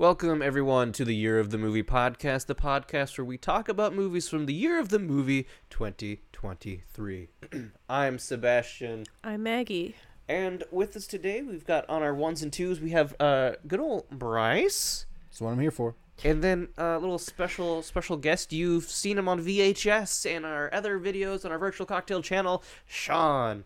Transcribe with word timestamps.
Welcome, 0.00 0.40
everyone, 0.40 0.92
to 0.92 1.04
the 1.04 1.14
Year 1.14 1.38
of 1.38 1.50
the 1.50 1.58
Movie 1.58 1.82
podcast, 1.82 2.46
the 2.46 2.54
podcast 2.54 3.18
where 3.18 3.24
we 3.26 3.36
talk 3.36 3.68
about 3.68 3.94
movies 3.94 4.30
from 4.30 4.46
the 4.46 4.54
year 4.54 4.78
of 4.78 4.88
the 4.88 4.98
movie 4.98 5.46
2023. 5.68 7.28
I'm 7.90 8.18
Sebastian, 8.18 9.04
I'm 9.22 9.42
Maggie. 9.42 9.94
and 10.26 10.64
with 10.70 10.96
us 10.96 11.06
today, 11.06 11.42
we've 11.42 11.66
got 11.66 11.86
on 11.90 12.02
our 12.02 12.14
ones 12.14 12.42
and 12.42 12.50
twos, 12.50 12.80
we 12.80 12.92
have 12.92 13.14
uh, 13.20 13.56
good 13.66 13.78
old 13.78 14.08
Bryce, 14.08 15.04
That's 15.28 15.42
what 15.42 15.50
I'm 15.50 15.60
here 15.60 15.70
for. 15.70 15.96
and 16.24 16.42
then 16.42 16.68
a 16.78 16.96
little 16.98 17.18
special 17.18 17.82
special 17.82 18.16
guest. 18.16 18.54
You've 18.54 18.84
seen 18.84 19.18
him 19.18 19.28
on 19.28 19.44
VHS 19.44 20.34
and 20.34 20.46
our 20.46 20.72
other 20.72 20.98
videos 20.98 21.44
on 21.44 21.52
our 21.52 21.58
virtual 21.58 21.84
cocktail 21.86 22.22
channel, 22.22 22.64
Sean. 22.86 23.64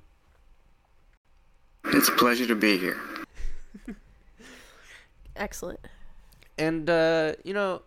It's 1.85 2.09
a 2.09 2.13
pleasure 2.17 2.49
to 2.49 2.57
be 2.57 2.77
here. 2.77 2.99
Excellent. 5.37 5.79
And 6.59 6.89
uh, 6.89 7.33
you 7.45 7.53
know, 7.55 7.83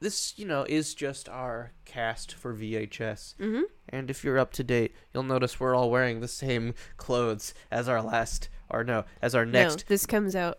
this 0.00 0.34
you 0.38 0.46
know 0.46 0.64
is 0.68 0.94
just 0.94 1.28
our 1.28 1.72
cast 1.84 2.34
for 2.34 2.54
VHS. 2.54 3.34
Mm-hmm. 3.36 3.62
And 3.88 4.10
if 4.10 4.22
you're 4.22 4.38
up 4.38 4.52
to 4.54 4.64
date, 4.64 4.94
you'll 5.12 5.22
notice 5.24 5.58
we're 5.58 5.74
all 5.74 5.90
wearing 5.90 6.20
the 6.20 6.28
same 6.28 6.74
clothes 6.96 7.54
as 7.70 7.88
our 7.88 8.02
last, 8.02 8.48
or 8.70 8.84
no, 8.84 9.04
as 9.22 9.34
our 9.34 9.46
next, 9.46 9.78
No, 9.78 9.82
this 9.88 10.04
comes 10.06 10.36
out. 10.36 10.58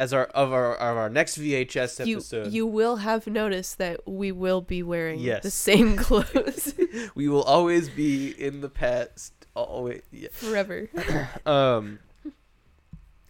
as 0.00 0.12
our 0.12 0.24
of 0.26 0.52
our 0.52 0.74
of 0.74 0.96
our 0.96 1.08
next 1.10 1.38
VHS 1.38 2.04
You 2.06 2.16
episode. 2.16 2.52
you 2.52 2.66
will 2.66 2.96
have 2.96 3.26
noticed 3.26 3.78
that 3.78 4.00
we 4.08 4.32
will 4.32 4.60
be 4.62 4.82
wearing 4.82 5.20
Yes. 5.20 5.42
the 5.44 5.50
same 5.50 5.96
clothes 6.06 6.74
we 7.14 7.28
will 7.28 7.42
always 7.42 7.88
be 7.90 8.30
in 8.30 8.60
the 8.62 8.68
past. 8.70 9.32
Always, 9.54 10.00
yeah. 10.10 10.28
forever. 10.32 10.88
Um, 11.46 11.98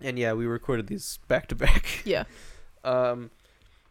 and 0.01 0.19
yeah, 0.19 0.33
we 0.33 0.47
recorded 0.47 0.87
these 0.87 1.19
back 1.29 1.49
to 1.49 1.55
back. 1.55 1.85
Yeah. 2.05 2.25
Um, 2.85 3.31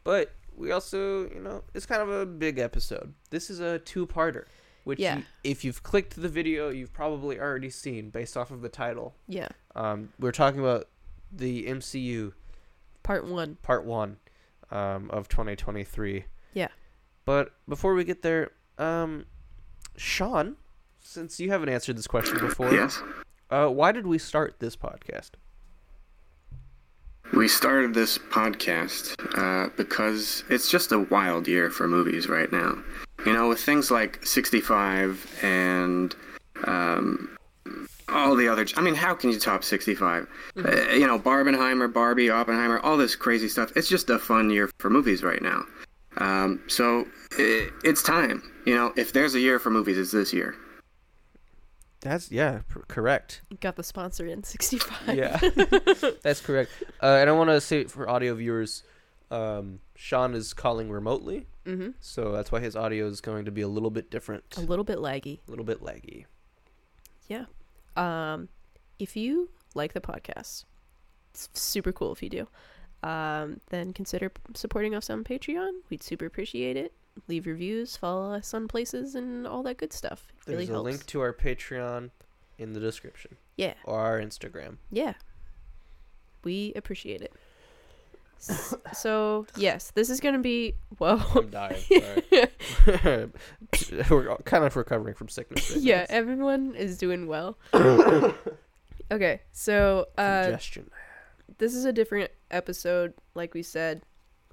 but 0.04 0.32
we 0.56 0.72
also, 0.72 1.30
you 1.30 1.40
know, 1.40 1.64
it's 1.74 1.86
kind 1.86 2.02
of 2.02 2.10
a 2.10 2.26
big 2.26 2.60
episode. 2.60 3.14
This 3.30 3.50
is 3.50 3.60
a 3.60 3.80
two-parter, 3.80 4.46
which 4.84 5.00
Yeah. 5.00 5.18
you- 5.18 5.24
if 5.44 5.64
you've 5.64 5.82
clicked 5.84 6.22
the 6.22 6.30
video, 6.30 6.70
you've 6.70 6.94
probably 6.94 7.40
already 7.40 7.70
seen 7.70 8.10
based 8.10 8.36
off 8.38 8.52
of 8.52 8.62
the 8.62 8.70
title. 8.70 9.16
Yeah. 9.28 9.50
Um, 9.76 10.12
we're 10.20 10.32
talking 10.32 10.60
about 10.60 10.88
the 11.32 11.66
MCU 11.68 12.34
Part 13.04 13.26
one. 13.26 13.58
Part 13.64 13.86
One 13.86 14.18
um, 14.70 15.10
of 15.10 15.28
2023. 15.30 16.26
Yeah. 16.54 16.68
But 17.26 17.54
before 17.68 17.94
we 17.96 18.04
get 18.04 18.22
there, 18.22 18.52
um, 18.78 19.26
Sean, 19.98 20.58
since 21.00 21.40
you 21.40 21.50
haven't 21.50 21.70
answered 21.70 21.98
this 21.98 22.08
question 22.08 22.38
before, 22.40 22.72
Yes. 22.74 23.02
uh, 23.50 23.68
why 23.70 23.92
did 23.92 24.06
we 24.06 24.18
start 24.18 24.60
this 24.60 24.76
podcast? 24.76 25.32
We 27.34 27.48
started 27.48 27.94
this 27.94 28.18
podcast 28.18 29.16
uh, 29.38 29.70
because 29.78 30.44
it's 30.50 30.70
just 30.70 30.92
a 30.92 31.00
wild 31.00 31.48
year 31.48 31.70
for 31.70 31.88
movies 31.88 32.28
right 32.28 32.52
now. 32.52 32.78
You 33.26 33.34
know, 33.34 33.48
with 33.48 33.60
things 33.60 33.90
like 33.90 34.26
65 34.26 35.40
and 35.44 36.14
um, 36.66 37.38
all 38.10 38.36
the 38.36 38.48
other. 38.48 38.66
I 38.76 38.82
mean, 38.82 38.96
how 38.96 39.14
can 39.14 39.30
you 39.30 39.40
top 39.40 39.64
65? 39.64 40.28
Uh, 40.58 40.72
you 40.92 41.08
know, 41.08 41.18
Barbenheimer, 41.18 41.92
Barbie, 41.92 42.30
Oppenheimer, 42.30 42.80
all 42.80 42.98
this 42.98 43.16
crazy 43.16 43.48
stuff. 43.48 43.72
It's 43.76 43.88
just 43.88 44.10
a 44.10 44.20
fun 44.20 44.50
year 44.50 44.70
for 44.80 44.90
movies 44.90 45.24
right 45.24 45.42
now. 45.42 45.64
Um, 46.18 46.62
so 46.68 47.08
i 47.38 47.70
it's 47.84 48.04
time. 48.04 48.44
You 48.66 48.76
know, 48.76 48.94
if 48.98 49.14
there's 49.14 49.36
a 49.36 49.40
year 49.40 49.58
for 49.58 49.70
movies, 49.70 49.98
it's 49.98 50.12
this 50.12 50.34
year. 50.34 50.56
That's 52.02 52.32
yeah, 52.32 52.62
pr- 52.68 52.80
correct. 52.88 53.42
Got 53.60 53.76
the 53.76 53.84
sponsor 53.84 54.26
in 54.26 54.44
65. 54.44 55.16
Yeah, 55.16 55.38
that's 56.24 56.42
correct. 56.42 56.72
Uh, 57.02 57.18
and 57.22 57.30
I 57.30 57.34
want 57.34 57.50
to 57.52 57.62
say 57.62 57.84
for 57.86 58.10
audio 58.10 58.34
viewers, 58.36 58.84
um, 59.30 59.80
Sean 59.96 60.34
is 60.34 60.54
calling 60.54 60.90
remotely, 60.90 61.46
Mm-hmm. 61.66 61.90
so 62.00 62.32
that's 62.32 62.52
why 62.52 62.60
his 62.60 62.76
audio 62.76 63.06
is 63.08 63.22
going 63.22 63.46
to 63.46 63.52
be 63.52 63.62
a 63.62 63.68
little 63.68 63.92
bit 63.92 64.10
different, 64.10 64.44
A 64.58 64.62
little 64.62 64.84
bit 64.84 64.98
laggy. 64.98 65.40
a 65.48 65.52
little 65.52 65.64
bit 65.66 65.80
laggy. 65.82 66.26
Yeah. 67.28 67.46
Um, 67.96 68.50
if 68.98 69.16
you 69.16 69.50
like 69.76 69.94
the 69.94 70.02
podcast, 70.02 70.66
it's 71.30 71.50
super 71.54 71.92
cool 71.92 72.12
if 72.14 72.24
you 72.24 72.30
do. 72.30 72.48
Um, 73.08 73.62
then 73.70 73.94
consider 73.94 74.32
supporting 74.56 74.96
us 74.96 75.10
on 75.12 75.24
Patreon. 75.24 75.70
We'd 75.92 76.02
super 76.04 76.26
appreciate 76.26 76.78
it. 76.78 76.94
Leave 77.28 77.46
reviews, 77.46 77.98
follow 77.98 78.34
us 78.34 78.54
on 78.54 78.68
places, 78.68 79.16
and 79.16 79.46
all 79.46 79.64
that 79.64 79.78
good 79.78 79.94
stuff. 79.94 80.28
It 80.30 80.46
There's 80.46 80.56
really 80.60 80.70
a 80.70 80.74
helps. 80.74 80.84
link 80.86 81.06
to 81.08 81.22
our 81.22 81.34
Patreon 81.34 82.10
in 82.58 82.74
the 82.74 82.80
description 82.80 83.36
yeah, 83.58 83.74
or 83.84 84.00
our 84.00 84.20
Instagram. 84.20 84.78
yeah. 84.92 85.14
We 86.44 86.74
appreciate 86.76 87.22
it. 87.22 87.34
S- 88.40 88.74
so 88.94 89.46
yes, 89.56 89.92
this 89.94 90.10
is 90.10 90.20
gonna 90.20 90.40
be 90.40 90.74
well. 91.00 91.24
I'm 91.36 91.50
dying. 91.50 91.80
Sorry. 91.82 93.30
We're 94.10 94.36
kind 94.38 94.64
of 94.64 94.76
recovering 94.76 95.14
from 95.14 95.30
sickness. 95.30 95.70
Right 95.72 95.82
yeah, 95.82 96.00
now. 96.00 96.06
everyone 96.10 96.74
is 96.76 96.98
doing 96.98 97.28
well. 97.28 97.58
okay, 99.12 99.42
so 99.52 100.08
uh, 100.18 100.44
Congestion. 100.44 100.90
this 101.60 101.76
is 101.76 101.86
a 101.86 101.94
different 101.94 102.32
episode 102.50 103.14
like 103.36 103.54
we 103.54 103.62
said 103.64 104.02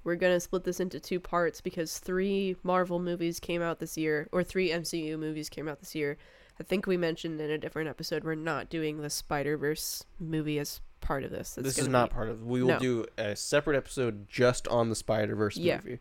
we're 0.03 0.15
gonna 0.15 0.39
split 0.39 0.63
this 0.63 0.79
into 0.79 0.99
two 0.99 1.19
parts 1.19 1.61
because 1.61 1.99
three 1.99 2.55
marvel 2.63 2.99
movies 2.99 3.39
came 3.39 3.61
out 3.61 3.79
this 3.79 3.97
year 3.97 4.27
or 4.31 4.43
three 4.43 4.69
mcu 4.69 5.17
movies 5.19 5.49
came 5.49 5.67
out 5.67 5.79
this 5.79 5.93
year 5.95 6.17
i 6.59 6.63
think 6.63 6.85
we 6.87 6.97
mentioned 6.97 7.39
in 7.41 7.49
a 7.49 7.57
different 7.57 7.89
episode 7.89 8.23
we're 8.23 8.35
not 8.35 8.69
doing 8.69 9.01
the 9.01 9.09
spider-verse 9.09 10.03
movie 10.19 10.59
as 10.59 10.81
part 11.01 11.23
of 11.23 11.31
this 11.31 11.57
It's 11.57 11.63
this 11.65 11.77
is 11.77 11.85
gonna 11.87 11.91
not 11.97 12.09
be- 12.09 12.13
part 12.15 12.29
of. 12.29 12.43
We 12.45 12.61
will 12.61 12.69
No. 12.71 12.79
do 12.79 13.05
a 13.17 13.35
separate 13.35 13.77
episode 13.77 14.27
just 14.27 14.67
on 14.67 14.89
the 14.89 14.95
Spider 14.95 15.33
Verse 15.35 15.55
Yeah. 15.57 15.77
movie. 15.77 15.99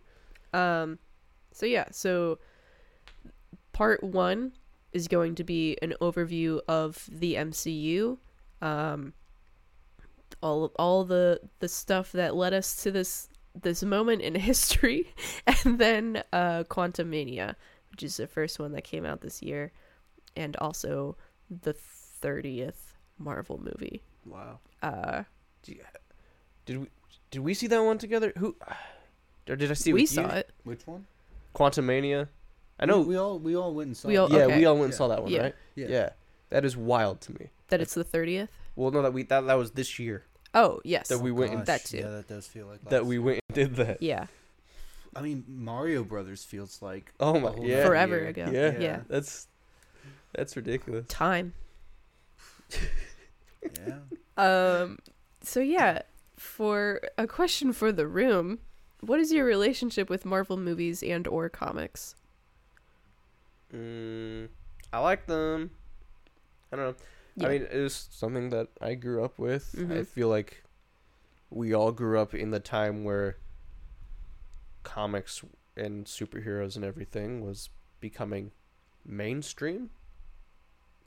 um 0.53 0.99
so 1.53 1.67
yeah 1.67 1.85
so 1.93 2.39
part 3.73 4.03
one 4.03 4.53
is 4.93 5.07
going 5.07 5.35
to 5.37 5.45
be 5.45 5.77
an 5.83 5.95
overview 6.01 6.61
of 6.67 7.09
the 7.13 7.35
mcu 7.35 8.19
um 8.61 9.13
all 10.43 10.73
all 10.77 11.05
the 11.05 11.41
the 11.61 11.69
stuff 11.69 12.13
that 12.13 12.35
led 12.35 12.53
us 12.53 12.83
to 12.83 12.91
this 12.91 13.29
this 13.61 13.83
moment 13.83 14.23
in 14.23 14.35
history 14.51 15.13
and 15.47 15.79
then 15.79 16.23
uh 16.33 16.65
Quantumania 16.65 17.55
which 17.91 18.03
is 18.03 18.17
the 18.17 18.27
first 18.27 18.59
one 18.59 18.73
that 18.73 18.85
came 18.85 19.05
out 19.05 19.21
this 19.21 19.43
year 19.43 19.73
and 20.37 20.57
also 20.57 21.17
the 21.51 21.75
30th 22.23 22.95
marvel 23.19 23.59
movie 23.59 24.03
Wow. 24.27 24.59
uh 24.83 25.23
Do 25.63 25.73
you- 25.73 25.85
did 26.67 26.79
we 26.79 26.87
did 27.31 27.41
we 27.41 27.53
see 27.55 27.67
that 27.67 27.83
one 27.83 27.99
together? 27.99 28.33
Who? 28.39 28.57
Or 29.49 29.57
did 29.57 29.71
I 29.71 29.75
see? 29.75 29.93
we 29.93 30.03
with 30.03 30.13
you? 30.13 30.23
saw 30.23 30.29
it 30.29 30.51
Which 30.65 30.87
one? 30.87 31.07
Quantumania. 31.55 32.29
I 32.81 32.87
know. 32.87 33.01
We, 33.01 33.07
we 33.09 33.17
all 33.17 33.39
we 33.39 33.57
all 33.57 33.75
went 33.75 33.87
and 33.89 33.97
saw. 33.97 34.09
We 34.09 34.17
all- 34.17 34.31
yeah, 34.31 34.45
okay. 34.45 34.59
we 34.59 34.65
all 34.67 34.75
went 34.75 34.85
and 34.85 34.93
Yeah. 34.93 34.99
saw 34.99 35.09
that 35.09 35.23
one, 35.23 35.33
Yeah. 35.33 35.43
right? 35.43 35.55
Yeah. 35.75 35.87
Yeah. 35.89 36.09
That 36.51 36.65
is 36.65 36.77
wild 36.77 37.21
to 37.23 37.33
me. 37.33 37.49
that 37.69 37.81
it's 37.81 37.93
the 37.95 38.05
30th 38.05 38.49
Well, 38.77 38.91
no, 38.91 39.03
that 39.03 39.13
we 39.13 39.23
that 39.25 39.43
that 39.47 39.55
was 39.55 39.73
this 39.73 39.99
year 39.99 40.25
oh 40.55 40.81
yes 40.85 41.09
that 41.09 41.19
we 41.21 41.31
went 41.33 41.53
and, 41.53 41.67
That 41.67 41.85
too. 41.85 41.99
Yeah, 41.99 42.09
that 42.11 42.29
does 42.29 42.47
feel 42.47 42.67
like 42.67 42.83
that 42.91 43.03
last 43.03 43.09
we 43.09 43.17
year. 43.17 43.23
went 43.23 43.41
and 43.49 43.55
did 43.55 43.77
that. 43.77 44.03
yeah 44.03 44.27
I 45.17 45.23
mean, 45.23 45.45
Mario 45.49 46.05
Brothers 46.05 46.45
feels 46.45 46.81
like 46.83 47.13
Oh 47.19 47.41
my- 47.41 47.51
whole 47.51 47.65
yeah. 47.65 47.85
Forever 47.87 48.19
year. 48.19 48.29
ago. 48.29 48.51
Yeah. 48.53 48.79
Yeah. 48.79 49.01
That's 49.09 49.49
that's 50.35 50.55
ridiculous. 50.57 51.07
time 51.09 51.55
Yeah. 53.63 53.97
Um. 54.37 54.99
So 55.43 55.61
yeah, 55.61 56.03
for 56.37 57.01
a 57.17 57.27
question 57.27 57.73
for 57.73 57.91
the 57.91 58.07
room, 58.07 58.59
what 59.01 59.19
is 59.19 59.33
your 59.33 59.45
relationship 59.45 60.09
with 60.09 60.25
Marvel 60.25 60.57
movies 60.57 61.03
and 61.03 61.27
or 61.27 61.49
comics? 61.49 62.15
Mm, 63.75 64.49
I 64.93 64.99
like 65.01 65.27
them. 65.27 65.71
I 66.73 66.77
don't 66.77 66.85
know. 66.87 66.95
Yeah. 67.39 67.47
I 67.47 67.51
mean, 67.51 67.63
it 67.71 67.79
was 67.79 68.09
something 68.11 68.51
that 68.51 68.69
I 68.81 68.95
grew 68.95 69.25
up 69.25 69.39
with. 69.39 69.75
I 69.79 69.83
Mhm. 69.83 70.07
feel 70.07 70.29
like 70.29 70.65
we 71.51 71.73
all 71.75 71.93
grew 71.93 72.19
up 72.19 72.35
in 72.35 72.51
the 72.51 72.61
time 72.61 73.05
where 73.05 73.37
comics 74.83 75.43
and 75.77 76.07
superheroes 76.07 76.77
and 76.77 76.85
everything 76.85 77.41
was 77.45 77.71
becoming 78.01 78.53
mainstream. 79.05 79.91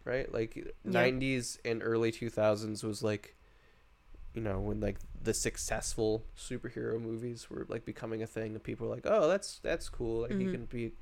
Right? 0.04 0.32
Like 0.34 0.56
Yeah. 0.84 0.92
90s 0.92 1.60
and 1.64 1.82
early 1.84 2.12
2000s 2.12 2.84
was 2.84 3.04
like 3.04 3.36
you 4.34 4.42
know, 4.42 4.60
when 4.62 4.80
like 4.80 4.98
the 5.22 5.34
successful 5.34 6.24
superhero 6.38 7.00
movies 7.00 7.50
were 7.50 7.66
like 7.68 7.84
becoming 7.86 8.24
a 8.24 8.28
thing 8.28 8.54
and 8.54 8.64
people 8.64 8.88
were 8.88 8.96
like, 8.96 9.06
"Oh, 9.06 9.28
that's 9.28 9.60
that's 9.60 9.90
cool. 9.90 10.22
Like 10.22 10.32
you 10.32 10.48
Mhm. 10.48 10.52
can 10.52 10.66
be 10.66 10.94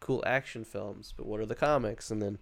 cool 0.00 0.22
action 0.26 0.64
films, 0.64 1.14
but 1.16 1.24
what 1.26 1.38
are 1.40 1.46
the 1.46 1.54
comics?" 1.54 2.10
And 2.10 2.20
then 2.20 2.38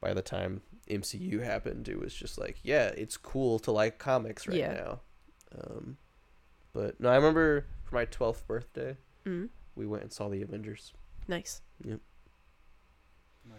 by 0.00 0.12
the 0.14 0.22
time 0.22 0.62
MCU 0.88 1.42
happened, 1.42 1.88
it 1.88 1.98
was 1.98 2.14
just 2.14 2.38
like, 2.38 2.58
yeah, 2.62 2.86
it's 2.88 3.16
cool 3.16 3.58
to 3.60 3.72
like 3.72 3.98
comics 3.98 4.46
right 4.46 4.56
Yeah. 4.56 4.72
now. 4.72 5.00
Um, 5.60 5.96
but 6.72 6.98
no, 7.00 7.08
I 7.10 7.16
remember 7.16 7.66
for 7.84 7.94
my 7.94 8.04
twelfth 8.04 8.46
birthday, 8.46 8.96
Mm. 9.24 9.48
we 9.74 9.86
went 9.86 10.02
and 10.04 10.12
saw 10.12 10.28
the 10.28 10.42
Avengers. 10.42 10.92
Nice. 11.26 11.60
Yep. 11.84 12.00
Oh 13.50 13.54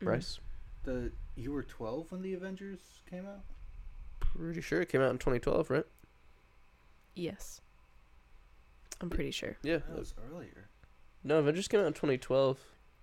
Mhm. 0.00 0.04
Bryce, 0.04 0.38
The 0.84 1.12
you 1.36 1.52
were 1.52 1.62
12 1.62 2.10
when 2.12 2.22
the 2.22 2.34
Avengers 2.34 3.02
came 3.08 3.26
out. 3.26 3.44
pretty 4.20 4.60
sure 4.60 4.80
it 4.80 4.88
came 4.88 5.00
out 5.00 5.10
in 5.10 5.18
2012, 5.18 5.68
right? 5.70 5.86
Yes. 7.14 7.60
I'm 9.00 9.10
pretty 9.10 9.30
sure. 9.30 9.56
Yeah. 9.62 9.78
That 9.78 9.98
was 9.98 10.14
earlier. 10.30 10.68
No, 11.24 11.38
Avengers 11.38 11.68
came 11.68 11.80
out 11.80 11.86
in 11.86 11.92
2012. 11.94 12.58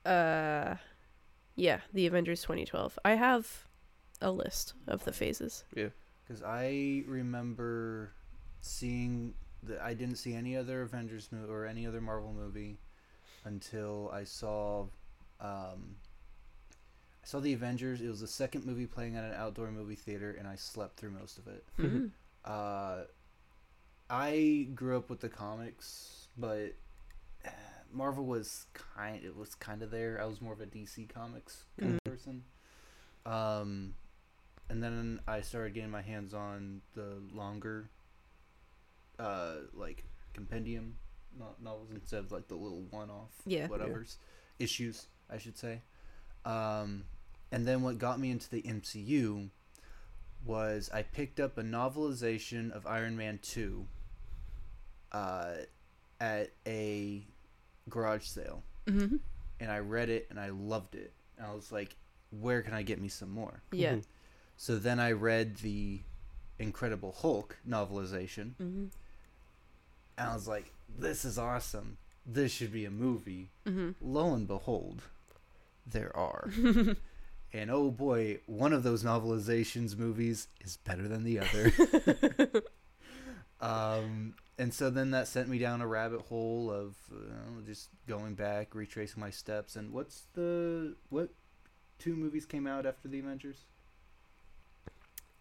Uh, 0.06 0.76
yeah, 1.58 1.82
the 1.92 2.08
Avengers 2.08 2.42
2012. 2.44 2.98
I 3.04 3.16
have 3.16 3.68
a 4.22 4.32
list 4.32 4.74
of 4.88 5.04
the 5.04 5.12
phases. 5.12 5.66
Yeah. 5.76 5.90
Because 6.26 6.42
I 6.44 7.04
remember 7.08 8.14
seeing 8.62 9.34
that 9.64 9.82
I 9.82 9.94
didn't 9.94 10.16
see 10.16 10.34
any 10.34 10.56
other 10.56 10.82
Avengers 10.84 11.30
movie 11.32 11.52
or 11.52 11.66
any 11.66 11.86
other 11.86 12.00
Marvel 12.00 12.32
movie 12.34 12.78
until 13.44 14.10
I 14.14 14.24
saw 14.24 14.84
um, 15.42 15.96
I 17.24 17.26
saw 17.28 17.40
the 17.40 17.54
Avengers. 17.54 18.02
It 18.02 18.08
was 18.08 18.22
the 18.22 18.28
second 18.28 18.66
movie 18.66 18.86
playing 18.88 19.16
at 19.16 19.24
an 19.24 19.34
outdoor 19.34 19.70
movie 19.72 19.96
theater, 19.96 20.36
and 20.40 20.48
I 20.48 20.56
slept 20.56 20.98
through 20.98 21.12
most 21.12 21.38
of 21.38 21.48
it. 21.48 21.66
Mhm. 21.78 22.12
Uh, 22.46 23.04
I 24.10 24.68
grew 24.74 24.98
up 24.98 25.10
with 25.10 25.20
the 25.20 25.30
comics, 25.30 26.28
but 26.38 26.74
uh, 27.46 27.50
Marvel 27.92 28.26
was 28.26 28.66
kind. 28.74 29.24
It 29.24 29.36
was 29.36 29.56
kind 29.56 29.82
of 29.82 29.92
there. 29.92 30.20
I 30.22 30.26
was 30.26 30.42
more 30.42 30.54
of 30.54 30.62
a 30.62 30.66
DC 30.66 31.08
comics 31.14 31.64
kind 31.80 31.96
of 31.96 32.04
person. 32.04 32.44
Um, 33.26 33.94
and 34.70 34.82
then 34.84 35.20
I 35.28 35.42
started 35.42 35.74
getting 35.74 35.92
my 35.92 36.02
hands 36.02 36.34
on 36.34 36.82
the 36.94 37.22
longer, 37.34 37.90
uh, 39.20 39.56
like 39.74 40.04
compendium 40.34 40.96
no- 41.38 41.56
novels 41.62 41.90
instead 41.94 42.20
of 42.20 42.32
like 42.32 42.48
the 42.48 42.56
little 42.56 42.84
one-off 42.90 43.32
Yeah. 43.46 43.68
whatever's 43.68 44.18
issues, 44.60 45.08
I 45.30 45.38
should 45.38 45.58
say. 45.58 45.82
Um, 46.46 47.04
and 47.52 47.66
then 47.66 47.82
what 47.82 47.98
got 47.98 48.20
me 48.20 48.32
into 48.32 48.50
the 48.50 48.62
MCU 48.62 49.50
was 50.46 50.90
I 50.94 51.02
picked 51.04 51.40
up 51.40 51.58
a 51.58 51.64
novelization 51.64 52.72
of 52.72 52.86
Iron 52.88 53.18
Man 53.18 53.40
2 53.42 53.86
uh, 55.12 55.54
at 56.20 56.52
a 56.66 57.26
garage 57.90 58.26
sale. 58.26 58.64
Mhm. 58.86 59.20
And 59.60 59.72
I 59.72 59.80
read 59.80 60.10
it 60.10 60.28
and 60.30 60.40
I 60.40 60.50
loved 60.50 60.96
it. 60.96 61.14
And 61.38 61.46
I 61.48 61.54
was 61.54 61.72
like, 61.72 61.96
where 62.32 62.62
can 62.62 62.74
I 62.74 62.84
get 62.84 63.00
me 63.02 63.08
some 63.08 63.30
more? 63.32 63.62
Yeah. 63.72 63.96
Mhm. 63.96 64.04
So 64.58 64.78
then 64.78 65.00
I 65.00 65.12
read 65.12 65.58
the 65.58 66.02
Incredible 66.60 67.12
Hulk 67.12 67.58
novelization. 67.68 68.56
Mhm. 68.60 68.90
And 70.18 70.30
I 70.30 70.34
was 70.34 70.48
like, 70.48 70.72
this 70.98 71.24
is 71.26 71.38
awesome. 71.38 71.98
This 72.26 72.52
should 72.52 72.72
be 72.72 72.86
a 72.86 72.92
movie. 72.92 73.50
Mhm. 73.66 73.96
Lo 74.02 74.34
and 74.34 74.48
behold, 74.48 75.04
there 75.86 76.16
are. 76.16 76.50
and 77.54 77.72
oh 77.72 77.92
boy, 77.92 78.40
one 78.48 78.74
of 78.74 78.84
those 78.84 79.04
novelizations 79.04 79.96
movies 79.98 80.48
is 80.62 80.78
better 80.78 81.08
than 81.08 81.24
the 81.24 81.40
other. 81.40 82.62
um, 83.62 84.34
and 84.60 84.74
so 84.74 84.90
then 84.90 85.12
that 85.12 85.28
sent 85.28 85.48
me 85.50 85.58
down 85.60 85.82
a 85.82 85.88
rabbit 85.88 86.22
hole 86.22 86.72
of 86.72 86.96
uh, 87.14 87.62
just 87.66 87.90
going 88.08 88.34
back, 88.36 88.74
retracing 88.76 89.20
my 89.20 89.30
steps. 89.30 89.76
And 89.76 89.92
what's 89.94 90.24
the 90.34 90.96
what 91.10 91.30
two 92.00 92.16
movies 92.16 92.46
came 92.46 92.66
out 92.68 92.86
after 92.86 93.08
the 93.08 93.20
Avengers? 93.20 93.58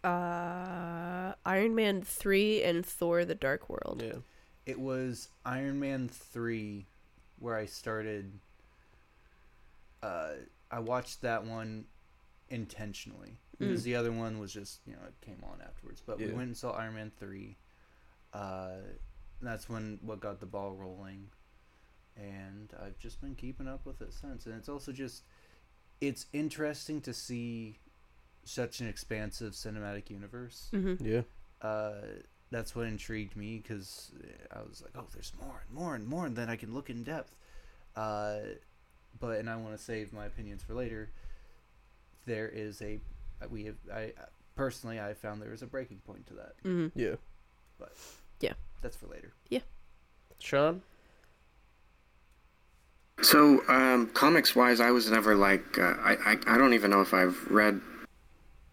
Uh, 0.04 1.32
Iron 1.44 1.74
Man 1.74 2.02
3 2.02 2.62
and 2.62 2.84
Thor: 2.86 3.24
The 3.24 3.34
Dark 3.34 3.68
World. 3.68 4.02
Yeah. 4.04 4.18
It 4.64 4.78
was 4.80 5.28
Iron 5.44 5.78
Man 5.80 6.08
three, 6.08 6.86
where 7.38 7.56
I 7.56 7.66
started. 7.66 8.32
Uh, 10.02 10.30
I 10.70 10.80
watched 10.80 11.22
that 11.22 11.44
one 11.44 11.84
intentionally 12.48 13.38
because 13.58 13.80
Mm. 13.82 13.84
the 13.84 13.94
other 13.96 14.12
one 14.12 14.38
was 14.38 14.52
just 14.52 14.80
you 14.86 14.92
know 14.92 14.98
it 15.06 15.14
came 15.24 15.42
on 15.44 15.60
afterwards. 15.60 16.02
But 16.04 16.18
we 16.18 16.26
went 16.26 16.48
and 16.48 16.56
saw 16.56 16.72
Iron 16.72 16.94
Man 16.94 17.12
three. 17.16 17.56
Uh, 18.32 18.78
that's 19.42 19.68
when 19.68 19.98
what 20.02 20.20
got 20.20 20.40
the 20.40 20.46
ball 20.46 20.72
rolling, 20.74 21.28
and 22.16 22.72
I've 22.82 22.98
just 22.98 23.20
been 23.20 23.34
keeping 23.34 23.68
up 23.68 23.84
with 23.86 24.00
it 24.00 24.12
since. 24.12 24.46
And 24.46 24.54
it's 24.54 24.68
also 24.68 24.92
just 24.92 25.22
it's 26.00 26.26
interesting 26.32 27.00
to 27.02 27.12
see 27.14 27.78
such 28.44 28.80
an 28.80 28.86
expansive 28.88 29.52
cinematic 29.54 30.08
universe 30.10 30.68
Mhm. 30.72 31.00
Yeah. 31.04 31.22
uh, 31.66 32.02
that's 32.50 32.76
what 32.76 32.86
intrigued 32.86 33.34
me 33.36 33.58
because 33.58 34.12
I 34.52 34.60
was 34.62 34.80
like, 34.82 34.92
oh, 34.94 35.06
there's 35.12 35.32
more 35.40 35.62
and 35.66 35.74
more 35.74 35.94
and 35.96 36.06
more, 36.06 36.26
and 36.26 36.36
then 36.36 36.48
I 36.48 36.54
can 36.56 36.72
look 36.72 36.88
in 36.90 37.02
depth. 37.02 37.34
Uh, 37.96 38.38
but 39.18 39.38
and 39.40 39.48
I 39.50 39.56
want 39.56 39.76
to 39.76 39.82
save 39.82 40.12
my 40.12 40.26
opinions 40.26 40.62
for 40.62 40.74
later. 40.74 41.10
There 42.26 42.48
is 42.48 42.80
a 42.82 43.00
we 43.50 43.64
have 43.64 43.76
I 43.92 44.12
personally 44.54 45.00
I 45.00 45.14
found 45.14 45.40
there 45.42 45.52
is 45.52 45.62
a 45.62 45.66
breaking 45.66 45.98
point 46.06 46.26
to 46.28 46.34
that. 46.34 46.54
Mhm. 46.64 46.92
Yeah. 46.94 47.16
But 47.78 47.92
yeah. 48.40 48.54
That's 48.82 48.96
for 48.96 49.06
later. 49.06 49.32
Yeah. 49.48 49.60
Sean? 50.38 50.82
So, 53.22 53.62
um, 53.68 54.08
comics 54.08 54.54
wise, 54.54 54.80
I 54.80 54.90
was 54.90 55.10
never 55.10 55.34
like, 55.34 55.78
uh, 55.78 55.94
I, 55.98 56.16
I, 56.24 56.36
I 56.46 56.58
don't 56.58 56.74
even 56.74 56.90
know 56.90 57.00
if 57.00 57.14
I've 57.14 57.36
read 57.50 57.80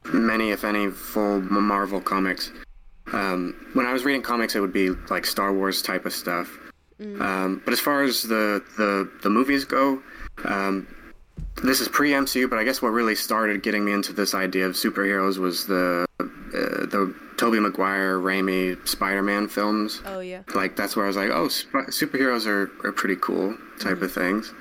many, 0.05 0.51
if 0.51 0.63
any, 0.63 0.89
full 0.89 1.39
Marvel 1.41 2.01
comics. 2.01 2.51
Um, 3.13 3.55
when 3.73 3.85
I 3.85 3.93
was 3.93 4.03
reading 4.03 4.21
comics, 4.21 4.55
it 4.55 4.59
would 4.59 4.73
be 4.73 4.89
like 5.09 5.25
Star 5.25 5.53
Wars 5.53 5.81
type 5.81 6.05
of 6.05 6.13
stuff. 6.13 6.59
Um, 7.19 7.61
but 7.65 7.73
as 7.73 7.81
far 7.81 8.03
as 8.03 8.23
the, 8.23 8.63
the, 8.77 9.09
the 9.23 9.29
movies 9.29 9.65
go, 9.65 10.01
um, 10.45 10.87
this 11.61 11.81
is 11.81 11.87
pre 11.87 12.11
MCU, 12.11 12.49
but 12.49 12.59
I 12.59 12.63
guess 12.63 12.81
what 12.81 12.89
really 12.89 13.15
started 13.15 13.61
getting 13.61 13.83
me 13.85 13.91
into 13.91 14.13
this 14.13 14.33
idea 14.33 14.65
of 14.65 14.73
superheroes 14.73 15.37
was 15.37 15.67
the 15.67 16.05
uh, 16.19 16.23
the 16.23 17.13
Tobey 17.37 17.59
Maguire, 17.59 18.17
Raimi 18.19 18.85
Spider-Man 18.87 19.47
films 19.47 20.01
Oh 20.05 20.19
yeah. 20.19 20.43
like 20.55 20.75
that's 20.75 20.95
where 20.95 21.05
I 21.05 21.07
was 21.07 21.17
like, 21.17 21.29
oh, 21.29 21.47
sp- 21.49 21.89
superheroes 21.89 22.45
are, 22.47 22.69
are 22.87 22.91
pretty 22.91 23.15
cool 23.17 23.57
type 23.79 24.01
of 24.01 24.11
things. 24.11 24.53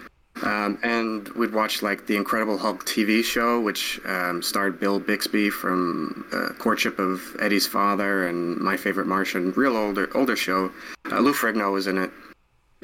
Um, 0.43 0.79
and 0.83 1.29
we'd 1.31 1.53
watch 1.53 1.83
like 1.83 2.07
the 2.07 2.17
Incredible 2.17 2.57
Hulk 2.57 2.87
TV 2.87 3.23
show, 3.23 3.61
which 3.61 4.01
um, 4.07 4.43
starred 4.43 4.81
Bill 4.81 4.99
Bixby 4.99 5.51
from 5.51 6.25
uh, 6.33 6.55
Courtship 6.59 6.99
of 6.99 7.21
Eddie's 7.39 7.67
Father 7.67 8.27
and 8.27 8.57
My 8.59 8.77
Favorite 8.77 9.07
Martian, 9.07 9.53
real 9.53 9.77
older 9.77 10.09
older 10.17 10.35
show. 10.35 10.71
Uh, 11.11 11.21
Lou 11.21 11.35
Ferrigno 11.35 11.71
was 11.73 11.87
in 11.87 11.99
it. 11.99 12.11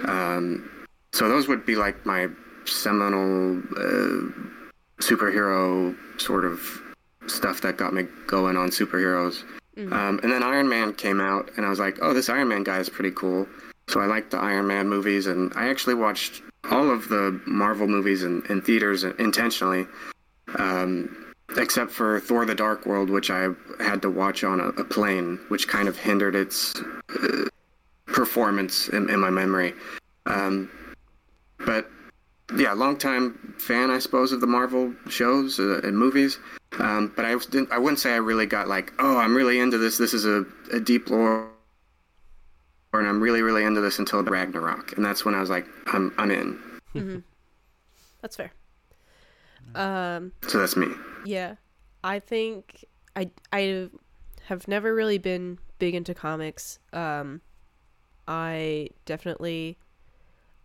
Um, 0.05 0.87
so 1.12 1.29
those 1.29 1.49
would 1.49 1.64
be 1.64 1.75
like 1.75 2.05
my 2.05 2.29
seminal 2.67 3.58
uh, 3.76 4.31
superhero 5.00 5.96
sort 6.20 6.44
of 6.44 6.61
stuff 7.26 7.61
that 7.62 7.76
got 7.79 7.94
me 7.94 8.05
going 8.26 8.56
on 8.56 8.69
superheroes. 8.69 9.43
Um, 9.78 10.19
and 10.22 10.32
then 10.32 10.42
Iron 10.42 10.69
Man 10.69 10.92
came 10.92 11.20
out, 11.20 11.50
and 11.56 11.64
I 11.64 11.68
was 11.68 11.78
like, 11.78 11.99
oh, 12.02 12.12
this 12.12 12.28
Iron 12.28 12.49
Man 12.49 12.64
guy 12.64 12.78
is 12.78 12.88
pretty 12.88 13.12
cool. 13.12 13.47
So 13.88 14.00
I 14.00 14.06
liked 14.06 14.32
the 14.32 14.38
Iron 14.38 14.66
Man 14.66 14.88
movies, 14.88 15.26
and 15.26 15.52
I 15.54 15.68
actually 15.68 15.94
watched 15.94 16.42
all 16.70 16.90
of 16.90 17.08
the 17.08 17.40
Marvel 17.47 17.87
movies 17.87 18.25
in, 18.25 18.42
in 18.49 18.61
theaters 18.61 19.04
intentionally, 19.04 19.87
um, 20.58 21.35
except 21.56 21.90
for 21.90 22.20
Thor 22.20 22.44
the 22.44 22.54
Dark 22.54 22.87
World, 22.87 23.08
which 23.08 23.30
I 23.30 23.49
had 23.80 24.02
to 24.02 24.11
watch 24.11 24.44
on 24.44 24.61
a, 24.61 24.68
a 24.68 24.85
plane, 24.85 25.38
which 25.49 25.68
kind 25.68 25.88
of 25.88 25.97
hindered 25.97 26.35
its 26.35 26.75
uh, 27.11 27.44
performance 28.06 28.88
in, 28.88 29.08
in 29.08 29.20
my 29.20 29.30
memory. 29.30 29.75
Um, 30.26 30.70
but 31.64 31.88
yeah, 32.56 32.73
longtime 32.73 33.54
fan, 33.58 33.90
I 33.90 33.99
suppose, 33.99 34.32
of 34.32 34.40
the 34.40 34.47
Marvel 34.47 34.92
shows 35.08 35.58
uh, 35.58 35.80
and 35.85 35.97
movies. 35.97 36.38
Um, 36.78 37.12
but 37.16 37.25
I 37.25 37.34
didn't. 37.37 37.72
I 37.72 37.78
wouldn't 37.78 37.98
say 37.98 38.12
I 38.12 38.16
really 38.16 38.46
got 38.46 38.68
like, 38.68 38.92
oh, 38.98 39.18
I'm 39.18 39.34
really 39.34 39.58
into 39.58 39.78
this. 39.78 39.98
This 39.98 40.12
is 40.14 40.25
a, 40.26 40.44
a 40.72 40.78
deep 40.80 41.08
lore, 41.10 41.48
and 42.92 43.06
I'm 43.06 43.20
really, 43.20 43.42
really 43.42 43.64
into 43.64 43.80
this 43.80 43.98
until 43.98 44.22
Ragnarok, 44.22 44.92
and 44.96 45.04
that's 45.04 45.25
when 45.25 45.34
I 45.34 45.40
was 45.40 45.50
like, 45.50 45.66
I'm, 45.87 46.12
I'm 46.18 46.30
in. 46.30 46.58
Mhm. 46.94 47.22
That's 48.20 48.37
fair. 48.37 48.52
Um. 49.75 50.32
So 50.46 50.58
that's 50.58 50.76
me. 50.76 50.88
Yeah, 51.25 51.56
I 52.04 52.20
think 52.20 52.84
I 53.16 53.30
I 53.52 53.88
have 54.46 54.68
never 54.68 54.94
really 54.94 55.18
been 55.18 55.58
big 55.78 55.94
into 55.94 56.14
comics. 56.14 56.78
Um, 56.92 57.40
I 58.26 58.90
definitely 59.04 59.78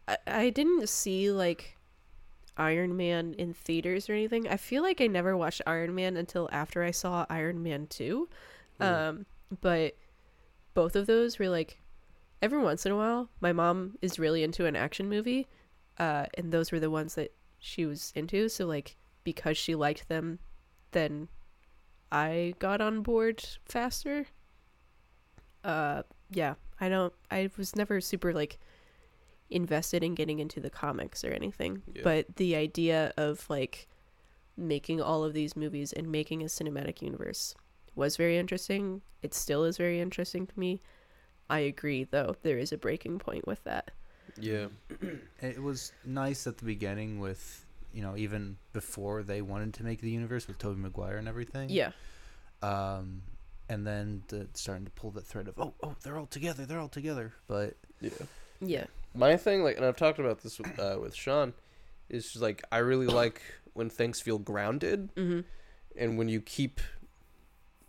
I, 0.07 0.17
I 0.27 0.49
didn't 0.49 0.87
see 0.89 1.31
like 1.31 1.77
Iron 2.57 2.95
Man 2.95 3.33
in 3.37 3.53
theaters 3.53 4.09
or 4.09 4.13
anything. 4.13 4.47
I 4.47 4.57
feel 4.57 4.83
like 4.83 5.01
I 5.01 5.07
never 5.07 5.35
watched 5.35 5.61
Iron 5.65 5.95
Man 5.95 6.17
until 6.17 6.49
after 6.51 6.83
I 6.83 6.91
saw 6.91 7.25
Iron 7.29 7.63
Man 7.63 7.87
two. 7.87 8.29
Um, 8.79 9.25
but 9.61 9.95
both 10.73 10.95
of 10.95 11.07
those 11.07 11.39
were 11.39 11.49
like 11.49 11.79
every 12.41 12.59
once 12.59 12.85
in 12.85 12.91
a 12.91 12.97
while. 12.97 13.29
My 13.39 13.53
mom 13.53 13.97
is 14.01 14.19
really 14.19 14.43
into 14.43 14.65
an 14.65 14.75
action 14.75 15.09
movie, 15.09 15.47
uh, 15.97 16.25
and 16.37 16.51
those 16.51 16.71
were 16.71 16.79
the 16.79 16.89
ones 16.91 17.15
that 17.15 17.33
she 17.59 17.85
was 17.85 18.11
into. 18.15 18.49
So 18.49 18.65
like 18.65 18.95
because 19.23 19.57
she 19.57 19.75
liked 19.75 20.09
them, 20.09 20.39
then 20.91 21.29
I 22.11 22.53
got 22.59 22.81
on 22.81 23.01
board 23.01 23.43
faster. 23.65 24.25
Uh, 25.63 26.03
yeah, 26.29 26.55
I 26.79 26.89
don't. 26.89 27.13
I 27.31 27.49
was 27.57 27.75
never 27.75 28.01
super 28.01 28.33
like 28.33 28.59
invested 29.53 30.03
in 30.03 30.15
getting 30.15 30.39
into 30.39 30.59
the 30.59 30.69
comics 30.69 31.23
or 31.23 31.31
anything, 31.31 31.83
Yeah. 31.93 32.01
but 32.03 32.35
the 32.35 32.55
idea 32.55 33.13
of 33.17 33.49
like 33.49 33.87
making 34.57 35.01
all 35.01 35.23
of 35.23 35.33
these 35.33 35.55
movies 35.55 35.93
and 35.93 36.11
making 36.11 36.41
a 36.41 36.45
cinematic 36.45 37.01
universe 37.01 37.55
was 37.95 38.17
very 38.17 38.37
interesting. 38.37 39.01
It 39.21 39.33
still 39.33 39.63
is 39.63 39.77
very 39.77 39.99
interesting 39.99 40.47
to 40.47 40.59
me. 40.59 40.81
I 41.49 41.59
agree 41.59 42.03
though 42.03 42.35
there 42.43 42.57
is 42.57 42.71
a 42.71 42.77
breaking 42.77 43.19
point 43.19 43.45
with 43.47 43.63
that. 43.65 43.91
Yeah. 44.37 44.67
It 45.41 45.61
was 45.61 45.91
nice 46.05 46.47
at 46.47 46.57
the 46.57 46.65
beginning 46.65 47.19
with, 47.19 47.65
you 47.93 48.01
know, 48.01 48.15
even 48.15 48.57
before 48.71 49.21
they 49.23 49.41
wanted 49.41 49.73
to 49.75 49.83
make 49.83 49.99
the 50.01 50.09
universe 50.09 50.47
with 50.47 50.57
Tobey 50.57 50.79
Maguire 50.79 51.17
and 51.17 51.27
everything. 51.27 51.69
Yeah. 51.69 51.91
Um, 52.61 53.23
and 53.69 53.85
then 53.85 54.23
the, 54.29 54.47
starting 54.53 54.85
to 54.85 54.91
pull 54.91 55.11
that 55.11 55.25
thread 55.25 55.47
of, 55.49 55.59
oh, 55.59 55.73
oh, 55.83 55.95
they're 56.01 56.17
all 56.17 56.25
together, 56.27 56.65
they're 56.65 56.79
all 56.79 56.87
together. 56.87 57.33
But 57.47 57.75
Yeah. 57.99 58.09
Yeah. 58.61 58.85
My 59.15 59.37
thing, 59.37 59.63
like, 59.63 59.77
and 59.77 59.85
I've 59.85 59.97
talked 59.97 60.19
about 60.19 60.41
this 60.41 60.57
with, 60.59 60.77
uh, 60.79 60.97
with 61.01 61.13
Sean, 61.15 61.53
is 62.09 62.25
just 62.31 62.41
like 62.41 62.63
I 62.71 62.79
really 62.79 63.07
like 63.07 63.41
when 63.73 63.89
things 63.89 64.19
feel 64.19 64.39
grounded, 64.39 65.09
hmm 65.15 65.41
and 65.95 66.17
when 66.17 66.27
you 66.27 66.41
keep 66.41 66.81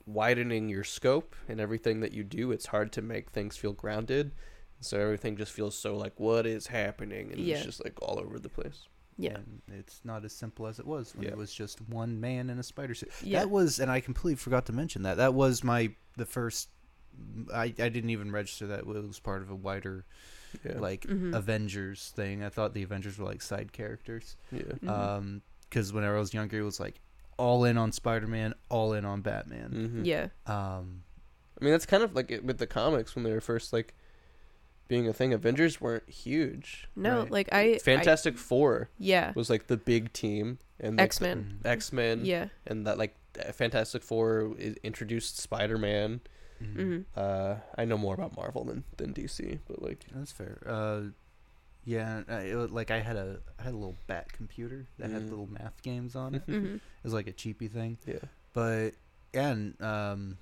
widening 0.06 0.68
your 0.68 0.84
scope 0.84 1.34
and 1.48 1.58
everything 1.60 2.00
that 2.00 2.12
you 2.12 2.22
do, 2.22 2.52
it's 2.52 2.66
hard 2.66 2.92
to 2.92 3.02
make 3.02 3.30
things 3.30 3.56
feel 3.56 3.72
grounded. 3.72 4.32
So 4.80 4.98
everything 5.00 5.36
just 5.38 5.52
feels 5.52 5.76
so 5.78 5.96
like, 5.96 6.12
what 6.20 6.44
is 6.46 6.66
happening? 6.66 7.32
And 7.32 7.40
Yeah. 7.40 7.56
it's 7.56 7.64
just 7.64 7.82
like 7.82 8.00
all 8.02 8.18
over 8.20 8.38
the 8.38 8.50
place. 8.50 8.88
Yeah. 9.16 9.36
and 9.36 9.62
it's 9.78 10.00
not 10.04 10.24
as 10.24 10.34
simple 10.34 10.66
as 10.66 10.78
it 10.80 10.86
was 10.86 11.14
when 11.14 11.24
Yeah. 11.26 11.30
it 11.32 11.38
was 11.38 11.54
just 11.54 11.80
one 11.88 12.20
man 12.20 12.50
in 12.50 12.58
a 12.58 12.62
spider 12.62 12.94
suit. 12.94 13.10
Yeah. 13.22 13.38
That 13.38 13.50
was, 13.50 13.78
and 13.78 13.90
I 13.90 14.00
completely 14.00 14.36
forgot 14.36 14.66
to 14.66 14.72
mention 14.72 15.02
that. 15.04 15.16
That 15.16 15.32
was 15.32 15.62
my, 15.64 15.94
the 16.16 16.26
first, 16.26 16.68
I, 17.54 17.64
I 17.64 17.70
didn't 17.70 18.10
even 18.10 18.32
register 18.32 18.66
that 18.66 18.80
it 18.80 18.86
was 18.86 19.20
part 19.20 19.40
of 19.40 19.48
a 19.50 19.54
wider, 19.54 20.04
Yeah. 20.64 20.78
like, 20.78 21.02
Mhm. 21.02 21.34
Avengers 21.34 22.12
thing. 22.14 22.42
I 22.42 22.48
thought 22.48 22.74
the 22.74 22.82
Avengers 22.82 23.18
were 23.18 23.24
like 23.26 23.42
side 23.42 23.72
characters. 23.72 24.36
yeah. 24.52 24.62
Mhm. 24.62 24.88
Um, 24.88 25.42
because 25.68 25.92
whenever 25.92 26.16
I 26.16 26.20
was 26.20 26.32
younger, 26.34 26.58
it 26.58 26.62
was 26.62 26.78
like 26.78 27.00
all 27.36 27.64
in 27.64 27.76
on 27.76 27.90
Spider 27.90 28.26
Man, 28.28 28.54
all 28.68 28.92
in 28.92 29.04
on 29.04 29.20
Batman. 29.22 30.02
Mhm. 30.04 30.06
Yeah. 30.06 30.28
Um, 30.46 31.02
I 31.60 31.64
mean, 31.64 31.72
that's 31.72 31.86
kind 31.86 32.02
of 32.02 32.14
like 32.14 32.30
it 32.30 32.44
with 32.44 32.58
the 32.58 32.66
comics 32.66 33.14
when 33.14 33.24
they 33.24 33.32
were 33.32 33.40
first 33.40 33.72
like 33.72 33.94
being 34.86 35.08
a 35.08 35.12
thing. 35.12 35.32
Avengers 35.32 35.80
weren't 35.80 36.08
huge. 36.08 36.88
No, 36.94 37.20
Right. 37.22 37.30
like 37.30 37.48
I 37.52 37.60
I- 37.74 37.78
Fantastic 37.78 38.36
Four 38.38 38.90
yeah. 38.98 39.32
was 39.34 39.48
like 39.50 39.66
the 39.66 39.76
big 39.76 40.12
team, 40.12 40.58
and 40.78 40.96
like, 40.98 41.04
X 41.04 41.20
Men. 41.20 41.60
X 41.64 41.92
Men, 41.92 42.24
Yeah. 42.24 42.48
and 42.66 42.86
that 42.86 42.98
like 42.98 43.16
Fantastic 43.52 44.02
Four 44.04 44.54
introduced 44.84 45.38
Spider 45.38 45.78
Man. 45.78 46.20
Mhm. 46.62 46.74
hmm 46.76 47.00
Uh, 47.18 47.56
I 47.76 47.84
know 47.84 47.98
more 47.98 48.14
about 48.14 48.36
Marvel 48.36 48.64
than 48.64 48.84
than 48.96 49.12
DC, 49.12 49.58
but 49.68 49.82
like 49.82 50.04
That's 50.14 50.32
fair. 50.32 50.58
Uh, 50.66 51.02
yeah, 51.84 52.22
uh, 52.30 52.34
it, 52.36 52.54
was- 52.54 52.70
like 52.70 52.90
I 52.90 53.00
had 53.00 53.16
a 53.16 53.40
I 53.58 53.62
had 53.64 53.74
a 53.74 53.76
little 53.76 53.96
bat 54.06 54.32
computer 54.32 54.86
that 54.98 55.10
had 55.10 55.22
Mm. 55.22 55.30
little 55.30 55.46
math 55.48 55.82
games 55.82 56.16
on 56.16 56.34
it. 56.34 56.42
hmm 56.46 56.74
It 56.76 56.80
was 57.04 57.12
like 57.12 57.26
a 57.26 57.32
cheapy 57.32 57.68
thing, 57.68 57.98
yeah, 58.06 58.18
but 58.52 58.92
and, 59.34 59.80
um, 59.82 60.38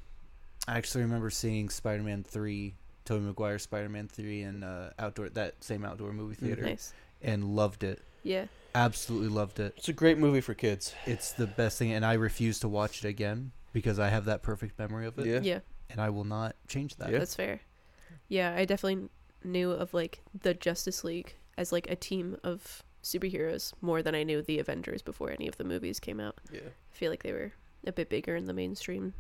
I 0.69 0.76
actually 0.76 1.02
remember 1.04 1.31
seeing 1.31 1.69
Spider 1.71 2.02
Man 2.02 2.23
three, 2.23 2.75
Tobey 3.04 3.25
Maguire 3.25 3.59
Spider 3.59 3.88
Man 3.88 4.07
three, 4.07 4.42
in 4.42 4.62
uh, 4.62 4.92
outdoor 4.99 5.31
that 5.31 5.64
same 5.64 5.85
outdoor 5.85 6.12
movie 6.12 6.37
Mhm. 6.37 6.38
theater, 6.47 6.62
Nice. 6.62 6.92
and 7.23 7.42
loved 7.57 7.83
it. 7.85 8.00
Yeah. 8.23 8.47
Absolutely 8.75 9.28
loved 9.28 9.59
it. 9.61 9.75
it's 9.76 9.88
a 9.88 9.92
great 9.92 10.16
movie 10.19 10.40
for 10.40 10.54
kids. 10.54 10.95
It's 11.07 11.33
the 11.33 11.47
best 11.47 11.78
thing, 11.78 11.90
and 11.92 12.04
I 12.07 12.12
refuse 12.14 12.61
to 12.61 12.69
watch 12.69 13.04
it 13.04 13.09
again 13.09 13.52
because 13.73 13.99
I 13.99 14.09
have 14.11 14.26
that 14.26 14.42
perfect 14.42 14.78
memory 14.78 15.07
of 15.07 15.19
it, 15.19 15.26
Yeah. 15.26 15.40
Yeah. 15.42 15.61
And 15.93 16.01
I 16.01 16.11
will 16.11 16.25
not 16.25 16.57
change 16.67 16.97
that. 16.97 17.13
Yeah. 17.13 17.19
That's 17.19 17.35
fair. 17.35 17.61
Yeah, 18.29 18.55
I 18.57 18.65
definitely 18.65 19.09
knew 19.45 19.71
of 19.71 19.95
like 19.95 20.23
the 20.41 20.55
Justice 20.55 21.05
League 21.05 21.35
as 21.57 21.71
like 21.71 21.89
a 21.91 21.95
team 21.97 22.37
of 22.43 22.83
superheroes 23.03 23.73
more 23.81 24.03
than 24.03 24.15
I 24.15 24.23
knew 24.23 24.43
the 24.43 24.59
Avengers 24.59 25.03
before 25.03 25.31
any 25.31 25.47
of 25.47 25.57
the 25.59 25.65
movies 25.65 26.01
came 26.01 26.19
out. 26.19 26.37
Yeah, 26.51 26.61
I 26.61 26.97
feel 26.97 27.11
like 27.11 27.23
they 27.23 27.33
were 27.33 27.53
a 27.87 27.93
bit 27.93 28.09
bigger 28.09 28.35
in 28.35 28.47
the 28.47 28.55
mainstream. 28.55 29.15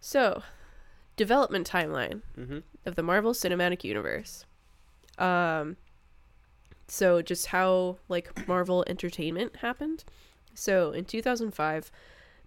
So, 0.00 0.42
development 1.16 1.68
timeline 1.68 2.22
mm-hmm. 2.38 2.58
of 2.86 2.94
the 2.94 3.02
Marvel 3.02 3.32
Cinematic 3.32 3.84
Universe. 3.84 4.44
Um 5.18 5.76
so 6.88 7.22
just 7.22 7.46
how 7.46 7.98
like 8.08 8.48
Marvel 8.48 8.84
Entertainment 8.86 9.56
happened. 9.56 10.04
So 10.54 10.90
in 10.90 11.04
2005, 11.04 11.90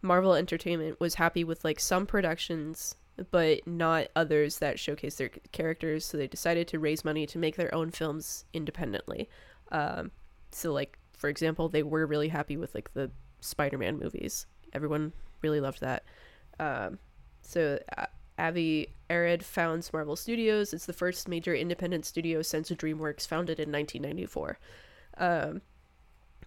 Marvel 0.04 0.36
Entertainment 0.36 1.00
was 1.00 1.16
happy 1.16 1.44
with 1.44 1.64
like 1.64 1.80
some 1.80 2.06
productions 2.06 2.96
but 3.30 3.66
not 3.68 4.08
others 4.16 4.58
that 4.58 4.80
showcase 4.80 5.16
their 5.16 5.30
characters, 5.52 6.04
so 6.04 6.18
they 6.18 6.28
decided 6.28 6.68
to 6.68 6.80
raise 6.80 7.06
money 7.06 7.28
to 7.28 7.38
make 7.38 7.56
their 7.56 7.74
own 7.74 7.92
films 7.92 8.46
independently. 8.54 9.30
Um 9.72 10.12
so 10.52 10.72
like 10.72 11.00
for 11.18 11.30
example, 11.30 11.70
they 11.70 11.84
were 11.84 12.06
really 12.06 12.28
happy 12.28 12.58
with 12.58 12.76
like 12.76 12.94
the 12.94 13.10
Spider-Man 13.40 13.98
movies. 13.98 14.46
Everyone 14.74 15.14
really 15.42 15.60
loved 15.60 15.82
that. 15.82 16.04
Um 16.60 17.00
so 17.42 17.80
uh, 17.98 18.06
Avi 18.38 18.90
Arad 19.10 19.44
founds 19.44 19.94
Marvel 19.94 20.16
Studios. 20.16 20.74
It's 20.74 20.86
the 20.86 20.94
first 20.94 21.28
major 21.28 21.54
independent 21.54 22.06
studio 22.06 22.42
since 22.42 22.70
DreamWorks, 22.72 23.28
founded 23.28 23.60
in 23.60 23.72
1994. 23.72 24.58
Um, 25.18 25.62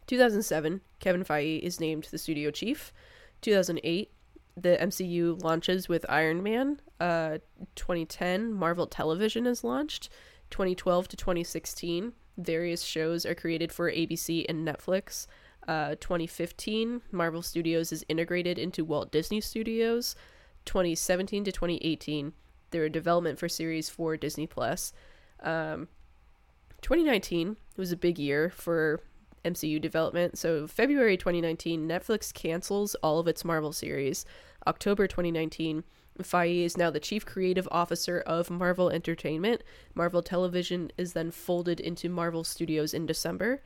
2007, 0.07 0.81
Kevin 0.99 1.25
Feige 1.25 1.61
is 1.61 1.81
named 1.81 2.09
the 2.11 2.19
studio 2.19 2.51
chief. 2.51 2.93
2008, 3.47 4.11
the 4.57 4.77
MCU 4.77 5.41
launches 5.41 5.89
with 5.89 6.05
Iron 6.09 6.43
Man. 6.43 6.81
Uh, 6.99 7.39
2010, 7.77 8.53
Marvel 8.53 8.89
Television 8.89 9.47
is 9.47 9.63
launched. 9.63 10.09
2012 10.51 11.07
to 11.07 11.17
2016, 11.17 12.13
various 12.39 12.83
shows 12.83 13.25
are 13.25 13.37
created 13.37 13.71
for 13.71 13.89
ABC 13.89 14.47
and 14.49 14.67
Netflix. 14.67 15.29
Uh, 15.69 15.91
2015, 16.01 17.03
Marvel 17.13 17.41
Studios 17.41 17.93
is 17.93 18.05
integrated 18.09 18.59
into 18.59 18.85
Walt 18.85 19.13
Disney 19.13 19.41
Studios. 19.41 20.17
2017 20.65 21.45
to 21.45 21.53
2018, 21.53 22.33
there 22.73 22.81
were 22.81 22.89
development 22.89 23.39
for 23.39 23.49
series 23.49 23.89
for 23.89 24.17
Disney 24.17 24.49
Plus. 24.49 24.93
Um, 25.41 25.87
2019 26.83 27.57
was 27.77 27.93
a 27.93 27.97
big 27.97 28.19
year 28.19 28.51
for 28.51 29.03
MCU 29.47 29.81
development. 29.81 30.37
So 30.39 30.67
February 30.67 31.17
2019, 31.17 31.87
Netflix 31.87 32.33
cancels 32.33 32.95
all 32.97 33.19
of 33.19 33.29
its 33.29 33.45
Marvel 33.45 33.73
series. 33.73 34.25
October 34.67 35.07
2019, 35.07 35.85
Feige 36.23 36.65
is 36.65 36.77
now 36.77 36.91
the 36.91 37.01
chief 37.01 37.25
creative 37.25 37.69
officer 37.71 38.21
of 38.27 38.51
Marvel 38.51 38.91
Entertainment. 38.91 39.63
Marvel 39.95 40.23
Television 40.23 40.91
is 40.97 41.13
then 41.13 41.31
folded 41.31 41.79
into 41.81 42.09
Marvel 42.09 42.45
Studios 42.45 42.95
in 42.95 43.07
December. 43.07 43.63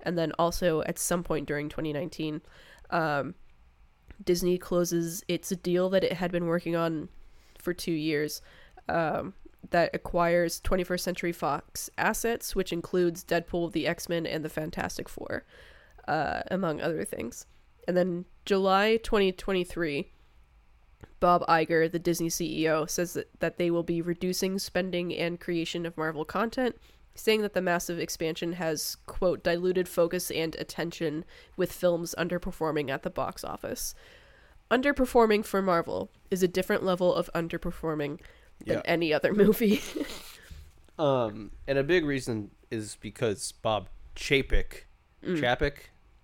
And 0.00 0.18
then 0.18 0.32
also 0.38 0.82
at 0.82 0.98
some 0.98 1.22
point 1.22 1.46
during 1.46 1.68
2019, 1.68 2.42
um, 2.90 3.34
Disney 4.22 4.58
closes 4.58 5.24
its 5.28 5.48
deal 5.50 5.88
that 5.90 6.04
it 6.04 6.12
had 6.14 6.30
been 6.30 6.46
working 6.46 6.76
on 6.76 7.08
for 7.58 7.72
two 7.72 7.92
years 7.92 8.42
um, 8.88 9.34
that 9.70 9.94
acquires 9.94 10.60
21st 10.60 11.00
Century 11.00 11.32
Fox 11.32 11.90
assets, 11.98 12.54
which 12.54 12.72
includes 12.72 13.24
Deadpool, 13.24 13.72
the 13.72 13.86
X 13.86 14.08
Men, 14.08 14.26
and 14.26 14.44
the 14.44 14.48
Fantastic 14.48 15.08
Four, 15.08 15.44
uh, 16.08 16.42
among 16.50 16.80
other 16.80 17.04
things. 17.04 17.46
And 17.86 17.96
then 17.96 18.24
July 18.44 18.96
2023, 18.98 20.10
Bob 21.20 21.46
Iger, 21.46 21.90
the 21.90 21.98
Disney 21.98 22.28
CEO, 22.28 22.88
says 22.88 23.14
that, 23.14 23.28
that 23.40 23.58
they 23.58 23.70
will 23.70 23.82
be 23.82 24.02
reducing 24.02 24.58
spending 24.58 25.14
and 25.14 25.40
creation 25.40 25.86
of 25.86 25.96
Marvel 25.96 26.24
content, 26.24 26.76
saying 27.14 27.42
that 27.42 27.54
the 27.54 27.62
massive 27.62 27.98
expansion 27.98 28.54
has, 28.54 28.96
quote, 29.06 29.42
diluted 29.42 29.88
focus 29.88 30.30
and 30.30 30.54
attention 30.56 31.24
with 31.56 31.72
films 31.72 32.14
underperforming 32.18 32.90
at 32.90 33.02
the 33.02 33.10
box 33.10 33.44
office. 33.44 33.94
Underperforming 34.70 35.44
for 35.44 35.62
Marvel 35.62 36.10
is 36.30 36.42
a 36.42 36.48
different 36.48 36.82
level 36.82 37.14
of 37.14 37.30
underperforming 37.34 38.20
than 38.64 38.76
Yeah. 38.76 38.82
any 38.84 39.12
other 39.12 39.32
movie. 39.44 39.80
Um, 40.98 41.50
and 41.66 41.78
a 41.78 41.82
big 41.82 42.04
reason 42.04 42.50
is 42.70 42.96
because 43.00 43.52
Bob 43.52 43.88
Chapek, 44.16 44.82
Mm. 45.24 45.40
Chapek, 45.40 45.74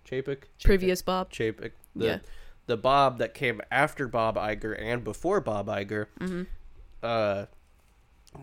Chapek, 0.09 0.43
Previous 0.63 1.01
Bob. 1.01 1.31
Chapek, 1.31 1.71
the 1.95 2.05
Yeah. 2.05 2.19
the 2.67 2.77
Bob 2.77 3.17
that 3.17 3.33
came 3.33 3.59
after 3.71 4.07
Bob 4.07 4.35
Iger 4.35 4.79
and 4.79 5.03
before 5.03 5.41
Bob 5.41 5.67
Iger. 5.67 6.07
hmm 6.19 6.43
Uh, 7.03 7.45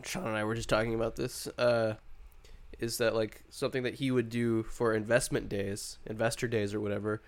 Sean 0.05 0.27
and 0.27 0.37
I 0.37 0.43
were 0.45 0.55
just 0.57 0.69
talking 0.69 0.95
about 0.95 1.15
this. 1.17 1.47
Uh, 1.57 1.95
is 2.81 2.99
that 2.99 3.15
like 3.15 3.45
something 3.51 3.85
that 3.85 3.95
he 3.95 4.11
would 4.11 4.29
do 4.29 4.65
for 4.65 4.93
investment 4.95 5.49
days, 5.49 5.99
investor 6.07 6.49
days, 6.49 6.75
or 6.75 6.81
whatever? 6.81 7.23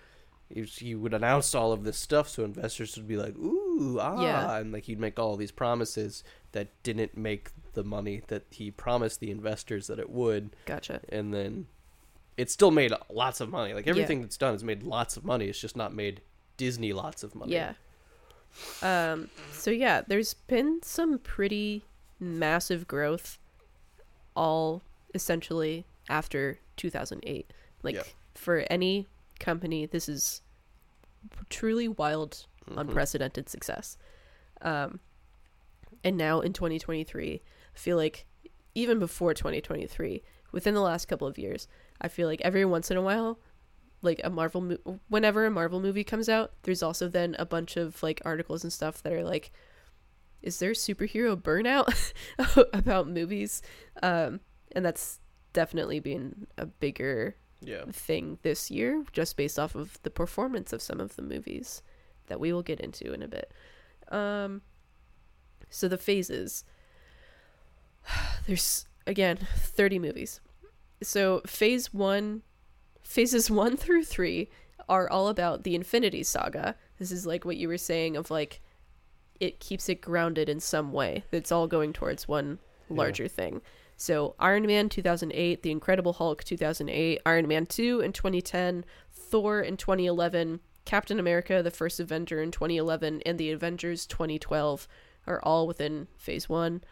He, 0.49 0.63
he 0.63 0.93
would 0.95 1.13
announce 1.13 1.55
all 1.55 1.71
of 1.71 1.85
this 1.85 1.97
stuff, 1.97 2.27
so 2.27 2.43
investors 2.43 2.95
would 2.97 3.07
be 3.07 3.15
like, 3.17 3.35
"Ooh, 3.37 3.60
ah," 3.99 4.21
Yeah. 4.21 4.57
and 4.57 4.71
like 4.71 4.85
he'd 4.85 4.99
make 4.99 5.17
all 5.19 5.37
these 5.37 5.51
promises 5.51 6.23
that 6.53 6.67
didn't 6.83 7.15
make 7.17 7.49
the 7.73 7.83
money 7.83 8.21
that 8.27 8.43
he 8.49 8.69
promised 8.71 9.19
the 9.19 9.31
investors 9.31 9.87
that 9.87 9.99
it 9.99 10.09
would 10.09 10.55
Gotcha. 10.65 10.99
and 11.09 11.33
then 11.33 11.67
it 12.37 12.49
still 12.49 12.71
made 12.71 12.91
lots 13.09 13.39
of 13.41 13.49
money. 13.49 13.73
Like 13.73 13.85
Yeah. 13.85 13.91
everything 13.91 14.21
that's 14.21 14.37
done 14.37 14.53
has 14.53 14.63
made 14.63 14.83
lots 14.83 15.15
of 15.17 15.23
money. 15.23 15.45
It's 15.45 15.59
just 15.59 15.75
not 15.77 15.93
made 15.93 16.21
Disney 16.57 16.91
lots 16.93 17.23
of 17.23 17.33
money. 17.35 17.53
Yeah. 17.53 17.73
Um. 18.81 19.29
So 19.53 19.71
yeah, 19.71 20.01
there's 20.05 20.33
been 20.33 20.81
some 20.83 21.19
pretty 21.19 21.85
massive 22.19 22.87
growth, 22.87 23.37
all 24.35 24.81
essentially 25.13 25.85
after 26.09 26.59
2008. 26.77 27.51
Like 27.83 27.95
Yeah. 27.95 28.03
for 28.35 28.65
any 28.69 29.07
company, 29.39 29.85
this 29.85 30.09
is 30.09 30.41
truly 31.49 31.87
wild, 31.87 32.45
Mhm. 32.69 32.77
unprecedented 32.79 33.49
success. 33.49 33.97
Um. 34.61 34.99
and 36.03 36.17
now 36.17 36.39
in 36.41 36.53
2023 36.53 37.41
i 37.75 37.77
feel 37.77 37.97
like 37.97 38.25
even 38.75 38.97
before 38.99 39.33
2023 39.33 40.21
within 40.51 40.73
the 40.73 40.81
last 40.81 41.07
couple 41.07 41.27
of 41.27 41.37
years 41.37 41.67
i 41.99 42.07
feel 42.07 42.27
like 42.27 42.41
every 42.41 42.63
once 42.65 42.89
in 42.91 42.97
a 42.97 43.01
while 43.01 43.39
like 44.01 44.19
a 44.23 44.29
marvel 44.29 44.61
mo- 44.61 44.99
whenever 45.09 45.45
a 45.45 45.51
marvel 45.51 45.79
movie 45.79 46.03
comes 46.03 46.27
out 46.29 46.53
there's 46.63 46.81
also 46.83 47.07
then 47.07 47.35
a 47.39 47.45
bunch 47.45 47.75
of 47.77 48.01
like 48.03 48.21
articles 48.25 48.63
and 48.63 48.71
stuff 48.73 49.01
that 49.03 49.13
are 49.13 49.23
like 49.23 49.51
is 50.41 50.57
there 50.59 50.71
superhero 50.71 51.35
burnout 51.35 52.13
about 52.73 53.07
movies 53.07 53.61
um 54.01 54.39
and 54.73 54.85
that's 54.85 55.19
definitely 55.53 55.99
been 55.99 56.47
a 56.57 56.65
bigger 56.65 57.35
Yeah. 57.61 57.83
thing 57.91 58.37
this 58.43 58.71
year 58.71 59.03
just 59.11 59.37
based 59.37 59.59
off 59.59 59.75
of 59.75 59.99
the 60.03 60.09
performance 60.09 60.71
of 60.73 60.81
some 60.81 60.99
of 60.99 61.15
the 61.15 61.21
movies 61.23 61.83
that 62.27 62.39
we 62.39 62.51
will 62.53 62.63
get 62.63 62.79
into 62.79 63.13
in 63.13 63.21
a 63.21 63.27
bit. 63.27 63.51
Um 64.09 64.61
so 65.69 65.87
the 65.87 65.97
phases 65.97 66.63
there's 68.47 68.85
again 69.07 69.37
30 69.55 69.99
movies. 69.99 70.41
So 71.03 71.41
phase 71.45 71.93
1 71.93 72.41
phases 73.01 73.49
1 73.49 73.77
through 73.77 74.03
3 74.05 74.49
are 74.89 75.09
all 75.09 75.27
about 75.29 75.63
the 75.63 75.75
Infinity 75.75 76.23
Saga. 76.23 76.75
This 76.99 77.11
is 77.11 77.25
like 77.25 77.45
what 77.45 77.57
you 77.57 77.67
were 77.67 77.77
saying 77.77 78.15
of 78.17 78.29
like 78.29 78.61
it 79.39 79.59
keeps 79.59 79.89
it 79.89 80.01
grounded 80.01 80.49
in 80.49 80.59
some 80.59 80.91
way. 80.91 81.23
It's 81.31 81.51
all 81.51 81.67
going 81.67 81.93
towards 81.93 82.27
one 82.27 82.59
Yeah. 82.89 82.97
larger 82.97 83.27
thing. 83.27 83.61
So 83.97 84.35
Iron 84.39 84.65
Man 84.67 84.89
2008, 84.89 85.61
The 85.63 85.71
Incredible 85.71 86.13
Hulk 86.13 86.43
2008, 86.43 87.21
Iron 87.25 87.47
Man 87.47 87.65
2 87.65 88.01
in 88.01 88.13
2010, 88.13 88.83
Thor 89.11 89.61
in 89.61 89.77
2011, 89.77 90.59
Captain 90.91 91.21
America: 91.21 91.63
The 91.63 91.71
First 91.71 92.01
Avenger 92.01 92.41
in 92.41 92.51
2011, 92.51 93.21
and 93.25 93.37
The 93.37 93.51
Avengers 93.51 94.05
2012 94.05 94.89
are 95.25 95.39
all 95.41 95.65
within 95.65 96.09
Phase 96.17 96.49
1. 96.49 96.83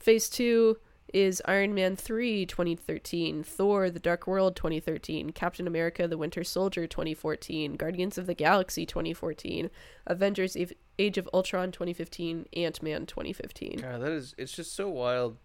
Phase 0.00 0.28
2 0.28 0.76
is 1.12 1.40
Iron 1.44 1.74
Man 1.74 1.94
3 1.94 2.44
2013, 2.44 3.44
Thor: 3.44 3.88
The 3.88 4.00
Dark 4.00 4.26
World 4.26 4.56
2013, 4.56 5.30
Captain 5.30 5.68
America: 5.68 6.08
The 6.08 6.18
Winter 6.18 6.42
Soldier 6.42 6.88
2014, 6.88 7.76
Guardians 7.76 8.18
of 8.18 8.26
the 8.26 8.34
Galaxy 8.34 8.84
2014, 8.84 9.70
Avengers: 10.08 10.56
Age 10.98 11.16
of 11.16 11.28
Ultron 11.32 11.70
2015, 11.70 12.46
Ant-Man 12.56 13.06
2015. 13.06 13.76
God, 13.76 14.00
that 14.00 14.10
is 14.10 14.34
it's 14.36 14.56
just 14.56 14.74
so 14.74 14.88
wild 14.88 15.36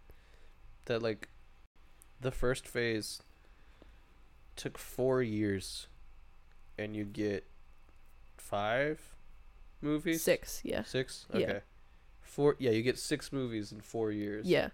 that 0.86 1.04
like 1.04 1.30
the 2.20 2.32
first 2.32 2.68
phase 2.68 3.22
took 4.56 4.80
four 4.80 5.22
years 5.22 5.88
and 6.76 6.96
you 6.96 7.06
get 7.06 7.49
five 8.50 9.00
movies? 9.82 10.24
6, 10.24 10.62
yeah. 10.64 10.84
Six? 10.84 11.28
Yeah. 11.34 11.40
Okay. 11.40 11.60
Four 12.22 12.56
yeah, 12.60 12.72
you 12.72 12.84
get 12.84 13.00
six 13.00 13.32
movies 13.34 13.72
in 13.72 13.82
four 13.82 14.12
years. 14.12 14.46
Yeah. 14.46 14.70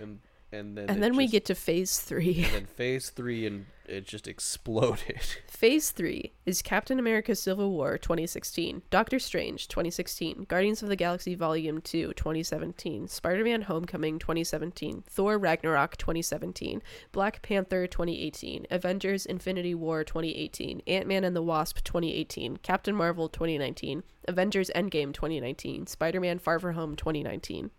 And 0.00 0.20
and 0.54 0.78
then 0.78 0.88
and 0.88 1.02
then 1.02 1.16
we 1.16 1.26
get 1.26 1.44
to 1.46 1.54
phase 1.54 2.00
three. 2.00 2.44
and 2.44 2.54
then 2.54 2.66
phase 2.66 3.10
three 3.10 3.46
and 3.46 3.66
it 3.86 4.06
just 4.06 4.26
exploded. 4.26 5.20
phase 5.46 5.90
three 5.90 6.32
is 6.46 6.62
Captain 6.62 6.98
America 6.98 7.34
Civil 7.34 7.70
War 7.70 7.98
2016, 7.98 8.82
Doctor 8.90 9.18
Strange 9.18 9.68
2016, 9.68 10.44
Guardians 10.48 10.82
of 10.82 10.88
the 10.88 10.96
Galaxy 10.96 11.34
Volume 11.34 11.80
2 11.80 12.14
2017, 12.14 13.08
Spider 13.08 13.44
Man 13.44 13.62
Homecoming 13.62 14.18
2017, 14.18 15.04
Thor 15.06 15.38
Ragnarok 15.38 15.96
2017, 15.96 16.82
Black 17.12 17.42
Panther 17.42 17.86
2018, 17.86 18.66
Avengers 18.70 19.26
Infinity 19.26 19.74
War 19.74 20.02
2018, 20.02 20.82
Ant 20.86 21.06
Man 21.06 21.24
and 21.24 21.36
the 21.36 21.42
Wasp 21.42 21.84
2018, 21.84 22.58
Captain 22.58 22.94
Marvel 22.94 23.28
2019, 23.28 24.02
Avengers 24.26 24.70
Endgame 24.74 25.12
2019, 25.12 25.86
Spider 25.86 26.20
Man 26.20 26.38
Far 26.38 26.58
From 26.58 26.74
Home 26.74 26.96
2019. 26.96 27.70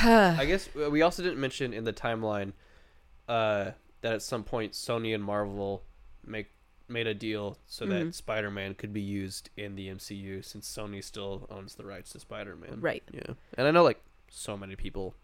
I 0.00 0.44
guess 0.46 0.68
uh, 0.80 0.90
we 0.90 1.02
also 1.02 1.22
didn't 1.22 1.40
mention 1.40 1.72
in 1.72 1.84
the 1.84 1.92
timeline 1.92 2.52
uh, 3.28 3.72
that 4.00 4.12
at 4.14 4.22
some 4.22 4.42
point 4.44 4.72
Sony 4.72 5.14
and 5.14 5.22
Marvel 5.22 5.82
make 6.24 6.48
made 6.88 7.06
a 7.06 7.14
deal 7.14 7.56
so 7.66 7.86
Mhm. 7.86 7.88
that 8.08 8.14
Spider-Man 8.14 8.74
could 8.74 8.92
be 8.92 9.00
used 9.00 9.48
in 9.56 9.76
the 9.76 9.88
MCU 9.88 10.42
since 10.42 10.68
Sony 10.68 11.02
still 11.02 11.46
owns 11.50 11.76
the 11.76 11.84
rights 11.86 12.12
to 12.12 12.20
Spider-Man. 12.20 12.80
Right. 12.80 13.02
Yeah. 13.12 13.34
And 13.56 13.66
I 13.66 13.70
know 13.70 13.82
like 13.82 14.02
so 14.28 14.56
many 14.58 14.76
people 14.76 15.14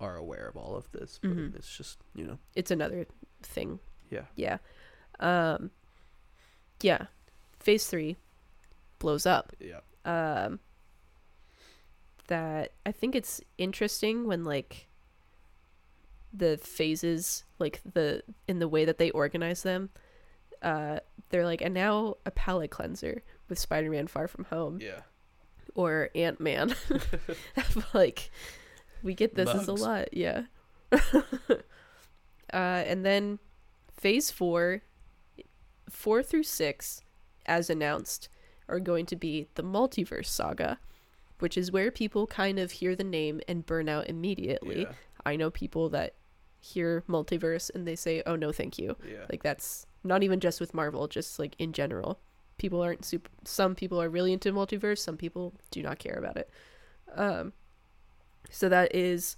are 0.00 0.16
aware 0.16 0.48
of 0.48 0.56
all 0.56 0.74
of 0.76 0.90
this, 0.92 1.18
but 1.22 1.30
Mhm. 1.30 1.54
it's 1.54 1.76
just, 1.76 1.98
you 2.14 2.24
know. 2.24 2.38
It's 2.56 2.70
another 2.70 3.06
thing 3.42 3.78
Yeah. 4.10 4.24
Yeah. 4.34 4.58
Um 5.20 5.70
yeah. 6.82 7.06
Phase 7.60 7.86
3 7.86 8.16
blows 8.98 9.26
up. 9.26 9.52
Yeah. 9.60 9.80
Um 10.04 10.58
that 12.30 12.72
I 12.86 12.92
think 12.92 13.14
it's 13.14 13.40
interesting 13.58 14.26
when 14.26 14.44
like 14.44 14.88
the 16.32 16.56
phases 16.62 17.44
like 17.58 17.80
the 17.92 18.22
in 18.48 18.60
the 18.60 18.68
way 18.68 18.84
that 18.84 18.98
they 18.98 19.10
organize 19.10 19.62
them 19.64 19.90
uh 20.62 21.00
they're 21.28 21.44
like 21.44 21.60
and 21.60 21.74
now 21.74 22.14
a 22.24 22.30
palate 22.30 22.70
cleanser 22.70 23.22
with 23.48 23.58
Spider-Man 23.58 24.06
Far 24.06 24.28
From 24.28 24.44
Home 24.44 24.78
Yeah. 24.80 25.00
or 25.74 26.10
Ant-Man. 26.14 26.74
like 27.94 28.30
we 29.02 29.14
get 29.14 29.34
this 29.34 29.52
is 29.54 29.66
a 29.68 29.72
lot, 29.74 30.14
yeah. 30.14 30.42
uh 30.92 31.56
and 32.52 33.04
then 33.04 33.38
phase 33.92 34.30
4 34.30 34.82
4 35.88 36.22
through 36.22 36.42
6 36.44 37.02
as 37.46 37.68
announced 37.70 38.28
are 38.68 38.78
going 38.80 39.06
to 39.06 39.16
be 39.16 39.48
the 39.56 39.62
multiverse 39.64 40.26
saga, 40.26 40.78
which 41.40 41.56
is 41.56 41.72
where 41.72 41.90
people 41.90 42.26
kind 42.26 42.58
of 42.58 42.72
hear 42.72 42.94
the 42.94 43.04
name 43.04 43.40
and 43.48 43.66
burn 43.66 43.88
out 43.88 44.08
immediately. 44.08 44.82
Yeah. 44.82 44.92
I 45.24 45.36
know 45.36 45.50
people 45.50 45.88
that 45.90 46.14
hear 46.60 47.02
multiverse 47.08 47.70
and 47.74 47.86
they 47.86 47.96
say, 47.96 48.22
"Oh 48.26 48.36
no, 48.36 48.52
thank 48.52 48.78
you." 48.78 48.96
Yeah. 49.06 49.26
Like 49.30 49.42
that's 49.42 49.86
not 50.04 50.22
even 50.22 50.40
just 50.40 50.60
with 50.60 50.74
Marvel, 50.74 51.08
just 51.08 51.38
like 51.38 51.54
in 51.58 51.72
general. 51.72 52.20
People 52.58 52.82
aren't 52.82 53.04
super 53.04 53.30
some 53.44 53.74
people 53.74 54.00
are 54.00 54.08
really 54.08 54.32
into 54.32 54.52
multiverse, 54.52 54.98
some 54.98 55.16
people 55.16 55.54
do 55.70 55.82
not 55.82 55.98
care 55.98 56.18
about 56.18 56.36
it. 56.36 56.50
Um 57.14 57.52
so 58.50 58.68
that 58.68 58.94
is 58.94 59.36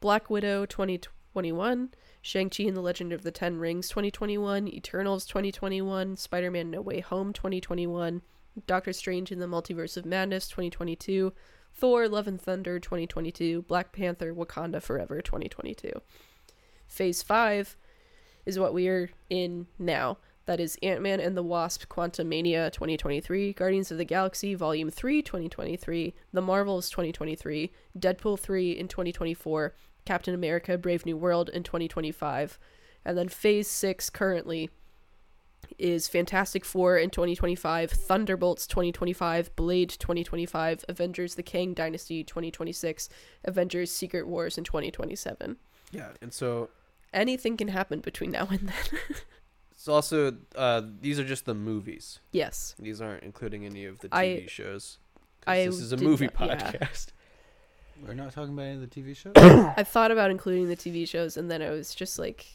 Black 0.00 0.28
Widow 0.28 0.66
2021, 0.66 1.90
Shang-Chi 2.20 2.64
and 2.64 2.76
the 2.76 2.82
Legend 2.82 3.12
of 3.12 3.22
the 3.22 3.30
Ten 3.30 3.58
Rings 3.58 3.88
2021, 3.88 4.68
Eternals 4.68 5.24
2021, 5.24 6.16
Spider-Man 6.16 6.70
No 6.70 6.82
Way 6.82 7.00
Home 7.00 7.32
2021, 7.32 8.22
Doctor 8.66 8.92
Strange 8.92 9.32
in 9.32 9.38
the 9.38 9.46
Multiverse 9.46 9.96
of 9.96 10.06
Madness 10.06 10.48
2022, 10.48 11.32
Thor 11.74 12.08
Love 12.08 12.28
and 12.28 12.40
Thunder 12.40 12.78
2022, 12.78 13.62
Black 13.62 13.92
Panther 13.92 14.34
Wakanda 14.34 14.80
Forever 14.80 15.20
2022. 15.20 15.90
Phase 16.86 17.22
5 17.22 17.76
is 18.46 18.58
what 18.58 18.74
we 18.74 18.88
are 18.88 19.10
in 19.30 19.66
now. 19.78 20.18
That 20.46 20.60
is 20.60 20.78
Ant 20.82 21.00
Man 21.00 21.20
and 21.20 21.36
the 21.36 21.42
Wasp 21.42 21.88
Quantumania 21.88 22.70
2023, 22.70 23.54
Guardians 23.54 23.90
of 23.90 23.96
the 23.96 24.04
Galaxy 24.04 24.54
Volume 24.54 24.90
3 24.90 25.22
2023, 25.22 26.14
The 26.32 26.42
Marvels 26.42 26.90
2023, 26.90 27.72
Deadpool 27.98 28.38
3 28.38 28.72
in 28.72 28.86
2024, 28.86 29.74
Captain 30.04 30.34
America 30.34 30.76
Brave 30.76 31.06
New 31.06 31.16
World 31.16 31.48
in 31.48 31.62
2025. 31.62 32.58
And 33.06 33.16
then 33.16 33.28
Phase 33.28 33.68
6 33.68 34.10
currently 34.10 34.68
is 35.78 36.08
Fantastic 36.08 36.64
Four 36.64 36.96
in 36.98 37.10
2025, 37.10 37.90
Thunderbolts 37.90 38.66
2025, 38.66 39.54
Blade 39.56 39.90
2025, 39.90 40.84
Avengers 40.88 41.34
the 41.34 41.42
Kang 41.42 41.74
Dynasty 41.74 42.22
2026, 42.24 43.08
Avengers 43.44 43.90
Secret 43.90 44.26
Wars 44.26 44.56
in 44.58 44.64
2027. 44.64 45.56
Yeah. 45.92 46.08
And 46.20 46.32
so 46.32 46.70
Anything 47.12 47.56
can 47.56 47.68
happen 47.68 48.00
between 48.00 48.32
now 48.32 48.48
and 48.50 48.68
then. 48.68 49.00
it's 49.70 49.86
also 49.88 50.36
uh 50.56 50.82
these 51.00 51.18
are 51.20 51.24
just 51.24 51.44
the 51.46 51.54
movies. 51.54 52.18
yes. 52.32 52.74
These 52.78 53.00
aren't 53.00 53.22
including 53.22 53.64
any 53.64 53.84
of 53.84 54.00
the 54.00 54.08
I- 54.12 54.24
TV 54.26 54.48
shows. 54.48 54.98
'Cause 55.42 55.52
I 55.52 55.66
this 55.66 55.78
is 55.80 55.92
a 55.92 55.96
movie 55.98 56.28
not- 56.40 56.48
yeah. 56.48 56.72
podcast. 56.72 57.08
We're 58.04 58.14
not 58.14 58.32
talking 58.32 58.52
about 58.54 58.62
any 58.64 58.74
of 58.82 58.90
the 58.90 59.00
TV 59.00 59.14
shows. 59.16 59.32
I 59.36 59.84
thought 59.84 60.10
about 60.10 60.30
including 60.32 60.68
the 60.68 60.76
TV 60.76 61.06
shows 61.08 61.36
and 61.36 61.48
then 61.50 61.62
I 61.62 61.70
was 61.70 61.94
just 61.94 62.18
like 62.18 62.46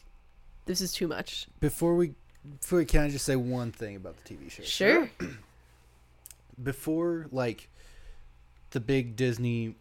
this 0.66 0.82
is 0.82 0.92
too 0.92 1.08
much. 1.08 1.48
before 1.62 1.96
we, 1.96 2.14
can 2.88 3.02
I 3.04 3.10
just 3.10 3.26
say 3.26 3.36
one 3.36 3.72
thing 3.72 3.96
about 3.96 4.16
the 4.24 4.36
TV 4.36 4.50
shows? 4.52 4.68
Sure. 4.68 5.10
Before 6.62 7.28
like 7.32 7.70
the 8.72 8.80
big 8.80 9.16
Disney 9.16 9.76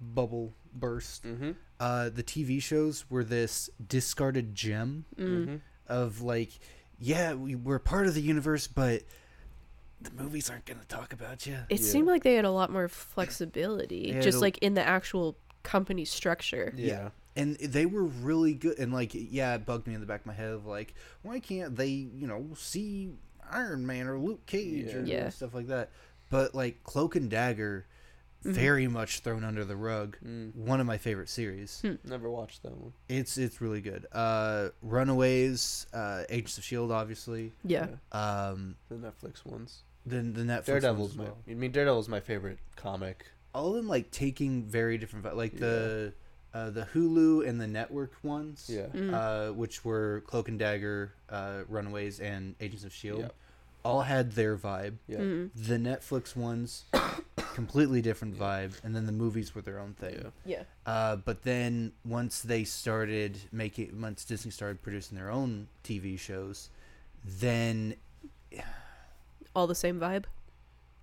bubble 0.00 0.52
burst, 0.74 1.24
Mm-hmm. 1.24 1.52
uh, 1.78 2.10
the 2.10 2.22
TV 2.22 2.60
shows 2.60 3.04
were 3.08 3.22
this 3.24 3.70
discarded 3.88 4.54
gem 4.54 5.04
Mm. 5.16 5.60
of 5.88 6.22
like, 6.22 6.50
yeah, 6.98 7.34
we, 7.34 7.54
we're 7.54 7.78
part 7.78 8.06
of 8.06 8.14
the 8.14 8.20
universe, 8.22 8.66
but 8.66 9.02
the 10.00 10.10
movies 10.10 10.50
aren't 10.50 10.64
gonna 10.66 10.80
talk 10.88 11.12
about 11.12 11.46
you. 11.46 11.54
It 11.70 11.80
Yeah. 11.80 11.86
seemed 11.86 12.06
like 12.08 12.22
they 12.24 12.34
had 12.34 12.44
a 12.44 12.50
lot 12.50 12.70
more 12.70 12.88
flexibility 12.88 14.12
just 14.20 14.32
the- 14.38 14.40
like 14.40 14.58
in 14.58 14.74
the 14.74 14.82
actual 14.86 15.36
company 15.62 16.04
structure. 16.04 16.72
Yeah. 16.76 17.10
And 17.36 17.56
they 17.56 17.86
were 17.86 18.04
really 18.04 18.54
good 18.54 18.78
and 18.78 18.92
like 18.92 19.10
yeah 19.14 19.54
it 19.54 19.64
bugged 19.66 19.86
me 19.86 19.94
in 19.94 20.00
the 20.00 20.06
back 20.06 20.20
of 20.20 20.26
my 20.26 20.32
head 20.34 20.50
of 20.52 20.66
like 20.66 20.94
why 21.22 21.38
can't 21.38 21.76
they 21.76 21.88
you 21.88 22.26
know 22.26 22.48
see 22.56 23.10
iron 23.50 23.86
man 23.86 24.06
or 24.08 24.18
luke 24.18 24.44
cage 24.46 24.94
or 24.94 25.02
Yeah. 25.04 25.28
stuff 25.28 25.54
like 25.54 25.66
that 25.68 25.90
but 26.30 26.54
like 26.54 26.82
cloak 26.82 27.14
and 27.16 27.30
dagger 27.30 27.86
very 28.42 28.86
much 28.86 29.20
thrown 29.20 29.42
under 29.42 29.64
the 29.64 29.74
rug. 29.74 30.16
Mm, 30.24 30.54
One 30.54 30.78
of 30.78 30.86
my 30.86 30.98
favorite 30.98 31.28
series. 31.28 31.82
never 32.04 32.30
watched 32.30 32.62
that 32.62 32.76
one. 32.76 32.92
It's 33.08 33.36
it's 33.38 33.60
really 33.60 33.80
good. 33.80 34.06
Uh, 34.12 34.68
Runaways, 34.82 35.86
uh, 35.92 36.22
Agents 36.28 36.56
of 36.58 36.62
Shield, 36.62 36.92
obviously. 36.92 37.52
Yeah. 37.64 37.88
Um, 38.12 38.76
The 38.88 38.96
Netflix 38.96 39.44
ones. 39.44 39.82
then 40.04 40.32
the 40.32 40.42
Netflix 40.42 40.66
Daredevil's 40.66 41.16
ones 41.16 41.18
my. 41.18 41.24
well. 41.24 41.38
I 41.50 41.54
mean, 41.54 41.72
Daredevil's 41.72 42.08
my 42.08 42.20
favorite 42.20 42.58
comic. 42.76 43.26
all 43.54 43.70
of 43.70 43.74
them 43.76 43.88
like 43.88 44.10
taking 44.12 44.62
very 44.64 44.96
different 44.98 45.24
vi- 45.24 45.32
like 45.32 45.56
the 45.58 46.12
uh, 46.56 46.70
the 46.70 46.86
Hulu 46.94 47.46
and 47.46 47.60
the 47.60 47.66
network 47.66 48.12
ones. 48.22 48.70
Yeah. 48.72 48.86
Mm. 48.94 49.12
Uh, 49.12 49.52
which 49.52 49.84
were 49.84 50.22
Cloak 50.26 50.48
and 50.48 50.58
Dagger, 50.58 51.12
uh, 51.28 51.62
Runaways, 51.68 52.18
and 52.20 52.54
Agents 52.60 52.84
of 52.84 52.92
Shield. 52.92 53.20
Yeah. 53.20 53.28
All 53.84 54.00
had 54.02 54.32
their 54.32 54.56
vibe. 54.56 54.94
Yeah. 55.06 55.18
Mm. 55.18 55.50
The 55.54 55.76
Netflix 55.76 56.34
ones, 56.34 56.84
completely 57.54 58.00
different 58.02 58.36
vibe, 58.38 58.72
and 58.82 58.96
then 58.96 59.06
the 59.06 59.12
movies 59.12 59.54
were 59.54 59.62
their 59.62 59.78
own 59.78 59.94
thing. 59.94 60.14
Yeah. 60.14 60.30
Yeah. 60.56 60.62
Uh, 60.92 61.16
but 61.16 61.42
then 61.42 61.92
once 62.04 62.40
they 62.40 62.64
started 62.64 63.38
making, 63.52 64.00
once 64.00 64.24
Disney 64.24 64.50
started 64.50 64.82
producing 64.82 65.16
their 65.18 65.30
own 65.30 65.68
TV 65.84 66.18
shows, 66.18 66.70
then 67.24 67.94
All 69.54 69.66
the 69.66 69.74
same 69.74 70.00
vibe. 70.00 70.24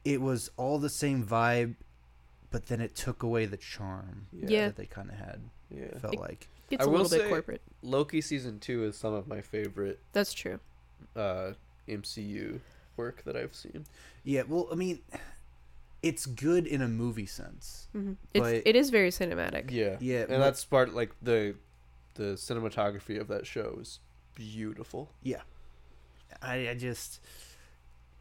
it 0.03 0.19
was 0.21 0.49
all 0.57 0.79
the 0.79 0.89
same 0.89 1.25
vibe, 1.25 1.75
but 2.53 2.67
then 2.67 2.79
it 2.79 2.95
took 2.95 3.23
away 3.23 3.45
the 3.47 3.57
charm 3.57 4.27
Yeah. 4.31 4.67
that 4.67 4.75
they 4.77 4.85
kind 4.85 5.09
of 5.09 5.17
had. 5.17 5.41
Yeah. 5.71 5.85
It 5.85 5.99
felt 6.01 6.19
like 6.19 6.47
Gets 6.69 6.83
I 6.83 6.85
a 6.85 6.87
will 6.87 7.01
little 7.01 7.17
bit 7.17 7.23
say- 7.25 7.29
corporate. 7.29 7.61
Loki 7.81 8.21
season 8.21 8.59
two 8.59 8.85
is 8.85 8.95
some 8.95 9.13
of 9.13 9.27
my 9.27 9.41
favorite 9.41 9.99
That's 10.13 10.33
true. 10.33 10.59
uh, 11.15 11.53
MCU 11.89 12.59
work 12.95 13.23
that 13.25 13.35
I've 13.35 13.55
seen. 13.55 13.85
yeah. 14.23 14.43
Well, 14.47 14.67
I 14.71 14.75
mean, 14.75 14.99
it's 16.03 16.27
good 16.27 16.67
in 16.67 16.81
a 16.83 16.87
movie 16.87 17.25
sense. 17.25 17.87
hmm 17.91 18.13
It's, 18.35 18.41
But- 18.43 18.61
it 18.67 18.75
is 18.75 18.91
very 18.91 19.09
cinematic. 19.09 19.71
Yeah. 19.71 19.97
Yeah, 19.99 20.19
And 20.21 20.27
but- 20.29 20.37
that's 20.39 20.63
part 20.63 20.93
like 20.93 21.11
the 21.21 21.55
the 22.15 22.35
cinematography 22.35 23.19
of 23.19 23.27
that 23.29 23.47
show 23.47 23.79
is 23.81 23.99
beautiful. 24.35 25.09
Yeah. 25.23 25.41
I, 26.43 26.69
I 26.69 26.73
just 26.75 27.19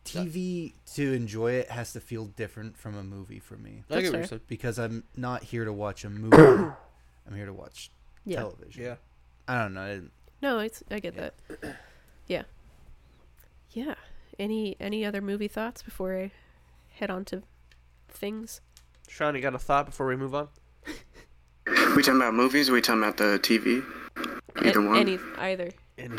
TV 0.04 0.72
to 0.94 1.12
enjoy 1.12 1.52
it 1.52 1.70
has 1.70 1.92
to 1.92 2.00
feel 2.00 2.26
different 2.26 2.76
from 2.76 2.96
a 2.96 3.02
movie 3.02 3.38
for 3.38 3.56
me 3.56 3.82
I 3.90 3.94
That's 3.94 4.02
get 4.02 4.06
what 4.08 4.12
fair. 4.12 4.20
you're 4.20 4.26
saying. 4.28 4.40
because 4.48 4.78
I'm 4.78 5.04
not 5.16 5.42
here 5.44 5.64
to 5.64 5.72
watch 5.72 6.04
a 6.04 6.10
movie. 6.10 6.36
I'm 6.36 7.34
here 7.36 7.46
to 7.46 7.52
watch 7.52 7.90
Yeah. 8.24 8.38
television. 8.40 8.82
Yeah. 8.82 8.94
I 9.48 9.58
don't 9.62 9.74
know. 9.74 9.86
it- 9.86 10.10
No, 10.42 10.58
it's 10.58 10.82
I 10.90 10.98
get 11.00 11.14
Yeah. 11.14 11.30
that. 11.60 11.76
Yeah. 12.26 12.42
Yeah. 13.70 13.94
Any 14.38 14.76
any 14.80 15.04
other 15.04 15.20
movie 15.20 15.48
thoughts 15.48 15.82
before 15.82 16.16
I 16.16 16.32
head 16.94 17.10
on 17.10 17.24
to 17.26 17.42
things? 18.08 18.60
Sean, 19.08 19.34
you 19.34 19.40
got 19.42 19.54
a 19.54 19.58
thought 19.58 19.86
before 19.86 20.06
we 20.06 20.16
move 20.16 20.34
on? 20.34 20.48
We 21.66 22.02
talking 22.02 22.16
about 22.16 22.34
movies? 22.34 22.68
Or 22.68 22.72
we 22.72 22.80
talking 22.80 23.02
about 23.02 23.18
the 23.18 23.38
TV? 23.42 23.84
Either 24.64 24.80
A- 24.80 24.86
one. 24.88 24.96
Any 24.96 25.18
either. 25.38 25.70
Any. 25.98 26.16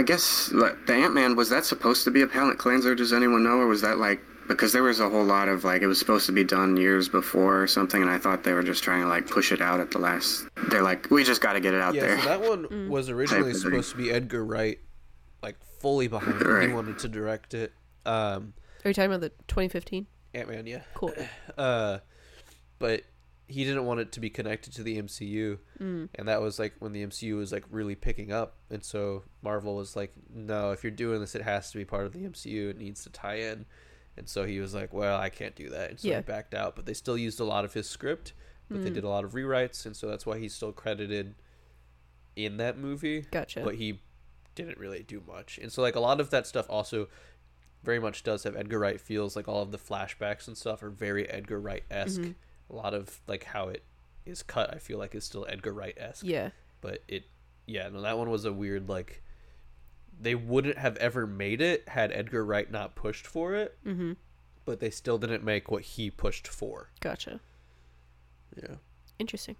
I 0.00 0.02
guess 0.02 0.50
like, 0.52 0.86
the 0.86 0.94
Ant 0.94 1.12
Man 1.14 1.36
was 1.36 1.50
that 1.50 1.64
supposed 1.66 2.04
to 2.04 2.10
be 2.10 2.22
a 2.22 2.26
palate 2.26 2.56
cleanser? 2.58 2.94
Does 2.94 3.12
anyone 3.12 3.42
know, 3.44 3.58
or 3.58 3.66
was 3.66 3.82
that 3.82 3.98
like 3.98 4.20
because 4.48 4.72
there 4.72 4.82
was 4.82 4.98
a 4.98 5.08
whole 5.08 5.22
lot 5.24 5.48
of 5.48 5.62
like 5.62 5.82
it 5.82 5.86
was 5.86 5.98
supposed 5.98 6.24
to 6.26 6.32
be 6.32 6.42
done 6.42 6.76
years 6.78 7.08
before 7.08 7.62
or 7.62 7.66
something, 7.66 8.00
and 8.00 8.10
I 8.10 8.16
thought 8.18 8.42
they 8.42 8.54
were 8.54 8.62
just 8.62 8.82
trying 8.82 9.02
to 9.02 9.08
like 9.08 9.26
push 9.28 9.52
it 9.52 9.60
out 9.60 9.78
at 9.78 9.90
the 9.90 9.98
last. 9.98 10.46
They're 10.70 10.82
like, 10.82 11.10
we 11.10 11.22
just 11.22 11.42
got 11.42 11.52
to 11.52 11.60
get 11.60 11.74
it 11.74 11.80
out 11.82 11.94
Yeah, 11.94 12.00
there. 12.00 12.18
so 12.20 12.28
that 12.28 12.40
one 12.40 12.64
Mm. 12.64 12.88
was 12.88 13.10
originally 13.10 13.52
Type 13.52 13.56
of 13.56 13.60
thing. 13.62 13.70
supposed 13.72 13.90
to 13.92 13.96
be 13.98 14.10
Edgar 14.10 14.42
Wright, 14.44 14.78
like 15.42 15.56
fully 15.80 16.08
behind 16.08 16.40
it. 16.42 16.68
He 16.68 16.72
wanted 16.72 16.98
to 17.00 17.08
direct 17.08 17.52
it. 17.54 17.72
Um, 18.06 18.54
Are 18.84 18.88
you 18.88 18.94
talking 18.94 19.10
about 19.12 19.20
the 19.20 19.28
2015? 19.48 20.06
Ant 20.32 20.48
Man, 20.48 20.66
yeah. 20.66 20.80
Cool. 20.94 21.12
Uh, 21.58 21.98
but 22.78 23.02
he 23.50 23.64
didn't 23.64 23.84
want 23.84 24.00
it 24.00 24.12
to 24.12 24.20
be 24.20 24.30
connected 24.30 24.72
to 24.74 24.82
the 24.82 24.96
MCU, 24.96 25.58
Mm. 25.80 26.08
and 26.14 26.28
that 26.28 26.40
was 26.40 26.58
like 26.58 26.74
when 26.78 26.92
the 26.92 27.02
MCU 27.04 27.36
was 27.36 27.52
like 27.52 27.64
really 27.70 27.94
picking 27.94 28.32
up, 28.32 28.56
and 28.70 28.82
so 28.84 29.24
Marvel 29.42 29.74
was 29.76 29.96
like, 29.96 30.12
"No, 30.32 30.70
if 30.72 30.82
you're 30.84 30.90
doing 30.90 31.20
this, 31.20 31.34
it 31.34 31.42
has 31.42 31.70
to 31.72 31.78
be 31.78 31.84
part 31.84 32.06
of 32.06 32.12
the 32.12 32.24
MCU. 32.24 32.70
It 32.70 32.78
needs 32.78 33.02
to 33.04 33.10
tie 33.10 33.36
in." 33.40 33.66
And 34.16 34.28
so 34.28 34.44
he 34.44 34.60
was 34.60 34.74
like, 34.74 34.92
"Well, 34.92 35.18
I 35.18 35.30
can't 35.30 35.54
do 35.56 35.68
that," 35.70 35.90
and 35.90 35.98
so 36.00 36.08
Yeah. 36.08 36.16
he 36.18 36.22
backed 36.22 36.54
out. 36.54 36.76
But 36.76 36.86
they 36.86 36.94
still 36.94 37.16
used 37.18 37.40
a 37.40 37.44
lot 37.44 37.64
of 37.64 37.74
his 37.74 37.88
script, 37.88 38.32
but 38.68 38.82
they 38.82 38.90
Mm. 38.90 38.94
did 38.94 39.04
a 39.04 39.08
lot 39.08 39.24
of 39.24 39.32
rewrites, 39.32 39.84
and 39.86 39.96
so 39.96 40.08
that's 40.08 40.24
why 40.26 40.38
he's 40.38 40.54
still 40.54 40.72
credited 40.72 41.34
in 42.36 42.56
that 42.58 42.78
movie. 42.78 43.22
Gotcha. 43.30 43.62
But 43.62 43.76
he 43.76 44.00
didn't 44.54 44.78
really 44.78 45.02
do 45.02 45.22
much, 45.26 45.58
and 45.58 45.72
so 45.72 45.80
like 45.82 45.94
a 45.96 46.00
lot 46.00 46.20
of 46.20 46.30
that 46.30 46.46
stuff 46.46 46.66
also 46.68 47.08
very 47.82 47.98
much 47.98 48.22
does 48.22 48.42
have 48.42 48.54
Edgar 48.56 48.78
Wright 48.78 49.00
feels. 49.00 49.34
Like 49.36 49.48
all 49.48 49.62
of 49.62 49.70
the 49.72 49.78
flashbacks 49.78 50.46
and 50.46 50.56
stuff 50.56 50.82
are 50.82 50.90
very 50.90 51.26
Edgar 51.28 51.58
Wright 51.58 51.82
esque 51.90 52.20
Mhm. 52.20 52.34
A 52.70 52.74
lot 52.74 52.94
of 52.94 53.20
like 53.26 53.44
how 53.44 53.68
it 53.68 53.82
is 54.24 54.42
cut 54.42 54.72
i 54.72 54.78
feel 54.78 54.98
like 54.98 55.14
is 55.14 55.24
still 55.24 55.46
edgar 55.48 55.72
wright 55.72 55.96
esque 55.98 56.24
Yeah. 56.24 56.50
but 56.80 57.02
it 57.08 57.24
yeah 57.66 57.88
no 57.88 58.00
that 58.02 58.16
one 58.18 58.30
was 58.30 58.44
a 58.44 58.52
weird 58.52 58.88
like 58.88 59.22
they 60.20 60.34
wouldn't 60.34 60.76
have 60.78 60.96
ever 60.98 61.26
made 61.26 61.60
it 61.60 61.88
had 61.88 62.12
edgar 62.12 62.44
wright 62.44 62.70
not 62.70 62.94
pushed 62.94 63.26
for 63.26 63.54
it 63.54 63.76
Mhm. 63.84 64.16
but 64.64 64.78
they 64.80 64.90
still 64.90 65.18
didn't 65.18 65.42
make 65.44 65.70
what 65.70 65.82
he 65.82 66.10
pushed 66.10 66.46
for 66.48 66.90
Gotcha. 67.00 67.40
yeah 68.56 68.76
Interesting. 69.18 69.56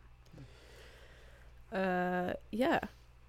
Uh, 1.73 2.33
yeah. 2.51 2.81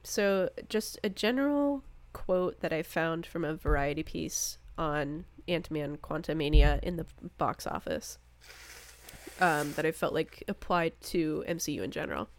So, 0.03 0.49
just 0.69 0.97
a 1.03 1.09
general 1.09 1.83
quote 2.13 2.59
that 2.61 2.73
I 2.73 2.81
found 2.83 3.25
from 3.25 3.43
a 3.45 3.53
variety 3.53 4.01
piece 4.03 4.57
on 4.77 5.25
Ant 5.47 5.69
Man 5.69 5.97
Quantumania 5.97 6.79
in 6.81 6.95
the 6.97 7.05
box 7.37 7.67
office 7.67 8.17
um, 9.39 9.73
that 9.73 9.85
I 9.85 9.91
felt 9.91 10.13
like 10.13 10.43
applied 10.47 10.99
to 11.03 11.43
MCU 11.47 11.81
in 11.81 11.91
general. 11.91 12.29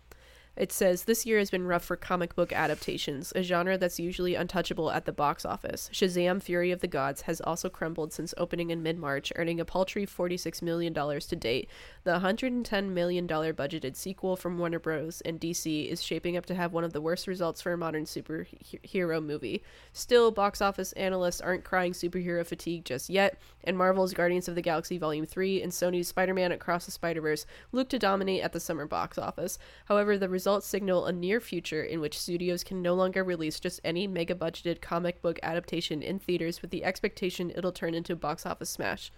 It 0.55 0.71
says 0.71 1.05
this 1.05 1.25
year 1.25 1.39
has 1.39 1.51
been 1.51 1.67
rough 1.67 1.85
for 1.85 1.97
comic 1.97 2.35
book 2.35 2.53
adaptations, 2.53 3.33
a 3.35 3.43
genre 3.43 3.79
that's 3.79 3.99
usually 3.99 4.35
untouchable 4.35 4.91
at 4.91 5.07
the 5.07 5.13
box 5.13 5.47
office. 5.47 5.89
Shazam: 5.95 6.43
Fury 6.43 6.71
of 6.71 6.81
the 6.81 6.87
Gods 6.87 7.23
has 7.23 7.41
also 7.41 7.71
crumbled 7.71 8.13
since 8.13 8.35
opening 8.37 8.69
in 8.69 8.83
mid-March, 8.83 9.33
earning 9.37 9.61
a 9.61 9.65
paltry 9.65 10.05
$46 10.05 10.61
million 10.61 10.93
to 10.93 11.37
date. 11.37 11.71
The 12.05 12.19
$110 12.19 12.91
million 12.91 13.27
budgeted 13.27 13.97
sequel 13.97 14.37
from 14.37 14.59
Warner 14.59 14.79
Bros. 14.79 15.23
and 15.23 15.41
DC 15.41 15.89
is 15.89 16.03
shaping 16.03 16.37
up 16.37 16.45
to 16.47 16.55
have 16.55 16.75
one 16.75 16.85
of 16.85 16.93
the 16.93 17.01
worst 17.01 17.27
results 17.27 17.63
for 17.63 17.73
a 17.73 17.79
modern 17.79 18.05
superhero 18.05 19.25
movie. 19.25 19.63
Still, 19.95 20.31
box 20.31 20.61
office 20.61 20.93
analysts 20.93 21.41
aren't 21.41 21.65
crying 21.65 21.93
superhero 21.93 22.45
fatigue 22.45 22.85
just 22.85 23.09
yet, 23.09 23.41
and 23.65 23.79
Marvel's 23.79 24.13
Guardians 24.13 24.49
of 24.49 24.55
the 24.55 24.61
Galaxy 24.63 24.99
Volume 24.99 25.25
3 25.25 25.63
and 25.63 25.73
Sony's 25.73 26.09
Spider-Man 26.09 26.53
Across 26.53 26.85
the 26.85 26.93
Spider-Verse 26.93 27.47
look 27.73 27.89
to 27.89 27.99
dominate 27.99 28.43
at 28.43 28.53
the 28.53 28.61
summer 28.61 28.87
box 28.87 29.17
office. 29.17 29.59
However, 29.87 30.19
the 30.19 30.29
results 30.43 30.67
signal 30.67 31.07
a 31.07 31.13
near 31.13 31.41
future 31.41 31.85
in 31.85 32.01
which 32.01 32.19
studios 32.19 32.65
can 32.65 32.83
no 32.83 32.95
longer 32.95 33.23
release 33.23 33.61
just 33.61 33.79
any 33.85 34.09
mega 34.09 34.35
budgeted 34.35 34.81
comic 34.81 35.23
book 35.23 35.39
adaptation 35.41 36.03
in 36.03 36.19
theaters 36.19 36.61
with 36.61 36.73
the 36.73 36.83
expectation 36.83 37.53
it'll 37.55 37.71
turn 37.71 37.95
into 37.95 38.13
a 38.13 38.17
box 38.17 38.45
office 38.45 38.69
smash. 38.69 39.13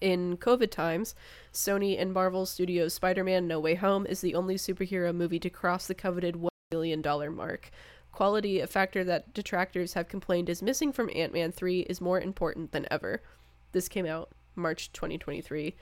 In 0.00 0.36
COVID 0.36 0.72
times, 0.72 1.14
Sony 1.52 2.02
and 2.02 2.12
Marvel 2.12 2.46
Studios' 2.46 2.94
Spider 2.94 3.22
Man 3.22 3.46
No 3.46 3.60
Way 3.60 3.76
Home 3.76 4.06
is 4.06 4.20
the 4.20 4.34
only 4.34 4.56
superhero 4.56 5.14
movie 5.14 5.38
to 5.38 5.48
cross 5.48 5.86
the 5.86 5.94
coveted 5.94 6.34
$1 6.34 6.48
billion 6.72 7.00
mark. 7.32 7.70
Quality, 8.10 8.58
a 8.58 8.66
factor 8.66 9.04
that 9.04 9.32
detractors 9.32 9.92
have 9.92 10.08
complained 10.08 10.48
is 10.48 10.62
missing 10.62 10.92
from 10.92 11.10
Ant 11.14 11.32
Man 11.32 11.52
3, 11.52 11.82
is 11.82 12.00
more 12.00 12.20
important 12.20 12.72
than 12.72 12.88
ever. 12.90 13.22
This 13.70 13.88
came 13.88 14.04
out 14.04 14.30
March 14.56 14.92
2023. 14.92 15.76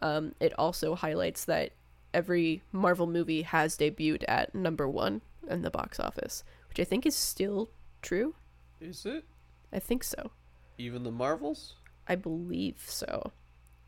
Um, 0.00 0.34
it 0.40 0.54
also 0.58 0.94
highlights 0.94 1.44
that 1.44 1.72
every 2.14 2.62
Marvel 2.72 3.06
movie 3.06 3.42
has 3.42 3.76
debuted 3.76 4.24
at 4.28 4.54
number 4.54 4.88
one 4.88 5.22
in 5.48 5.62
the 5.62 5.70
box 5.70 5.98
office, 6.00 6.44
which 6.68 6.78
I 6.80 6.84
think 6.84 7.04
is 7.06 7.14
still 7.16 7.70
true. 8.02 8.34
is 8.80 9.04
it 9.06 9.24
I 9.72 9.78
think 9.78 10.04
so. 10.04 10.30
even 10.78 11.02
the 11.04 11.10
marvels 11.10 11.74
I 12.08 12.16
believe 12.16 12.82
so. 12.86 13.32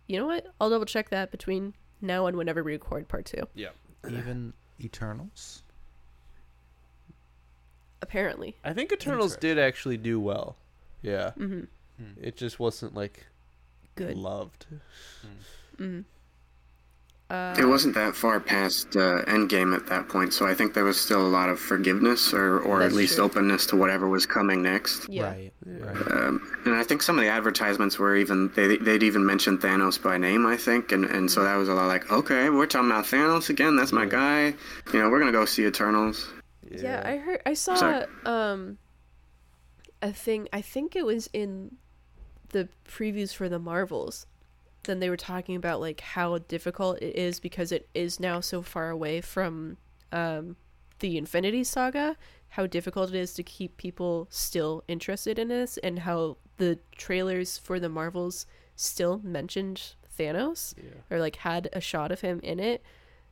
You 0.06 0.18
know 0.18 0.26
what? 0.26 0.46
I'll 0.60 0.70
double 0.70 0.84
check 0.86 1.10
that 1.10 1.30
between 1.30 1.74
now 2.00 2.26
and 2.26 2.36
whenever 2.36 2.62
we 2.62 2.72
record 2.72 3.08
part 3.08 3.24
two. 3.26 3.48
yeah 3.54 3.70
Even 4.08 4.52
Eternals. 4.80 5.62
Apparently. 8.02 8.56
i 8.64 8.72
think 8.72 8.92
eternals 8.92 9.36
did 9.36 9.58
actually 9.58 9.96
do 9.96 10.20
well 10.20 10.56
yeah 11.02 11.30
Mm-hmm. 11.38 11.64
it 12.20 12.36
just 12.36 12.58
wasn't 12.60 12.94
like 12.94 13.26
Good. 13.94 14.16
loved 14.16 14.66
Mm-hmm. 15.78 16.00
Uh, 17.30 17.56
It 17.58 17.64
wasn't 17.64 17.94
that 17.94 18.14
far 18.14 18.38
past 18.38 18.94
uh, 18.96 19.24
Endgame 19.26 19.74
at 19.74 19.86
that 19.86 20.08
point, 20.08 20.34
so 20.34 20.46
I 20.46 20.52
think 20.54 20.74
there 20.74 20.84
was 20.84 21.00
still 21.00 21.26
a 21.26 21.32
lot 21.38 21.48
of 21.48 21.58
forgiveness 21.58 22.34
or, 22.34 22.58
or 22.60 22.82
at 22.82 22.92
least 22.92 23.16
true. 23.16 23.24
openness 23.24 23.64
to 23.66 23.76
whatever 23.76 24.08
was 24.08 24.26
coming 24.26 24.62
next. 24.62 25.08
yeah. 25.08 25.30
Right. 25.30 25.52
Right. 25.66 25.96
Um, 26.12 26.42
and 26.66 26.74
I 26.74 26.82
think 26.84 27.00
some 27.02 27.18
of 27.18 27.24
the 27.24 27.30
advertisements 27.30 27.98
were 27.98 28.14
even 28.16 28.50
they 28.54 28.76
they'd 28.76 29.02
even 29.02 29.24
mentioned 29.24 29.60
Thanos 29.60 30.00
by 30.00 30.18
name, 30.18 30.44
I 30.46 30.56
think, 30.58 30.92
and 30.92 31.06
and 31.06 31.30
so 31.30 31.42
that 31.42 31.56
was 31.56 31.68
a 31.70 31.74
lot 31.74 31.86
like, 31.88 32.12
okay, 32.12 32.50
we're 32.50 32.66
talking 32.66 32.90
about 32.90 33.06
Thanos 33.06 33.48
again. 33.48 33.74
That's 33.76 33.92
my 33.92 34.04
Yeah. 34.04 34.08
guy. 34.10 34.40
You 34.92 35.00
know, 35.00 35.08
we're 35.08 35.18
gonna 35.20 35.32
go 35.32 35.46
see 35.46 35.64
Eternals. 35.64 36.28
Yeah, 36.70 37.02
I 37.04 37.16
heard 37.16 37.40
I 37.46 37.54
saw 37.54 37.74
Sorry. 37.74 38.04
um 38.26 38.76
a 40.02 40.12
thing 40.12 40.46
I 40.52 40.60
think 40.60 40.94
it 40.94 41.06
was 41.06 41.30
in 41.32 41.76
the 42.50 42.68
previews 42.86 43.34
for 43.34 43.48
the 43.48 43.58
Marvels 43.58 44.26
then 44.84 45.00
they 45.00 45.10
were 45.10 45.16
talking 45.16 45.56
about 45.56 45.80
like 45.80 46.00
how 46.00 46.38
difficult 46.38 47.00
it 47.02 47.16
is 47.16 47.40
because 47.40 47.72
it 47.72 47.88
is 47.94 48.20
now 48.20 48.40
so 48.40 48.62
far 48.62 48.90
away 48.90 49.20
from 49.20 49.76
um, 50.12 50.56
the 51.00 51.16
Infinity 51.18 51.64
Saga. 51.64 52.16
How 52.50 52.66
difficult 52.66 53.08
it 53.10 53.16
is 53.16 53.34
to 53.34 53.42
keep 53.42 53.76
people 53.76 54.28
still 54.30 54.84
interested 54.86 55.38
in 55.38 55.48
this, 55.48 55.76
and 55.78 56.00
how 56.00 56.36
the 56.56 56.78
trailers 56.96 57.58
for 57.58 57.80
the 57.80 57.88
Marvels 57.88 58.46
still 58.76 59.20
mentioned 59.24 59.94
Thanos 60.16 60.74
Yeah. 60.76 61.00
or 61.10 61.18
like 61.18 61.36
had 61.36 61.68
a 61.72 61.80
shot 61.80 62.12
of 62.12 62.20
him 62.20 62.38
in 62.44 62.60
it, 62.60 62.82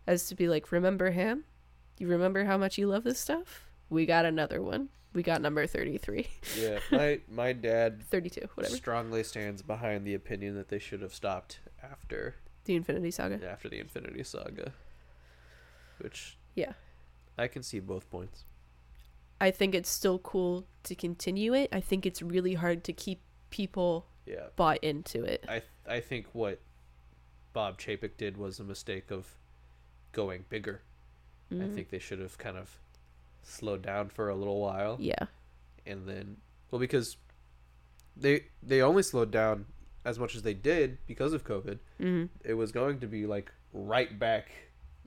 as 0.08 0.26
to 0.28 0.34
be 0.34 0.48
like, 0.48 0.72
remember 0.72 1.12
him? 1.12 1.44
You 1.98 2.08
remember 2.08 2.44
how 2.46 2.58
much 2.58 2.78
you 2.78 2.88
love 2.88 3.04
this 3.04 3.20
stuff? 3.20 3.66
We 3.88 4.06
got 4.06 4.24
another 4.24 4.60
one. 4.60 4.88
We 5.14 5.22
got 5.22 5.42
number 5.42 5.66
33, 5.66 6.26
Yeah. 6.58 6.78
My 6.90 7.20
my 7.30 7.52
dad 7.52 8.02
32, 8.10 8.48
whatever. 8.54 8.74
strongly 8.74 9.22
stands 9.24 9.60
behind 9.62 10.06
the 10.06 10.14
opinion 10.14 10.54
that 10.56 10.68
they 10.68 10.78
should 10.78 11.02
have 11.02 11.12
stopped 11.14 11.60
after 11.82 12.36
The 12.64 12.76
Infinity 12.76 13.10
Saga. 13.10 13.46
after 13.46 13.68
the 13.68 13.78
Infinity 13.78 14.22
Saga. 14.24 14.72
Which 15.98 16.36
Yeah. 16.54 16.72
I 17.38 17.46
can 17.48 17.62
see 17.62 17.80
both 17.80 18.08
points. 18.10 18.44
I 19.40 19.50
think 19.50 19.74
it's 19.74 19.90
still 19.90 20.18
cool 20.18 20.66
to 20.84 20.94
continue 20.94 21.52
it. 21.54 21.68
I 21.72 21.80
think 21.80 22.06
it's 22.06 22.22
really 22.22 22.54
hard 22.54 22.84
to 22.84 22.92
keep 22.92 23.20
people 23.50 24.06
Yeah. 24.26 24.48
bought 24.56 24.78
into 24.82 25.24
it. 25.24 25.44
I 25.48 25.62
I 25.86 26.00
think 26.00 26.26
what 26.32 26.60
Bob 27.52 27.78
Chapek 27.78 28.16
did 28.16 28.36
was 28.36 28.60
a 28.60 28.64
mistake 28.64 29.10
of 29.10 29.36
going 30.12 30.44
bigger. 30.48 30.80
I 31.50 31.54
Mhm. 31.54 31.74
think 31.74 31.90
they 31.90 31.98
should 31.98 32.20
have 32.20 32.38
kind 32.38 32.56
of 32.56 32.78
slowed 33.42 33.82
down 33.82 34.08
for 34.08 34.28
a 34.28 34.34
little 34.34 34.60
while 34.60 34.96
Yeah. 35.00 35.26
and 35.86 36.06
then 36.08 36.36
well 36.70 36.78
because 36.80 37.16
they 38.16 38.44
they 38.62 38.80
only 38.82 39.02
slowed 39.02 39.30
down 39.30 39.66
as 40.04 40.18
much 40.18 40.34
as 40.34 40.42
they 40.42 40.54
did 40.54 40.98
because 41.06 41.32
of 41.32 41.44
COVID. 41.44 41.78
hmm 41.98 42.24
It 42.44 42.54
was 42.54 42.72
going 42.72 43.00
to 43.00 43.06
be 43.06 43.26
like 43.26 43.52
right 43.72 44.18
back 44.18 44.50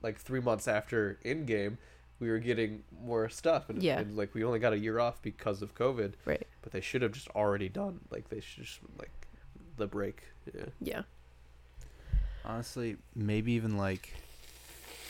like 0.02 0.18
3 0.18 0.40
months 0.40 0.66
after 0.68 1.18
Endgame 1.24 1.78
we 2.18 2.30
were 2.30 2.38
getting 2.38 2.82
more 3.02 3.28
stuff 3.28 3.68
and, 3.68 3.82
Yeah. 3.82 3.98
and 3.98 4.16
like 4.16 4.34
we 4.34 4.42
only 4.42 4.58
got 4.58 4.72
a 4.72 4.78
year 4.78 4.98
off 4.98 5.20
because 5.20 5.60
of 5.62 5.74
COVID. 5.74 6.14
Right. 6.24 6.46
But 6.62 6.72
they 6.72 6.80
should 6.80 7.02
have 7.02 7.12
just 7.12 7.28
already 7.30 7.68
done 7.68 8.00
like 8.10 8.28
they 8.30 8.40
should 8.40 8.64
just 8.64 8.80
like 8.98 9.10
the 9.76 9.86
break. 9.86 10.22
Yeah. 10.54 10.64
Yeah. 10.80 11.02
Honestly, 12.44 12.96
maybe 13.14 13.52
even 13.52 13.76
like 13.76 14.14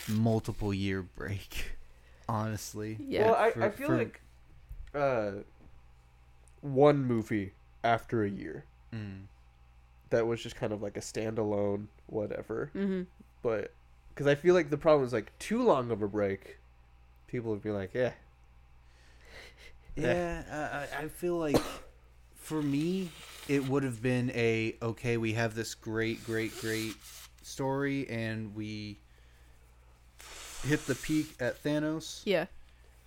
multiple 0.09 0.73
year 0.73 1.01
break. 1.01 1.71
Honestly. 2.29 2.97
Yeah. 2.99 3.25
Well, 3.27 3.35
I, 3.35 3.51
For- 3.51 3.63
I 3.63 3.69
feel 3.69 3.87
for- 3.87 3.97
like 3.97 4.21
uh, 4.93 5.31
one 6.61 7.05
movie 7.05 7.53
after 7.83 8.23
a 8.23 8.29
year 8.29 8.65
Mm. 8.93 9.23
that 10.09 10.25
was 10.25 10.41
just 10.41 10.55
kind 10.55 10.71
of 10.71 10.81
like 10.81 10.95
a 10.97 11.01
standalone 11.01 11.87
whatever. 12.07 12.69
hmm 12.73 13.03
But 13.41 13.73
because 14.09 14.27
I 14.27 14.35
feel 14.35 14.53
like 14.55 14.69
the 14.69 14.77
problem 14.77 15.05
is 15.05 15.13
like 15.13 15.37
too 15.39 15.61
long 15.63 15.91
of 15.91 16.01
a 16.01 16.07
break, 16.07 16.57
people 17.27 17.51
would 17.51 17.61
be 17.63 17.71
like, 17.71 17.93
yeah, 17.93 18.11
Yeah, 19.95 20.43
I, 20.51 20.97
I- 20.99 21.03
I 21.03 21.07
feel 21.09 21.37
like 21.37 21.59
for 22.35 22.61
me, 22.61 23.09
it 23.47 23.67
would 23.67 23.83
have 23.83 24.01
been 24.01 24.31
a 24.35 24.75
okay. 24.81 25.17
We 25.17 25.33
have 25.33 25.55
this 25.55 25.73
great, 25.75 26.23
great, 26.25 26.57
great 26.61 26.95
story, 27.41 28.07
and 28.09 28.53
we 28.55 28.99
hit 30.63 30.85
the 30.87 30.95
peak 30.95 31.35
at 31.39 31.61
Thanos, 31.63 32.21
Yeah. 32.25 32.45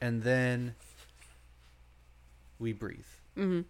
and 0.00 0.22
then 0.22 0.74
we 2.58 2.72
breathe. 2.72 3.06
hmm 3.34 3.60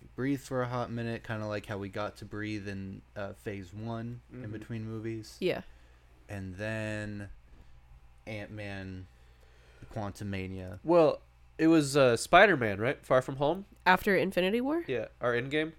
We 0.00 0.08
breathe 0.14 0.40
for 0.40 0.62
a 0.62 0.66
hot 0.68 0.90
minute, 0.90 1.22
kind 1.22 1.42
of 1.42 1.48
like 1.48 1.66
how 1.66 1.78
we 1.78 1.88
got 1.88 2.16
to 2.18 2.24
breathe 2.24 2.68
in 2.68 3.02
uh, 3.16 3.32
Phase 3.34 3.72
One 3.72 4.20
in 4.32 4.44
Mhm. 4.48 4.52
between 4.52 4.84
movies, 4.84 5.36
Yeah. 5.40 5.62
and 6.28 6.56
then 6.56 7.28
Ant 8.26 8.50
Man, 8.50 9.06
Quantumania. 9.94 10.78
Well, 10.84 11.20
it 11.58 11.68
was 11.68 11.96
uh, 11.96 12.16
Spider 12.16 12.56
Man, 12.56 12.78
right? 12.80 13.04
Far 13.04 13.22
From 13.22 13.36
Home. 13.36 13.64
After 13.86 14.16
Infinity 14.16 14.60
War, 14.60 14.82
Yeah, 14.86 15.06
our 15.20 15.32
Endgame. 15.34 15.72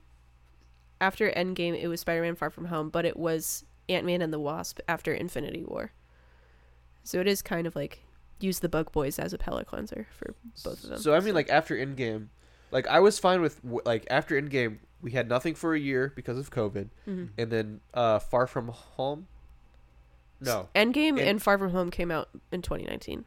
after 1.01 1.29
Endgame, 1.31 1.79
it 1.79 1.87
was 1.89 1.99
Spider-Man: 2.01 2.35
Far 2.35 2.49
From 2.49 2.65
Home, 2.65 2.89
but 2.89 3.05
it 3.05 3.17
was 3.17 3.65
Ant-Man 3.89 4.21
and 4.21 4.33
the 4.33 4.39
Wasp 4.39 4.79
after 4.87 5.13
Infinity 5.13 5.63
War. 5.63 5.91
So 7.07 7.21
it 7.21 7.27
is 7.27 7.41
kind 7.41 7.65
of 7.65 7.73
like 7.73 8.03
use 8.41 8.59
the 8.59 8.67
Bug 8.67 8.91
Boys 8.91 9.17
as 9.17 9.31
a 9.31 9.37
palate 9.37 9.65
cleanser 9.65 10.07
for 10.11 10.35
both 10.63 10.83
of 10.83 10.89
them. 10.89 10.99
So 10.99 11.13
I 11.13 11.21
mean, 11.21 11.33
like 11.33 11.49
after 11.49 11.73
Endgame, 11.75 12.27
like 12.71 12.85
I 12.87 12.99
was 12.99 13.17
fine 13.17 13.41
with 13.41 13.61
like 13.63 14.05
after 14.09 14.39
Endgame, 14.39 14.79
we 15.01 15.11
had 15.11 15.29
nothing 15.29 15.55
for 15.55 15.73
a 15.73 15.79
year 15.79 16.11
because 16.17 16.37
of 16.37 16.51
COVID, 16.51 16.89
Mhm. 17.07 17.29
and 17.37 17.49
then 17.51 17.79
uh, 17.93 18.19
Far 18.19 18.45
From 18.45 18.67
Home. 18.67 19.27
No, 20.41 20.67
Endgame 20.75 21.17
End- 21.17 21.21
and 21.21 21.41
Far 21.41 21.57
From 21.57 21.71
Home 21.71 21.89
came 21.91 22.11
out 22.11 22.27
in 22.51 22.61
2019. 22.61 23.23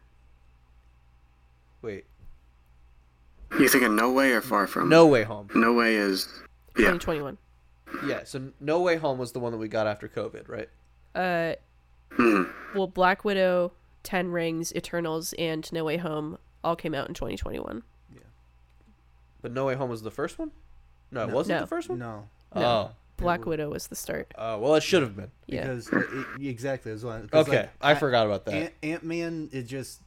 wait, 1.83 2.05
You 3.59 3.67
thinking 3.69 3.97
No 3.97 4.13
Way 4.13 4.33
or 4.33 4.43
Far 4.43 4.67
From? 4.67 4.91
No 4.91 5.07
Way 5.07 5.23
Home. 5.23 5.49
No 5.55 5.73
Way 5.73 5.97
is. 5.97 6.29
Yeah. 6.77 6.93
2021. 6.93 7.39
Yeah, 8.07 8.25
so 8.25 8.53
No 8.61 8.81
Way 8.83 8.97
Home 8.97 9.19
was 9.19 9.33
the 9.33 9.41
one 9.41 9.53
that 9.53 9.59
we 9.59 9.69
got 9.69 9.87
after 9.87 10.07
COVID, 10.07 10.49
right? 10.49 10.69
Uh, 11.15 11.55
Mhm. 12.13 12.53
well, 12.75 12.87
Black 12.87 13.25
Widow, 13.25 13.73
Ten 14.03 14.31
Rings, 14.31 14.75
Eternals, 14.75 15.33
and 15.39 15.71
No 15.73 15.85
Way 15.85 15.97
Home 15.99 16.39
all 16.65 16.77
came 16.77 16.95
out 16.95 17.09
in 17.09 17.15
2021. 17.15 17.83
Yeah. 18.13 18.21
But 19.43 19.53
No 19.53 19.67
Way 19.67 19.75
Home 19.75 19.91
was 19.91 20.03
the 20.03 20.11
first 20.11 20.39
one. 20.39 20.51
No, 21.11 21.25
it 21.25 21.29
No. 21.29 21.35
wasn't 21.35 21.57
No. 21.59 21.61
the 21.63 21.67
first 21.67 21.89
one. 21.89 21.99
No, 21.99 22.29
Oh, 22.55 22.91
Black 23.17 23.45
Widow 23.47 23.71
was 23.71 23.87
the 23.89 23.95
start. 23.97 24.33
uh, 24.37 24.57
well, 24.61 24.75
it 24.77 24.83
should 24.83 25.03
have 25.03 25.15
been. 25.17 25.31
Yeah. 25.47 25.63
because 25.63 25.89
it, 25.89 26.07
it- 26.41 26.47
exactly 26.49 26.93
as 26.93 27.05
well. 27.05 27.21
'cause, 27.31 27.47
Okay, 27.49 27.61
like, 27.63 27.71
I 27.81 27.95
forgot 27.95 28.27
about 28.27 28.45
that. 28.47 28.55
Ant 28.55 28.75
Ant 28.83 29.05
Man. 29.05 29.49
It 29.53 29.63
just 29.65 30.01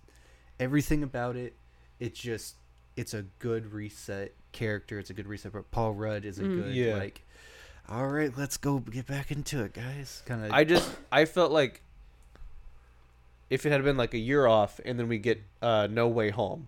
everything 0.60 1.04
about 1.04 1.36
it. 1.36 1.56
It 2.00 2.16
just 2.16 2.56
it's 2.96 3.14
a 3.14 3.24
good 3.40 3.72
reset 3.74 4.34
character. 4.52 5.00
It's 5.00 5.10
a 5.10 5.14
good 5.14 5.28
reset. 5.28 5.52
But 5.52 5.72
Paul 5.72 5.94
Rudd 5.94 6.26
is 6.26 6.38
a 6.40 6.44
Mm. 6.44 6.64
good 6.64 6.76
Yeah. 6.76 6.96
like. 6.96 7.26
All 7.90 8.08
right, 8.08 8.32
let's 8.38 8.56
go 8.58 8.80
get 8.80 9.06
back 9.08 9.30
into 9.32 9.62
it, 9.64 9.74
guys. 9.74 10.24
Kind 10.26 10.46
of. 10.46 10.52
I 10.52 10.64
just 10.64 10.90
I 11.12 11.26
felt 11.26 11.52
like 11.52 11.82
if 13.50 13.66
it 13.66 13.72
had 13.72 13.84
been 13.84 13.98
like 13.98 14.14
a 14.14 14.20
year 14.20 14.48
off 14.48 14.80
and 14.86 15.00
then 15.00 15.08
we 15.08 15.18
get 15.18 15.42
uh, 15.62 15.88
No 15.90 16.08
Way 16.08 16.30
Home, 16.32 16.68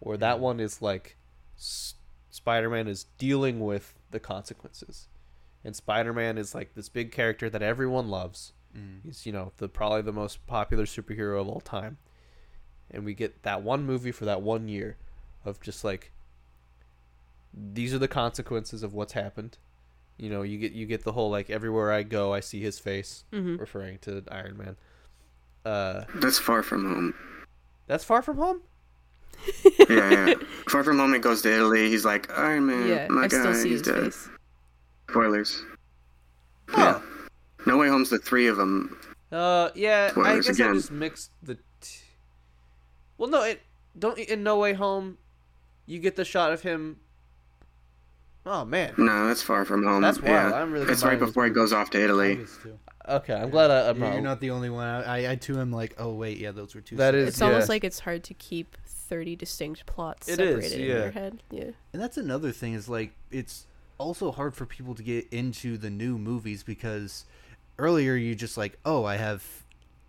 where 0.00 0.16
that 0.16 0.40
one 0.40 0.60
is 0.60 0.82
like 0.82 1.16
S- 1.56 1.94
Spider-Man 2.30 2.86
is 2.88 3.06
dealing 3.18 3.60
with 3.60 3.94
the 4.10 4.20
consequences, 4.20 5.08
and 5.64 5.74
Spider-Man 5.74 6.38
is 6.38 6.54
like 6.54 6.74
this 6.74 6.88
big 6.88 7.12
character 7.12 7.48
that 7.50 7.62
everyone 7.62 8.08
loves. 8.08 8.52
Mm. 8.76 9.00
He's 9.04 9.26
you 9.26 9.32
know 9.32 9.52
the 9.56 9.68
probably 9.68 10.02
the 10.02 10.12
most 10.12 10.46
popular 10.46 10.84
superhero 10.84 11.40
of 11.40 11.48
all 11.48 11.60
time, 11.60 11.98
and 12.90 13.04
we 13.04 13.14
get 13.14 13.42
that 13.42 13.62
one 13.62 13.84
movie 13.84 14.12
for 14.12 14.24
that 14.24 14.42
one 14.42 14.68
year 14.68 14.96
of 15.44 15.60
just 15.60 15.84
like 15.84 16.12
these 17.54 17.94
are 17.94 17.98
the 17.98 18.08
consequences 18.08 18.82
of 18.82 18.94
what's 18.94 19.14
happened. 19.14 19.56
You 20.18 20.30
know, 20.30 20.42
you 20.42 20.58
get 20.58 20.72
you 20.72 20.84
get 20.86 21.04
the 21.04 21.12
whole 21.12 21.30
like 21.30 21.48
everywhere 21.48 21.92
I 21.92 22.02
go, 22.02 22.34
I 22.34 22.40
see 22.40 22.60
his 22.60 22.78
face, 22.78 23.24
hmm 23.32 23.56
referring 23.56 23.98
to 24.00 24.22
Iron 24.30 24.56
Man. 24.58 24.76
Uh, 25.64 26.04
That's 26.16 26.38
Far 26.38 26.62
From 26.62 26.84
Home. 26.92 27.14
that's 27.86 28.04
far 28.04 28.22
from 28.22 28.36
home. 28.38 28.60
Yeah, 29.88 30.10
yeah. 30.10 30.34
Far 30.68 30.82
From 30.84 30.98
Home, 30.98 31.12
he 31.14 31.18
goes 31.20 31.42
to 31.42 31.52
Italy. 31.54 31.88
He's 31.88 32.04
like, 32.04 32.30
Iron 32.36 32.66
Man, 32.66 32.86
Yeah, 32.88 33.06
my 33.08 33.22
I 33.24 33.28
guy, 33.28 33.38
still 33.40 33.54
see 33.54 33.70
he's 33.70 33.78
his 33.78 33.82
dead. 33.94 34.04
face. 34.04 34.28
Spoilers. 35.10 35.62
Oh. 36.74 37.02
No 37.66 37.78
Way 37.78 37.88
Home's 37.88 38.10
the 38.10 38.18
three 38.18 38.46
of 38.48 38.56
them. 38.56 38.98
Uh, 39.32 39.70
yeah, 39.74 40.06
I 40.08 40.10
Spoilers 40.12 40.46
guess 40.48 40.60
I 40.60 40.64
again. 40.64 40.74
just 40.74 40.90
mixed 40.90 41.30
the. 41.42 41.54
T- 41.54 41.60
well, 43.16 43.30
no, 43.30 43.42
it 43.42 43.60
don't 43.98 44.18
in 44.18 44.42
No 44.42 44.58
Way 44.58 44.74
Home. 44.74 45.16
You 45.86 45.98
get 45.98 46.16
the 46.16 46.24
shot 46.24 46.52
of 46.52 46.60
him. 46.62 46.98
Oh 48.44 48.64
man. 48.64 48.92
No, 48.98 49.28
that's 49.28 49.42
Far 49.42 49.64
From 49.64 49.84
Home. 49.84 50.02
That's 50.02 50.20
wild. 50.20 50.52
Yeah. 50.52 50.60
I'm 50.60 50.72
really 50.72 50.90
It's 50.92 51.04
right 51.04 51.18
before 51.18 51.44
he 51.44 51.50
goes 51.50 51.72
off 51.72 51.90
to 51.90 52.02
Italy. 52.02 52.44
Was 53.08 53.22
too. 53.26 53.32
Okay, 53.32 53.40
I'm 53.42 53.50
glad 53.50 53.70
I, 53.70 53.88
I'm 53.88 53.98
You're, 53.98 54.06
not. 54.06 54.12
you're 54.14 54.22
not 54.22 54.40
the 54.40 54.50
only 54.50 54.70
one. 54.70 54.86
I, 54.86 55.24
I, 55.26 55.30
I 55.32 55.36
too 55.36 55.58
am 55.60 55.72
like, 55.72 55.94
oh 55.98 56.12
wait, 56.14 56.38
yeah, 56.38 56.52
those 56.52 56.74
were 56.74 56.80
two. 56.80 56.96
That 56.96 57.08
separate- 57.08 57.20
is- 57.22 57.28
It's 57.28 57.42
almost 57.42 57.68
like 57.68 57.84
it's 57.84 58.00
hard 58.00 58.24
to 58.24 58.34
keep 58.34 58.76
30 58.84 59.36
distinct 59.36 59.86
plots 59.86 60.28
It 60.28 60.38
is, 60.40 60.64
separated 60.64 60.80
in 60.80 60.86
yeah. 60.88 60.94
your 61.02 61.10
head. 61.10 61.42
Yeah. 61.50 61.70
And 61.92 62.02
that's 62.02 62.16
another 62.18 62.52
thing 62.52 62.74
is 62.74 62.88
like 62.88 63.12
it's 63.30 63.66
also 63.98 64.30
hard 64.32 64.54
for 64.54 64.66
people 64.66 64.94
to 64.94 65.02
get 65.02 65.26
into 65.32 65.76
the 65.78 65.90
new 65.90 66.18
movies 66.18 66.62
because 66.62 67.24
earlier 67.78 68.14
you 68.14 68.34
just 68.34 68.56
like, 68.58 68.78
oh, 68.84 69.04
I 69.04 69.16
have 69.16 69.42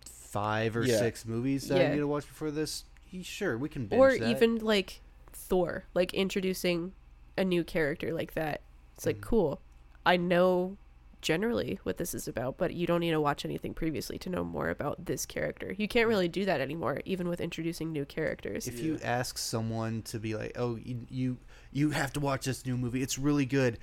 five 0.04 0.76
or 0.76 0.84
Yeah. 0.84 0.98
six 0.98 1.24
movies 1.26 1.68
that 1.68 1.78
Yeah. 1.78 1.88
I 1.88 1.90
need 1.92 1.98
to 1.98 2.06
watch 2.06 2.26
before 2.26 2.50
this. 2.50 2.84
Sure, 3.22 3.58
we 3.58 3.68
can 3.68 3.86
binge 3.86 3.98
Or 3.98 4.16
that. 4.16 4.28
even 4.28 4.58
like 4.58 5.00
Thor, 5.32 5.84
like 5.94 6.14
introducing 6.14 6.92
a 7.36 7.44
new 7.44 7.64
character 7.64 8.12
like 8.12 8.34
that. 8.34 8.60
It's 8.96 9.06
like, 9.06 9.18
mm. 9.18 9.22
cool. 9.22 9.60
I 10.06 10.16
know 10.16 10.76
generally 11.20 11.78
what 11.82 11.96
this 11.98 12.14
is 12.14 12.26
about, 12.28 12.56
but 12.58 12.72
you 12.74 12.86
don't 12.86 13.00
need 13.00 13.10
to 13.10 13.20
watch 13.20 13.44
anything 13.44 13.74
previously 13.74 14.18
to 14.18 14.30
know 14.30 14.42
more 14.44 14.68
about 14.70 15.04
this 15.06 15.26
character. 15.26 15.74
You 15.76 15.86
can't 15.88 16.08
really 16.08 16.28
do 16.28 16.44
that 16.46 16.60
anymore, 16.60 17.00
even 17.04 17.28
with 17.28 17.40
introducing 17.40 17.92
new 17.92 18.04
characters. 18.04 18.66
if 18.66 18.80
you 18.80 18.98
ask 19.02 19.38
someone 19.38 20.02
to 20.02 20.18
be 20.18 20.34
like, 20.34 20.52
oh, 20.56 20.76
you, 20.76 21.06
you 21.10 21.38
you 21.72 21.90
have 21.90 22.12
to 22.14 22.20
watch 22.20 22.46
this 22.46 22.64
new 22.66 22.76
movie. 22.76 23.02
It's 23.02 23.18
really 23.18 23.46
good. 23.46 23.78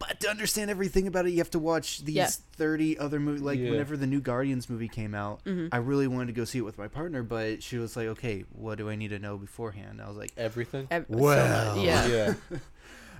but 0.00 0.20
to 0.20 0.28
understand 0.30 0.70
everything 0.70 1.08
about 1.08 1.26
it, 1.26 1.30
you 1.30 1.38
have 1.38 1.50
to 1.50 1.58
watch 1.58 2.04
these 2.04 2.14
Yeah. 2.14 2.28
30 2.52 2.98
other 2.98 3.18
movies. 3.18 3.42
Like, 3.42 3.58
Yeah. 3.58 3.70
whenever 3.70 3.96
the 3.96 4.06
new 4.06 4.20
Guardians 4.20 4.70
movie 4.70 4.86
came 4.86 5.12
out, 5.12 5.42
Mhm. 5.44 5.70
I 5.72 5.78
really 5.78 6.06
wanted 6.06 6.26
to 6.28 6.32
go 6.34 6.44
see 6.44 6.58
it 6.58 6.62
with 6.62 6.78
my 6.78 6.86
partner, 6.86 7.24
but 7.24 7.64
she 7.64 7.78
was 7.78 7.96
like, 7.96 8.06
okay, 8.06 8.44
what 8.52 8.78
do 8.78 8.88
I 8.88 8.94
need 8.94 9.08
to 9.08 9.18
know 9.18 9.36
beforehand? 9.38 10.00
I 10.00 10.06
was 10.06 10.16
like, 10.16 10.30
Everything. 10.36 10.86
Ev- 10.92 11.06
so 11.10 11.82
yeah, 11.82 12.06
Yeah. 12.06 12.34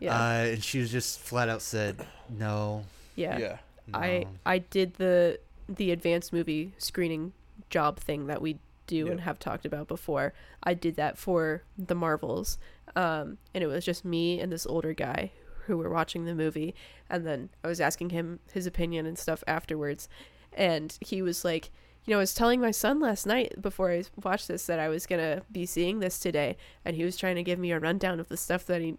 yeah, 0.01 0.15
uh, 0.15 0.45
and 0.45 0.63
she 0.63 0.81
was 0.81 0.91
just 0.91 1.21
flat 1.21 1.49
out 1.49 1.63
said, 1.63 1.97
no. 2.29 2.85
yeah. 3.17 3.39
Yeah. 3.39 3.57
I 3.93 4.19
no." 4.21 4.29
I 4.45 4.59
did 4.59 4.95
the 4.95 5.39
the 5.69 5.91
advanced 5.91 6.33
movie 6.33 6.73
screening 6.79 7.33
job 7.71 7.99
thing 7.99 8.27
that 8.27 8.41
we 8.41 8.59
do 8.87 9.11
and 9.11 9.21
have 9.21 9.39
talked 9.39 9.67
about 9.67 9.87
before. 9.89 10.33
I 10.63 10.75
did 10.75 10.97
that 10.97 11.19
for 11.19 11.63
the 11.77 11.95
Marvels, 11.95 12.59
um, 12.97 13.39
and 13.55 13.63
it 13.63 13.67
was 13.67 13.85
just 13.85 14.05
me 14.05 14.41
and 14.41 14.51
this 14.51 14.67
older 14.67 14.95
guy 14.95 15.31
who 15.67 15.77
were 15.77 15.91
watching 15.91 16.25
the 16.25 16.35
movie, 16.35 16.75
and 17.11 17.27
then 17.27 17.51
I 17.63 17.69
was 17.69 17.81
asking 17.81 18.11
him 18.11 18.41
his 18.53 18.67
opinion 18.67 19.05
and 19.05 19.19
stuff 19.19 19.45
afterwards, 19.47 20.09
and 20.53 20.97
he 21.01 21.23
was 21.23 21.45
like. 21.45 21.71
You 22.09 22.15
know, 22.15 22.21
I 22.21 22.23
was 22.23 22.33
telling 22.33 22.59
my 22.59 22.71
son 22.71 23.01
last 23.01 23.27
night 23.27 23.61
before 23.61 23.93
I 23.93 24.03
watched 24.25 24.49
this 24.49 24.65
that 24.65 24.79
I 24.79 24.89
was 24.89 25.05
gonna 25.05 25.43
be 25.53 25.67
seeing 25.67 25.99
this 25.99 26.19
today, 26.19 26.57
and 26.83 26.97
he 26.97 27.05
was 27.05 27.19
trying 27.19 27.37
to 27.37 27.43
give 27.43 27.59
me 27.59 27.71
a 27.71 27.79
rundown 27.79 28.19
of 28.19 28.29
the 28.31 28.37
stuff 28.39 28.65
that 28.65 28.81
he 28.81 28.95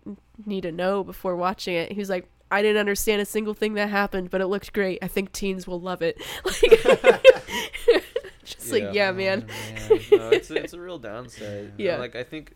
need 0.46 0.62
to 0.62 0.72
know 0.72 1.04
before 1.04 1.36
watching 1.36 1.74
it. 1.74 1.92
He 1.92 1.98
was 1.98 2.08
like, 2.12 2.30
I 2.52 2.62
didn't 2.62 2.78
understand 2.80 3.20
a 3.20 3.26
single 3.26 3.56
thing 3.56 3.74
that 3.74 3.90
happened, 3.90 4.30
but 4.30 4.42
it 4.42 4.46
looked 4.46 4.74
great. 4.74 5.00
I 5.02 5.08
think 5.08 5.32
teens 5.32 5.66
will 5.66 5.82
love 5.82 6.04
it. 6.04 6.22
Like, 6.46 8.04
just 8.46 8.72
like, 8.72 8.84
Yeah. 8.84 8.92
yeah, 8.94 9.10
Oh, 9.10 9.14
man. 9.14 9.48
no, 10.12 10.30
it's 10.30 10.52
it's 10.52 10.74
a 10.74 10.80
real 10.80 11.00
downside. 11.00 11.74
Yeah. 11.80 11.98
like 11.98 12.16
I 12.16 12.24
think 12.24 12.54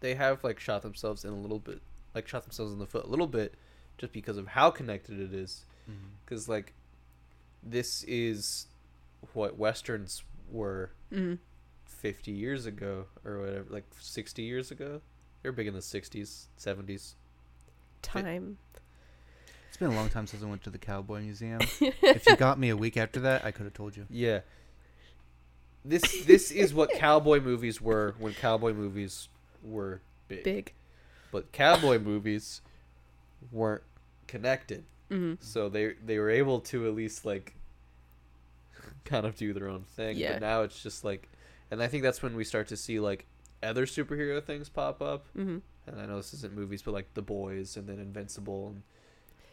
they 0.00 0.16
have 0.16 0.42
like 0.42 0.58
shot 0.58 0.82
themselves 0.82 1.24
in 1.24 1.30
a 1.30 1.36
little 1.40 1.60
bit, 1.60 1.82
like 2.16 2.26
shot 2.26 2.42
themselves 2.42 2.72
in 2.72 2.80
the 2.80 2.86
foot 2.86 3.04
a 3.04 3.08
little 3.08 3.28
bit, 3.28 3.54
just 3.96 4.12
because 4.12 4.36
of 4.36 4.48
how 4.48 4.72
connected 4.72 5.20
it 5.20 5.32
is. 5.32 5.66
Mm-hmm. 5.88 6.08
Because 6.24 6.48
like, 6.48 6.72
this 7.68 8.04
is 8.04 8.66
what 9.34 9.58
westerns 9.58 10.22
were 10.50 10.90
Mm, 11.12 11.38
fifty 11.84 12.32
years 12.32 12.66
ago 12.66 13.06
or 13.24 13.38
whatever, 13.40 13.66
like 13.70 13.84
sixty 14.00 14.42
years 14.42 14.70
ago. 14.70 15.00
They 15.42 15.48
were 15.48 15.52
big 15.54 15.66
in 15.66 15.74
the 15.74 15.82
sixties, 15.82 16.48
seventies. 16.56 17.14
time. 18.02 18.58
It's 19.68 19.76
been 19.76 19.90
a 19.90 19.94
long 19.94 20.08
time 20.08 20.26
since 20.26 20.42
I 20.42 20.46
went 20.46 20.62
to 20.64 20.70
the 20.70 20.78
Cowboy 20.78 21.20
Museum. 21.20 21.60
if 21.80 22.26
you 22.26 22.36
got 22.36 22.58
me 22.58 22.70
a 22.70 22.76
week 22.76 22.96
after 22.96 23.20
that, 23.20 23.44
I 23.44 23.50
could 23.50 23.64
have 23.64 23.74
told 23.74 23.96
you. 23.96 24.06
Yeah. 24.08 24.40
This 25.84 26.24
this 26.24 26.50
is 26.50 26.72
what 26.74 26.90
cowboy 26.92 27.40
movies 27.40 27.80
were 27.80 28.14
when 28.18 28.32
cowboy 28.34 28.72
movies 28.72 29.28
were 29.62 30.00
big. 30.28 30.44
Big. 30.44 30.72
But 31.30 31.52
cowboy 31.52 31.98
movies 31.98 32.62
weren't 33.52 33.82
connected. 34.26 34.84
Hmm 35.10 35.34
So 35.40 35.68
they 35.68 35.94
they 36.04 36.18
were 36.18 36.30
able 36.30 36.60
to 36.60 36.86
at 36.86 36.94
least 36.94 37.24
like 37.24 37.54
kind 39.04 39.26
of 39.26 39.36
do 39.36 39.52
their 39.52 39.68
own 39.68 39.84
thing. 39.84 40.16
Yeah. 40.16 40.32
But 40.34 40.40
now 40.42 40.62
it's 40.62 40.82
just 40.82 41.04
like 41.04 41.28
and 41.70 41.82
I 41.82 41.88
think 41.88 42.02
that's 42.02 42.22
when 42.22 42.36
we 42.36 42.44
start 42.44 42.68
to 42.68 42.76
see 42.76 43.00
like 43.00 43.26
other 43.62 43.86
superhero 43.86 44.42
things 44.42 44.68
pop 44.68 45.00
up. 45.02 45.26
hmm 45.34 45.58
And 45.86 46.00
I 46.00 46.06
know 46.06 46.16
this 46.16 46.34
isn't 46.34 46.54
movies, 46.54 46.82
but 46.82 46.92
like 46.94 47.12
The 47.14 47.22
Boys 47.22 47.76
and 47.76 47.88
then 47.88 47.98
Invincible 47.98 48.68
and 48.68 48.82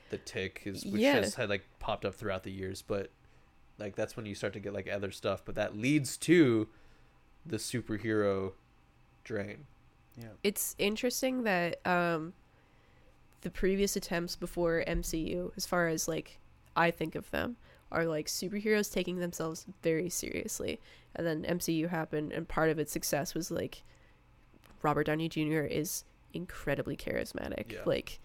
The 0.10 0.18
Tick 0.20 0.62
is 0.66 0.86
which 0.86 1.02
Yeah. 1.02 1.14
has 1.16 1.36
had 1.36 1.50
like 1.50 1.64
popped 1.80 2.06
up 2.06 2.16
throughout 2.16 2.44
the 2.44 2.52
years, 2.52 2.82
but 2.82 3.10
like 3.80 3.96
that's 3.96 4.16
when 4.16 4.26
you 4.26 4.36
start 4.36 4.54
to 4.54 4.60
get 4.60 4.74
like 4.74 4.88
other 4.88 5.12
stuff, 5.12 5.44
but 5.46 5.56
that 5.56 5.76
leads 5.78 6.18
to 6.18 6.68
the 7.46 7.58
superhero 7.58 8.54
drain. 9.24 9.66
Yeah. 10.18 10.28
It's 10.44 10.76
interesting 10.78 11.44
that 11.44 11.86
um, 11.88 12.34
the 13.44 13.52
previous 13.52 13.96
attempts 13.96 14.36
before 14.36 14.84
MCU, 14.88 15.52
as 15.56 15.66
far 15.66 15.88
as 15.88 16.08
like 16.08 16.40
I 16.76 16.92
think 16.92 17.16
of 17.16 17.30
them, 17.32 17.58
are 17.92 18.06
like 18.06 18.26
superheroes 18.26 18.92
taking 18.92 19.20
themselves 19.20 19.66
very 19.84 20.10
seriously. 20.10 20.80
And 21.16 21.28
then 21.28 21.44
MCU 21.44 21.90
happened, 21.90 22.32
and 22.32 22.48
part 22.48 22.70
of 22.70 22.80
its 22.80 22.92
success 22.92 23.36
was 23.36 23.52
like 23.52 23.84
Robert 24.82 25.06
Downey 25.06 25.30
Jr. 25.30 25.62
is 25.62 26.04
incredibly 26.34 26.98
charismatic. 26.98 27.74
Yeah. 27.74 27.82
Like, 27.86 28.20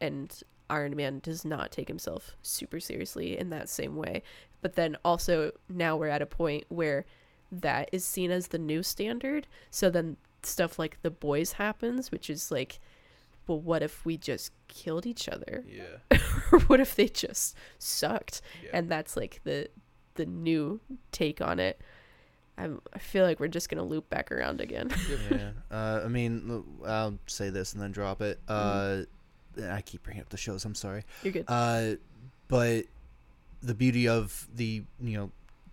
and 0.00 0.32
Iron 0.68 0.94
Man 0.94 1.18
does 1.18 1.44
not 1.44 1.72
take 1.72 1.88
himself 1.88 2.36
super 2.42 2.78
seriously 2.78 3.36
in 3.36 3.50
that 3.50 3.68
same 3.68 3.96
way. 3.96 4.22
But 4.62 4.76
then 4.76 4.96
also 5.04 5.52
now 5.68 5.96
we're 5.96 6.08
at 6.08 6.22
a 6.22 6.26
point 6.26 6.64
where 6.68 7.04
that 7.50 7.88
is 7.90 8.04
seen 8.04 8.30
as 8.30 8.48
the 8.48 8.58
new 8.58 8.82
standard. 8.82 9.46
So 9.70 9.90
then 9.90 10.16
stuff 10.42 10.78
like 10.78 11.02
The 11.02 11.10
Boys 11.10 11.52
happens, 11.52 12.12
which 12.12 12.30
is 12.30 12.50
like, 12.50 12.78
well, 13.50 13.60
what 13.60 13.82
if 13.82 14.04
we 14.04 14.16
just 14.16 14.52
killed 14.68 15.06
each 15.06 15.28
other? 15.28 15.64
Yeah. 15.68 16.18
or 16.52 16.60
what 16.60 16.78
if 16.78 16.94
they 16.94 17.08
just 17.08 17.56
sucked? 17.80 18.42
yeah. 18.62 18.70
And 18.72 18.88
that's 18.88 19.16
like 19.16 19.40
the 19.42 19.68
the 20.14 20.24
new 20.24 20.80
take 21.10 21.40
on 21.40 21.58
it. 21.58 21.80
I'm, 22.56 22.80
I 22.92 22.98
feel 22.98 23.24
like 23.24 23.40
we're 23.40 23.48
just 23.48 23.68
gonna 23.68 23.82
loop 23.82 24.08
back 24.08 24.30
around 24.30 24.60
again. 24.60 24.90
yeah. 25.30 25.50
Uh, 25.68 26.02
I 26.04 26.08
mean, 26.08 26.62
I'll 26.86 27.18
say 27.26 27.50
this 27.50 27.72
and 27.72 27.82
then 27.82 27.90
drop 27.90 28.22
it. 28.22 28.38
Uh, 28.46 29.02
I 29.60 29.80
keep 29.82 30.04
bringing 30.04 30.22
up 30.22 30.28
the 30.28 30.36
shows. 30.36 30.64
I'm 30.64 30.76
sorry. 30.76 31.02
You're 31.24 31.32
good. 31.32 31.44
Uh, 31.48 31.94
but 32.46 32.84
the 33.62 33.74
beauty 33.74 34.06
of 34.06 34.46
the 34.54 34.84
you 35.00 35.18
know 35.18 35.30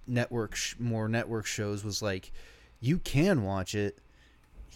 network 0.07 0.55
sh- 0.55 0.75
more 0.79 1.07
network 1.07 1.45
shows 1.45 1.83
was 1.83 2.01
like 2.01 2.31
you 2.79 2.97
can 2.97 3.43
watch 3.43 3.75
it. 3.75 3.99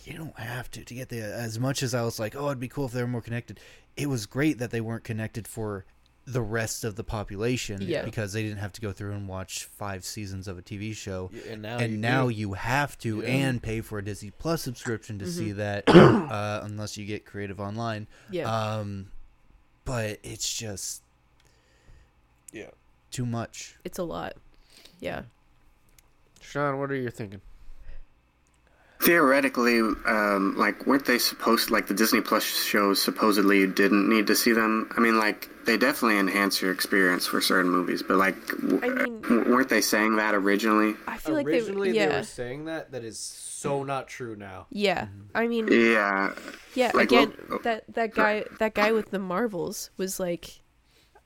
You 0.04 0.18
don't 0.18 0.38
have 0.40 0.70
to 0.72 0.84
to 0.84 0.94
get 0.94 1.10
the 1.10 1.22
as 1.22 1.60
much 1.60 1.84
as 1.84 1.94
I 1.94 2.02
was 2.04 2.20
like, 2.20 2.36
oh, 2.36 2.48
it'd 2.48 2.60
be 2.60 2.68
cool 2.68 2.86
if 2.86 2.92
they 2.92 3.02
were 3.02 3.08
more 3.08 3.22
connected. 3.22 3.60
It 3.98 4.08
was 4.08 4.26
great 4.26 4.58
that 4.60 4.72
they 4.72 4.82
weren't 4.82 5.04
connected 5.04 5.48
for 5.48 5.86
the 6.26 6.42
rest 6.42 6.84
of 6.84 6.96
the 6.96 7.04
population 7.04 7.80
Yeah. 7.82 8.04
because 8.06 8.32
they 8.32 8.44
didn't 8.44 8.60
have 8.60 8.72
to 8.74 8.82
go 8.82 8.92
through 8.92 9.14
and 9.14 9.28
watch 9.28 9.66
five 9.66 10.06
seasons 10.06 10.48
of 10.48 10.58
a 10.58 10.62
TV 10.62 10.96
show 10.96 11.32
Yeah, 11.34 11.54
and 11.54 11.62
now 11.64 11.78
and 11.80 11.92
you 11.94 11.98
now 11.98 12.28
you 12.28 12.54
have 12.54 12.98
to 13.00 13.22
Yeah. 13.22 13.28
and 13.28 13.62
pay 13.62 13.82
for 13.82 13.98
a 13.98 14.04
Disney 14.06 14.32
Plus 14.32 14.62
subscription 14.62 15.18
to 15.20 15.26
Mm-hmm. 15.26 15.38
see 15.38 15.52
that, 15.54 15.84
uh, 15.90 16.62
unless 16.64 16.96
you 16.96 17.06
get 17.06 17.26
Creative 17.26 17.60
Online. 17.60 18.08
yeah. 18.30 18.44
Um, 18.50 19.08
but 19.84 20.20
it's 20.24 20.52
just 20.54 21.02
yeah. 22.54 22.70
too 23.12 23.26
much. 23.26 23.76
it's 23.84 23.98
a 23.98 24.04
lot. 24.04 24.34
Yeah. 25.00 25.24
Sean, 26.40 26.78
what 26.80 26.92
are 26.92 26.96
you 26.96 27.10
thinking? 27.10 27.42
Theoretically, 29.02 29.80
um, 29.80 30.56
like, 30.58 30.86
weren't 30.86 31.06
they 31.06 31.18
supposed, 31.18 31.72
like, 31.72 31.88
the 31.88 31.94
Disney 31.94 32.22
Plus 32.22 32.44
shows 32.44 33.02
supposedly 33.02 33.60
you 33.60 33.68
didn't 33.68 34.08
need 34.08 34.28
to 34.28 34.36
see 34.36 34.52
them? 34.54 34.92
I 34.96 35.00
mean, 35.00 35.18
like, 35.18 35.50
they 35.66 35.76
definitely 35.76 36.20
enhance 36.20 36.62
your 36.62 36.72
experience 36.72 37.26
for 37.26 37.42
certain 37.42 37.72
movies, 37.72 38.04
but, 38.04 38.18
like, 38.18 38.36
w- 38.62 38.80
I 38.84 38.90
mean- 38.90 39.22
w- 39.22 39.52
weren't 39.52 39.70
they 39.70 39.82
saying 39.82 40.18
that 40.18 40.36
originally? 40.36 40.96
I 41.08 41.18
feel 41.18 41.34
like 41.34 41.48
Originally 41.48 41.92
they, 41.92 41.98
yeah, 41.98 42.10
they 42.10 42.16
were 42.18 42.24
saying 42.24 42.66
that. 42.66 42.92
That 42.92 43.04
is 43.04 43.18
so 43.18 43.84
not 43.84 44.08
true 44.08 44.36
now. 44.36 44.68
yeah. 44.70 45.08
I 45.34 45.48
mean, 45.48 45.68
Yeah. 45.68 46.34
yeah. 46.76 46.92
like, 46.94 47.06
again, 47.12 47.34
well- 47.50 47.60
that 47.64 47.86
that 47.94 48.14
guy, 48.14 48.46
that 48.60 48.76
guy 48.76 48.92
with 48.92 49.10
the 49.10 49.20
Marvels 49.20 49.90
was 49.98 50.20
like, 50.20 50.62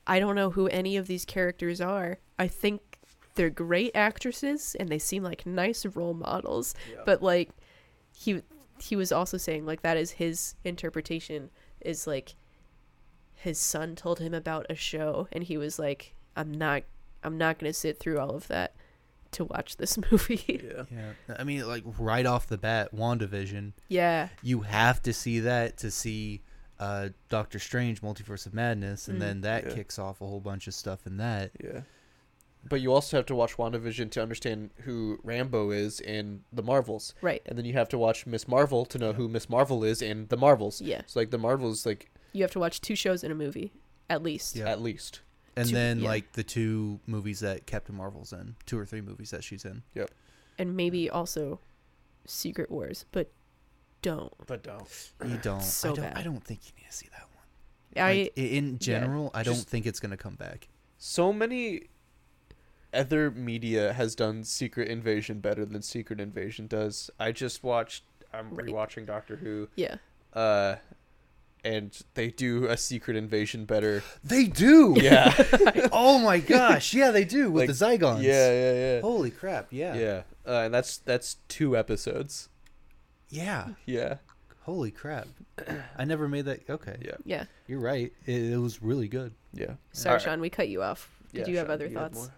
I 0.07 0.19
don't 0.19 0.35
know 0.35 0.49
who 0.51 0.67
any 0.67 0.95
of 0.97 1.07
these 1.07 1.25
characters 1.25 1.81
are. 1.81 2.19
I 2.39 2.47
think 2.47 2.81
they're 3.35 3.49
great 3.49 3.91
actresses 3.95 4.75
and 4.79 4.87
they 4.87 4.99
seem 4.99 5.23
like 5.23 5.45
nice 5.45 5.85
role 5.85 6.13
models, 6.13 6.73
Yeah. 6.89 7.01
but 7.05 7.21
like, 7.21 7.49
he 8.15 8.41
he 8.79 8.95
was 8.95 9.11
also 9.11 9.37
saying 9.37 9.65
like 9.65 9.81
that 9.81 9.97
is 9.97 10.11
his 10.11 10.55
interpretation 10.63 11.49
is 11.81 12.07
like 12.07 12.35
his 13.35 13.59
son 13.59 13.95
told 13.95 14.19
him 14.19 14.33
about 14.33 14.65
a 14.69 14.75
show 14.75 15.27
and 15.31 15.43
he 15.43 15.57
was 15.57 15.77
like 15.77 16.13
i'm 16.35 16.51
not 16.51 16.83
i'm 17.23 17.37
not 17.37 17.59
going 17.59 17.69
to 17.71 17.77
sit 17.77 17.99
through 17.99 18.17
all 18.19 18.31
of 18.35 18.47
that 18.47 18.73
to 19.31 19.43
watch 19.45 19.77
this 19.77 19.97
movie 20.11 20.61
Yeah. 20.63 20.83
Yeah, 20.89 21.35
I 21.37 21.43
mean, 21.43 21.67
like 21.67 21.83
right 21.99 22.25
off 22.25 22.47
the 22.47 22.57
bat, 22.57 22.95
WandaVision, 22.95 23.73
yeah 23.89 24.29
you 24.41 24.61
have 24.61 25.01
to 25.03 25.13
see 25.13 25.39
that 25.41 25.77
to 25.77 25.91
see 25.91 26.41
uh, 26.79 27.09
Doctor 27.29 27.57
Strange: 27.59 28.01
Multiverse 28.01 28.45
of 28.45 28.53
Madness, 28.53 29.07
and 29.07 29.17
Mm. 29.17 29.21
then 29.21 29.41
that 29.41 29.65
Yeah. 29.65 29.73
kicks 29.75 29.97
off 29.99 30.19
a 30.21 30.25
whole 30.25 30.39
bunch 30.41 30.67
of 30.67 30.73
stuff 30.73 31.05
in 31.07 31.17
that. 31.17 31.51
Yeah. 31.63 31.81
But 32.67 32.81
you 32.81 32.91
also 32.91 33.17
have 33.17 33.25
to 33.27 33.35
watch 33.35 33.57
WandaVision 33.57 34.09
to 34.11 34.21
understand 34.21 34.71
who 34.81 35.19
Rambeau 35.23 35.73
is 35.75 35.99
in 35.99 36.43
the 36.51 36.63
Marvels. 36.63 37.13
right 37.21 37.41
And 37.45 37.57
then 37.57 37.65
you 37.65 37.73
have 37.73 37.89
to 37.89 37.97
watch 37.97 38.25
Miss 38.25 38.47
Marvel 38.47 38.85
to 38.85 38.97
know 38.97 39.13
who 39.13 39.27
Miss 39.27 39.47
Marvel 39.49 39.83
is 39.83 40.01
in 40.01 40.25
the 40.27 40.37
Marvels. 40.37 40.81
yeah 40.81 41.01
So 41.05 41.19
like 41.19 41.29
the 41.31 41.37
Marvels 41.37 41.85
like 41.85 42.09
you 42.33 42.41
have 42.41 42.51
to 42.51 42.59
watch 42.59 42.81
two 42.81 42.95
shows 42.95 43.23
in 43.23 43.31
a 43.31 43.35
movie 43.35 43.71
at 44.09 44.21
least 44.23 44.55
Yeah. 44.55 44.69
at 44.69 44.81
least. 44.81 45.21
And 45.55 45.69
Two- 45.69 45.75
then 45.75 45.99
yeah. 45.99 46.07
like 46.09 46.33
the 46.33 46.43
two 46.43 46.99
movies 47.07 47.39
that 47.39 47.65
Captain 47.65 47.95
Marvel's 47.95 48.33
in, 48.33 48.55
two 48.65 48.77
or 48.77 48.85
three 48.85 49.01
movies 49.01 49.29
that 49.31 49.43
she's 49.43 49.63
in. 49.63 49.83
Yep. 49.93 50.11
And 50.57 50.75
maybe 50.75 51.09
also 51.09 51.59
secret 52.25 52.71
wars 52.71 53.05
but 53.11 53.31
don't 54.01 54.33
But 54.47 54.63
don't. 54.63 55.11
You 55.25 55.37
don't. 55.37 55.61
So 55.63 55.91
I 55.91 55.95
don't. 55.95 56.03
bad. 56.05 56.17
I 56.17 56.23
don't 56.23 56.43
think 56.43 56.61
you 56.65 56.71
need 56.77 56.87
to 56.89 56.93
see 56.95 57.07
that 57.11 57.21
one. 57.21 58.03
i 58.03 58.13
Like, 58.23 58.33
in 58.35 58.77
general, 58.79 59.31
I 59.33 59.43
don't 59.43 59.55
Just- 59.55 59.69
think 59.69 59.85
it's 59.85 59.99
gonna 59.99 60.17
come 60.17 60.35
back. 60.35 60.67
So 60.97 61.31
many 61.33 61.83
other 62.95 63.29
media 63.31 63.93
has 63.93 64.15
done 64.15 64.43
Secret 64.43 64.87
Invasion 64.87 65.39
better 65.39 65.65
than 65.65 65.81
Secret 65.81 66.19
Invasion 66.19 66.67
does. 66.67 67.09
I 67.19 67.31
just 67.31 67.63
watched 67.63 68.03
I'm 68.33 68.49
Right. 68.55 68.67
rewatching 68.67 69.05
Doctor 69.05 69.35
Who 69.37 69.69
yeah 69.75 69.95
uh 70.33 70.75
and 71.63 71.97
they 72.13 72.29
do 72.29 72.67
a 72.67 72.77
secret 72.77 73.17
invasion 73.17 73.65
better. 73.65 74.03
They 74.23 74.45
do. 74.45 74.93
Yeah. 74.97 75.33
oh 75.91 76.19
my 76.19 76.37
gosh. 76.39 76.93
Yeah, 76.93 77.09
they 77.09 77.23
do 77.25 77.49
with 77.49 77.67
Like, 77.67 77.75
the 77.77 77.85
Zygons. 77.85 78.21
yeah, 78.21 78.51
yeah, 78.51 78.73
yeah. 78.73 79.01
Holy 79.01 79.31
crap. 79.31 79.67
Yeah. 79.71 79.95
Yeah. 79.95 80.21
Uh, 80.45 80.61
and 80.65 80.73
that's 80.73 80.97
that's 80.99 81.37
two 81.47 81.75
episodes. 81.75 82.49
Yeah. 83.29 83.69
Yeah. 83.87 84.17
Holy 84.61 84.91
crap. 84.91 85.27
I 85.97 86.05
never 86.05 86.27
made 86.27 86.45
that. 86.45 86.69
Okay. 86.69 86.97
Yeah. 87.03 87.15
Yeah. 87.25 87.45
You're 87.67 87.79
right. 87.79 88.13
It, 88.27 88.53
it 88.53 88.57
was 88.57 88.83
really 88.83 89.07
good. 89.07 89.33
Yeah. 89.53 89.73
Sorry, 89.91 90.11
Alright. 90.13 90.21
Sean, 90.23 90.41
we 90.41 90.51
cut 90.51 90.69
you 90.69 90.83
off. 90.83 91.09
Did 91.33 91.47
Yeah, 91.47 91.51
you 91.51 91.57
have 91.57 91.67
Sean, 91.67 91.73
other 91.73 91.87
you 91.87 91.97
had 91.97 92.13
thoughts? 92.13 92.29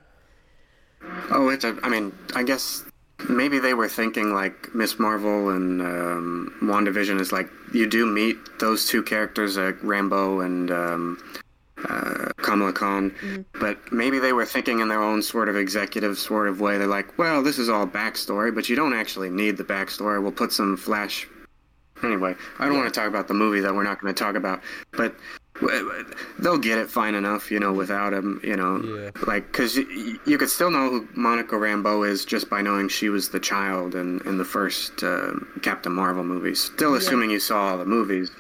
Oh, 1.32 1.50
it's 1.50 1.64
a. 1.64 1.78
I 1.84 1.90
mean, 1.90 2.12
I 2.36 2.44
guess 2.44 2.84
maybe 3.30 3.60
they 3.60 3.74
were 3.74 3.90
thinking 3.90 4.34
like 4.34 4.74
Miss 4.74 5.00
Marvel 5.00 5.50
and 5.50 5.82
um, 5.82 6.56
WandaVision 6.62 7.20
is 7.20 7.32
like 7.32 7.50
you 7.74 7.88
do 7.88 8.06
meet 8.06 8.38
those 8.60 8.88
two 8.88 9.04
characters, 9.04 9.58
like 9.58 9.80
Rambeau 9.82 10.46
and 10.46 10.72
um, 10.72 11.42
uh, 11.90 12.32
Kamala 12.38 12.74
Khan, 12.74 13.46
but 13.60 13.92
maybe 13.92 14.20
they 14.20 14.34
were 14.34 14.46
thinking 14.46 14.80
in 14.80 14.88
their 14.88 15.02
own 15.02 15.22
sort 15.22 15.50
of 15.50 15.56
executive 15.56 16.18
sort 16.18 16.48
of 16.48 16.60
way. 16.60 16.78
They're 16.78 16.88
like, 16.88 17.18
well, 17.18 17.44
this 17.44 17.60
is 17.60 17.70
all 17.70 17.86
backstory, 17.86 18.54
but 18.54 18.70
you 18.70 18.76
don't 18.76 18.94
actually 18.94 19.30
need 19.30 19.58
the 19.58 19.64
backstory. 19.64 20.22
We'll 20.22 20.32
put 20.32 20.52
some 20.52 20.78
flash. 20.78 21.28
Anyway, 22.04 22.36
I 22.60 22.66
don't 22.66 22.78
want 22.78 22.94
to 22.94 23.00
talk 23.00 23.10
about 23.10 23.28
the 23.28 23.34
movie 23.34 23.60
that 23.62 23.74
we're 23.74 23.84
not 23.84 24.00
going 24.00 24.14
to 24.14 24.24
talk 24.24 24.36
about, 24.36 24.62
but 24.92 25.16
they'll 26.40 26.58
get 26.58 26.78
it 26.78 26.90
fine 26.90 27.16
enough, 27.16 27.52
you 27.52 27.60
know, 27.60 27.74
without 27.74 28.14
him, 28.14 28.40
you 28.44 28.56
know, 28.56 28.82
Yeah. 28.84 29.10
like 29.26 29.48
because 29.52 29.76
you, 29.78 30.20
you 30.26 30.38
could 30.38 30.50
still 30.50 30.72
know 30.72 30.90
who 30.90 31.08
Monica 31.16 31.56
Rambeau 31.56 32.08
is 32.08 32.26
just 32.26 32.50
by 32.50 32.62
knowing 32.62 32.90
she 32.90 33.10
was 33.10 33.30
the 33.30 33.40
child 33.40 33.96
in 33.96 34.22
in 34.26 34.38
the 34.38 34.46
first 34.46 35.04
uh, 35.04 35.32
Captain 35.62 35.92
Marvel 35.94 36.24
movies. 36.24 36.60
Still 36.62 36.96
assuming 36.96 37.30
you 37.32 37.40
saw 37.40 37.72
all 37.72 37.78
the 37.78 37.86
movies. 37.86 38.32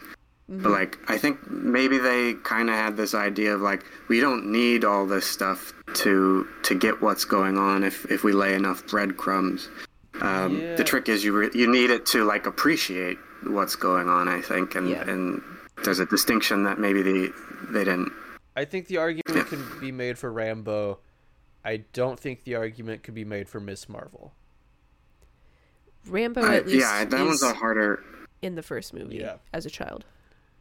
But 0.49 0.72
like, 0.72 0.97
I 1.09 1.18
think 1.18 1.39
maybe 1.51 1.97
they 1.97 2.36
kind 2.36 2.70
of 2.70 2.76
had 2.76 2.95
this 2.95 3.13
idea 3.13 3.53
of 3.53 3.59
like, 3.59 3.84
we 4.07 4.22
don't 4.22 4.45
need 4.49 4.86
all 4.86 5.05
this 5.05 5.26
stuff 5.26 5.74
to 5.95 6.47
to 6.63 6.74
get 6.74 7.01
what's 7.01 7.26
going 7.26 7.57
on 7.57 7.84
if 7.84 8.05
if 8.09 8.24
we 8.24 8.32
lay 8.32 8.53
enough 8.53 8.86
breadcrumbs. 8.88 9.68
Um, 10.22 10.59
Yeah. 10.61 10.76
The 10.76 10.84
trick 10.86 11.09
is 11.09 11.24
you 11.26 11.34
re- 11.34 11.51
you 11.53 11.68
need 11.70 11.89
it 11.89 12.05
to 12.07 12.24
like 12.24 12.45
appreciate 12.47 13.18
what's 13.43 13.76
going 13.76 14.07
on. 14.07 14.30
I 14.30 14.39
think, 14.41 14.76
and 14.76 14.89
Yeah. 14.89 15.03
and 15.09 15.41
there's 15.84 15.99
a 15.99 16.05
distinction 16.05 16.63
that 16.63 16.80
maybe 16.80 17.01
they 17.01 17.28
they 17.69 17.84
didn't. 17.84 18.11
I 18.55 18.65
think 18.65 18.88
the 18.88 18.97
argument 18.97 19.47
can 19.47 19.63
be 19.80 19.91
made 19.91 20.17
for 20.17 20.32
Rambeau. 20.32 20.97
I 21.63 21.78
don't 21.93 22.19
think 22.19 22.43
the 22.43 22.55
argument 22.55 23.03
could 23.03 23.13
be 23.13 23.25
made 23.25 23.47
for 23.49 23.59
Miss 23.59 23.88
Marvel. 23.89 24.34
Rambeau 26.07 26.43
I- 26.43 26.55
at 26.57 26.65
least 26.67 26.80
yeah, 26.80 27.05
that 27.05 27.19
is 27.19 27.25
one's 27.28 27.43
a 27.43 27.53
harder. 27.53 28.03
in 28.41 28.55
the 28.55 28.63
first 28.63 28.93
movie 28.93 29.17
Yeah. 29.17 29.38
as 29.53 29.65
a 29.65 29.69
child. 29.69 30.05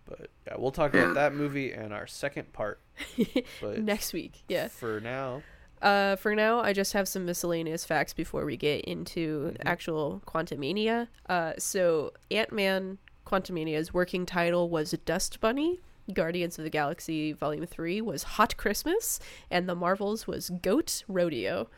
But 0.07 0.29
yeah, 0.47 0.55
we'll 0.59 0.71
talk 0.73 0.95
Yeah. 0.95 1.03
about 1.03 1.15
that 1.15 1.35
movie 1.35 1.73
in 1.73 1.93
our 1.93 2.07
second 2.07 2.53
part. 2.53 2.81
But 3.61 3.81
Next 3.83 4.13
week, 4.13 4.43
yeah. 4.49 4.69
for 4.69 5.01
now, 5.01 5.43
Uh, 5.83 6.17
for 6.17 6.35
now, 6.35 6.61
I 6.61 6.73
just 6.73 6.95
have 6.95 7.07
some 7.07 7.27
miscellaneous 7.27 7.85
facts 7.85 8.15
before 8.15 8.45
we 8.47 8.57
get 8.57 8.85
into 8.87 9.55
actual 9.65 10.23
Quantumania. 10.27 11.09
Uh, 11.29 11.53
so 11.59 12.13
Ant 12.31 12.51
Man 12.51 12.99
Quantumania's 13.27 13.93
working 13.93 14.25
title 14.25 14.71
was 14.71 14.93
Dust 15.05 15.41
Bunny. 15.41 15.81
Guardians 16.13 16.57
of 16.59 16.65
the 16.65 16.71
Galaxy 16.71 17.33
Volume 17.33 17.67
3 17.67 18.01
was 18.01 18.23
Hot 18.23 18.57
Christmas, 18.57 19.19
and 19.51 19.69
the 19.69 19.75
Marvels 19.75 20.29
was 20.29 20.51
Goat 20.63 21.03
Rodeo. 21.09 21.69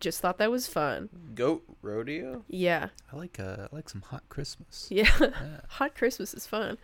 Just 0.00 0.20
thought 0.20 0.38
that 0.38 0.50
was 0.50 0.66
fun. 0.66 1.10
Goat 1.34 1.62
Rodeo. 1.82 2.44
Yeah. 2.48 2.88
I 3.12 3.16
like 3.16 3.38
uh, 3.38 3.68
I 3.70 3.76
like 3.76 3.88
some 3.88 4.00
hot 4.00 4.24
Christmas. 4.28 4.88
Yeah. 4.90 5.08
Hot 5.68 5.94
Christmas 5.94 6.34
is 6.34 6.44
fun. 6.44 6.76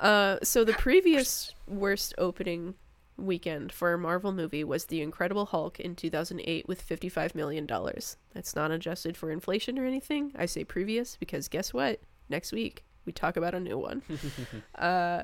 Uh, 0.00 0.38
so 0.42 0.64
the 0.64 0.72
previous 0.72 1.54
worst 1.68 2.12
opening 2.18 2.74
weekend 3.16 3.72
for 3.72 3.92
a 3.92 3.98
Marvel 3.98 4.32
movie 4.32 4.64
was 4.64 4.86
The 4.86 5.00
Incredible 5.00 5.46
Hulk 5.46 5.80
in 5.80 5.94
2008 5.94 6.68
with 6.68 6.82
55 6.82 7.34
million 7.34 7.66
dollars. 7.66 8.16
That's 8.34 8.54
not 8.54 8.70
adjusted 8.70 9.16
for 9.16 9.30
inflation 9.30 9.78
or 9.78 9.86
anything. 9.86 10.32
I 10.36 10.46
say 10.46 10.64
previous 10.64 11.16
because 11.16 11.48
guess 11.48 11.72
what? 11.72 12.00
Next 12.28 12.52
week 12.52 12.84
we 13.04 13.12
talk 13.12 13.36
about 13.36 13.54
a 13.54 13.60
new 13.60 13.78
one. 13.78 14.02
uh, 14.74 15.22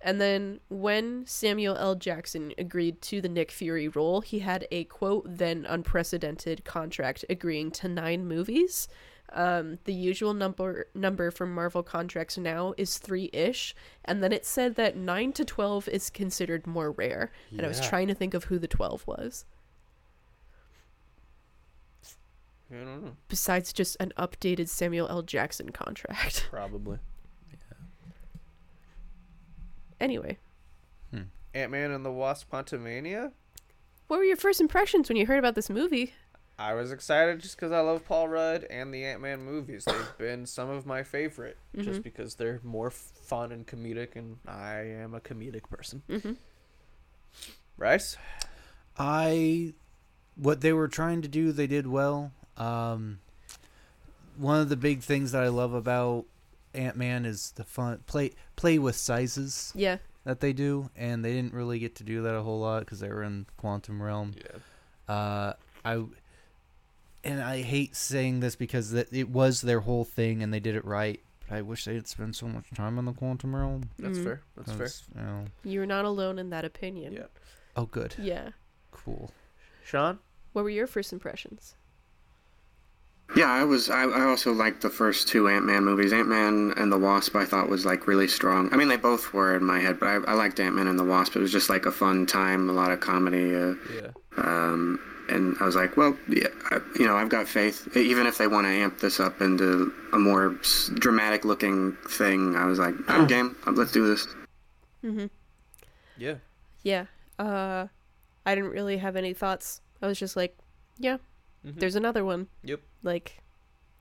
and 0.00 0.20
then 0.20 0.60
when 0.70 1.26
Samuel 1.26 1.76
L. 1.76 1.94
Jackson 1.94 2.54
agreed 2.56 3.02
to 3.02 3.20
the 3.20 3.28
Nick 3.28 3.50
Fury 3.50 3.88
role, 3.88 4.22
he 4.22 4.38
had 4.38 4.66
a 4.70 4.84
quote 4.84 5.24
then 5.26 5.66
unprecedented 5.68 6.64
contract 6.64 7.24
agreeing 7.28 7.70
to 7.72 7.88
nine 7.88 8.26
movies. 8.26 8.88
Um, 9.32 9.78
the 9.84 9.92
usual 9.94 10.34
number 10.34 10.86
number 10.94 11.30
for 11.30 11.46
Marvel 11.46 11.82
contracts 11.84 12.36
now 12.36 12.74
is 12.76 12.98
three 12.98 13.30
ish, 13.32 13.74
and 14.04 14.22
then 14.22 14.32
it 14.32 14.44
said 14.44 14.74
that 14.74 14.96
nine 14.96 15.32
to 15.34 15.44
twelve 15.44 15.86
is 15.88 16.10
considered 16.10 16.66
more 16.66 16.90
rare. 16.90 17.30
Yeah. 17.50 17.58
And 17.58 17.64
I 17.66 17.68
was 17.68 17.80
trying 17.80 18.08
to 18.08 18.14
think 18.14 18.34
of 18.34 18.44
who 18.44 18.58
the 18.58 18.66
twelve 18.66 19.06
was, 19.06 19.44
I 22.72 22.76
don't 22.76 23.04
know. 23.04 23.16
besides 23.28 23.72
just 23.72 23.96
an 24.00 24.12
updated 24.16 24.68
Samuel 24.68 25.08
L. 25.08 25.22
Jackson 25.22 25.70
contract. 25.70 26.48
Probably. 26.50 26.98
Yeah. 27.50 27.56
Anyway, 30.00 30.38
Ant 31.54 31.70
Man 31.70 31.90
and 31.90 32.04
the 32.04 32.12
Wasp: 32.12 32.50
Quantumania. 32.50 33.32
what 34.06 34.18
were 34.18 34.24
your 34.24 34.36
first 34.36 34.60
impressions 34.60 35.08
when 35.08 35.16
you 35.16 35.26
heard 35.26 35.38
about 35.38 35.54
this 35.56 35.68
movie? 35.70 36.14
I 36.60 36.74
was 36.74 36.92
excited 36.92 37.40
just 37.40 37.56
because 37.56 37.72
I 37.72 37.80
love 37.80 38.04
Paul 38.06 38.28
Rudd 38.28 38.64
and 38.68 38.92
the 38.92 39.02
Ant 39.04 39.22
Man 39.22 39.42
movies. 39.42 39.84
They've 39.86 40.12
been 40.18 40.44
some 40.44 40.68
of 40.68 40.84
my 40.84 41.02
favorite, 41.02 41.56
just 41.76 42.02
because 42.02 42.34
they're 42.34 42.60
more 42.62 42.90
fun 42.90 43.50
and 43.50 43.66
comedic, 43.66 44.14
and 44.14 44.36
I 44.46 44.80
am 44.80 45.14
a 45.14 45.20
comedic 45.20 45.70
person. 45.70 46.02
Mhm. 46.08 46.36
Bryce? 47.78 48.18
I 48.98 49.72
what 50.36 50.60
they 50.60 50.72
were 50.72 50.88
trying 50.88 51.22
to 51.22 51.28
do 51.28 51.52
they 51.52 51.66
did 51.66 51.86
well. 51.86 52.32
Um 52.56 53.20
one 54.36 54.60
of 54.60 54.68
the 54.68 54.76
big 54.76 55.00
things 55.00 55.32
that 55.32 55.42
I 55.42 55.48
love 55.48 55.72
about 55.74 56.24
Ant-Man 56.74 57.24
is 57.24 57.52
the 57.56 57.64
fun 57.64 58.00
play 58.06 58.32
play 58.56 58.78
with 58.78 58.96
sizes 58.96 59.72
Yeah, 59.74 59.96
that 60.24 60.40
they 60.40 60.52
do 60.52 60.90
and 60.96 61.24
they 61.24 61.32
didn't 61.32 61.54
really 61.54 61.78
get 61.78 61.94
to 61.96 62.04
do 62.04 62.22
that 62.22 62.34
a 62.34 62.42
whole 62.42 62.60
lot 62.60 62.84
cuz 62.86 63.00
they 63.00 63.08
were 63.08 63.22
in 63.22 63.46
quantum 63.56 64.02
realm. 64.02 64.34
Yeah. 64.36 65.14
Uh 65.14 65.52
I 65.84 66.04
and 67.24 67.42
I 67.42 67.62
hate 67.62 67.94
saying 67.96 68.40
this 68.40 68.56
because 68.56 68.90
that 68.92 69.12
it 69.12 69.28
was 69.28 69.60
their 69.62 69.80
whole 69.80 70.04
thing 70.04 70.42
and 70.42 70.52
they 70.52 70.60
did 70.60 70.74
it 70.74 70.84
right. 70.84 71.20
But 71.48 71.56
I 71.58 71.62
wish 71.62 71.84
they 71.84 71.94
had 71.94 72.06
spent 72.08 72.36
so 72.36 72.46
much 72.46 72.70
time 72.74 72.98
on 72.98 73.04
the 73.04 73.12
quantum 73.12 73.54
realm. 73.56 73.90
That's 73.98 74.18
Mhm. 74.18 74.24
fair. 74.24 74.40
That's 74.56 74.72
fair. 74.72 74.88
You 75.16 75.26
know, 75.28 75.44
you're 75.64 75.86
not 75.86 76.04
alone 76.04 76.38
in 76.38 76.50
that 76.50 76.64
opinion. 76.64 77.12
Yeah. 77.14 77.26
oh, 77.76 77.86
good, 77.86 78.14
Yeah. 78.18 78.50
cool. 78.92 79.32
Sean? 79.84 80.18
What 80.52 80.62
were 80.64 80.70
your 80.70 80.86
first 80.86 81.12
impressions? 81.12 81.74
Yeah, 83.36 83.48
I 83.50 83.62
was. 83.62 83.88
I, 83.88 84.02
I 84.02 84.22
also 84.24 84.52
liked 84.52 84.82
the 84.82 84.90
first 84.90 85.28
two 85.28 85.46
Ant 85.48 85.64
Man 85.64 85.84
movies. 85.84 86.12
Ant 86.12 86.26
Man 86.26 86.72
and 86.76 86.90
the 86.90 86.98
Wasp, 86.98 87.36
I 87.36 87.44
thought 87.44 87.68
was 87.68 87.86
like 87.86 88.08
really 88.08 88.26
strong. 88.26 88.68
I 88.72 88.76
mean, 88.76 88.88
they 88.88 88.96
both 88.96 89.32
were 89.32 89.54
in 89.56 89.64
my 89.64 89.78
head, 89.78 90.00
but 90.00 90.06
I, 90.08 90.14
I 90.32 90.34
liked 90.34 90.58
Ant 90.58 90.74
Man 90.74 90.88
and 90.88 90.98
the 90.98 91.04
Wasp. 91.04 91.36
It 91.36 91.38
was 91.38 91.52
just 91.52 91.70
like 91.70 91.86
a 91.86 91.92
fun 91.92 92.26
time, 92.26 92.68
a 92.68 92.72
lot 92.72 92.90
of 92.90 92.98
comedy. 92.98 93.54
Uh, 93.54 93.74
Yeah. 93.94 94.10
um, 94.36 94.98
and 95.30 95.56
I 95.60 95.64
was 95.64 95.74
like, 95.76 95.96
well, 95.96 96.16
yeah, 96.28 96.48
I, 96.70 96.80
you 96.98 97.06
know, 97.06 97.16
I've 97.16 97.28
got 97.28 97.48
faith. 97.48 97.96
Even 97.96 98.26
if 98.26 98.36
they 98.38 98.46
want 98.46 98.66
to 98.66 98.70
amp 98.70 98.98
this 99.00 99.20
up 99.20 99.40
into 99.40 99.92
a 100.12 100.18
more 100.18 100.50
dramatic 100.94 101.44
looking 101.44 101.96
thing, 102.08 102.56
I 102.56 102.66
was 102.66 102.78
like, 102.78 102.94
I'm 103.08 103.26
game. 103.26 103.56
Let's 103.66 103.92
do 103.92 104.06
this. 104.06 104.26
Mm-hmm. 105.04 105.26
Yeah. 106.18 106.34
Yeah. 106.82 107.06
Uh, 107.38 107.86
I 108.44 108.54
didn't 108.54 108.70
really 108.70 108.98
have 108.98 109.16
any 109.16 109.32
thoughts. 109.32 109.80
I 110.02 110.06
was 110.06 110.18
just 110.18 110.36
like, 110.36 110.56
yeah, 110.98 111.18
Mhm. 111.66 111.78
there's 111.78 111.96
another 111.96 112.24
one. 112.24 112.48
Yep. 112.64 112.80
Like, 113.02 113.42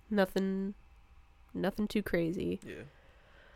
nothing, 0.09 0.73
nothing 1.53 1.87
too 1.87 2.03
crazy. 2.03 2.59
Yeah. 2.65 2.83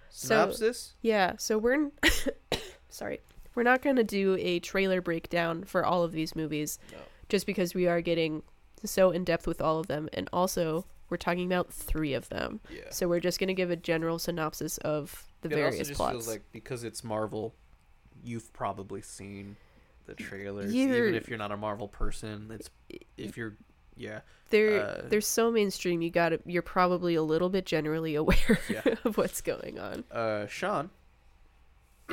So 0.10 0.28
Synopsis? 0.28 0.94
yeah, 1.02 1.34
so 1.38 1.58
we're 1.58 1.74
n- 1.74 1.92
sorry, 2.90 3.20
we're 3.56 3.64
not 3.64 3.82
gonna 3.82 4.04
do 4.04 4.38
a 4.40 4.60
trailer 4.60 5.02
breakdown 5.02 5.64
for 5.64 5.84
all 5.86 6.04
of 6.04 6.12
these 6.12 6.36
movies, 6.36 6.78
No. 6.92 6.98
Just 7.34 7.48
because 7.48 7.74
we 7.74 7.88
are 7.88 8.00
getting 8.00 8.44
so 8.86 9.10
in 9.10 9.24
depth 9.24 9.48
with 9.48 9.60
all 9.60 9.80
of 9.80 9.88
them, 9.88 10.08
and 10.14 10.30
also 10.32 10.86
we're 11.10 11.18
talking 11.18 11.48
about 11.48 11.74
three 11.74 12.14
of 12.14 12.30
them. 12.30 12.60
Yeah. 12.72 12.82
So 12.92 13.08
we're 13.08 13.20
just 13.20 13.40
gonna 13.40 13.56
give 13.56 13.72
a 13.72 13.76
general 13.76 14.20
synopsis 14.20 14.78
of 14.80 15.26
the 15.42 15.50
it 15.50 15.56
various 15.56 15.76
also 15.80 15.84
just 15.90 15.98
plots. 15.98 16.12
feels 16.14 16.28
like 16.28 16.44
because 16.52 16.84
it's 16.84 17.04
Marvel, 17.04 17.56
you've 18.24 18.54
probably 18.54 19.02
seen 19.02 19.56
the 20.06 20.14
trailers. 20.14 20.72
You're- 20.76 20.96
Even 21.08 21.16
if 21.16 21.28
you're 21.28 21.40
not 21.40 21.52
a 21.52 21.58
Marvel 21.58 21.88
person, 21.88 22.52
it's 22.54 22.70
if 23.18 23.36
you're 23.36 23.58
yeah. 23.96 24.20
they're 24.52 24.80
uh, 24.86 25.02
they're 25.08 25.22
so 25.22 25.50
mainstream. 25.50 26.04
You 26.04 26.12
got 26.12 26.30
to 26.30 26.40
You're 26.46 26.62
probably 26.62 27.16
a 27.16 27.24
little 27.24 27.50
bit 27.50 27.66
generally 27.66 28.14
aware 28.24 28.60
Yeah. 28.70 28.84
of 29.06 29.18
what's 29.18 29.42
going 29.42 29.80
on. 29.80 30.04
Uh, 30.12 30.46
Sean, 30.46 30.92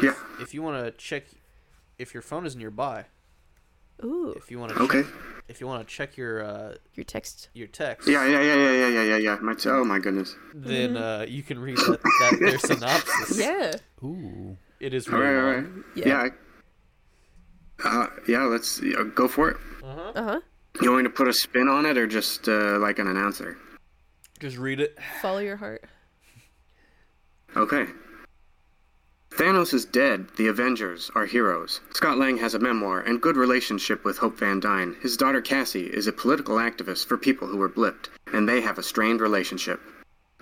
Yeah. 0.02 0.14
if 0.40 0.54
you 0.54 0.62
want 0.62 0.82
to 0.82 0.90
check 0.92 1.24
if 1.98 2.14
your 2.14 2.22
phone 2.22 2.46
is 2.46 2.56
nearby, 2.56 3.04
Ooh. 4.04 4.32
if 4.36 4.50
you 4.50 4.58
want 4.58 4.72
to 4.74 4.82
Okay. 4.82 5.02
check, 5.02 5.12
if 5.48 5.60
you 5.60 5.66
want 5.66 5.86
to 5.86 5.94
check 5.94 6.16
your 6.16 6.42
uh, 6.44 6.74
Your 6.94 7.04
text. 7.04 7.48
your 7.54 7.66
text, 7.68 8.08
Yeah, 8.08 8.24
yeah, 8.26 8.40
yeah, 8.42 8.54
yeah, 8.54 8.70
yeah, 8.72 8.88
yeah, 8.88 9.02
yeah, 9.02 9.16
yeah. 9.16 9.36
My 9.42 9.54
oh 9.66 9.84
my 9.84 9.98
goodness. 9.98 10.36
then 10.54 10.96
uh, 10.96 11.24
you 11.28 11.42
can 11.42 11.58
read 11.58 11.76
that, 11.78 12.00
that 12.02 12.36
their 12.40 12.58
synopsis. 12.70 13.38
Yeah. 13.38 13.72
Ooh. 14.04 14.56
It 14.80 14.94
is 14.94 15.08
really 15.08 15.24
right, 15.24 15.36
all 15.36 15.44
long. 15.52 15.54
right. 15.64 15.84
Yeah. 15.96 16.08
Yeah. 16.08 16.22
I- 16.22 16.30
Uh, 17.82 18.06
yeah, 18.28 18.42
let's 18.44 18.80
yeah, 18.82 19.02
go 19.14 19.26
for 19.26 19.48
it. 19.50 19.56
Uh-huh. 19.82 20.12
Uh 20.14 20.22
huh. 20.24 20.40
You 20.82 20.90
want 20.92 21.02
me 21.04 21.08
to 21.10 21.14
put 21.14 21.28
a 21.28 21.32
spin 21.32 21.66
on 21.68 21.86
it 21.86 21.96
or 21.96 22.06
just 22.06 22.46
uh, 22.48 22.78
like 22.78 22.98
an 22.98 23.06
announcer? 23.08 23.56
Just 24.38 24.56
read 24.58 24.80
it. 24.80 24.98
Follow 25.22 25.38
your 25.40 25.56
heart. 25.56 25.82
Okay. 27.56 27.86
Thanos 29.30 29.72
is 29.72 29.84
dead. 29.84 30.26
The 30.36 30.48
Avengers 30.48 31.10
are 31.14 31.24
heroes. 31.24 31.80
Scott 31.94 32.18
Lang 32.18 32.36
has 32.38 32.54
a 32.54 32.58
memoir 32.58 33.00
and 33.00 33.22
good 33.22 33.36
relationship 33.36 34.04
with 34.04 34.18
Hope 34.18 34.38
Van 34.38 34.60
Dyne. 34.60 34.96
His 35.00 35.16
daughter 35.16 35.40
Cassie 35.40 35.86
is 35.86 36.06
a 36.06 36.12
political 36.12 36.56
activist 36.56 37.06
for 37.06 37.16
people 37.16 37.48
who 37.48 37.56
were 37.56 37.68
blipped, 37.68 38.08
and 38.32 38.48
they 38.48 38.60
have 38.60 38.76
a 38.76 38.82
strained 38.82 39.20
relationship. 39.20 39.80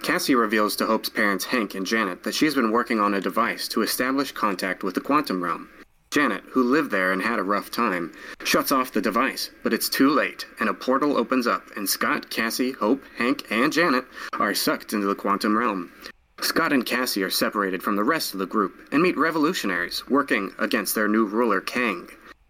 Cassie 0.03 0.35
reveals 0.35 0.75
to 0.77 0.87
Hope's 0.87 1.11
parents 1.11 1.45
Hank 1.45 1.75
and 1.75 1.87
Janet 1.87 2.23
that 2.23 2.35
she 2.35 2.47
has 2.47 2.55
been 2.55 2.73
working 2.73 2.99
on 2.99 3.15
a 3.15 3.21
device 3.21 3.69
to 3.69 3.83
establish 3.83 4.33
contact 4.33 4.83
with 4.83 4.95
the 4.95 5.01
quantum 5.01 5.45
realm. 5.45 5.69
Janet, 6.11 6.43
who 6.51 6.63
lived 6.63 6.91
there 6.91 7.13
and 7.13 7.21
had 7.21 7.39
a 7.39 7.43
rough 7.43 7.71
time, 7.71 8.13
shuts 8.43 8.73
off 8.73 8.93
the 8.93 9.01
device, 9.01 9.51
but 9.63 9.75
it's 9.75 9.89
too 9.89 10.09
late, 10.09 10.47
and 10.59 10.69
a 10.69 10.75
portal 10.75 11.17
opens 11.17 11.47
up, 11.47 11.65
and 11.77 11.89
Scott, 11.89 12.31
Cassie, 12.31 12.73
Hope, 12.73 13.03
Hank, 13.19 13.47
and 13.51 13.73
Janet 13.73 14.07
are 14.33 14.55
sucked 14.55 14.93
into 14.93 15.07
the 15.07 15.15
quantum 15.15 15.57
realm. 15.57 15.93
Scott 16.41 16.73
and 16.73 16.87
Cassie 16.87 17.23
are 17.23 17.31
separated 17.31 17.83
from 17.83 17.97
the 17.97 18.05
rest 18.05 18.33
of 18.33 18.39
the 18.39 18.47
group 18.47 18.89
and 18.93 19.03
meet 19.03 19.19
revolutionaries 19.19 20.07
working 20.09 20.53
against 20.59 20.95
their 20.95 21.09
new 21.09 21.25
ruler, 21.25 21.61
Kang. 21.61 22.09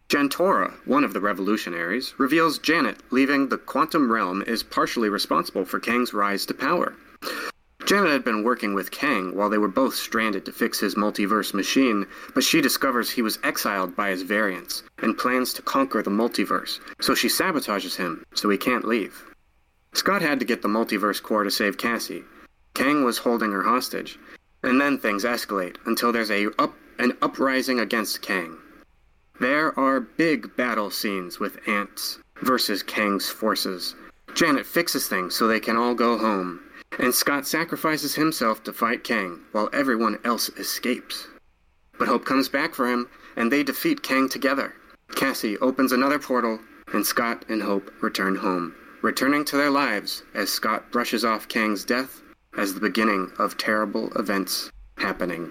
Jentorra, 0.08 0.72
one 0.86 1.04
of 1.04 1.12
the 1.12 1.20
revolutionaries, 1.20 2.14
reveals 2.18 2.58
Janet 2.58 2.98
leaving 3.10 3.48
the 3.48 3.58
quantum 3.58 4.10
realm 4.10 4.42
is 4.46 4.62
partially 4.62 5.08
responsible 5.08 5.64
for 5.64 5.80
Kang's 5.80 6.14
rise 6.14 6.46
to 6.46 6.54
power. 6.54 6.94
Janet 7.86 8.10
had 8.10 8.24
been 8.24 8.42
working 8.42 8.74
with 8.74 8.90
Kang 8.90 9.34
while 9.34 9.48
they 9.48 9.56
were 9.56 9.68
both 9.68 9.94
stranded 9.94 10.44
to 10.44 10.52
fix 10.52 10.78
his 10.78 10.94
multiverse 10.94 11.54
machine, 11.54 12.06
but 12.34 12.44
she 12.44 12.60
discovers 12.60 13.10
he 13.10 13.22
was 13.22 13.38
exiled 13.42 13.96
by 13.96 14.10
his 14.10 14.22
variants 14.22 14.82
and 14.98 15.16
plans 15.16 15.54
to 15.54 15.62
conquer 15.62 16.02
the 16.02 16.10
multiverse, 16.10 16.80
so 17.00 17.14
she 17.14 17.28
sabotages 17.28 17.96
him 17.96 18.24
so 18.34 18.50
he 18.50 18.58
can't 18.58 18.86
leave. 18.86 19.24
Scott 19.94 20.20
had 20.20 20.38
to 20.38 20.44
get 20.44 20.60
the 20.60 20.68
multiverse 20.68 21.22
core 21.22 21.44
to 21.44 21.50
save 21.50 21.78
Cassie. 21.78 22.24
Kang 22.78 23.02
was 23.02 23.18
holding 23.18 23.50
her 23.50 23.64
hostage, 23.64 24.20
and 24.62 24.80
then 24.80 24.98
things 24.98 25.24
escalate 25.24 25.78
until 25.86 26.12
there's 26.12 26.30
a 26.30 26.46
up 26.60 26.76
an 27.00 27.12
uprising 27.20 27.80
against 27.80 28.22
Kang. 28.22 28.56
There 29.40 29.76
are 29.76 29.98
big 29.98 30.54
battle 30.54 30.88
scenes 30.88 31.40
with 31.40 31.58
ants 31.66 32.20
versus 32.40 32.84
Kang's 32.84 33.28
forces. 33.28 33.96
Janet 34.32 34.64
fixes 34.64 35.08
things 35.08 35.34
so 35.34 35.48
they 35.48 35.58
can 35.58 35.76
all 35.76 35.92
go 35.96 36.18
home, 36.18 36.60
and 37.00 37.12
Scott 37.12 37.48
sacrifices 37.48 38.14
himself 38.14 38.62
to 38.62 38.72
fight 38.72 39.02
Kang 39.02 39.40
while 39.50 39.68
everyone 39.72 40.20
else 40.24 40.48
escapes. 40.50 41.26
But 41.98 42.06
Hope 42.06 42.24
comes 42.24 42.48
back 42.48 42.76
for 42.76 42.88
him, 42.88 43.08
and 43.34 43.50
they 43.50 43.64
defeat 43.64 44.04
Kang 44.04 44.28
together. 44.28 44.72
Cassie 45.16 45.58
opens 45.58 45.90
another 45.90 46.20
portal, 46.20 46.60
and 46.92 47.04
Scott 47.04 47.44
and 47.48 47.60
Hope 47.60 47.90
return 48.00 48.36
home, 48.36 48.72
returning 49.02 49.44
to 49.46 49.56
their 49.56 49.70
lives 49.70 50.22
as 50.32 50.48
Scott 50.48 50.92
brushes 50.92 51.24
off 51.24 51.48
Kang's 51.48 51.84
death 51.84 52.22
as 52.56 52.74
the 52.74 52.80
beginning 52.80 53.32
of 53.38 53.56
terrible 53.56 54.12
events 54.14 54.70
happening. 54.96 55.50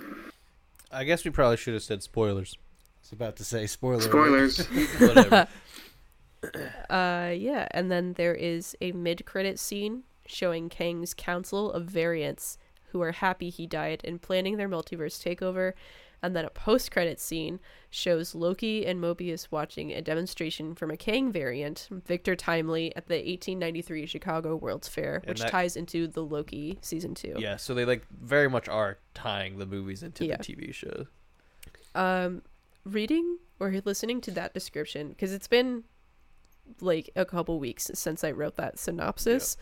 I 0.92 1.04
guess 1.04 1.26
we 1.26 1.32
probably 1.32 1.58
should 1.58 1.74
have 1.74 1.84
said 1.84 2.04
spoilers. 2.04 2.56
I 2.58 3.00
was 3.04 3.12
about 3.12 3.36
to 3.38 3.44
say 3.44 3.68
spoiler. 3.68 3.96
alert. 3.96 4.52
Spoilers. 4.52 4.68
Whatever. 5.00 5.48
Uh, 6.90 7.34
yeah, 7.36 7.68
and 7.72 7.92
then 7.92 8.14
there 8.14 8.34
is 8.36 8.78
a 8.80 8.92
mid-credit 8.92 9.58
scene 9.58 10.04
showing 10.28 10.70
Kang's 10.70 11.16
council 11.16 11.72
of 11.72 11.86
variants 11.86 12.60
who 12.92 13.02
are 13.02 13.12
happy 13.12 13.50
he 13.50 13.66
died 13.66 14.02
and 14.04 14.22
planning 14.22 14.56
their 14.56 14.70
multiverse 14.70 15.20
takeover. 15.22 15.74
And 16.24 16.36
then 16.36 16.46
a 16.46 16.50
post-credit 16.50 17.20
scene 17.20 17.60
shows 17.92 18.34
Loki 18.34 18.86
and 18.86 19.00
Mobius 19.00 19.48
watching 19.52 19.92
a 19.94 20.02
demonstration 20.02 20.74
from 20.74 20.90
a 20.90 20.98
Kang 20.98 21.32
variant, 21.32 21.88
Victor 21.92 22.36
Timely, 22.36 22.96
at 22.96 23.08
the 23.08 23.16
1893 23.16 24.06
Chicago 24.08 24.56
World's 24.56 24.88
Fair, 24.88 25.22
which 25.26 25.40
that- 25.42 25.52
ties 25.52 25.78
into 25.78 26.08
the 26.08 26.24
Loki 26.24 26.80
season 26.82 27.14
two. 27.14 27.36
yeah, 27.38 27.56
so 27.56 27.74
they 27.76 27.86
like 27.86 28.04
very 28.10 28.50
much 28.50 28.68
are 28.68 28.98
tying 29.14 29.60
the 29.60 29.66
movies 29.68 30.02
into 30.02 30.26
Yeah. 30.26 30.38
the 30.38 30.44
TV 30.44 30.74
show. 30.74 31.06
um 31.96 32.42
reading 32.84 33.38
or 33.60 33.72
listening 33.86 34.22
to 34.22 34.32
that 34.32 34.54
description 34.54 35.10
because 35.10 35.34
it's 35.34 35.48
been 35.48 35.84
like 36.82 37.10
a 37.16 37.26
couple 37.26 37.60
weeks 37.60 37.90
since 37.94 38.24
i 38.24 38.32
wrote 38.32 38.56
that 38.56 38.78
synopsis 38.78 39.58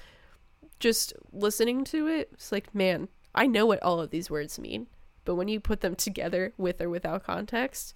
just 0.80 1.14
listening 1.32 1.84
to 1.84 2.08
it 2.08 2.30
it's 2.34 2.52
like 2.52 2.74
man 2.76 3.08
i 3.34 3.48
know 3.48 3.66
what 3.66 3.82
all 3.84 4.00
of 4.02 4.10
these 4.10 4.30
words 4.30 4.60
mean 4.60 4.88
but 5.26 5.36
when 5.36 5.48
you 5.48 5.60
put 5.60 5.82
them 5.82 5.96
together 5.96 6.54
with 6.58 6.80
or 6.82 6.90
without 6.90 7.24
context 7.24 7.94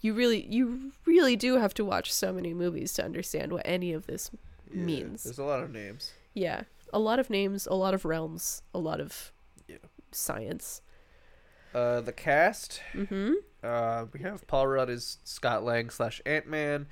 you 0.00 0.12
really 0.12 0.44
you 0.46 0.92
really 1.06 1.36
do 1.36 1.56
have 1.56 1.72
to 1.72 1.84
watch 1.84 2.12
so 2.12 2.32
many 2.32 2.52
movies 2.52 2.92
to 2.92 3.04
understand 3.04 3.52
what 3.52 3.62
any 3.64 3.92
of 3.92 4.06
this 4.06 4.30
Yeah, 4.70 4.82
means 4.84 5.24
There's 5.24 5.38
a 5.38 5.44
lot 5.44 5.62
of 5.62 5.70
names. 5.70 6.12
yeah 6.34 6.64
a 6.92 6.98
lot 6.98 7.18
of 7.18 7.30
names 7.30 7.66
a 7.66 7.74
lot 7.74 7.94
of 7.94 8.04
realms 8.04 8.62
a 8.74 8.78
lot 8.78 9.00
of 9.00 9.32
Yeah. 9.66 9.76
science 10.12 10.82
Uh, 11.74 12.00
the 12.00 12.12
cast. 12.12 12.80
mm-hmm 12.92 13.32
Uh, 13.62 14.06
we 14.12 14.20
have 14.20 14.46
Paul 14.46 14.66
Rudd 14.68 14.90
as 14.90 15.18
Scott 15.24 15.64
Lang 15.64 15.88
slash 15.90 16.20
Ant 16.26 16.46
Man, 16.46 16.86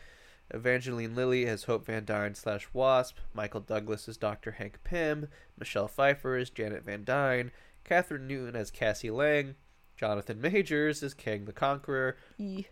Evangeline 0.52 1.14
Lilly 1.14 1.46
as 1.46 1.64
Hope 1.64 1.84
Van 1.86 2.04
Dyne 2.04 2.34
slash 2.34 2.66
Wasp, 2.72 3.18
Michael 3.34 3.60
Douglas 3.60 4.08
as 4.08 4.16
Dr. 4.16 4.52
Hank 4.52 4.82
Pym, 4.82 5.28
Michelle 5.58 5.86
Pfeiffer 5.86 6.36
as 6.36 6.50
Janet 6.50 6.84
Van 6.84 7.04
Dyne, 7.04 7.52
Kathryn 7.84 8.22
Newton 8.26 8.56
as 8.56 8.70
Cassie 8.70 9.10
Lang, 9.10 9.54
Jonathan 10.02 10.40
Majors 10.40 11.00
as 11.04 11.14
Kang 11.14 11.44
the 11.44 11.52
Conqueror, 11.52 12.16
Ye- 12.36 12.66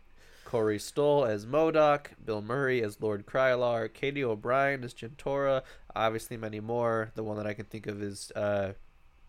Corey 0.45 0.81
Stoll 0.81 1.25
as 1.25 1.47
MODOK, 1.47 2.09
Bill 2.25 2.43
Murray 2.43 2.83
as 2.83 3.01
Lord 3.01 3.25
Krylar, 3.25 3.89
Katy 3.95 4.25
O'Brian 4.25 4.83
as 4.83 4.93
Jentorra, 4.93 5.63
obviously 5.95 6.37
many 6.37 6.59
more. 6.59 7.13
The 7.15 7.23
one 7.23 7.37
that 7.37 7.47
I 7.47 7.55
can 7.55 7.67
think 7.67 7.87
of 7.87 8.03
is 8.03 8.33
uh, 8.35 8.73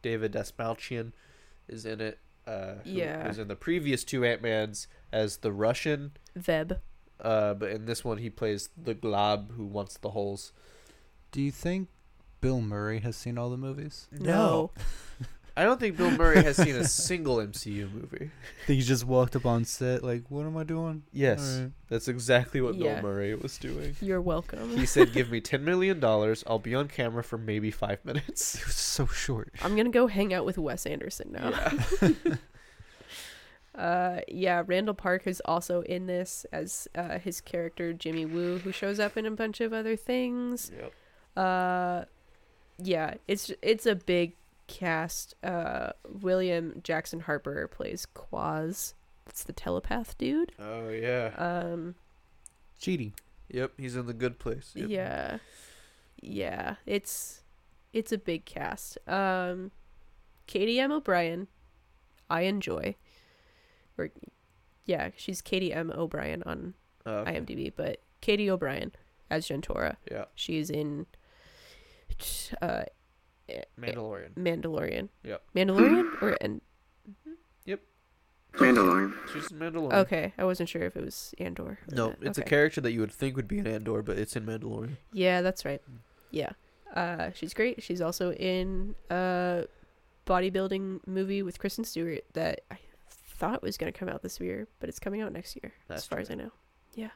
David 0.02 0.32
Dastmalchian 0.34 1.12
is 1.68 1.86
in 1.86 2.02
it. 2.02 2.18
Uh, 2.48 2.78
who 2.84 2.90
Yeah. 2.90 3.28
was 3.28 3.38
in 3.38 3.50
the 3.50 3.56
previous 3.56 4.04
two 4.04 4.26
Ant 4.26 4.42
Mans 4.42 4.88
as 5.12 5.38
the 5.38 5.52
Russian, 5.52 6.14
Veb. 6.36 6.80
uh, 7.20 7.54
but 7.54 7.70
in 7.70 7.86
this 7.86 8.04
one 8.04 8.18
he 8.18 8.32
plays 8.32 8.70
the 8.76 8.96
Glob 8.96 9.52
who 9.52 9.64
wants 9.68 9.96
the 10.00 10.10
holes. 10.10 10.54
Do 11.32 11.40
you 11.40 11.52
think 11.52 11.90
Bill 12.42 12.62
Murray 12.62 13.02
has 13.02 13.16
seen 13.16 13.38
all 13.38 13.52
the 13.52 13.58
movies? 13.58 14.08
No. 14.12 14.72
I 15.58 15.64
don't 15.64 15.80
think 15.80 15.98
Bill 15.98 16.12
Murray 16.12 16.42
has 16.44 16.56
seen 16.58 16.76
a 16.76 16.86
single 16.86 17.38
MCU 17.38 17.92
movie. 17.92 18.32
I 18.32 18.66
think 18.68 18.80
he 18.80 18.82
just 18.82 19.06
walked 19.06 19.36
up 19.36 19.46
on 19.46 19.66
set 19.66 20.02
like, 20.04 20.24
"What 20.30 20.46
am 20.46 20.56
I 20.56 20.64
doing?" 20.64 21.04
Yes, 21.12 21.58
Alright. 21.58 21.72
that's 21.90 22.08
exactly 22.08 22.62
what 22.62 22.76
Yeah. 22.76 22.96
Bill 23.02 23.04
Murray 23.12 23.36
was 23.36 23.58
doing. 23.58 23.96
You're 24.02 24.22
welcome. 24.22 24.78
He 24.78 24.86
said, 24.86 25.12
"Give 25.14 25.30
me 25.30 25.42
ten 25.52 25.66
million 25.66 26.00
dollars. 26.00 26.44
I'll 26.48 26.60
be 26.60 26.74
on 26.74 26.88
camera 26.88 27.24
for 27.24 27.38
maybe 27.38 27.70
five 27.72 28.04
minutes." 28.06 28.56
It 28.56 28.66
was 28.66 28.76
so 28.76 29.06
short. 29.08 29.54
I'm 29.62 29.76
gonna 29.76 29.90
go 29.90 30.08
hang 30.08 30.34
out 30.34 30.46
with 30.46 30.58
Wes 30.58 30.86
Anderson 30.86 31.32
now. 31.34 31.50
Yeah. 32.02 32.10
Uh, 33.74 34.20
yeah, 34.28 34.64
Randall 34.66 34.94
Park 34.94 35.26
is 35.26 35.42
also 35.46 35.82
in 35.84 36.06
this 36.06 36.46
as 36.52 36.90
uh, 36.94 37.20
his 37.20 37.40
character 37.40 37.94
Jimmy 37.94 38.26
Woo, 38.26 38.58
who 38.60 38.72
shows 38.74 39.00
up 39.00 39.16
in 39.16 39.26
a 39.26 39.32
bunch 39.32 39.62
of 39.62 39.72
other 39.72 39.96
things. 39.96 40.72
Yep. 40.78 40.94
Uh, 41.38 42.04
yeah, 42.84 43.14
it's 43.30 43.50
it's 43.62 43.86
a 43.86 43.96
big 43.96 44.34
cast. 44.72 45.36
Uh, 45.44 45.92
William 46.08 46.80
Jackson 46.84 47.22
Harper 47.22 47.68
plays 47.68 48.06
Quaz. 48.16 48.94
It's 49.28 49.44
the 49.44 49.54
telepath 49.54 50.18
dude. 50.18 50.52
Oh 50.60 50.90
yeah. 50.90 51.32
Um, 51.38 51.96
Cheating. 52.80 53.14
Yep. 53.50 53.74
He's 53.78 53.96
in 53.96 54.06
the 54.08 54.14
good 54.14 54.40
place. 54.40 54.72
Yep. 54.76 54.90
yeah, 54.90 55.38
yeah, 56.22 56.76
it's 56.86 57.42
it's 57.94 58.12
a 58.12 58.18
big 58.18 58.46
cast. 58.46 58.98
Um, 59.08 59.72
Katy 60.48 60.80
M. 60.80 60.92
O'Brian, 60.92 61.48
I 62.30 62.42
enjoy. 62.42 62.96
Or, 63.98 64.10
yeah, 64.86 65.10
she's 65.18 65.42
Katy 65.42 65.74
M. 65.74 65.92
O'Brian 65.96 66.44
on 66.44 66.74
Oh, 67.06 67.18
okay. 67.20 67.40
IMDb, 67.40 67.72
but 67.76 68.00
Katy 68.22 68.50
O'Brian 68.50 68.92
as 69.30 69.48
Jentorra. 69.48 69.98
Yeah. 70.10 70.26
She's 70.36 70.70
in 70.70 71.06
uh, 72.62 72.84
Eh, 73.52 73.64
Mandalorian. 73.80 74.34
Mandalorian. 74.36 75.10
Yep. 75.24 75.44
Mandalorian 75.56 76.22
or 76.22 76.38
and 76.42 76.62
mm-hmm. 77.10 77.34
Yep. 77.66 77.82
Mandalorian. 78.54 79.14
She's 79.34 79.50
Mandalorian. 79.50 79.94
okay, 79.94 80.34
I 80.38 80.46
wasn't 80.46 80.70
sure 80.70 80.84
if 80.84 80.96
it 80.96 81.04
was 81.04 81.34
Andor. 81.40 81.80
No, 81.90 82.10
not. 82.10 82.18
it's 82.22 82.38
a 82.38 82.44
character 82.44 82.82
that 82.82 82.92
you 82.92 83.00
would 83.00 83.12
think 83.12 83.36
would 83.36 83.48
be 83.48 83.60
in 83.60 83.68
Andor, 83.68 84.02
but 84.02 84.18
it's 84.18 84.36
in 84.36 84.46
Mandalorian. 84.46 84.98
Yeah, 85.14 85.42
that's 85.42 85.66
right. 85.66 85.82
Mm. 85.90 85.98
Yeah. 86.32 86.50
Uh, 86.94 87.32
she's 87.34 87.54
great. 87.54 87.82
She's 87.82 88.02
also 88.02 88.34
in 88.34 88.96
a 89.10 89.66
bodybuilding 90.26 91.08
movie 91.08 91.42
with 91.42 91.60
Kristen 91.60 91.84
Stewart 91.84 92.24
that 92.34 92.62
I 92.70 92.78
thought 93.10 93.64
was 93.64 93.78
going 93.78 93.92
to 93.92 93.98
come 93.98 94.10
out 94.10 94.22
this 94.22 94.40
year, 94.40 94.68
but 94.80 94.90
it's 94.90 95.00
coming 95.00 95.22
out 95.22 95.32
next 95.32 95.58
year, 95.62 95.74
That's 95.88 96.04
as 96.04 96.08
far 96.08 96.20
as. 96.20 96.30
I 96.30 96.36
know. 96.36 96.52
Yeah. 96.94 97.10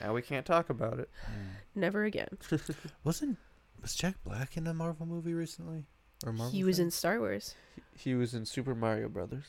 Now 0.00 0.12
we 0.14 0.22
can't 0.22 0.44
talk 0.44 0.68
about 0.68 0.98
it. 0.98 1.08
Hmm. 1.24 1.80
Never 1.80 2.04
again. 2.04 2.38
Wasn't 3.04 3.38
was 3.82 3.94
Jack 3.94 4.14
Black 4.24 4.56
in 4.56 4.66
a 4.66 4.74
Marvel 4.74 5.06
movie 5.06 5.34
recently? 5.34 5.84
Or 6.24 6.32
Marvel? 6.32 6.52
he 6.52 6.64
was 6.64 6.76
thing? 6.76 6.86
in 6.86 6.90
Star 6.90 7.18
Wars. 7.18 7.54
He 7.94 8.14
was 8.14 8.32
in 8.34 8.46
Super 8.46 8.74
Mario 8.74 9.08
Brothers, 9.08 9.44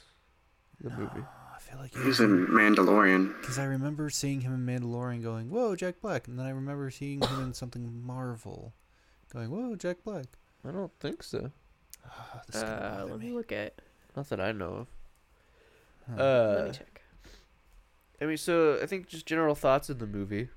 the 0.81 0.89
movie. 0.89 1.23
I 1.55 1.59
feel 1.59 1.79
like 1.79 1.93
He 1.93 2.01
he 2.01 2.07
was 2.07 2.19
was 2.19 2.27
in 2.29 2.47
Mandalorian. 2.47 3.39
because 3.39 3.57
I 3.59 3.65
remember 3.65 4.09
seeing 4.09 4.41
him 4.41 4.53
in 4.53 4.65
Mandalorian, 4.65 5.21
going, 5.23 5.49
"Whoa, 5.49 5.75
Jack 5.75 6.01
Black," 6.01 6.27
and 6.27 6.37
then 6.37 6.45
I 6.45 6.49
remember 6.49 6.89
seeing 6.91 7.21
him 7.21 7.41
in 7.41 7.53
something 7.53 8.03
Marvel, 8.05 8.73
going, 9.31 9.49
"Whoa, 9.51 9.75
Jack 9.75 10.03
Black." 10.03 10.25
I 10.67 10.71
don't 10.71 10.91
think 10.99 11.23
so. 11.23 11.51
Ah, 12.05 12.41
this 12.47 12.55
Uh, 12.61 13.05
let 13.09 13.19
me 13.19 13.27
me. 13.27 13.33
look 13.33 13.51
at. 13.51 13.81
Not 14.15 14.29
that 14.29 14.39
I 14.41 14.51
know 14.51 14.73
of. 14.73 14.87
Huh. 16.09 16.15
let 16.17 16.63
me 16.65 16.69
Uh, 16.69 16.73
check. 16.73 17.01
I 18.21 18.25
mean, 18.25 18.37
so 18.37 18.79
I 18.81 18.85
think 18.85 19.07
just 19.07 19.25
general 19.25 19.55
thoughts 19.55 19.89
in 19.89 19.97
the 19.99 20.07
movie. 20.07 20.49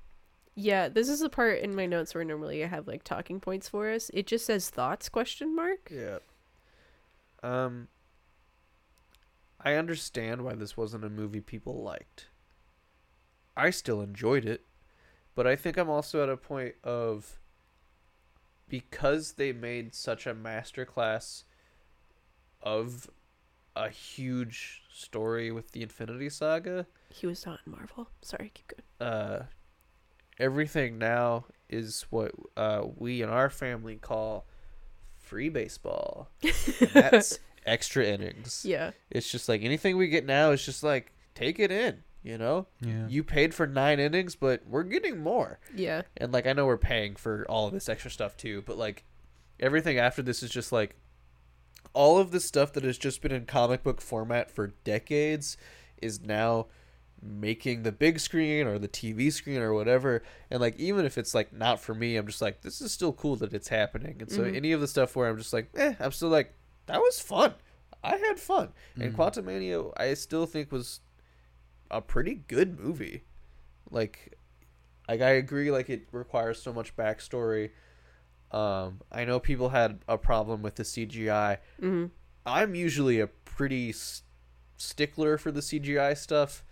Yeah, 0.59 0.89
this 0.89 1.07
is 1.07 1.19
the 1.19 1.29
part 1.29 1.59
in 1.59 1.75
my 1.75 1.85
notes 1.85 2.15
where 2.15 2.23
normally 2.23 2.63
I 2.63 2.67
have 2.67 2.87
like 2.87 3.03
talking 3.03 3.39
points 3.39 3.69
for 3.69 3.91
us. 3.91 4.09
It 4.11 4.25
just 4.25 4.43
says 4.47 4.71
thoughts 4.71 5.07
question 5.07 5.55
mark. 5.55 5.91
Yeah. 5.93 6.17
Um. 7.43 7.89
I 9.61 9.73
understand 9.73 10.43
why 10.43 10.55
this 10.55 10.75
wasn't 10.75 11.05
a 11.05 11.09
movie 11.09 11.41
people 11.41 11.83
liked. 11.83 12.27
I 13.55 13.69
still 13.69 14.01
enjoyed 14.01 14.45
it, 14.45 14.61
but 15.35 15.45
I 15.45 15.55
think 15.55 15.77
I'm 15.77 15.89
also 15.89 16.23
at 16.23 16.29
a 16.29 16.37
point 16.37 16.73
of 16.83 17.37
because 18.67 19.33
they 19.33 19.51
made 19.53 19.93
such 19.93 20.25
a 20.25 20.33
masterclass 20.33 21.43
of 22.63 23.07
a 23.75 23.89
huge 23.89 24.83
story 24.91 25.51
with 25.51 25.71
the 25.71 25.83
Infinity 25.83 26.29
Saga. 26.29 26.87
He 27.09 27.27
was 27.27 27.45
not 27.45 27.59
in 27.65 27.73
Marvel. 27.73 28.09
Sorry, 28.21 28.51
keep 28.53 28.73
going. 28.99 29.11
uh, 29.11 29.45
everything 30.39 30.97
now 30.97 31.45
is 31.69 32.05
what 32.09 32.31
uh, 32.55 32.83
we 32.95 33.21
in 33.21 33.29
our 33.29 33.49
family 33.49 33.97
call 33.97 34.45
free 35.17 35.49
baseball. 35.49 36.29
And 36.41 36.89
that's 36.93 37.39
extra 37.65 38.05
innings. 38.05 38.63
Yeah. 38.65 38.91
It's 39.11 39.29
just 39.29 39.49
like 39.49 39.63
anything 39.63 39.97
we 39.97 40.07
get 40.07 40.25
now 40.25 40.51
is 40.51 40.65
just 40.65 40.83
like 40.83 41.11
take 41.35 41.59
it 41.59 41.71
in. 41.71 42.03
You 42.23 42.37
know, 42.37 42.67
yeah. 42.81 43.07
you 43.07 43.23
paid 43.23 43.53
for 43.53 43.65
nine 43.67 44.01
innings, 44.01 44.35
but 44.35 44.61
we're 44.67 44.83
getting 44.83 45.19
more. 45.23 45.59
Yeah. 45.73 46.01
And 46.17 46.33
like 46.33 46.45
I 46.45 46.51
know 46.51 46.65
we're 46.65 46.75
paying 46.75 47.15
for 47.15 47.45
all 47.47 47.67
of 47.67 47.73
this 47.73 47.87
extra 47.87 48.11
stuff 48.11 48.35
too, 48.35 48.63
but 48.65 48.77
like 48.77 49.05
everything 49.61 49.97
after 49.97 50.21
this 50.21 50.43
is 50.43 50.49
just 50.49 50.73
like 50.73 50.97
all 51.93 52.17
of 52.17 52.31
the 52.31 52.41
stuff 52.41 52.73
that 52.73 52.83
has 52.83 52.97
just 52.97 53.21
been 53.21 53.31
in 53.31 53.45
comic 53.45 53.81
book 53.81 54.01
format 54.01 54.51
for 54.51 54.73
decades 54.83 55.55
is 56.01 56.19
now 56.19 56.65
making 57.21 57.83
the 57.83 57.91
big 57.91 58.19
screen 58.19 58.67
or 58.67 58.77
the 58.77 58.87
TV 58.87 59.31
screen 59.31 59.61
or 59.61 59.73
whatever. 59.73 60.23
And 60.51 60.59
like 60.61 60.77
even 60.79 61.05
if 61.05 61.17
it's 61.17 61.33
like 61.33 61.51
not 61.53 61.79
for 61.79 61.93
me, 61.95 62.15
I'm 62.15 62.27
just 62.27 62.41
like 62.41 62.61
this 62.61 62.81
is 62.81 62.91
still 62.91 63.13
cool 63.13 63.35
that 63.37 63.53
it's 63.53 63.67
happening. 63.69 64.17
And 64.21 64.31
so 64.31 64.43
Mhm. 64.43 64.55
any 64.55 64.71
of 64.71 64.81
the 64.81 64.87
stuff 64.87 65.15
where 65.15 65.27
I'm 65.29 65.37
just 65.37 65.53
like, 65.53 65.69
eh, 65.75 65.95
I'm 65.99 66.11
still 66.11 66.29
like 66.29 66.53
that 66.85 66.99
was 66.99 67.19
fun. 67.19 67.53
I 68.03 68.15
had 68.17 68.39
fun. 68.39 68.69
And 68.99 69.13
Mhm. 69.13 69.17
Quantumania 69.17 69.91
I 69.97 70.13
still 70.13 70.45
think 70.45 70.71
was 70.71 70.99
a 71.89 72.01
pretty 72.01 72.35
good 72.35 72.79
movie. 72.79 73.23
Like 73.89 74.37
like 75.09 75.21
I 75.21 75.31
agree 75.31 75.71
like 75.71 75.89
it 75.89 76.07
requires 76.11 76.61
so 76.61 76.71
much 76.71 76.95
backstory. 76.95 77.71
Um 78.51 79.01
I 79.11 79.25
know 79.25 79.39
people 79.39 79.69
had 79.69 79.99
a 80.07 80.17
problem 80.17 80.61
with 80.61 80.75
the 80.75 80.83
CGI. 80.83 81.57
hmm 81.79 82.05
I'm 82.45 82.75
usually 82.75 83.19
a 83.19 83.27
pretty 83.27 83.93
stickler 84.77 85.37
for 85.37 85.51
the 85.51 85.61
CGI 85.61 86.13
stuff. 86.15 86.63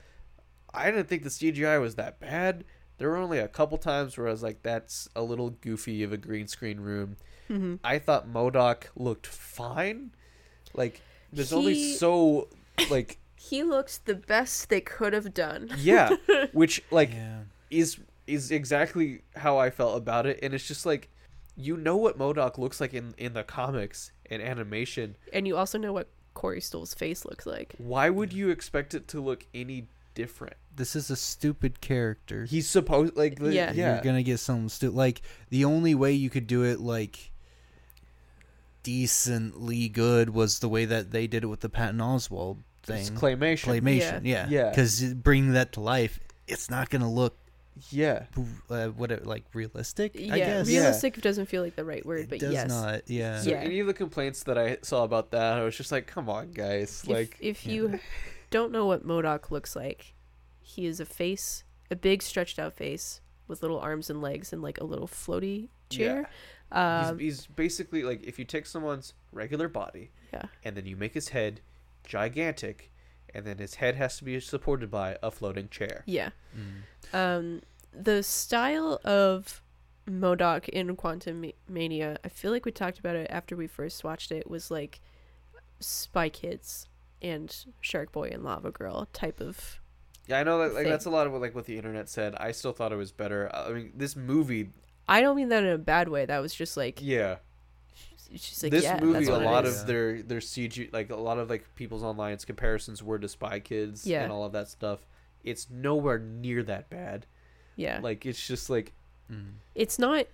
I 0.76 0.92
didn't 0.92 1.08
think 1.08 1.24
the 1.24 1.30
CGI 1.30 1.80
was 1.82 1.96
that 1.96 2.20
bad. 2.20 2.64
There 2.98 3.10
were 3.10 3.18
only 3.18 3.40
a 3.40 3.48
couple 3.48 3.78
times 3.78 4.18
where 4.18 4.28
I 4.28 4.32
was 4.32 4.44
like, 4.44 4.64
"That's 4.64 5.10
a 5.16 5.22
little 5.22 5.50
goofy 5.50 6.04
of 6.04 6.14
a 6.14 6.18
green 6.18 6.48
screen 6.48 6.80
room." 6.80 7.18
hmm 7.48 7.76
I 7.84 8.00
thought 8.00 8.28
MODOK 8.28 8.86
looked 8.96 9.28
fine. 9.28 10.12
Like, 10.74 11.02
there's 11.32 11.54
only 11.54 11.94
so, 11.94 12.48
like, 12.90 13.20
He 13.36 13.62
looks 13.64 14.00
the 14.00 14.16
best 14.16 14.70
they 14.70 14.82
could 14.82 15.14
have 15.14 15.34
done. 15.34 15.70
yeah, 15.78 16.16
which 16.52 16.82
like 16.90 17.12
yeah. 17.14 17.42
is 17.70 18.00
is 18.28 18.50
exactly 18.50 19.22
how 19.36 19.58
I 19.60 19.70
felt 19.70 19.98
about 19.98 20.26
it, 20.26 20.40
and 20.42 20.54
it's 20.54 20.68
just 20.68 20.86
like, 20.86 21.10
you 21.56 21.78
know 21.78 21.96
what 21.96 22.18
MODOK 22.18 22.58
looks 22.58 22.82
like 22.82 22.94
in 22.94 23.14
in 23.18 23.34
the 23.34 23.44
comics 23.44 24.12
and 24.32 24.42
animation. 24.42 25.16
And 25.32 25.48
you 25.48 25.58
also 25.58 25.78
know 25.78 25.94
what 25.94 26.08
Corey 26.34 26.60
Stoll's 26.62 26.94
face 26.96 27.24
looks 27.26 27.46
like. 27.46 27.76
Why 27.78 28.10
would 28.10 28.34
you 28.34 28.50
expect 28.50 28.94
it 28.96 29.08
to 29.10 29.22
look 29.22 29.46
any 29.54 29.88
different? 30.16 30.56
This 30.76 30.96
is 30.96 31.10
a 31.12 31.16
stupid 31.16 31.80
character. 31.82 32.46
He's 32.46 32.68
supposed 32.70 33.16
like 33.16 33.38
the, 33.40 33.54
Yeah. 33.54 33.72
yeah 33.74 33.94
You're 33.94 34.04
gonna 34.04 34.24
get 34.24 34.40
something 34.40 34.70
stupid. 34.70 34.96
Like 34.96 35.22
the 35.50 35.66
only 35.66 35.94
way 35.94 36.14
you 36.14 36.30
could 36.32 36.48
do 36.48 36.64
it 36.64 36.80
like 36.80 37.32
decently 38.84 39.88
good 39.90 40.30
was 40.32 40.60
the 40.60 40.70
way 40.70 40.86
that 40.86 41.12
they 41.12 41.28
did 41.28 41.44
it 41.44 41.48
with 41.48 41.62
the 41.62 41.70
Patton 41.70 42.00
Oswalt 42.00 42.58
thing. 42.84 42.98
it's 43.00 43.10
claymation. 43.10 43.82
Claymation, 43.82 44.22
yeah, 44.24 44.48
Yeah. 44.50 44.70
Because 44.70 45.14
bringing 45.14 45.54
that 45.54 45.74
to 45.74 45.82
life, 45.82 46.20
it's 46.48 46.70
not 46.70 46.90
gonna 46.90 47.12
look 47.12 47.38
yeah, 47.90 48.28
uh, 48.70 48.88
what 48.88 49.12
it, 49.12 49.26
like 49.26 49.44
realistic. 49.54 50.16
I 50.16 50.20
yeah, 50.20 50.36
guess. 50.38 50.68
realistic 50.68 51.20
doesn't 51.22 51.48
feel 51.48 51.62
like 51.62 51.76
the 51.76 51.84
right 51.84 52.06
word, 52.06 52.22
It 52.22 52.30
but 52.30 52.40
does 52.40 52.54
yes. 52.54 52.70
not. 52.70 53.02
Yeah. 53.10 53.42
So 53.42 53.50
Yeah. 53.50 53.58
any 53.58 53.80
of 53.80 53.88
the 53.88 53.94
complaints 53.94 54.44
that 54.44 54.58
I 54.58 54.78
saw 54.82 55.04
about 55.04 55.32
that, 55.32 55.58
I 55.58 55.64
was 55.64 55.76
just 55.76 55.92
like, 55.92 56.08
come 56.08 56.30
on, 56.30 56.52
guys, 56.52 57.02
If, 57.04 57.10
like 57.10 57.38
if 57.42 57.66
yeah. 57.66 57.74
you 57.74 58.00
don't 58.56 58.72
know 58.72 58.86
what 58.86 59.06
MODOK 59.06 59.52
looks 59.52 59.76
like, 59.76 60.14
he 60.62 60.86
is 60.86 61.02
a 61.02 61.06
face, 61.06 61.66
a 61.92 61.96
big 61.96 62.22
stretched 62.22 62.58
out 62.58 62.72
face 62.72 63.20
with 63.50 63.62
little 63.62 63.80
arms 63.80 64.10
and 64.10 64.22
legs 64.22 64.54
and 64.54 64.62
like 64.62 64.80
a 64.80 64.86
little 64.86 65.10
floaty 65.10 65.68
chair. 65.90 66.30
yeah. 66.72 67.08
Um, 67.10 67.20
he's, 67.20 67.40
he's 67.40 67.48
basically 67.48 68.04
like 68.04 68.24
if 68.24 68.40
you 68.40 68.46
take 68.46 68.66
someone's 68.66 69.14
regular 69.34 69.68
body 69.68 70.12
yeah. 70.34 70.44
and 70.64 70.78
then 70.78 70.86
you 70.86 70.96
make 70.96 71.14
his 71.16 71.30
head 71.30 71.60
gigantic, 72.06 72.94
and 73.34 73.46
then 73.46 73.58
his 73.58 73.76
head 73.76 73.96
has 73.96 74.18
to 74.20 74.24
be 74.24 74.40
supported 74.40 74.90
by 74.90 75.18
a 75.22 75.32
floating 75.32 75.68
chair. 75.68 76.04
Yeah. 76.06 76.30
Mm. 76.58 77.14
Um, 77.14 77.62
the 77.92 78.24
style 78.24 79.02
of 79.04 79.62
MODOK 80.10 80.70
in 80.70 80.96
Quantum 80.96 81.52
Mania, 81.68 82.20
I 82.24 82.30
feel 82.30 82.52
like 82.52 82.64
we 82.64 82.72
talked 82.72 83.00
about 83.00 83.18
it 83.18 83.28
after 83.30 83.58
we 83.58 83.68
first 83.68 84.06
watched 84.06 84.32
it, 84.32 84.50
was 84.50 84.72
like 84.72 85.02
Spy 85.82 86.30
Kids 86.30 86.88
and 87.26 87.66
Shark 87.82 88.12
Boy 88.12 88.30
and 88.32 88.44
Lava 88.44 88.72
Girl 88.72 89.08
type 89.14 89.40
of. 89.42 89.80
Yeah, 90.28 90.40
I 90.40 90.44
know 90.44 90.60
that 90.60 90.74
like 90.74 90.84
Thing. 90.84 90.92
that's 90.92 91.06
a 91.06 91.10
lot 91.10 91.28
of 91.28 91.34
what 91.34 91.42
like 91.42 91.54
what 91.56 91.66
the 91.66 91.78
internet 91.78 92.10
said. 92.10 92.36
I 92.36 92.52
still 92.52 92.72
thought 92.74 92.92
it 92.92 92.96
was 92.96 93.12
better. 93.12 93.50
I 93.54 93.72
mean, 93.72 93.92
this 93.96 94.16
movie, 94.16 94.70
I 95.08 95.22
don't 95.22 95.36
mean 95.36 95.50
that 95.50 95.64
in 95.64 95.70
a 95.70 95.78
bad 95.78 96.10
way. 96.10 96.26
That 96.26 96.40
was 96.40 96.54
just 96.54 96.76
like 96.78 97.00
yeah, 97.02 97.38
she's 98.36 98.64
like 98.64 98.72
this 98.72 98.84
yeah, 98.84 99.00
movie, 99.00 99.26
a 99.28 99.38
lot 99.38 99.66
of 99.66 99.86
their 99.86 100.22
their 100.24 100.40
CG, 100.40 100.92
like 100.94 101.10
a 101.12 101.16
lot 101.16 101.38
of 101.38 101.50
like 101.50 101.64
people's 101.76 102.04
online 102.04 102.36
comparisons 102.38 103.04
were 103.04 103.20
to 103.20 103.28
Spy 103.28 103.60
Kids 103.60 104.06
Yeah. 104.08 104.24
and 104.24 104.32
all 104.32 104.44
of 104.46 104.52
that 104.54 104.68
stuff. 104.70 105.06
It's 105.44 105.68
nowhere 105.70 106.18
near 106.20 106.64
that 106.64 106.90
bad. 106.90 107.28
yeah. 107.76 108.00
Like 108.02 108.26
it's 108.26 108.46
just 108.46 108.70
like 108.70 108.94
Mm. 109.32 109.54
it's 109.74 109.98
not 109.98 110.28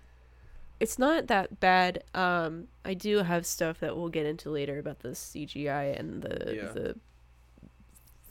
it's 0.82 0.98
not 1.00 1.28
that 1.28 1.60
bad 1.60 2.04
um 2.16 2.68
i 2.84 2.94
do 2.94 3.18
have 3.20 3.46
stuff 3.46 3.80
that 3.80 3.96
we'll 3.96 4.10
get 4.10 4.26
into 4.26 4.50
later 4.50 4.80
about 4.80 5.00
the 5.00 5.10
cgi 5.10 6.00
and 6.00 6.22
the 6.24 6.56
Yeah. 6.56 6.72
the 6.74 6.96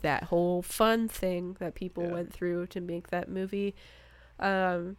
that 0.01 0.23
whole 0.25 0.61
fun 0.61 1.07
thing 1.07 1.55
that 1.59 1.75
people 1.75 2.03
Yeah. 2.05 2.11
went 2.13 2.33
through 2.33 2.67
to 2.67 2.81
make 2.81 3.09
that 3.09 3.29
movie 3.29 3.75
um 4.39 4.97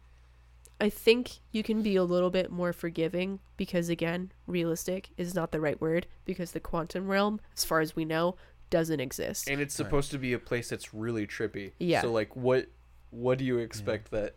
i 0.79 0.89
think 0.89 1.39
you 1.51 1.61
can 1.63 1.81
be 1.81 1.95
a 1.95 2.03
little 2.03 2.29
bit 2.29 2.49
more 2.51 2.71
forgiving 2.73 3.39
because 3.57 3.89
again 3.89 4.31
realistic 4.47 5.09
is 5.17 5.35
not 5.35 5.51
the 5.51 5.59
right 5.59 5.79
word 5.81 6.07
because 6.25 6.51
the 6.51 6.59
quantum 6.59 7.07
realm 7.07 7.39
as 7.57 7.65
far 7.65 7.79
as 7.81 7.95
we 7.95 8.05
know 8.05 8.35
doesn't 8.69 8.99
exist 9.01 9.49
and 9.49 9.59
it's 9.61 9.77
Right. 9.79 9.85
supposed 9.85 10.09
to 10.11 10.17
be 10.17 10.33
a 10.33 10.39
place 10.39 10.69
that's 10.69 10.95
really 10.95 11.27
trippy. 11.27 11.73
Yeah. 11.79 12.01
So 12.01 12.11
like 12.11 12.35
what 12.35 12.69
what 13.11 13.37
do 13.37 13.43
you 13.45 13.59
expect 13.59 14.09
that 14.11 14.33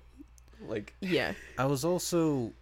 like 0.69 0.93
yeah 1.01 1.33
I 1.57 1.65
was 1.65 1.87
also 1.87 2.53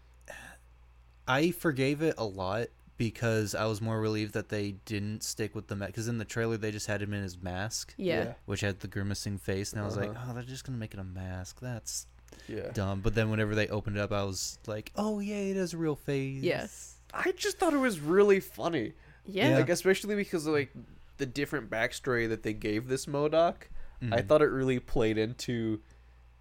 I 1.27 1.51
forgave 1.51 2.03
it 2.03 2.15
a 2.19 2.25
lot 2.25 2.69
because 2.97 3.55
I 3.55 3.65
was 3.67 3.81
more 3.81 4.01
relieved 4.01 4.35
that 4.35 4.49
they 4.51 4.73
didn't 4.85 5.23
stick 5.25 5.55
with 5.55 5.67
the 5.67 5.75
mask. 5.77 5.93
Because 5.93 6.09
in 6.09 6.19
the 6.19 6.25
trailer 6.25 6.57
they 6.57 6.71
just 6.71 6.87
had 6.87 7.03
him 7.03 7.13
in 7.13 7.23
his 7.23 7.41
mask, 7.43 7.95
yeah 7.97 8.35
which 8.47 8.61
had 8.61 8.81
the 8.81 8.89
grimacing 8.89 9.39
face, 9.39 9.73
and 9.73 9.83
I 9.83 9.85
was 9.85 9.97
like, 9.97 10.11
Uh-huh. 10.11 10.27
oh, 10.31 10.35
they're 10.35 10.43
just 10.43 10.65
gonna 10.65 10.79
make 10.79 10.95
it 10.95 11.01
a 11.01 11.05
mask. 11.05 11.61
That's 11.61 12.07
yeah. 12.49 12.71
dumb. 12.73 13.01
But 13.01 13.15
then 13.15 13.31
whenever 13.31 13.55
they 13.55 13.69
opened 13.69 13.97
it 13.97 14.01
up, 14.01 14.13
I 14.13 14.23
was 14.25 14.59
like, 14.67 14.93
oh 14.97 15.19
yeah, 15.21 15.37
it 15.37 15.57
has 15.57 15.73
a 15.75 15.77
real 15.79 15.97
face. 15.97 16.43
Yeah. 16.43 16.67
I 17.13 17.33
just 17.33 17.59
thought 17.59 17.75
it 17.75 17.79
was 17.79 18.01
really 18.01 18.41
funny. 18.41 18.93
yeah, 19.25 19.51
Yeah. 19.51 19.57
Like 19.59 19.69
especially 19.71 20.15
because 20.17 20.47
of 20.47 20.53
like 20.55 20.71
the 21.17 21.27
different 21.27 21.71
backstory 21.71 22.29
that 22.29 22.43
they 22.43 22.53
gave 22.53 22.89
this 22.89 23.07
Modoc. 23.07 23.69
I 24.03 24.07
Mhm. 24.21 24.27
thought 24.29 24.43
it 24.43 24.47
really 24.51 24.81
played 24.81 25.17
into 25.17 25.81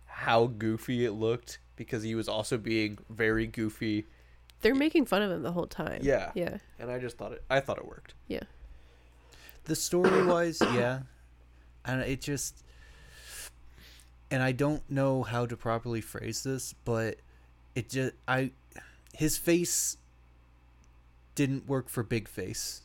how 0.05 0.47
goofy 0.47 1.05
it 1.05 1.11
looked 1.13 1.59
because 1.75 2.03
he 2.03 2.13
was 2.15 2.27
also 2.27 2.57
being 2.57 2.97
very 3.09 3.47
goofy 3.47 4.05
they're 4.64 4.74
making 4.76 5.05
fun 5.05 5.22
of 5.22 5.30
him 5.32 5.43
the 5.43 5.51
whole 5.51 5.68
time 5.68 5.99
Yeah. 6.01 6.32
yeah 6.34 6.57
and 6.80 6.89
I 6.89 6.97
just 6.99 7.18
thought 7.18 7.32
it 7.34 7.43
I 7.49 7.59
thought 7.59 7.78
it 7.78 7.86
worked. 7.88 8.14
Yeah. 8.28 8.43
The 9.66 9.76
story 9.76 10.26
wise, 10.26 10.59
yeah, 10.74 11.01
and 11.86 12.01
it 12.01 12.20
just 12.22 12.64
and 14.32 14.41
I 14.41 14.51
don't 14.51 14.82
know 14.89 15.24
how 15.24 15.45
to 15.45 15.55
properly 15.55 16.01
phrase 16.01 16.43
this, 16.43 16.74
but 16.86 17.18
it 17.76 17.89
just 17.89 18.14
I 18.28 18.51
his 19.14 19.38
face 19.38 19.97
didn't 21.36 21.68
work 21.68 21.89
for 21.89 22.03
big 22.03 22.28
face. 22.28 22.82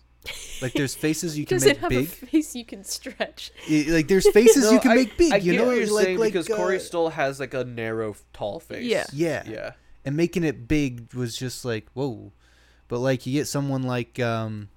Like 0.62 0.72
there's 0.74 0.94
faces 1.06 1.38
you 1.38 1.46
can 1.46 1.60
make 1.60 1.78
have 1.78 1.88
big. 1.90 2.04
a 2.06 2.10
face 2.10 2.54
you 2.54 2.64
can 2.64 2.84
stretch. 2.84 3.50
I- 3.68 3.86
like 3.88 4.08
there's 4.08 4.28
faces 4.30 4.64
No, 4.64 4.70
you 4.72 4.80
can 4.80 4.92
I- 4.92 4.94
make 4.96 5.16
big. 5.16 5.32
I 5.32 5.36
you 5.36 5.52
get 5.52 5.58
know, 5.58 5.66
what 5.66 5.76
you're 5.78 5.92
like, 5.94 6.04
saying 6.04 6.18
like, 6.18 6.32
because 6.32 6.48
Corey 6.48 6.76
uh, 6.76 6.80
Stoll 6.80 7.08
has 7.10 7.40
like 7.40 7.54
a 7.54 7.64
narrow, 7.64 8.14
tall 8.32 8.60
face. 8.60 8.84
Yeah. 8.84 9.04
yeah, 9.12 9.42
Yeah. 9.48 9.72
And 10.08 10.16
making 10.16 10.42
it 10.44 10.66
big 10.66 11.12
was 11.12 11.36
just 11.36 11.64
like 11.66 11.86
whoa. 11.92 12.32
But 12.88 13.00
like 13.00 13.26
you 13.26 13.34
get 13.34 13.46
someone 13.46 13.82
like 13.82 14.18
um, 14.18 14.68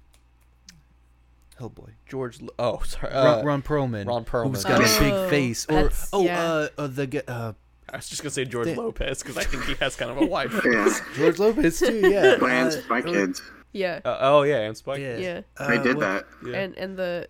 Hellboy, 1.58 1.90
George. 2.06 2.42
L- 2.42 2.48
Oh, 2.58 2.80
sorry. 2.84 3.12
Ron, 3.12 3.26
Uh, 3.40 3.42
Ron 3.44 3.62
Perlman, 3.62 4.06
Ron 4.06 4.24
Perlman. 4.24 4.54
who's 4.54 4.64
got 4.64 4.80
a 4.80 4.84
Oh, 4.84 4.98
big 5.22 5.30
face, 5.30 5.66
or 5.68 5.90
oh, 6.12 6.24
yeah. 6.24 6.42
uh, 6.42 6.68
uh, 6.78 6.86
the 6.88 7.24
uh, 7.30 7.52
I 7.90 7.96
was 7.96 8.08
just 8.08 8.22
gonna 8.22 8.30
say 8.30 8.44
George 8.44 8.66
They- 8.66 8.74
Lopez 8.74 9.22
because 9.22 9.36
I 9.38 9.44
think 9.44 9.64
he 9.64 9.74
has 9.74 9.96
kind 9.96 10.10
of 10.10 10.18
a 10.18 10.26
wide 10.26 10.52
face. 10.62 10.64
Yeah. 10.72 10.98
George 11.16 11.38
Lopez 11.38 11.78
too. 11.78 12.00
Yeah, 12.08 12.36
Plans, 12.38 12.76
uh, 12.76 12.82
Spy 12.82 13.02
Kids. 13.02 13.42
Yeah. 13.72 14.00
Uh, 14.04 14.18
oh 14.20 14.42
yeah, 14.42 14.60
and 14.60 14.76
Spike. 14.76 15.00
yeah. 15.00 15.16
Yeah. 15.16 15.40
They 15.66 15.78
Uh, 15.78 15.82
did 15.82 15.96
what- 15.96 16.00
that. 16.00 16.26
Yeah. 16.46 16.56
And 16.58 16.76
and 16.78 16.96
the 16.98 17.28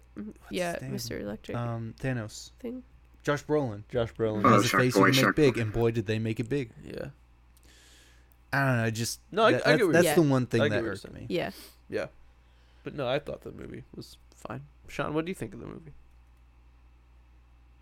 yeah, 0.50 0.78
his? 0.84 1.09
Mr. 1.09 1.20
Electric 1.20 1.57
Um, 1.57 1.94
Thanos, 2.00 2.50
thing. 2.59 2.82
Josh 3.22 3.44
Brolin. 3.44 3.84
Josh 3.88 4.12
Brolin. 4.14 4.42
Oh, 4.44 4.48
has 4.48 4.64
a 4.64 4.68
face 4.76 4.94
Boy, 4.94 5.07
you 5.07 5.12
can 5.12 5.14
make 5.14 5.14
Shark 5.14 5.36
big, 5.36 5.55
Boy. 5.55 5.61
and 5.61 5.72
boy, 5.72 5.90
did 5.92 6.07
they 6.07 6.18
make 6.18 6.40
it 6.40 6.48
big. 6.48 6.70
Yeah. 6.84 7.07
I 8.53 8.64
don't 8.66 8.76
know. 8.76 8.82
I 8.84 8.90
just 8.90 9.20
No, 9.30 9.44
I- 9.44 9.53
that- 9.53 9.66
I 9.66 9.70
get 9.72 9.78
that's, 9.78 9.84
what 9.86 9.92
that's 9.92 10.05
you're 10.05 10.14
the 10.14 10.20
saying. 10.20 10.30
one 10.30 10.46
thing 10.46 10.61
I 10.61 10.68
that 10.68 10.74
what 10.76 10.84
you're 10.84 10.92
irked 10.92 11.12
me. 11.14 11.26
Yeah. 11.28 11.50
Yeah. 11.88 12.07
But 12.84 12.94
no, 12.94 13.07
I 13.09 13.18
thought 13.18 13.42
the 13.42 13.53
movie 13.53 13.84
was 13.94 14.16
fine. 14.36 14.62
Sean, 14.88 15.14
what 15.14 15.24
do 15.24 15.30
you 15.30 15.34
think 15.34 15.55
of 15.55 15.61
the 15.61 15.66
movie? 15.66 15.92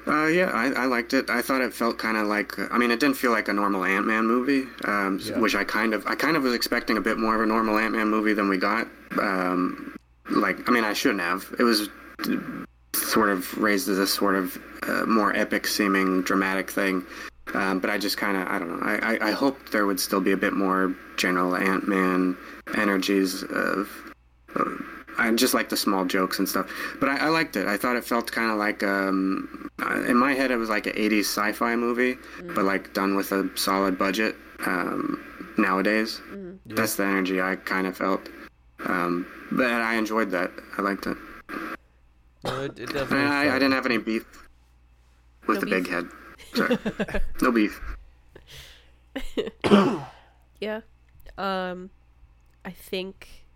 Uh, 0.06 0.26
yeah, 0.26 0.46
I, 0.46 0.70
I 0.72 0.84
liked 0.86 1.12
it. 1.12 1.28
I 1.28 1.42
thought 1.42 1.60
it 1.60 1.74
felt 1.74 1.98
kind 1.98 2.16
of 2.16 2.26
like. 2.26 2.58
I 2.72 2.78
mean, 2.78 2.90
it 2.90 3.00
didn't 3.00 3.16
feel 3.16 3.32
like 3.32 3.48
a 3.48 3.52
normal 3.52 3.84
Ant 3.84 4.06
Man 4.06 4.26
movie, 4.26 4.66
um, 4.86 5.20
Yeah. 5.22 5.38
which 5.38 5.54
I 5.54 5.62
kind 5.64 5.92
of. 5.92 6.06
I 6.06 6.14
kind 6.14 6.36
of 6.38 6.42
was 6.42 6.54
expecting 6.54 6.96
a 6.96 7.00
bit 7.02 7.18
more 7.18 7.34
of 7.34 7.42
a 7.42 7.46
normal 7.46 7.76
Ant 7.78 7.92
Man 7.94 8.08
movie 8.08 8.32
than 8.32 8.48
we 8.48 8.56
got. 8.56 8.86
Um, 9.18 9.94
like, 10.30 10.66
I 10.68 10.72
mean, 10.72 10.84
I 10.84 10.94
shouldn't 10.94 11.20
have. 11.20 11.54
It 11.58 11.64
was 11.64 11.88
sort 12.94 13.28
of 13.28 13.56
raised 13.58 13.88
as 13.90 13.98
a 13.98 14.06
sort 14.06 14.36
of 14.36 14.58
uh, 14.88 15.04
more 15.04 15.36
epic 15.36 15.66
seeming 15.66 16.22
dramatic 16.22 16.70
thing. 16.70 17.04
Um, 17.54 17.80
but 17.80 17.90
I 17.90 17.98
just 17.98 18.16
kind 18.16 18.36
of, 18.36 18.46
I 18.46 18.58
don't 18.58 18.68
know. 18.70 18.86
I, 18.86 19.16
I, 19.16 19.28
I 19.28 19.30
hoped 19.32 19.72
there 19.72 19.86
would 19.86 19.98
still 19.98 20.20
be 20.20 20.32
a 20.32 20.36
bit 20.36 20.52
more 20.52 20.94
general 21.16 21.56
Ant 21.56 21.88
Man 21.88 22.36
energies 22.76 23.42
of. 23.42 23.90
Uh, 24.54 24.64
I 25.18 25.30
just 25.32 25.52
like 25.52 25.68
the 25.68 25.76
small 25.76 26.04
jokes 26.06 26.38
and 26.38 26.48
stuff, 26.48 26.70
but 26.98 27.08
I, 27.08 27.26
I 27.26 27.28
liked 27.28 27.54
it. 27.56 27.66
I 27.66 27.76
thought 27.76 27.96
it 27.96 28.04
felt 28.04 28.32
kind 28.32 28.50
of 28.50 28.56
like, 28.56 28.82
um, 28.82 29.68
uh, 29.82 30.02
in 30.04 30.16
my 30.16 30.32
head, 30.32 30.50
it 30.50 30.56
was 30.56 30.70
like 30.70 30.86
an 30.86 30.94
'80s 30.94 31.20
sci-fi 31.24 31.76
movie, 31.76 32.16
but 32.54 32.64
like 32.64 32.94
done 32.94 33.16
with 33.16 33.32
a 33.32 33.50
solid 33.56 33.98
budget. 33.98 34.34
Um, 34.64 35.22
nowadays, 35.58 36.20
that's 36.66 36.94
the 36.96 37.04
energy 37.04 37.40
I 37.40 37.56
kind 37.56 37.86
of 37.86 37.96
felt. 37.96 38.28
Um, 38.86 39.26
but 39.52 39.66
I 39.66 39.96
enjoyed 39.96 40.30
that. 40.30 40.52
I 40.78 40.82
liked 40.82 41.06
it. 41.06 41.16
No, 42.44 42.62
it, 42.62 42.78
it 42.78 42.92
definitely. 42.92 43.26
I, 43.26 43.50
I 43.56 43.58
didn't 43.58 43.72
have 43.72 43.86
any 43.86 43.98
beef 43.98 44.24
with 45.46 45.56
No 45.56 45.60
the 45.60 45.66
beef? 45.66 45.84
big 45.84 45.88
head. 45.92 46.06
Sorry, 46.54 46.78
no 47.42 47.52
beef. 47.52 47.80
Yeah. 50.60 50.80
Um 51.38 51.90
I 52.64 52.70
think 52.70 53.46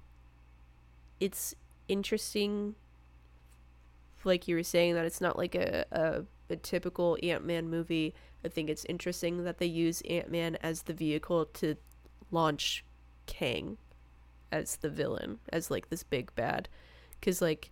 it's 1.20 1.55
interesting 1.86 2.74
like 4.24 4.49
you 4.49 4.57
were 4.57 4.62
saying 4.62 4.95
that 4.95 5.05
it's 5.05 5.20
not 5.20 5.36
like 5.36 5.55
a 5.55 5.84
a, 5.92 6.24
a 6.51 6.57
typical 6.57 7.18
Ant-Man 7.22 7.68
movie. 7.68 8.14
I 8.45 8.49
think 8.49 8.70
it's 8.70 8.86
interesting 8.86 9.45
that 9.45 9.59
they 9.59 9.66
use 9.66 10.03
Ant-Man 10.09 10.57
as 10.62 10.82
the 10.82 10.95
vehicle 10.95 11.45
to 11.47 11.76
launch 12.30 12.84
Kang 13.26 13.76
as 14.51 14.76
the 14.76 14.88
villain, 14.88 15.40
as 15.53 15.70
like 15.70 15.90
this 15.90 16.03
big 16.03 16.34
bad 16.34 16.68
cuz 17.20 17.42
like 17.42 17.70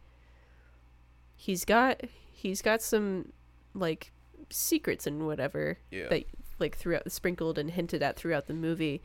he's 1.37 1.65
got 1.65 2.03
he's 2.33 2.61
got 2.63 2.83
some 2.83 3.33
like 3.75 4.13
secrets 4.51 5.07
and 5.07 5.27
whatever 5.27 5.79
Yeah. 5.91 6.09
that 6.09 6.25
like 6.59 6.77
throughout 6.77 7.11
sprinkled 7.11 7.59
and 7.59 7.71
hinted 7.71 8.03
at 8.03 8.17
throughout 8.17 8.47
the 8.47 8.55
movie 8.55 9.03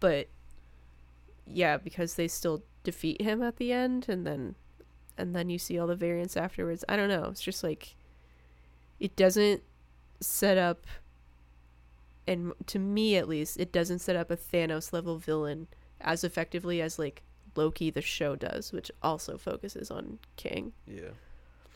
but 0.00 0.28
yeah 1.46 1.76
because 1.76 2.14
they 2.14 2.28
still 2.28 2.62
defeat 2.82 3.20
him 3.20 3.42
at 3.42 3.56
the 3.56 3.72
end 3.72 4.06
and 4.08 4.26
then 4.26 4.54
and 5.18 5.34
then 5.36 5.50
you 5.50 5.58
see 5.58 5.78
all 5.78 5.86
the 5.86 5.94
variants 5.96 6.36
afterwards 6.36 6.84
i 6.88 6.96
don't 6.96 7.08
know 7.08 7.24
it's 7.24 7.42
just 7.42 7.62
like 7.62 7.94
it 8.98 9.14
doesn't 9.16 9.62
set 10.20 10.56
up 10.56 10.86
and 12.26 12.52
to 12.66 12.78
me 12.78 13.16
at 13.16 13.28
least 13.28 13.58
it 13.60 13.72
doesn't 13.72 13.98
set 13.98 14.16
up 14.16 14.30
a 14.30 14.36
thanos 14.36 14.92
level 14.92 15.18
villain 15.18 15.66
as 16.00 16.24
effectively 16.24 16.80
as 16.80 16.98
like 16.98 17.22
loki 17.56 17.90
the 17.90 18.00
show 18.00 18.34
does 18.34 18.72
which 18.72 18.90
also 19.02 19.36
focuses 19.36 19.90
on 19.90 20.18
Kang 20.36 20.72
Yeah, 20.86 21.10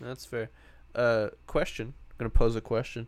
that's 0.01 0.25
fair. 0.25 0.49
Uh, 0.95 1.29
question. 1.47 1.95
I'm 2.19 2.25
gonna 2.25 2.31
pose 2.31 2.57
a 2.57 2.61
question. 2.61 3.07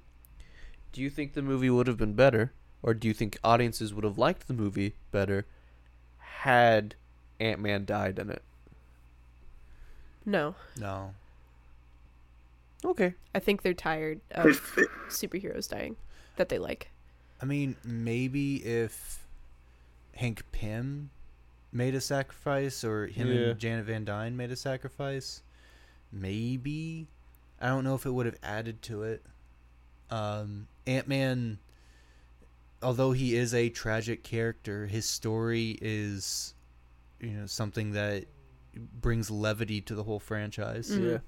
Do 0.92 1.00
you 1.00 1.10
think 1.10 1.32
the 1.34 1.42
movie 1.42 1.70
would 1.70 1.86
have 1.88 1.96
been 1.96 2.14
better, 2.14 2.52
or 2.82 2.94
do 2.94 3.08
you 3.08 3.14
think 3.14 3.38
audiences 3.42 3.92
would 3.92 4.04
have 4.04 4.18
liked 4.18 4.46
the 4.46 4.54
movie 4.54 4.94
better 5.10 5.46
had 6.18 6.94
Ant 7.40 7.60
Man 7.60 7.84
died 7.84 8.18
in 8.18 8.30
it? 8.30 8.42
no 10.26 10.54
No, 10.78 11.14
Okay. 12.84 13.14
i 13.34 13.38
think 13.38 13.62
they're 13.62 13.72
tired 13.74 14.20
of 14.32 14.46
superheroes 15.08 15.68
dying 15.68 15.96
that 16.36 16.50
they 16.50 16.58
like 16.58 16.90
I 17.40 17.46
mean 17.46 17.76
maybe 17.84 18.56
if 18.56 19.26
Hank 20.14 20.42
Pym 20.52 21.10
made 21.72 21.94
a 21.94 22.00
sacrifice, 22.02 22.84
or 22.84 23.06
him 23.06 23.28
Yeah. 23.28 23.50
and 23.50 23.58
Janet 23.58 23.86
Van 23.86 24.04
Dyne 24.04 24.36
made 24.36 24.50
a 24.50 24.56
sacrifice, 24.56 25.42
maybe. 26.12 27.06
I 27.60 27.68
don't 27.68 27.84
know 27.84 27.94
if 27.94 28.06
it 28.06 28.10
would 28.10 28.26
have 28.26 28.38
added 28.42 28.82
to 28.82 29.02
it. 29.02 29.22
Um, 30.10 30.66
Ant 30.86 31.06
Man, 31.08 31.58
although 32.82 33.12
he 33.12 33.36
is 33.36 33.52
a 33.54 33.68
tragic 33.68 34.22
character, 34.22 34.86
his 34.86 35.06
story 35.06 35.78
is, 35.80 36.54
you 37.20 37.30
know, 37.30 37.46
something 37.46 37.92
that 37.92 38.24
brings 38.74 39.30
levity 39.30 39.80
to 39.82 39.94
the 39.94 40.02
whole 40.04 40.20
franchise. 40.20 40.90
Mhm. 40.90 41.10
Yeah. 41.12 41.18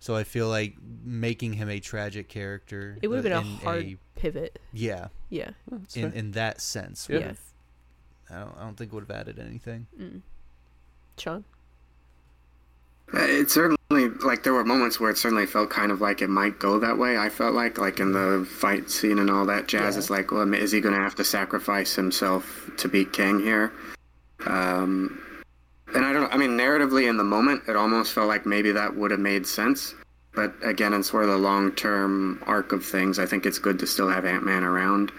So 0.00 0.16
I 0.16 0.24
feel 0.24 0.48
like 0.48 0.74
making 1.04 1.52
him 1.52 1.68
a 1.68 1.78
tragic 1.78 2.28
character. 2.28 2.98
it 3.02 3.06
would 3.08 3.16
have 3.16 3.24
been 3.24 3.32
a 3.32 3.40
in 3.40 3.44
hard 3.58 3.98
pivot 4.16 4.58
yeah, 4.72 5.08
yeah 5.30 5.50
in 5.70 5.86
fair. 5.86 6.08
in 6.08 6.32
that 6.32 6.60
sense. 6.60 7.06
Yeah. 7.08 7.18
would've- 7.18 7.40
I 8.30 8.40
don't. 8.40 8.56
I 8.56 8.60
don't 8.64 8.76
think 8.76 8.92
it 8.92 8.94
would 8.94 9.04
have 9.08 9.10
added 9.16 9.38
anything. 9.38 9.86
Mm. 9.98 10.22
Sean? 11.18 11.44
It 13.12 13.50
certainly 13.50 13.76
like 14.24 14.42
there 14.42 14.52
were 14.52 14.64
moments 14.64 14.98
where 15.00 15.10
it 15.10 15.18
certainly 15.18 15.46
felt 15.46 15.70
kind 15.70 15.92
of 15.92 16.00
like 16.00 16.22
it 16.22 16.28
might 16.28 16.58
go 16.58 16.78
that 16.78 16.98
way. 16.98 17.16
I 17.18 17.28
felt 17.28 17.54
like 17.54 17.78
like 17.78 18.00
in 18.00 18.12
the 18.12 18.46
fight 18.48 18.90
scene 18.90 19.18
and 19.18 19.30
all 19.30 19.46
that 19.46 19.68
jazz. 19.68 19.94
Yeah. 19.94 19.98
It's 20.00 20.10
like, 20.10 20.30
well, 20.30 20.52
is 20.54 20.72
he 20.72 20.80
going 20.80 20.94
to 20.94 21.00
have 21.00 21.14
to 21.16 21.24
sacrifice 21.24 21.94
himself 21.94 22.70
to 22.78 22.88
beat 22.88 23.12
Kang 23.12 23.40
here? 23.40 23.72
Um, 24.46 25.20
and 25.94 26.04
I 26.04 26.12
don't. 26.12 26.22
know. 26.22 26.28
I 26.28 26.36
mean, 26.36 26.50
narratively 26.50 27.08
in 27.08 27.16
the 27.16 27.24
moment, 27.24 27.62
it 27.68 27.76
almost 27.76 28.12
felt 28.12 28.28
like 28.28 28.46
maybe 28.46 28.72
that 28.72 28.96
would 28.96 29.10
have 29.10 29.20
made 29.20 29.46
sense. 29.46 29.94
But 30.34 30.54
again, 30.62 30.94
in 30.94 31.02
sort 31.02 31.24
of 31.24 31.30
the 31.30 31.36
long-term 31.36 32.42
arc 32.46 32.72
of 32.72 32.84
things, 32.84 33.18
I 33.18 33.26
think 33.26 33.44
it's 33.44 33.58
good 33.58 33.78
to 33.80 33.86
still 33.86 34.08
have 34.08 34.24
Ant 34.24 34.44
Man 34.44 34.64
around. 34.64 35.12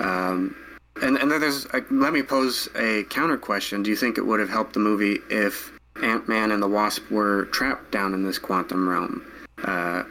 Um, 0.00 0.56
and 1.02 1.16
and 1.16 1.30
then 1.30 1.40
there's 1.40 1.66
uh, 1.66 1.80
let 1.90 2.12
me 2.12 2.22
pose 2.22 2.68
a 2.74 3.04
counter 3.04 3.36
question. 3.36 3.82
Do 3.82 3.90
you 3.90 3.96
think 3.96 4.18
it 4.18 4.26
would 4.26 4.40
have 4.40 4.48
helped 4.48 4.72
the 4.72 4.80
movie 4.80 5.20
if 5.30 5.70
Ant 6.02 6.28
Man 6.28 6.50
and 6.50 6.62
the 6.62 6.68
Wasp 6.68 7.10
were 7.10 7.46
trapped 7.46 7.90
down 7.90 8.14
in 8.14 8.24
this 8.24 8.38
quantum 8.38 8.88
realm, 8.88 9.24
uh, 9.64 10.04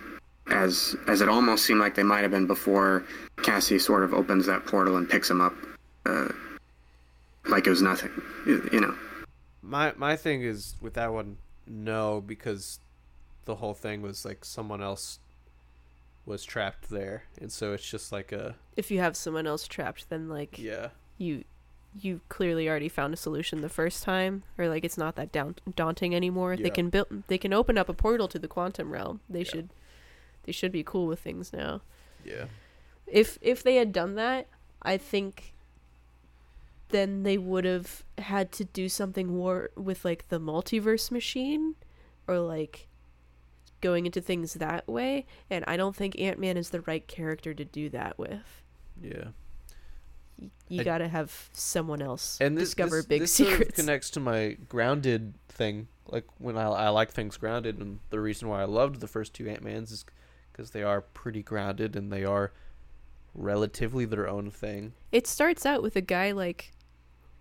as 0.48 0.96
as 1.08 1.22
it 1.22 1.30
almost 1.30 1.66
seemed 1.66 1.80
like 1.80 1.96
they 1.96 2.04
might 2.04 2.22
have 2.22 2.32
been 2.32 2.48
before 2.48 3.04
Cassie 3.44 3.80
sort 3.80 4.04
of 4.04 4.14
opens 4.14 4.46
that 4.46 4.66
portal 4.66 4.98
and 4.98 5.10
picks 5.10 5.30
him 5.30 5.42
up, 5.42 5.54
uh, 6.06 6.30
like 7.48 7.68
it 7.68 7.70
was 7.70 7.82
nothing, 7.82 8.12
you, 8.46 8.68
you 8.72 8.82
know. 8.82 8.96
My 9.62 9.94
my 9.98 10.16
thing 10.16 10.44
is 10.44 10.76
with 10.82 10.94
that 10.94 11.12
one, 11.14 11.38
no, 11.68 12.22
because 12.22 12.80
the 13.46 13.56
whole 13.56 13.74
thing 13.74 14.02
was 14.02 14.26
like 14.26 14.46
someone 14.46 14.82
else 14.82 15.20
was 16.26 16.44
trapped 16.44 16.90
there, 16.90 17.24
and 17.40 17.52
so 17.52 17.74
it's 17.74 17.90
just 17.90 18.12
like 18.12 18.32
a 18.32 18.56
If 18.76 18.92
you 18.92 19.00
have 19.00 19.16
someone 19.16 19.48
else 19.48 19.68
trapped, 19.68 20.10
then 20.10 20.30
like 20.30 20.58
yeah, 20.58 20.90
you 21.18 21.44
you 21.98 22.20
clearly 22.30 22.68
already 22.68 22.90
found 22.90 23.14
a 23.14 23.18
solution 23.18 23.62
the 23.62 23.70
first 23.70 24.04
time, 24.04 24.44
or 24.58 24.68
like 24.68 24.84
it's 24.84 24.98
not 24.98 25.16
that 25.16 25.32
down- 25.32 25.56
daunting 25.76 26.14
anymore. 26.16 26.58
They 26.58 26.70
can 26.70 26.90
build, 26.90 27.24
they 27.28 27.38
can 27.38 27.54
open 27.54 27.78
up 27.78 27.88
a 27.90 27.94
portal 27.94 28.28
to 28.28 28.38
the 28.40 28.48
quantum 28.50 28.92
realm. 28.92 29.22
They 29.30 29.40
Yeah. 29.40 29.46
should, 29.46 29.70
they 30.44 30.52
should 30.52 30.72
be 30.72 30.84
cool 30.84 31.08
with 31.08 31.20
things 31.20 31.54
now. 31.54 31.82
yeah, 32.26 32.46
If 33.08 33.38
if 33.42 33.64
they 33.64 33.76
had 33.76 33.92
done 33.94 34.16
that, 34.16 34.48
I 34.82 34.98
think 34.98 35.54
then 36.90 37.24
they 37.24 37.38
would 37.38 37.66
have 37.66 38.04
had 38.18 38.52
to 38.54 38.64
do 38.66 38.88
something 38.90 39.28
more 39.28 39.70
with 39.76 40.04
like 40.06 40.28
the 40.30 40.40
multiverse 40.40 41.12
machine 41.12 41.76
or 42.28 42.40
like 42.40 42.88
going 43.82 44.06
into 44.06 44.22
things 44.22 44.56
that 44.56 44.88
way, 44.88 45.26
and 45.50 45.64
I 45.68 45.78
don't 45.78 45.96
think 45.96 46.20
Ant 46.20 46.40
Man 46.40 46.58
is 46.58 46.70
the 46.72 46.82
right 46.82 47.06
character 47.08 47.54
to 47.54 47.64
do 47.66 47.90
that 47.90 48.18
with. 48.18 48.64
Yeah. 49.02 49.30
You 50.68 50.82
I- 50.82 50.84
gotta 50.84 51.08
have 51.08 51.50
someone 51.54 52.02
else 52.02 52.40
and 52.42 52.58
this, 52.58 52.70
discover 52.70 52.98
this, 52.98 53.06
big 53.06 53.22
this 53.22 53.34
sort 53.34 53.48
of 53.50 53.54
secrets. 53.58 53.76
connects 53.80 54.10
to 54.12 54.20
my 54.20 54.58
grounded 54.68 55.34
thing. 55.50 55.88
Like 56.08 56.26
when 56.40 56.58
I 56.58 56.64
I 56.66 56.90
like 56.90 57.12
things 57.12 57.38
grounded, 57.38 57.80
and 57.80 58.00
the 58.10 58.20
reason 58.20 58.48
why 58.48 58.62
I 58.62 58.66
loved 58.66 59.00
the 59.00 59.08
first 59.08 59.34
two 59.34 59.48
Ant 59.50 59.64
Mans 59.64 59.92
is 59.92 60.06
because 60.52 60.72
they 60.72 60.84
are 60.84 61.02
pretty 61.02 61.42
grounded 61.44 61.96
and 61.96 62.12
they 62.12 62.24
are 62.26 62.52
relatively 63.34 64.06
their 64.06 64.28
own 64.28 64.50
thing. 64.52 64.94
It 65.12 65.28
starts 65.28 65.66
out 65.66 65.82
with 65.82 65.96
a 65.96 66.02
guy 66.02 66.32
like 66.32 66.72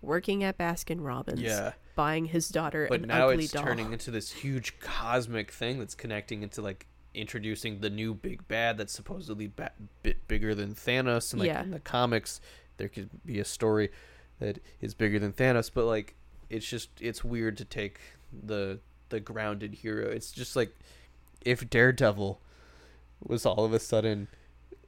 working 0.01 0.43
at 0.43 0.57
Baskin 0.57 1.03
Robbins, 1.03 1.41
Yeah, 1.41 1.73
buying 1.95 2.25
his 2.25 2.49
daughter 2.49 2.87
but 2.89 3.01
an 3.01 3.07
now 3.07 3.29
ugly 3.29 3.45
it's 3.45 3.53
doll. 3.53 3.63
turning 3.63 3.93
into 3.93 4.11
this 4.11 4.31
huge 4.31 4.79
cosmic 4.79 5.51
thing 5.51 5.79
that's 5.79 5.95
connecting 5.95 6.43
into 6.43 6.61
like 6.61 6.87
introducing 7.13 7.79
the 7.79 7.89
new 7.89 8.13
big 8.13 8.45
bad 8.47 8.77
that's 8.77 8.91
supposedly 8.93 9.47
ba- 9.47 9.71
bit 10.03 10.27
bigger 10.27 10.53
than 10.53 10.73
Thanos. 10.75 11.31
And 11.31 11.39
like 11.39 11.47
Yeah. 11.47 11.63
in 11.63 11.71
the 11.71 11.79
comics, 11.79 12.41
there 12.77 12.87
could 12.89 13.09
be 13.25 13.39
a 13.39 13.45
story 13.45 13.89
that 14.39 14.59
is 14.81 14.93
bigger 14.93 15.19
than 15.19 15.33
Thanos, 15.33 15.71
but 15.73 15.85
like 15.85 16.15
it's 16.49 16.65
just 16.67 16.89
it's 16.99 17.23
weird 17.23 17.57
to 17.57 17.65
take 17.65 17.99
the 18.31 18.79
the 19.09 19.19
grounded 19.19 19.75
hero. 19.75 20.09
It's 20.09 20.31
just 20.31 20.55
like 20.55 20.75
if 21.43 21.69
Daredevil 21.69 22.39
was 23.25 23.45
all 23.45 23.63
of 23.65 23.73
a 23.73 23.79
sudden 23.79 24.27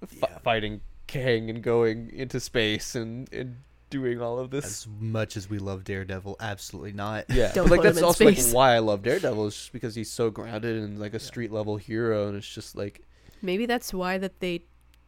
f- 0.04 0.14
Yeah. 0.22 0.38
fighting 0.40 0.82
Kang 1.08 1.50
and 1.50 1.62
going 1.64 2.10
into 2.12 2.40
space 2.40 2.96
and 2.96 3.32
and 3.34 3.58
doing 3.90 4.22
all 4.22 4.38
of 4.38 4.50
this. 4.52 4.66
As 4.66 4.88
much 5.00 5.38
as 5.38 5.50
we 5.50 5.60
love 5.60 5.86
Daredevil, 5.86 6.36
absolutely 6.42 6.92
not. 6.92 7.26
Yeah, 7.30 7.54
Don't 7.54 7.70
like 7.70 7.82
that's 7.84 7.98
in 8.00 8.04
also 8.04 8.26
like 8.26 8.38
why 8.50 8.76
I 8.76 8.80
love 8.80 9.02
Daredevil 9.04 9.48
is 9.48 9.56
just 9.56 9.72
because 9.72 9.96
he's 9.96 10.12
so 10.12 10.30
grounded 10.30 10.76
and 10.84 11.00
like 11.00 11.14
a 11.14 11.20
street 11.20 11.52
level 11.54 11.78
hero, 11.78 12.28
and 12.28 12.36
it's 12.36 12.54
just 12.54 12.76
like 12.76 13.02
Maybe 13.42 13.66
that's 13.66 13.94
why 13.94 14.18
that 14.18 14.40
they 14.42 14.64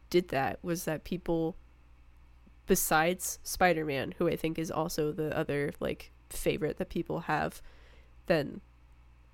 did 0.08 0.28
that 0.28 0.58
was 0.62 0.84
that 0.86 1.04
people 1.04 1.56
besides 2.70 3.40
Spider-Man, 3.42 4.14
who 4.18 4.28
I 4.28 4.36
think 4.36 4.56
is 4.56 4.70
also 4.70 5.10
the 5.10 5.36
other 5.36 5.72
like 5.80 6.12
favorite 6.28 6.76
that 6.78 6.88
people 6.88 7.22
have, 7.22 7.60
then 8.26 8.60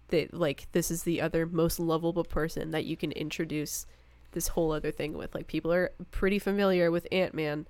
they 0.08 0.30
like 0.32 0.68
this 0.72 0.90
is 0.90 1.02
the 1.02 1.20
other 1.20 1.44
most 1.44 1.78
lovable 1.78 2.24
person 2.24 2.70
that 2.70 2.86
you 2.86 2.96
can 2.96 3.12
introduce 3.12 3.84
this 4.32 4.48
whole 4.48 4.72
other 4.72 4.90
thing 4.90 5.12
with. 5.12 5.34
Like 5.34 5.48
people 5.48 5.70
are 5.70 5.92
pretty 6.10 6.38
familiar 6.38 6.90
with 6.90 7.06
Ant-Man, 7.12 7.66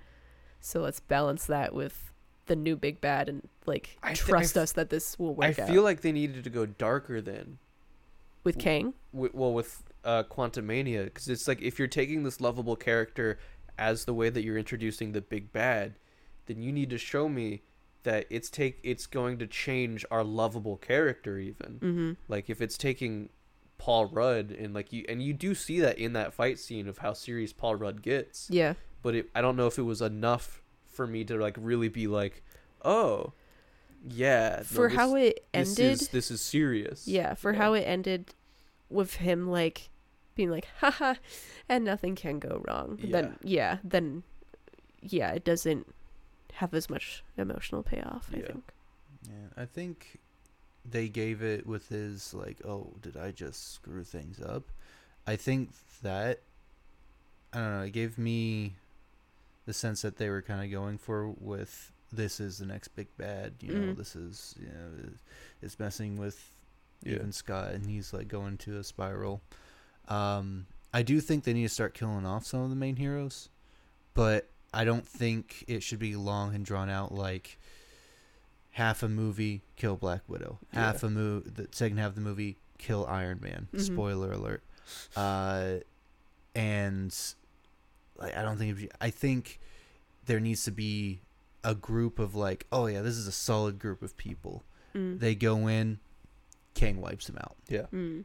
so 0.61 0.79
let's 0.79 1.01
balance 1.01 1.45
that 1.47 1.75
with 1.75 2.13
the 2.45 2.55
new 2.55 2.77
big 2.77 3.01
bad 3.01 3.27
and 3.27 3.49
like 3.65 3.97
I 4.01 4.13
thi- 4.13 4.29
trust 4.29 4.57
us 4.57 4.71
that 4.71 4.89
this 4.89 5.19
will 5.19 5.31
I 5.31 5.49
work 5.49 5.59
out 5.59 5.69
I 5.69 5.73
feel 5.73 5.83
like 5.83 5.99
they 5.99 6.13
needed 6.13 6.45
to 6.45 6.49
go 6.49 6.65
darker 6.65 7.19
then. 7.19 7.57
with 8.45 8.57
Kang. 8.57 8.93
Wi- 9.11 9.31
well, 9.33 9.51
with 9.51 9.83
uh, 10.05 10.23
Quantumania, 10.23 11.03
because 11.03 11.27
it's 11.27 11.45
like 11.45 11.61
if 11.61 11.77
you're 11.77 11.89
taking 11.89 12.23
this 12.23 12.39
lovable 12.39 12.77
character 12.77 13.37
as 13.77 14.05
the 14.05 14.13
way 14.13 14.29
that 14.29 14.43
you're 14.43 14.57
introducing 14.57 15.11
the 15.11 15.21
big 15.21 15.51
bad, 15.51 15.95
then 16.47 16.61
you 16.61 16.71
need 16.71 16.89
to 16.89 16.97
show 16.97 17.27
me 17.29 17.61
that 18.03 18.25
it's 18.29 18.49
take 18.49 18.79
it's 18.83 19.05
going 19.05 19.37
to 19.37 19.47
change 19.47 20.05
our 20.09 20.23
lovable 20.23 20.77
character 20.77 21.37
even. 21.37 21.79
Mm-hmm. 21.79 22.11
Like 22.27 22.49
if 22.49 22.61
it's 22.61 22.77
taking 22.77 23.29
Paul 23.77 24.05
Rudd 24.07 24.51
and 24.51 24.73
like 24.73 24.91
you 24.93 25.03
and 25.09 25.21
you 25.21 25.33
do 25.33 25.53
see 25.53 25.79
that 25.81 25.97
in 25.99 26.13
that 26.13 26.33
fight 26.33 26.57
scene 26.59 26.87
of 26.87 26.99
how 26.99 27.13
serious 27.13 27.53
Paul 27.53 27.75
Rudd 27.75 28.01
gets. 28.01 28.47
Yeah. 28.49 28.73
But 29.03 29.15
it, 29.15 29.29
I 29.35 29.41
don't 29.41 29.55
know 29.55 29.67
if 29.67 29.77
it 29.77 29.83
was 29.83 30.01
enough 30.01 30.61
for 30.87 31.05
me 31.05 31.23
to 31.25 31.37
like 31.37 31.55
really 31.59 31.89
be 31.89 32.07
like, 32.07 32.43
"Oh, 32.83 33.33
yeah." 34.07 34.55
no, 34.59 34.63
For 34.63 34.87
this- 34.89 34.97
how 34.97 35.15
it 35.15 35.45
this 35.53 35.79
ended, 35.79 35.93
is 36.01 36.07
this 36.09 36.31
is 36.31 36.41
serious. 36.41 37.07
Yeah, 37.07 37.33
for 37.35 37.51
Yeah. 37.53 37.57
how 37.59 37.73
it 37.73 37.81
ended 37.81 38.33
with 38.89 39.15
him 39.15 39.47
like 39.49 39.89
being 40.37 40.49
like, 40.51 40.67
haha, 40.79 41.15
and 41.67 41.83
nothing 41.83 42.15
can 42.15 42.39
go 42.39 42.63
wrong. 42.67 42.97
Then 43.03 43.35
yeah, 43.43 43.79
then 43.83 44.23
yeah, 45.01 45.31
it 45.31 45.43
doesn't 45.43 45.93
have 46.53 46.73
as 46.73 46.89
much 46.89 47.23
emotional 47.37 47.83
payoff, 47.83 48.29
I 48.33 48.37
Yeah. 48.37 48.45
think. 48.47 48.71
Yeah, 49.27 49.61
I 49.61 49.65
think 49.65 50.19
they 50.89 51.09
gave 51.09 51.43
it 51.43 51.67
with 51.67 51.89
his 51.89 52.33
like, 52.33 52.65
oh, 52.65 52.93
did 53.01 53.17
I 53.17 53.31
just 53.31 53.73
screw 53.73 54.03
things 54.05 54.39
up? 54.39 54.63
I 55.25 55.35
think 55.35 55.71
that 56.01 56.39
I 57.53 57.57
don't 57.57 57.71
know. 57.79 57.81
It 57.83 57.91
gave 57.91 58.17
me 58.17 58.75
the 59.65 59.73
sense 59.73 60.01
that 60.03 60.17
they 60.17 60.29
were 60.29 60.41
kind 60.41 60.63
of 60.63 60.71
going 60.71 60.97
for 60.97 61.29
with 61.29 61.91
this 62.11 62.39
is 62.39 62.59
the 62.59 62.65
next 62.65 62.89
big 62.89 63.07
bad. 63.17 63.53
You 63.61 63.73
know, 63.73 63.87
Mhm. 63.93 63.97
this 63.97 64.15
is 64.15 64.55
you 64.59 64.67
know, 64.67 65.09
it's 65.61 65.77
messing 65.79 66.15
with 66.17 66.51
Yeah. 67.03 67.15
even 67.15 67.31
Scott, 67.33 67.73
and 67.73 67.85
he's 67.85 68.13
like 68.13 68.27
going 68.29 68.57
to 68.59 68.77
a 68.77 68.83
spiral. 68.83 69.41
Um, 70.07 70.67
I 70.93 71.01
do 71.03 71.19
think 71.19 71.43
they 71.43 71.53
need 71.53 71.63
to 71.63 71.69
start 71.69 71.93
killing 71.93 72.25
off 72.25 72.45
some 72.45 72.61
of 72.61 72.69
the 72.69 72.75
main 72.75 72.95
heroes, 72.95 73.49
but 74.13 74.49
I 74.73 74.83
don't 74.85 75.05
think 75.07 75.63
it 75.67 75.83
should 75.83 75.99
be 75.99 76.15
long 76.15 76.55
and 76.55 76.65
drawn 76.65 76.89
out 76.89 77.13
like 77.13 77.57
half 78.71 79.03
a 79.03 79.09
movie 79.09 79.61
kill 79.75 79.95
Black 79.95 80.21
Widow, 80.27 80.59
half 80.73 81.03
a 81.03 81.09
movie 81.09 81.49
the 81.49 81.67
second 81.71 81.97
half 81.97 82.09
of 82.09 82.15
the 82.15 82.21
movie 82.21 82.57
kill 82.77 83.05
Iron 83.07 83.39
Man. 83.41 83.67
Mhm. 83.73 83.81
Spoiler 83.81 84.31
alert. 84.31 84.63
Uh, 85.15 85.77
and 86.55 87.15
like 88.17 88.35
I 88.35 88.41
don't 88.43 88.57
think 88.57 88.71
it'd 88.71 88.83
be, 88.83 88.91
I 89.01 89.09
think 89.09 89.59
there 90.25 90.39
needs 90.39 90.63
to 90.65 90.71
be 90.71 91.21
a 91.63 91.75
group 91.75 92.19
of 92.19 92.35
like, 92.35 92.65
oh 92.71 92.87
yeah, 92.87 93.01
this 93.01 93.15
is 93.15 93.27
a 93.27 93.31
solid 93.31 93.79
group 93.79 94.01
of 94.01 94.15
people. 94.17 94.63
Mm. 94.95 95.19
They 95.19 95.35
go 95.35 95.67
in, 95.67 95.99
Kang 96.73 97.01
wipes 97.01 97.27
them 97.27 97.37
out. 97.39 97.55
Yeah. 97.67 97.85
Mm. 97.93 98.23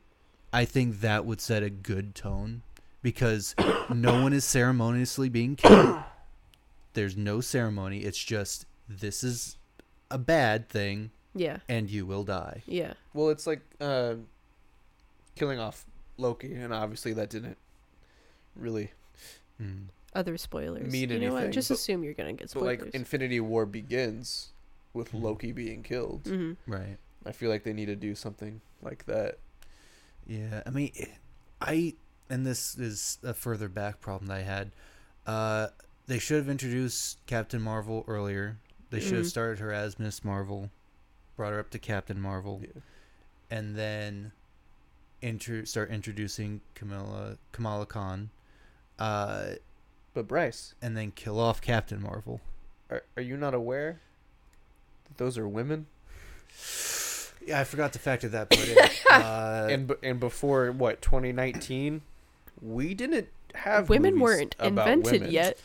I 0.53 0.65
think 0.65 1.01
that 1.01 1.25
would 1.25 1.41
set 1.41 1.63
a 1.63 1.71
good 1.71 2.15
tone 2.15 2.63
because 3.03 3.55
no 3.93 4.23
one 4.23 4.33
is 4.33 4.45
ceremoniously 4.45 5.29
being 5.29 5.57
killed. 5.57 5.99
There's 6.95 7.17
no 7.17 7.41
ceremony. 7.41 8.01
It's 8.01 8.23
just 8.23 8.67
this 8.89 9.25
is 9.25 9.57
a 10.11 10.19
bad 10.19 10.69
thing 10.69 11.11
Yeah, 11.35 11.59
and 11.69 11.89
you 11.91 12.05
will 12.05 12.25
die. 12.25 12.63
yeah. 12.67 12.93
Well, 13.15 13.31
it's 13.31 13.47
like 13.47 13.61
uh, 13.81 14.15
killing 15.37 15.59
off 15.59 15.87
Loki, 16.19 16.53
and 16.55 16.73
obviously 16.75 17.13
that 17.15 17.31
didn't 17.31 17.57
really. 18.55 18.91
Mm. 19.61 19.85
Other 20.15 20.37
spoilers. 20.37 20.93
Mean 20.93 21.09
you 21.09 21.19
know 21.19 21.33
what? 21.33 21.39
anything, 21.39 21.53
Just 21.53 21.69
but- 21.71 21.75
assume 21.79 22.05
you're 22.05 22.13
gonna 22.13 22.33
get 22.35 22.41
But 22.41 22.51
spoilers. 22.51 22.81
like 22.83 22.95
Infinity 22.95 23.41
War 23.41 23.65
begins 23.65 24.51
with 24.93 25.13
Mhm. 25.13 25.23
Loki 25.23 25.53
being 25.53 25.83
killed. 25.83 26.27
hmm 26.27 26.53
Right. 26.67 26.99
I 27.25 27.33
feel 27.33 27.49
like 27.49 27.63
they 27.65 27.73
need 27.73 27.87
to 27.87 27.97
do 27.97 28.15
something 28.15 28.61
like 28.83 29.07
that. 29.07 29.39
Yeah, 30.27 30.63
I 30.67 30.71
mean, 30.71 30.93
I 31.61 31.95
and 32.31 32.47
this 32.47 32.77
is 32.79 33.19
a 33.23 33.35
further 33.35 33.69
back 33.69 34.01
problem 34.01 34.29
that 34.29 34.39
I 34.39 34.43
had. 34.43 34.71
Uh, 35.27 35.69
they 36.07 36.19
should 36.19 36.39
have 36.39 36.49
introduced 36.49 37.19
Captain 37.27 37.61
Marvel 37.61 38.05
earlier. 38.09 38.59
They 38.91 39.01
should 39.01 39.15
have 39.19 39.27
Mhm. 39.27 39.31
started 39.31 39.59
her 39.59 39.73
as 39.73 39.99
Miss 39.99 40.25
Marvel, 40.25 40.71
brought 41.37 41.53
her 41.53 41.59
up 41.61 41.71
to 41.71 41.79
Captain 41.79 42.21
Marvel, 42.21 42.61
Yeah. 42.63 42.81
and 43.51 43.77
then 43.77 44.33
intro 45.21 45.65
start 45.65 45.91
introducing 45.91 46.61
Kamala 46.75 47.39
Kamala 47.53 47.87
Khan, 47.87 48.31
uh, 48.99 49.55
But 50.15 50.29
Bryce, 50.29 50.75
and 50.83 50.97
then 50.97 51.11
kill 51.13 51.39
off 51.39 51.61
Captain 51.61 52.01
Marvel. 52.03 52.41
are 52.91 53.05
are 53.17 53.23
you 53.23 53.37
not 53.37 53.55
aware 53.55 54.01
that 55.05 55.17
those 55.19 55.39
are 55.39 55.49
women? 55.49 55.87
Yeah, 57.47 57.61
I 57.61 57.65
forgot 57.65 57.93
to 57.95 57.99
factor 57.99 58.29
that 58.29 58.51
part 58.51 58.69
in. 58.69 58.77
Uh, 59.13 59.69
and 59.71 59.87
b- 59.89 59.95
and 60.03 60.19
before 60.19 60.73
what 60.73 61.03
2019, 61.03 62.01
we 62.63 62.95
didn't 62.95 63.29
have 63.55 63.91
Women 63.91 64.19
weren't 64.21 64.57
about 64.59 64.89
invented 64.89 65.21
women. 65.21 65.31
yet. 65.31 65.59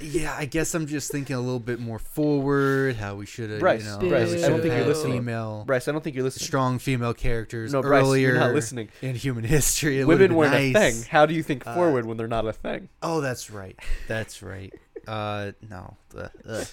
yeah, 0.00 0.34
I 0.38 0.46
guess 0.46 0.74
I'm 0.74 0.86
just 0.86 1.12
thinking 1.12 1.36
a 1.36 1.40
little 1.40 1.58
bit 1.60 1.78
more 1.78 1.98
forward. 1.98 2.96
How 2.96 3.16
we 3.16 3.26
should 3.26 3.50
have, 3.50 3.60
Bryce, 3.60 3.84
you 3.84 3.90
know, 3.90 3.98
Bryce, 4.08 4.32
I 4.42 4.48
don't 4.48 4.60
think 4.62 4.64
you're 4.72 4.74
had 4.76 4.86
listening. 4.86 5.18
Female, 5.18 5.64
Bryce, 5.66 5.86
I 5.88 5.92
don't 5.92 6.02
think 6.02 6.16
you're 6.16 6.24
listening. 6.24 6.46
strong 6.46 6.78
female 6.78 7.12
characters 7.12 7.72
No, 7.74 7.82
Bryce, 7.82 8.02
earlier 8.02 8.30
you're 8.30 8.38
not 8.40 8.54
listening. 8.54 8.88
in 9.02 9.14
human 9.14 9.44
history. 9.44 10.00
It 10.00 10.06
Women 10.06 10.34
weren't 10.34 10.52
nice. 10.52 10.74
a 10.74 10.78
thing. 10.92 11.02
How 11.10 11.26
do 11.26 11.34
you 11.34 11.42
think 11.42 11.66
Uh, 11.66 11.74
forward 11.74 12.06
when 12.06 12.16
they're 12.16 12.26
not 12.28 12.46
a 12.46 12.52
thing? 12.54 12.88
Oh, 13.02 13.20
that's 13.20 13.50
right. 13.50 13.78
That's 14.08 14.42
right. 14.42 14.72
Uh, 15.06 15.52
no. 15.68 15.96
Ugh, 16.16 16.30
ugh. 16.48 16.66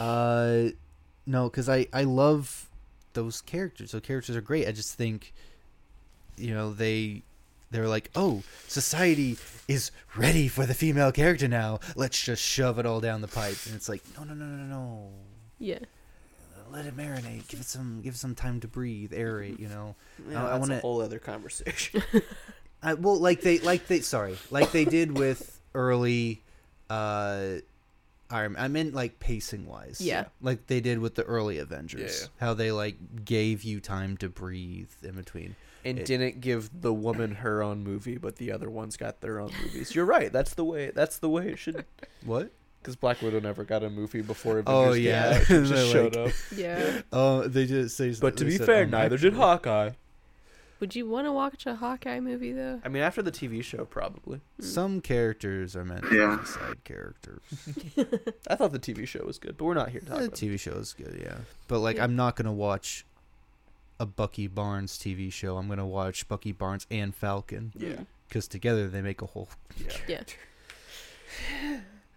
Uh, 0.00 0.70
no, 1.26 1.50
because 1.50 1.68
I 1.68 1.88
I 1.92 2.04
love 2.04 2.70
those 3.16 3.40
characters. 3.40 3.90
Those 3.90 4.02
characters 4.02 4.36
are 4.36 4.40
great. 4.40 4.68
I 4.68 4.72
just 4.72 4.94
think, 4.94 5.32
you 6.36 6.54
know, 6.54 6.72
they 6.72 7.22
they're 7.72 7.88
like, 7.88 8.10
oh, 8.14 8.44
society 8.68 9.36
is 9.66 9.90
ready 10.16 10.46
for 10.46 10.64
the 10.66 10.74
female 10.74 11.10
character 11.10 11.48
now. 11.48 11.80
Let's 11.96 12.22
just 12.22 12.40
shove 12.40 12.78
it 12.78 12.86
all 12.86 13.00
down 13.00 13.22
the 13.22 13.28
pipe. 13.28 13.56
And 13.66 13.74
it's 13.74 13.88
like, 13.88 14.02
no, 14.16 14.22
no, 14.22 14.34
no, 14.34 14.44
no, 14.44 14.64
no. 14.64 15.08
Yeah. 15.58 15.80
Let 16.70 16.86
it 16.86 16.96
marinate. 16.96 17.48
Give 17.48 17.60
it 17.60 17.66
some. 17.66 18.00
Give 18.02 18.14
it 18.14 18.18
some 18.18 18.34
time 18.34 18.60
to 18.60 18.68
breathe. 18.68 19.12
Aerate. 19.12 19.58
You 19.58 19.68
know. 19.68 19.94
Yeah, 20.30 20.44
I 20.44 20.48
that's 20.50 20.60
wanna- 20.60 20.76
a 20.76 20.80
whole 20.80 21.00
other 21.00 21.18
conversation. 21.18 22.02
I, 22.82 22.94
well, 22.94 23.18
like 23.18 23.40
they, 23.40 23.58
like 23.60 23.86
they, 23.88 24.00
sorry, 24.00 24.36
like 24.50 24.70
they 24.70 24.84
did 24.84 25.16
with 25.16 25.58
early, 25.74 26.42
uh, 26.90 27.54
Iron. 28.30 28.52
Man. 28.52 28.62
I 28.62 28.68
meant 28.68 28.94
like 28.94 29.18
pacing 29.18 29.66
wise. 29.66 30.00
Yeah. 30.00 30.26
Like 30.40 30.66
they 30.66 30.80
did 30.80 30.98
with 30.98 31.14
the 31.14 31.22
early 31.24 31.58
Avengers. 31.58 32.22
Yeah. 32.22 32.46
How 32.46 32.54
they 32.54 32.72
like 32.72 33.24
gave 33.24 33.62
you 33.62 33.80
time 33.80 34.16
to 34.18 34.28
breathe 34.28 34.90
in 35.02 35.14
between. 35.14 35.56
and 35.84 35.98
It- 36.00 36.06
didn't 36.06 36.40
give 36.40 36.68
the 36.80 36.92
woman 36.92 37.36
her 37.36 37.62
own 37.62 37.84
movie, 37.84 38.18
but 38.18 38.36
the 38.36 38.50
other 38.52 38.68
ones 38.68 38.96
got 38.96 39.20
their 39.20 39.38
own 39.38 39.52
movies. 39.62 39.94
You're 39.94 40.04
right. 40.04 40.32
That's 40.32 40.54
the 40.54 40.64
way. 40.64 40.90
That's 40.94 41.18
the 41.18 41.28
way 41.28 41.48
it 41.50 41.58
should. 41.58 41.84
What? 42.24 42.50
Because 42.82 42.96
Black 42.96 43.20
Widow 43.22 43.40
never 43.40 43.64
got 43.64 43.82
a 43.82 43.90
movie 43.90 44.20
before. 44.22 44.62
Oh, 44.66 44.92
Avengers 44.92 44.96
came 44.96 45.04
yeah. 45.04 45.38
out. 45.40 45.46
Just 45.68 45.92
showed 45.92 46.16
like- 46.16 46.28
up. 46.28 46.34
Yeah. 46.56 47.00
Oh, 47.12 47.46
they 47.48 47.66
just 47.66 47.96
say. 47.96 48.14
But 48.20 48.36
to 48.38 48.44
be 48.44 48.56
said, 48.56 48.66
fair, 48.66 48.84
um, 48.84 48.90
neither 48.90 49.18
did 49.18 49.34
Hawkeye. 49.34 49.90
Would 50.78 50.94
you 50.94 51.06
want 51.08 51.26
to 51.26 51.32
watch 51.32 51.64
a 51.64 51.74
Hawkeye 51.76 52.20
movie 52.20 52.52
though? 52.52 52.80
I 52.84 52.88
mean, 52.88 53.02
after 53.02 53.22
the 53.22 53.32
TV 53.32 53.64
show, 53.64 53.84
probably. 53.86 54.40
Some 54.60 55.00
characters 55.00 55.74
are 55.74 55.84
meant 55.84 56.02
to 56.10 56.14
Yeah. 56.14 56.36
be 56.36 56.44
side 56.46 56.84
characters. 56.84 57.40
I 58.50 58.56
thought 58.56 58.72
the 58.72 58.78
TV 58.78 59.06
show 59.08 59.24
was 59.24 59.38
good, 59.38 59.56
but 59.56 59.64
we're 59.64 59.74
not 59.74 59.88
here 59.88 60.00
to 60.00 60.06
talk 60.06 60.18
The 60.18 60.24
about. 60.26 60.38
TV 60.38 60.60
show 60.60 60.72
is 60.72 60.92
good, 60.92 61.18
yeah. 61.22 61.38
But 61.66 61.78
like, 61.78 61.96
Yeah. 61.96 62.04
I'm 62.04 62.14
not 62.14 62.36
gonna 62.36 62.52
watch 62.52 63.06
a 63.98 64.04
Bucky 64.04 64.46
Barnes 64.48 64.98
TV 64.98 65.32
show. 65.32 65.56
I'm 65.56 65.66
gonna 65.68 65.86
watch 65.86 66.28
Bucky 66.28 66.52
Barnes 66.52 66.86
and 66.90 67.14
Falcon. 67.14 67.72
Yeah. 67.76 68.00
because 68.28 68.46
together 68.48 68.88
they 68.88 69.00
make 69.00 69.22
a 69.22 69.26
whole. 69.26 69.48
Yeah. 70.08 70.22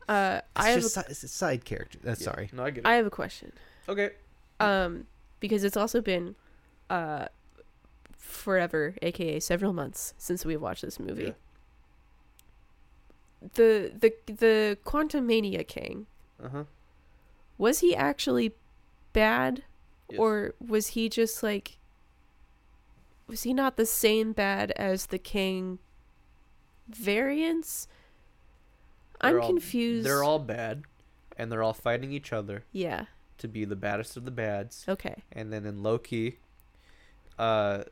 Uh, 0.07 0.41
It's 0.41 0.65
I 0.65 0.69
have 0.69 0.81
just 0.81 0.97
a, 0.97 1.01
si- 1.01 1.05
it's 1.09 1.23
a 1.23 1.27
side 1.27 1.65
character. 1.65 1.99
That's 2.03 2.19
Yeah. 2.21 2.25
sorry. 2.25 2.49
No, 2.51 2.63
I 2.65 2.71
get 2.71 2.79
it. 2.79 2.87
I 2.87 2.95
have 2.95 3.05
a 3.05 3.09
question. 3.11 3.51
okay. 3.87 4.11
Um, 4.59 5.05
because 5.39 5.63
it's 5.63 5.77
also 5.77 6.01
been, 6.01 6.35
uh, 6.89 7.27
forever, 8.19 8.93
aka 9.01 9.39
several 9.39 9.73
months 9.73 10.13
since 10.19 10.45
we 10.45 10.55
watched 10.55 10.83
this 10.83 10.99
movie. 10.99 11.23
Yeah. 11.23 11.31
The 13.53 13.91
the 13.97 14.13
the 14.31 14.77
Quantumania 14.85 15.65
King 15.65 16.05
Uh 16.43 16.49
huh. 16.49 16.63
was 17.57 17.79
he 17.79 17.95
actually 17.95 18.53
bad 19.13 19.63
Yes. 20.09 20.19
or 20.19 20.53
was 20.59 20.87
he 20.87 21.07
just 21.07 21.41
like 21.43 21.77
was 23.27 23.43
he 23.43 23.53
not 23.53 23.77
the 23.77 23.85
same 23.85 24.33
bad 24.33 24.71
as 24.71 25.05
the 25.07 25.19
king 25.19 25.77
variants 26.87 27.87
i'm 29.21 29.39
all- 29.39 29.45
confused 29.47 30.03
They're 30.05 30.23
all 30.23 30.39
bad, 30.39 30.83
and 31.37 31.51
they're 31.51 31.61
all 31.61 31.73
fighting 31.75 32.11
each 32.11 32.33
other 32.33 32.63
yeah 32.71 33.05
to 33.37 33.47
be 33.47 33.65
the 33.65 33.75
baddest 33.75 34.17
of 34.17 34.25
the 34.25 34.31
bads. 34.31 34.83
okay 34.89 35.21
And 35.31 35.53
then 35.53 35.65
in 35.65 35.81
Loki, 35.83 36.39
uh, 37.37 37.83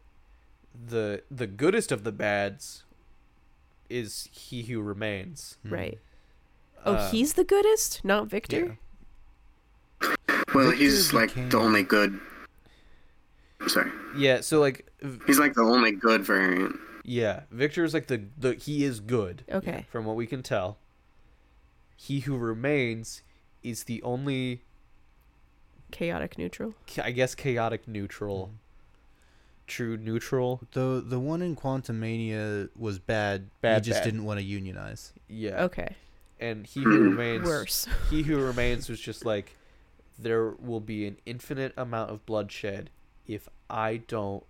the 0.85 1.23
the 1.31 1.47
goodest 1.47 1.91
of 1.91 2.03
the 2.03 2.11
bads 2.11 2.83
is 3.89 4.27
he 4.31 4.63
who 4.63 4.81
remains. 4.81 5.57
Hmm. 5.63 5.73
right 5.73 5.99
oh 6.85 6.93
Uh, 6.93 7.11
he's 7.11 7.33
the 7.33 7.43
goodest 7.43 8.03
not 8.05 8.27
victor 8.27 8.77
Yeah. 10.01 10.15
Well, 10.53 10.69
Victor 10.69 10.83
he's 10.83 11.13
like 11.13 11.29
became- 11.29 11.49
the 11.49 11.57
only 11.59 11.83
good. 11.83 12.19
I'm 13.59 13.69
sorry. 13.69 13.91
Yeah. 14.15 14.41
So 14.41 14.59
like, 14.59 14.87
He's 15.25 15.39
like 15.39 15.53
the 15.55 15.61
only 15.63 15.91
good 15.91 16.23
variant. 16.23 16.75
yeah, 17.03 17.41
Victor 17.51 17.83
is 17.83 17.93
like 17.93 18.07
the 18.07 18.23
the 18.37 18.53
he 18.53 18.83
is 18.83 18.99
good. 18.99 19.43
okay 19.51 19.85
From 19.91 20.05
what 20.05 20.15
we 20.15 20.27
can 20.27 20.43
tell, 20.43 20.77
he 21.95 22.19
who 22.21 22.37
remains 22.37 23.23
is 23.63 23.85
the 23.85 24.01
only, 24.03 24.61
chaotic 25.91 26.37
neutral 26.37 26.75
I 27.03 27.11
guess, 27.11 27.33
chaotic 27.35 27.87
neutral, 27.87 28.51
true 29.67 29.97
neutral. 29.97 30.61
The 30.71 31.03
the 31.05 31.19
one 31.19 31.41
in 31.41 31.55
Quantumania 31.55 32.69
was 32.75 32.97
bad. 32.99 33.49
Bad, 33.61 33.83
He 33.85 33.91
just 33.91 33.99
bad. 34.01 34.05
didn't 34.05 34.23
want 34.25 34.39
to 34.39 34.45
unionize. 34.45 35.13
Yeah. 35.27 35.63
okay 35.65 35.95
And 36.39 36.65
he 36.65 36.81
who 36.83 36.99
remains 37.09 37.43
worse 37.45 37.85
he 38.09 38.23
who 38.23 38.37
remains 38.51 38.89
was 38.89 38.99
just 38.99 39.25
like 39.25 39.55
there 40.17 40.49
will 40.51 40.79
be 40.79 41.05
an 41.05 41.17
infinite 41.25 41.73
amount 41.77 42.09
of 42.11 42.25
bloodshed 42.25 42.89
if 43.27 43.47
I 43.69 43.97
don't 44.07 44.43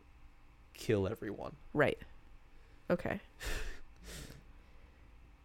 kill 0.74 1.08
everyone. 1.08 1.56
right 1.74 1.98
okay 2.90 3.20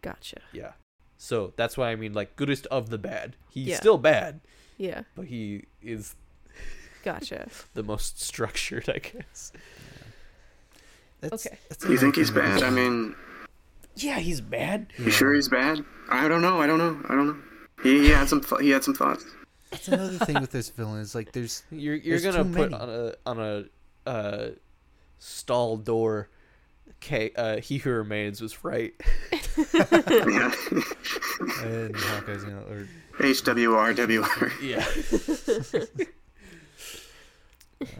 gotcha 0.02 0.40
Yeah. 0.52 0.72
So 1.16 1.52
that's 1.56 1.76
why 1.76 1.90
I 1.90 1.96
mean 1.96 2.12
like 2.12 2.36
goodest 2.36 2.66
of 2.66 2.90
the 2.90 2.98
bad. 2.98 3.36
He's 3.50 3.68
Yeah. 3.68 3.76
still 3.76 3.98
bad, 3.98 4.40
yeah 4.76 5.02
but 5.14 5.26
he 5.26 5.64
is 5.80 6.14
gotcha 7.02 7.48
the 7.74 7.82
most 7.82 8.20
structured, 8.20 8.88
I 8.88 8.98
guess. 8.98 9.52
That's, 11.20 11.46
Okay. 11.46 11.58
that's 11.68 11.84
You 11.84 11.98
think 11.98 12.16
he's 12.16 12.30
bad? 12.30 12.62
I 12.62 12.70
mean, 12.70 13.14
Yeah, 13.96 14.18
he's 14.18 14.40
bad. 14.40 14.86
you 14.98 15.10
sure 15.10 15.32
he's 15.34 15.48
bad? 15.48 15.84
I 16.08 16.26
don't 16.28 16.42
know. 16.42 16.60
I 16.60 16.66
don't 16.66 16.78
know. 16.78 17.00
I 17.08 17.14
don't 17.14 17.26
know. 17.28 17.36
He, 17.82 18.00
he 18.04 18.08
had 18.10 18.28
some. 18.28 18.40
th- 18.40 18.60
He 18.60 18.70
had 18.70 18.82
some 18.84 18.94
thoughts. 18.94 19.24
That's 19.70 19.88
another 19.88 20.18
thing 20.24 20.40
with 20.40 20.50
this 20.52 20.68
villain 20.70 21.00
is 21.00 21.14
like 21.14 21.32
there's 21.32 21.62
You're 21.70 21.94
you're 21.94 22.18
There's 22.18 22.34
gonna 22.36 22.44
put 22.54 22.70
many. 22.70 22.74
on 22.82 22.88
a 22.90 23.14
on 23.24 23.40
a 23.40 24.08
uh 24.08 24.48
stall 25.18 25.76
door 25.78 26.28
K 27.00 27.30
uh 27.36 27.56
he 27.58 27.78
who 27.78 27.90
remains 27.90 28.40
was 28.42 28.62
right. 28.64 28.92
yeah. 29.32 30.52
and 31.64 31.96
Hawkeye's 31.96 32.44
gonna 32.44 32.62
or 32.68 32.86
HWR, 33.18 34.52
Yeah. 34.60 36.04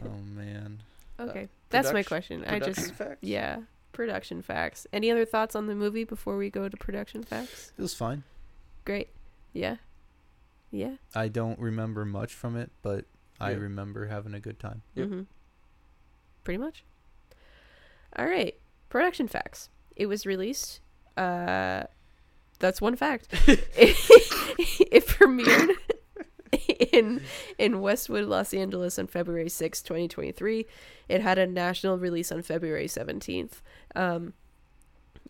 oh 0.05 0.35
man. 0.35 0.79
okay 1.19 1.47
that's 1.69 1.91
my 1.93 2.03
question 2.03 2.43
i 2.47 2.59
just 2.59 2.93
facts? 2.93 3.17
Yeah, 3.21 3.59
production 3.91 4.41
facts. 4.41 4.85
Any 4.93 5.09
other 5.11 5.25
thoughts 5.25 5.55
on 5.55 5.67
the 5.67 5.75
movie 5.75 6.03
before 6.03 6.37
we 6.37 6.49
go 6.49 6.69
to 6.69 6.77
production 6.77 7.23
facts? 7.23 7.71
It 7.77 7.81
was 7.81 7.93
fine. 7.93 8.23
Great. 8.85 9.09
Yeah. 9.53 9.77
Yeah. 10.71 10.95
I 11.15 11.29
don't 11.29 11.57
remember 11.59 12.05
much 12.05 12.33
from 12.33 12.57
it, 12.57 12.71
but 12.81 13.05
I 13.39 13.51
remember 13.51 14.07
having 14.07 14.33
a 14.33 14.39
good 14.39 14.59
time. 14.59 14.81
Yep. 14.95 15.07
Mm-hmm. 15.07 15.21
Pretty 16.43 16.57
much. 16.57 16.83
All 18.15 18.25
right. 18.25 18.55
Production 18.89 19.27
facts. 19.27 19.69
It 19.95 20.07
was 20.07 20.25
released. 20.25 20.81
Uh, 21.17 21.83
that's 22.59 22.81
one 22.81 22.95
fact. 22.95 23.27
it, 23.47 23.65
it 23.77 25.07
premiered 25.07 25.75
in 26.91 27.21
in 27.57 27.81
Westwood, 27.81 28.25
Los 28.25 28.53
Angeles 28.53 28.99
on 28.99 29.07
February 29.07 29.49
sixth, 29.49 29.83
2023. 29.85 30.65
It 31.09 31.21
had 31.21 31.37
a 31.37 31.47
national 31.47 31.97
release 31.97 32.31
on 32.31 32.41
February 32.41 32.87
17th. 32.87 33.61
Um, 33.95 34.33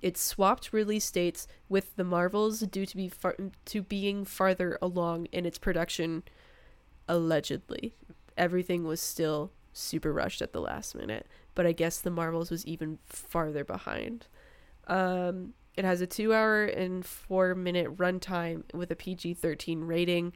it 0.02 0.18
swapped 0.18 0.74
release 0.74 1.10
dates 1.10 1.48
with 1.70 1.96
the 1.96 2.04
Marvels 2.04 2.60
due 2.62 2.86
to 2.86 2.98
be 2.98 3.10
far- 3.10 3.38
to 3.66 3.82
being 3.82 4.26
farther 4.26 4.78
along 4.82 5.28
in 5.32 5.46
its 5.46 5.58
production 5.58 6.24
allegedly. 7.08 7.96
Everything 8.38 8.84
was 8.84 9.02
still 9.02 9.52
super 9.72 10.12
rushed 10.12 10.42
at 10.42 10.54
the 10.54 10.62
last 10.62 10.94
minute, 10.96 11.28
but 11.56 11.66
I 11.66 11.72
guess 11.72 12.00
the 12.00 12.12
Marvels 12.12 12.52
was 12.52 12.66
even 12.66 13.00
farther 13.06 13.64
behind. 13.64 14.28
Um, 14.88 15.54
it 15.76 15.86
has 15.86 16.02
a 16.02 16.08
two 16.08 16.34
hour 16.34 16.66
and 16.66 17.06
four 17.06 17.56
minute 17.56 17.98
runtime 17.98 18.64
with 18.74 18.92
a 18.92 18.96
PG 18.96 19.36
13 19.36 19.82
rating. 19.82 20.34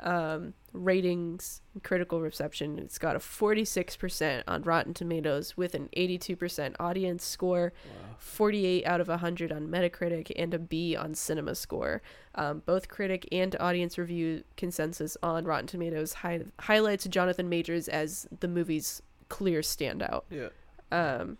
Um, 0.00 0.54
ratings, 0.72 1.60
critical 1.82 2.20
reception. 2.20 2.78
It's 2.78 2.98
got 2.98 3.16
a 3.16 3.18
46% 3.18 4.44
on 4.46 4.62
Rotten 4.62 4.94
Tomatoes 4.94 5.56
with 5.56 5.74
an 5.74 5.88
82% 5.96 6.76
audience 6.78 7.24
score, 7.24 7.72
48 8.18 8.86
out 8.86 9.00
of 9.00 9.08
100 9.08 9.50
on 9.50 9.66
Metacritic, 9.68 10.30
and 10.36 10.54
a 10.54 10.58
B 10.58 10.94
on 10.94 11.14
Cinema 11.14 11.54
Score. 11.54 12.00
Um, 12.36 12.62
both 12.64 12.88
critic 12.88 13.26
and 13.32 13.56
audience 13.58 13.98
review 13.98 14.44
consensus 14.56 15.16
on 15.22 15.44
Rotten 15.44 15.66
Tomatoes 15.66 16.12
hi- 16.14 16.44
highlights 16.60 17.06
Jonathan 17.06 17.48
Majors 17.48 17.88
as 17.88 18.28
the 18.38 18.48
movie's 18.48 19.02
clear 19.28 19.60
standout. 19.62 20.22
Yeah. 20.30 20.48
Um, 20.92 21.38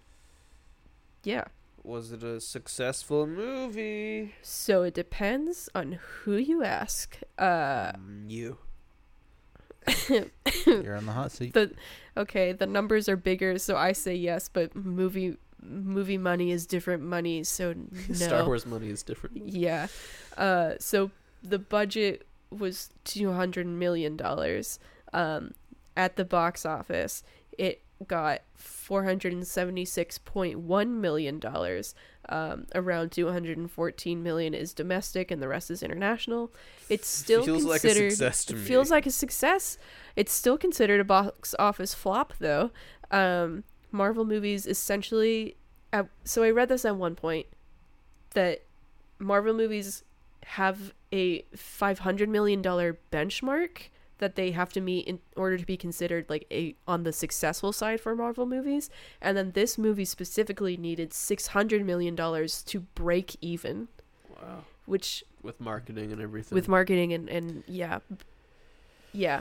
yeah. 1.23 1.45
Was 1.89 2.13
it 2.13 2.23
a 2.23 2.39
successful 2.39 3.27
movie? 3.27 4.35
So 4.43 4.83
it 4.83 4.93
depends 4.93 5.71
on 5.75 5.93
who 5.93 6.37
you 6.37 6.63
ask. 6.63 7.19
Uh, 7.39 7.93
you. 8.27 8.59
You're 10.67 10.97
on 10.97 11.07
the 11.07 11.13
hot 11.13 11.33
seat. 11.33 11.55
the 11.55 11.73
okay, 12.15 12.53
the 12.53 12.67
numbers 12.67 13.09
are 13.09 13.17
bigger, 13.17 13.59
so 13.59 13.75
I 13.75 13.93
say 13.93 14.15
yes, 14.15 14.51
but 14.51 14.77
movie 14.77 15.39
movie 15.63 16.19
money 16.19 16.51
is 16.51 16.67
different 16.67 17.05
money, 17.05 17.43
so 17.43 17.73
no. 18.09 18.15
Star 18.15 18.45
Wars 18.45 18.67
money 18.67 18.91
is 18.91 19.03
different. 19.03 19.39
Yeah. 19.49 19.87
Uh, 20.37 20.75
so 20.79 21.11
the 21.43 21.59
budget 21.59 22.27
was 22.51 22.91
two 23.05 23.33
hundred 23.33 23.67
million 23.67 24.15
dollars. 24.15 24.79
Um, 25.15 25.55
at 25.97 26.17
the 26.17 26.25
box 26.27 26.67
office, 26.67 27.23
it 27.57 27.81
got 28.07 28.43
four 28.55 29.05
hundred 29.05 29.33
and 29.33 29.47
seventy 29.47 29.85
six 29.85 30.19
point 30.19 30.59
one 30.59 31.01
million 31.01 31.39
dollars. 31.39 31.95
Um, 32.31 32.67
around 32.75 33.11
two 33.13 33.29
hundred 33.31 33.57
and 33.59 33.71
fourteen 33.71 34.23
million 34.23 34.53
is 34.55 34.75
domestic, 34.75 35.31
and 35.31 35.41
the 35.43 35.49
rest 35.49 35.71
is 35.71 35.83
international. 35.83 36.53
It's 36.89 37.09
still 37.09 37.45
Feels 37.45 37.65
like 37.65 37.83
a 37.85 37.89
considered. 37.89 38.11
success 38.11 38.45
to 38.47 38.55
it 38.55 38.59
me. 38.59 38.65
feels 38.65 38.91
like 38.91 39.07
a 39.07 39.11
success. 39.11 39.79
It's 40.15 40.33
still 40.33 40.59
considered 40.59 41.01
a 41.01 41.05
box 41.05 41.55
office 41.59 41.95
flop, 41.95 42.35
though. 42.39 42.71
Um, 43.11 43.65
Marvel 43.91 44.25
movies 44.25 44.67
essentially. 44.67 45.57
So 46.25 46.43
I 46.43 46.51
read 46.51 46.69
this 46.69 46.85
at 46.85 46.97
one 46.97 47.15
point 47.15 47.47
that 48.35 48.63
Marvel 49.19 49.55
movies 49.55 50.05
have 50.45 50.93
a 51.13 51.43
five 51.57 52.01
hundred 52.01 52.29
million 52.29 52.61
dollar 52.61 52.99
benchmark 53.11 53.89
that 54.19 54.35
they 54.37 54.51
have 54.53 54.73
to 54.75 54.81
meet 54.81 55.07
in 55.07 55.21
order 55.37 55.57
to 55.59 55.65
be 55.67 55.77
considered 55.77 56.27
like 56.29 56.47
a 56.51 56.75
on 56.87 57.03
the 57.05 57.13
successful 57.13 57.73
side 57.73 58.01
for 58.01 58.15
Marvel 58.15 58.47
movies. 58.47 58.91
And 59.21 59.37
then 59.37 59.53
this 59.53 59.79
movie 59.79 60.05
specifically 60.05 60.77
needed 60.77 61.13
600 61.13 61.85
million 61.85 62.15
dollars 62.15 62.63
to 62.65 62.81
break 62.81 63.37
even, 63.41 63.89
Wow. 64.43 64.65
which 64.87 65.25
With 65.43 65.61
marketing 65.61 66.13
and 66.13 66.21
everything. 66.21 66.55
with 66.55 66.69
marketing 66.69 67.13
and 67.13 67.29
and 67.29 67.65
yeah 67.67 67.99
yeah 69.13 69.41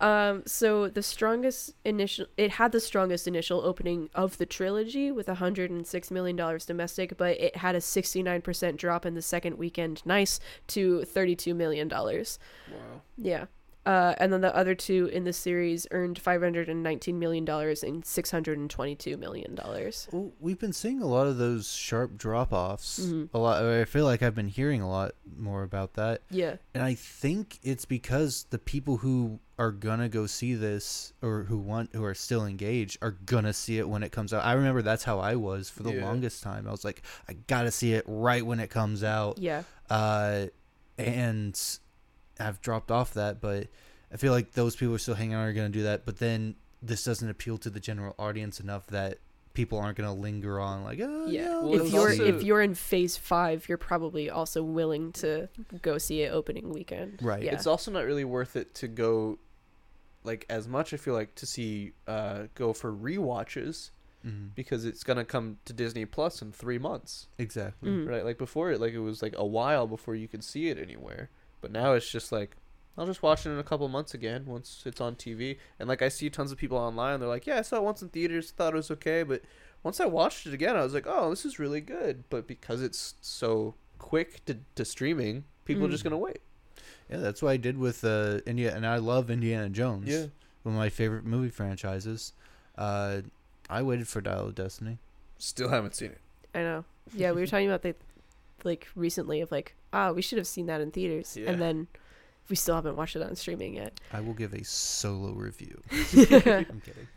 um 0.00 0.42
so 0.46 0.88
the 0.88 1.02
strongest 1.02 1.74
initial 1.84 2.26
it 2.36 2.52
had 2.52 2.72
the 2.72 2.80
strongest 2.80 3.28
initial 3.28 3.60
opening 3.60 4.08
of 4.14 4.38
the 4.38 4.46
trilogy 4.46 5.10
with 5.12 5.28
106 5.28 6.10
million 6.10 6.36
dollars 6.36 6.64
domestic 6.64 7.16
but 7.18 7.38
it 7.38 7.56
had 7.56 7.74
a 7.74 7.78
69% 7.78 8.76
drop 8.76 9.04
in 9.06 9.14
the 9.14 9.22
second 9.22 9.58
weekend 9.58 10.00
nice 10.06 10.40
to 10.68 11.04
32 11.04 11.54
million 11.54 11.86
dollars 11.86 12.38
wow. 12.72 13.00
yeah 13.18 13.44
uh, 13.86 14.14
and 14.18 14.32
then 14.32 14.40
the 14.42 14.54
other 14.54 14.74
two 14.74 15.06
in 15.12 15.24
the 15.24 15.32
series 15.32 15.86
earned 15.90 16.18
519 16.18 17.18
million 17.18 17.44
dollars 17.44 17.82
and 17.82 18.04
622 18.04 19.16
million 19.16 19.54
dollars 19.54 20.06
Well, 20.12 20.32
we've 20.38 20.58
been 20.58 20.72
seeing 20.72 21.00
a 21.02 21.06
lot 21.06 21.26
of 21.26 21.38
those 21.38 21.72
sharp 21.72 22.16
drop 22.16 22.52
offs. 22.52 23.00
Mhm. 23.00 23.30
A 23.32 23.38
lot. 23.38 23.64
I 23.64 23.84
feel 23.86 24.04
like 24.04 24.22
I've 24.22 24.34
been 24.34 24.48
hearing 24.48 24.80
a 24.82 24.88
lot 24.88 25.12
more 25.36 25.62
about 25.62 25.94
that, 25.94 26.22
yeah 26.30 26.56
and 26.74 26.82
I 26.82 26.94
think 26.94 27.58
it's 27.62 27.84
because 27.84 28.46
the 28.50 28.58
people 28.58 28.98
who 28.98 29.40
are 29.58 29.72
gonna 29.72 30.08
go 30.08 30.26
see 30.26 30.54
this 30.54 31.12
or 31.22 31.44
who 31.44 31.58
want 31.58 31.94
who 31.94 32.04
are 32.04 32.14
still 32.14 32.46
engaged 32.46 32.96
are 33.02 33.10
gonna 33.12 33.52
see 33.52 33.78
it 33.78 33.88
when 33.88 34.02
it 34.02 34.10
comes 34.12 34.32
out. 34.32 34.44
I 34.44 34.52
remember 34.54 34.80
that's 34.82 35.04
how 35.04 35.18
I 35.18 35.36
was 35.36 35.68
for 35.68 35.82
the 35.82 35.92
Yeah. 35.94 36.04
longest 36.04 36.42
time. 36.42 36.66
I 36.66 36.70
was 36.70 36.84
like, 36.84 37.02
I 37.28 37.34
gotta 37.46 37.70
see 37.70 37.92
it 37.94 38.04
right 38.06 38.44
when 38.44 38.58
it 38.60 38.70
comes 38.70 39.02
out. 39.04 39.38
yeah 39.38 39.62
uh, 39.90 40.46
and 40.98 41.58
I've 42.40 42.60
dropped 42.60 42.90
off 42.90 43.14
that, 43.14 43.40
but 43.40 43.68
I 44.12 44.16
feel 44.16 44.32
like 44.32 44.52
those 44.52 44.74
people 44.76 44.94
are 44.94 44.98
still 44.98 45.14
hanging 45.14 45.34
out 45.34 45.46
are 45.46 45.52
going 45.52 45.70
to 45.70 45.78
do 45.78 45.84
that. 45.84 46.04
But 46.06 46.18
then 46.18 46.56
this 46.82 47.04
doesn't 47.04 47.28
appeal 47.28 47.58
to 47.58 47.70
the 47.70 47.80
general 47.80 48.14
audience 48.18 48.58
enough 48.60 48.86
that 48.88 49.18
people 49.52 49.78
aren't 49.78 49.98
going 49.98 50.08
to 50.08 50.14
linger 50.20 50.58
on 50.60 50.82
like, 50.84 51.00
oh, 51.02 51.26
yeah 51.26 51.42
yeah, 51.42 51.58
Well, 51.60 51.74
if 51.86 51.92
you're 51.92 52.08
also- 52.10 52.24
if 52.24 52.42
you're 52.42 52.62
in 52.62 52.74
phase 52.74 53.16
five 53.16 53.68
you're 53.68 53.78
probably 53.78 54.30
also 54.30 54.62
willing 54.62 55.10
to 55.14 55.48
go 55.82 55.98
see 55.98 56.22
it 56.22 56.32
opening 56.32 56.70
weekend 56.70 57.18
Right. 57.20 57.42
yeah 57.42 57.52
It's 57.54 57.66
also 57.66 57.90
not 57.90 58.04
really 58.06 58.24
worth 58.24 58.54
it 58.56 58.72
to 58.76 58.88
go, 58.88 59.38
like 60.24 60.46
as 60.48 60.68
much. 60.68 60.94
I 60.94 60.96
feel 60.98 61.14
like 61.14 61.34
to 61.34 61.46
see 61.46 61.92
uh 62.06 62.44
go 62.54 62.72
for 62.72 62.92
rewatches 62.92 63.90
Mhm. 64.26 64.54
because 64.54 64.84
it's 64.84 65.02
gonna 65.02 65.24
come 65.24 65.58
to 65.64 65.72
Disney 65.72 66.04
Plus 66.04 66.42
in 66.42 66.52
three 66.52 66.78
months, 66.78 67.26
exactly. 67.38 67.90
Mhm. 67.90 68.06
right? 68.08 68.24
Like 68.24 68.38
before 68.38 68.70
it, 68.70 68.80
like 68.80 68.92
it 68.92 68.98
was 69.00 69.20
like 69.22 69.34
a 69.36 69.46
while 69.46 69.86
before 69.86 70.14
you 70.14 70.28
could 70.28 70.44
see 70.44 70.68
it 70.68 70.78
anywhere. 70.78 71.30
But 71.60 71.72
now 71.72 71.92
it's 71.92 72.10
just 72.10 72.32
like 72.32 72.56
I'll 72.98 73.06
just 73.06 73.22
watch 73.22 73.46
it 73.46 73.50
in 73.50 73.58
a 73.58 73.62
couple 73.62 73.88
months 73.88 74.14
again 74.14 74.44
once 74.46 74.82
it's 74.84 75.00
on 75.00 75.14
TV. 75.14 75.58
And 75.78 75.88
like 75.88 76.02
I 76.02 76.08
see 76.08 76.28
tons 76.30 76.52
of 76.52 76.58
people 76.58 76.76
online, 76.78 77.20
they're 77.20 77.28
like, 77.28 77.46
"Yeah, 77.46 77.58
I 77.58 77.62
saw 77.62 77.76
it 77.76 77.82
once 77.82 78.02
in 78.02 78.08
theaters, 78.08 78.50
thought 78.50 78.72
it 78.74 78.76
was 78.76 78.90
okay, 78.90 79.22
but 79.22 79.42
once 79.82 80.00
I 80.00 80.06
watched 80.06 80.46
it 80.46 80.52
again, 80.54 80.76
I 80.76 80.82
was 80.82 80.92
like, 80.94 81.06
oh, 81.06 81.30
this 81.30 81.44
is 81.44 81.58
really 81.58 81.80
good." 81.80 82.24
But 82.30 82.46
because 82.46 82.82
it's 82.82 83.14
so 83.20 83.74
quick 83.98 84.44
to 84.46 84.58
to 84.74 84.84
streaming, 84.84 85.44
people 85.64 85.86
are 85.86 85.90
just 85.90 86.02
Mm. 86.02 86.10
gonna 86.10 86.18
wait. 86.18 86.40
Yeah, 87.08 87.18
that's 87.18 87.42
what 87.42 87.50
I 87.50 87.56
did 87.56 87.76
with 87.78 88.04
uh, 88.04 88.40
India, 88.46 88.74
and 88.74 88.86
I 88.86 88.96
love 88.98 89.30
Indiana 89.30 89.68
Jones. 89.68 90.08
Yeah. 90.08 90.26
one 90.62 90.74
of 90.74 90.78
my 90.78 90.90
favorite 90.90 91.24
movie 91.24 91.48
franchises. 91.50 92.34
Uh, 92.76 93.22
I 93.70 93.80
waited 93.82 94.06
for 94.08 94.20
Dial 94.20 94.46
of 94.48 94.54
Destiny. 94.54 94.98
Still 95.38 95.68
haven't 95.70 95.94
seen 95.94 96.10
it. 96.10 96.18
i 96.54 96.60
know 96.60 96.84
yeah 97.14 97.30
we 97.32 97.40
were 97.40 97.46
talking 97.46 97.66
about 97.66 97.80
the 97.82 97.94
like 98.64 98.88
recently 98.94 99.40
of 99.40 99.50
like 99.50 99.74
ah 99.92 100.12
we 100.12 100.22
should 100.22 100.38
have 100.38 100.46
seen 100.46 100.66
that 100.66 100.80
in 100.80 100.90
theaters 100.90 101.36
Yeah. 101.36 101.50
and 101.50 101.60
then 101.60 101.86
we 102.48 102.56
still 102.56 102.74
haven't 102.74 102.96
watched 102.96 103.16
it 103.16 103.22
on 103.22 103.34
streaming 103.36 103.74
yet 103.74 104.00
I 104.12 104.20
will 104.20 104.34
give 104.34 104.52
a 104.54 104.64
solo 104.64 105.32
review. 105.32 105.80
I'm 105.90 106.80
kidding. 106.84 107.08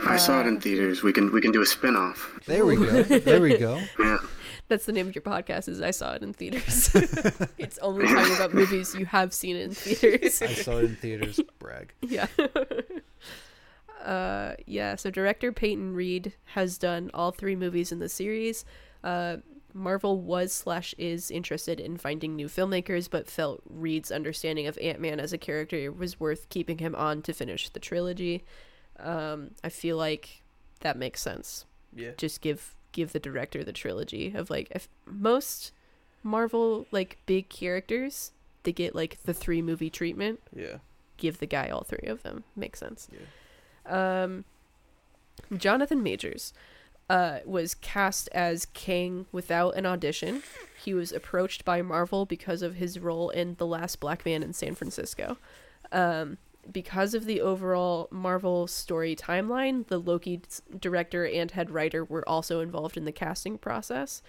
I 0.00 0.16
saw 0.16 0.40
it 0.40 0.46
Uh, 0.46 0.48
in 0.48 0.60
theaters. 0.60 1.02
We 1.04 1.12
can 1.12 1.30
we 1.32 1.40
can 1.40 1.52
do 1.52 1.62
a 1.62 1.66
spin 1.66 1.94
off. 1.94 2.38
There 2.46 2.66
we 2.66 2.74
go. 2.76 3.02
There 3.04 3.40
we 3.40 3.56
go. 3.56 3.80
Yeah. 3.98 4.18
that's 4.68 4.86
the 4.86 4.92
name 4.92 5.06
of 5.08 5.14
your 5.14 5.22
podcast 5.22 5.68
is 5.68 5.80
i 5.82 5.90
saw 5.90 6.14
it 6.14 6.22
in 6.22 6.32
theaters 6.32 6.88
it's 7.58 7.76
only 7.78 8.06
talking 8.06 8.34
about 8.34 8.54
movies 8.54 8.94
you 8.94 9.04
have 9.04 9.32
seen 9.34 9.56
in 9.56 9.70
theaters 9.74 10.40
I 10.42 10.54
saw 10.54 10.78
it 10.78 10.84
in 10.84 10.96
theaters. 10.96 11.38
Brag. 11.58 11.92
Yeah. 12.00 12.26
uh, 14.04 14.54
yeah. 14.66 14.96
So 14.96 15.10
director 15.10 15.52
Peyton 15.52 15.94
Reed 15.94 16.34
has 16.56 16.78
done 16.78 17.10
all 17.14 17.30
three 17.30 17.56
movies 17.56 17.92
in 17.92 17.98
the 17.98 18.08
series. 18.08 18.64
Uh, 19.02 19.36
Marvel 19.74 20.20
was 20.20 20.52
slash 20.52 20.94
is 20.96 21.30
interested 21.32 21.80
in 21.80 21.96
finding 21.98 22.36
new 22.36 22.46
filmmakers, 22.46 23.10
but 23.10 23.28
felt 23.28 23.60
Reed's 23.68 24.12
understanding 24.12 24.66
of 24.68 24.78
Ant 24.78 25.00
Man 25.00 25.18
as 25.18 25.32
a 25.32 25.38
character 25.38 25.90
was 25.90 26.20
worth 26.20 26.48
keeping 26.48 26.78
him 26.78 26.94
on 26.94 27.20
to 27.22 27.32
finish 27.32 27.68
the 27.68 27.80
trilogy. 27.80 28.44
Um, 29.00 29.50
I 29.64 29.68
feel 29.70 29.96
like 29.96 30.42
that 30.80 30.96
makes 30.96 31.20
sense. 31.20 31.66
Yeah. 31.94 32.12
Just 32.16 32.40
give 32.40 32.74
give 32.92 33.12
the 33.12 33.18
director 33.18 33.64
the 33.64 33.72
trilogy 33.72 34.32
of 34.36 34.48
like 34.48 34.68
if 34.70 34.88
most 35.04 35.72
Marvel 36.22 36.86
like 36.92 37.18
big 37.26 37.48
characters 37.48 38.30
they 38.62 38.72
get 38.72 38.94
like 38.94 39.18
the 39.24 39.34
three 39.34 39.60
movie 39.60 39.90
treatment 39.90 40.40
Yeah. 40.54 40.76
give 41.16 41.38
the 41.38 41.46
guy 41.46 41.68
all 41.70 41.82
three 41.82 42.06
of 42.08 42.22
them. 42.22 42.44
Makes 42.54 42.78
sense. 42.78 43.08
Yeah. 43.12 44.22
Um, 44.22 44.44
Jonathan 45.56 46.02
Majors 46.02 46.52
uh, 47.10 47.38
was 47.44 47.74
cast 47.74 48.28
as 48.32 48.66
Kang 48.66 49.26
without 49.32 49.76
an 49.76 49.86
audition. 49.86 50.42
He 50.82 50.94
was 50.94 51.12
approached 51.12 51.64
by 51.64 51.82
Marvel 51.82 52.26
because 52.26 52.62
of 52.62 52.76
his 52.76 52.98
role 52.98 53.30
in 53.30 53.54
The 53.58 53.66
Last 53.66 54.00
Black 54.00 54.24
Man 54.24 54.42
in 54.42 54.52
San 54.52 54.74
Francisco. 54.74 55.38
Um, 55.92 56.38
because 56.70 57.14
of 57.14 57.26
the 57.26 57.40
overall 57.40 58.08
Marvel 58.10 58.66
story 58.66 59.14
timeline, 59.14 59.86
the 59.86 59.98
Loki 59.98 60.40
director 60.80 61.26
and 61.26 61.50
head 61.50 61.70
writer 61.70 62.04
were 62.04 62.26
also 62.28 62.60
involved 62.60 62.96
in 62.96 63.04
the 63.04 63.12
casting 63.12 63.58
process. 63.58 64.22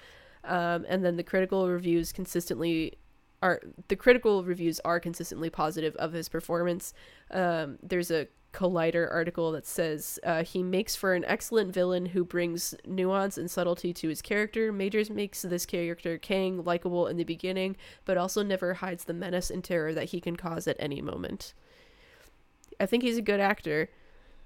Um, 0.44 0.86
and 0.88 1.04
then 1.04 1.18
the 1.18 1.24
critical 1.24 1.70
reviews 1.70 2.12
consistently 2.12 2.98
are 3.42 3.62
the 3.88 3.96
critical 3.96 4.44
reviews 4.44 4.80
are 4.86 5.00
consistently 5.00 5.50
positive 5.50 5.96
of 5.98 6.14
his 6.14 6.30
performance. 6.30 6.94
Um, 7.32 7.78
there's 7.82 8.12
a 8.12 8.28
Collider 8.56 9.12
article 9.12 9.52
that 9.52 9.68
says 9.68 10.18
uh, 10.24 10.44
he 10.44 10.64
makes 10.64 10.96
for 10.96 11.14
an 11.14 11.26
excellent 11.26 11.74
villain 11.74 12.06
who 12.08 12.24
brings 12.24 12.74
nuance 12.86 13.38
and 13.38 13.52
subtlety 13.52 13.92
to 13.94 14.08
his 14.08 14.22
character. 14.22 14.72
Majors 14.72 15.10
makes 15.10 15.42
this 15.42 15.66
character 15.66 16.18
Kang 16.18 16.64
likable 16.64 17.08
in 17.08 17.18
the 17.18 17.26
beginning, 17.26 17.76
but 18.06 18.18
also 18.18 18.42
never 18.44 18.76
hides 18.76 19.04
the 19.04 19.14
menace 19.14 19.50
and 19.52 19.62
terror 19.62 19.94
that 19.94 20.06
he 20.06 20.22
can 20.22 20.38
cause 20.38 20.68
at 20.68 20.78
any 20.80 21.02
moment. 21.02 21.54
I 22.80 22.86
think 22.86 23.04
he's 23.04 23.18
a 23.18 23.22
good 23.22 23.42
actor. 23.42 23.90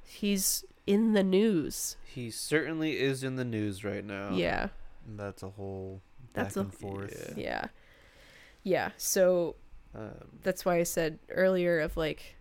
He's 0.03 0.65
in 0.87 1.13
the 1.13 1.23
news. 1.23 1.95
He 2.03 2.31
certainly 2.31 2.99
is 2.99 3.23
in 3.23 3.35
the 3.35 3.45
news 3.45 3.83
right 3.83 4.03
now. 4.03 4.31
Yeah. 4.33 4.69
That's 5.15 5.43
a 5.43 5.49
whole 5.49 6.01
That's 6.33 6.57
a- 6.57 6.65
forth. 6.65 7.35
Yeah. 7.37 7.43
Yeah. 7.43 7.65
Yeah. 8.63 8.89
So 8.97 9.55
Um, 9.95 10.39
that's 10.43 10.65
why 10.65 10.77
I 10.77 10.83
said 10.83 11.19
earlier 11.29 11.79
of 11.79 11.95
like 11.95 12.35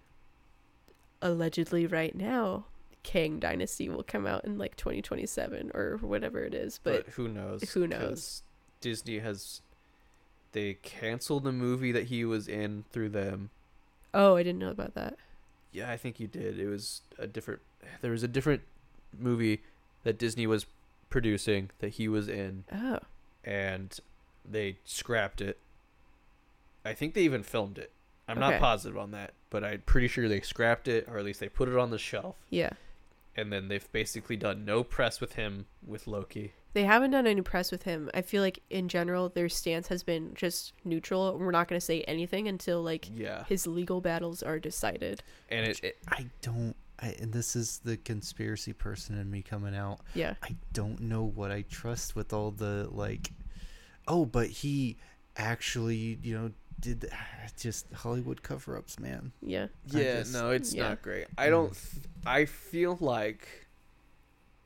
allegedly 1.23 1.86
right 1.86 2.15
now 2.15 2.65
Kang 3.03 3.39
Dynasty 3.39 3.89
will 3.89 4.03
come 4.03 4.27
out 4.27 4.45
in 4.45 4.59
like 4.59 4.77
2027 4.77 5.70
or 5.74 5.99
whatever 6.01 6.40
it 6.45 6.55
is, 6.55 6.78
but, 6.82 7.07
but, 7.07 7.15
who 7.15 7.28
knows? 7.28 7.62
who 7.70 7.86
knows? 7.86 8.43
Disney 8.81 9.19
has 9.20 9.61
they 10.53 10.74
canceled 10.74 11.45
the 11.45 11.53
movie 11.53 11.93
that 11.93 12.05
he 12.05 12.24
was 12.24 12.49
in 12.49 12.85
through 12.93 13.11
them. 13.11 13.51
oh, 14.15 14.36
I 14.36 14.43
didn't 14.43 14.59
know 14.59 14.70
about 14.70 14.95
that. 14.95 15.16
Yeah, 15.73 15.90
I 15.90 15.97
think 15.97 16.19
you 16.19 16.27
did. 16.27 16.59
It 16.59 16.66
was 16.69 17.03
a 17.19 17.27
different. 17.27 17.61
There 18.01 18.11
was 18.11 18.23
a 18.23 18.28
different 18.28 18.62
movie 19.19 19.62
that 20.05 20.19
Disney 20.19 20.47
was 20.47 20.66
producing 21.11 21.70
that 21.81 21.90
he 21.90 22.09
was 22.09 22.28
in, 22.28 22.65
Oh. 22.73 22.99
and 23.45 23.99
they 24.51 24.78
scrapped 24.85 25.40
it. 25.40 25.59
I 26.85 26.95
think 26.95 27.15
they 27.15 27.23
even 27.23 27.43
filmed 27.43 27.78
it. 27.78 27.93
I'm 28.27 28.39
not 28.39 28.59
positive 28.61 28.97
on 28.99 29.11
that, 29.12 29.32
but 29.51 29.65
I'm 29.65 29.83
pretty 29.87 30.09
sure 30.09 30.29
they 30.29 30.41
scrapped 30.41 30.89
it, 30.89 31.07
or 31.09 31.19
at 31.19 31.25
least 31.25 31.41
they 31.41 31.49
put 31.49 31.69
it 31.69 31.77
on 31.77 31.91
the 31.91 31.99
shelf. 31.99 32.37
Yeah. 32.51 32.70
And 33.37 33.53
then 33.53 33.69
they've 33.69 33.91
basically 33.93 34.37
done 34.37 34.65
no 34.65 34.83
press 34.83 35.20
with 35.20 35.35
him 35.35 35.66
with 35.87 36.07
Loki. 36.07 36.55
They 36.75 36.85
haven't 36.85 37.12
done 37.12 37.27
any 37.27 37.41
press 37.41 37.70
with 37.73 37.85
him. 37.85 38.11
I 38.12 38.20
feel 38.23 38.43
like 38.43 38.61
in 38.69 38.89
general 38.89 39.29
their 39.29 39.49
stance 39.49 39.89
has 39.89 40.03
been 40.03 40.35
just 40.35 40.73
neutral. 40.85 41.37
We're 41.39 41.51
not 41.51 41.66
going 41.69 41.81
to 41.81 41.85
say 41.85 42.03
anything 42.03 42.47
until 42.49 42.83
like 42.83 43.09
Yeah, 43.15 43.45
his 43.45 43.66
legal 43.66 44.01
battles 44.01 44.43
are 44.43 44.59
decided. 44.59 45.23
and 45.51 45.66
it, 45.66 45.83
it 45.83 45.99
I 46.09 46.27
don't. 46.43 46.75
I, 47.01 47.15
and 47.20 47.33
this 47.33 47.55
is 47.55 47.79
the 47.85 47.97
conspiracy 47.97 48.73
person 48.73 49.16
in 49.19 49.31
me 49.31 49.41
coming 49.41 49.75
out. 49.75 50.01
Yeah. 50.15 50.35
I 50.43 50.57
don't 50.73 51.01
know 51.01 51.23
what 51.23 51.53
I 51.53 51.62
trust 51.62 52.16
with 52.16 52.33
all 52.33 52.51
the 52.51 52.89
like. 52.91 53.31
Oh, 54.09 54.25
but 54.27 54.49
he 54.49 54.97
actually, 55.37 56.19
you 56.23 56.37
know, 56.37 56.51
did 56.81 57.01
the- 57.01 57.11
just 57.59 57.93
Hollywood 57.93 58.43
cover-ups, 58.43 58.99
man. 58.99 59.33
Yeah. 59.43 59.67
Yeah, 59.87 60.19
just- 60.21 60.33
no, 60.33 60.51
it's 60.51 60.75
yeah. 60.75 60.89
not 60.91 61.03
great. 61.03 61.27
I 61.37 61.49
don't. 61.51 61.73
Th- 61.73 62.05
I 62.27 62.45
feel 62.45 62.97
like 63.01 63.67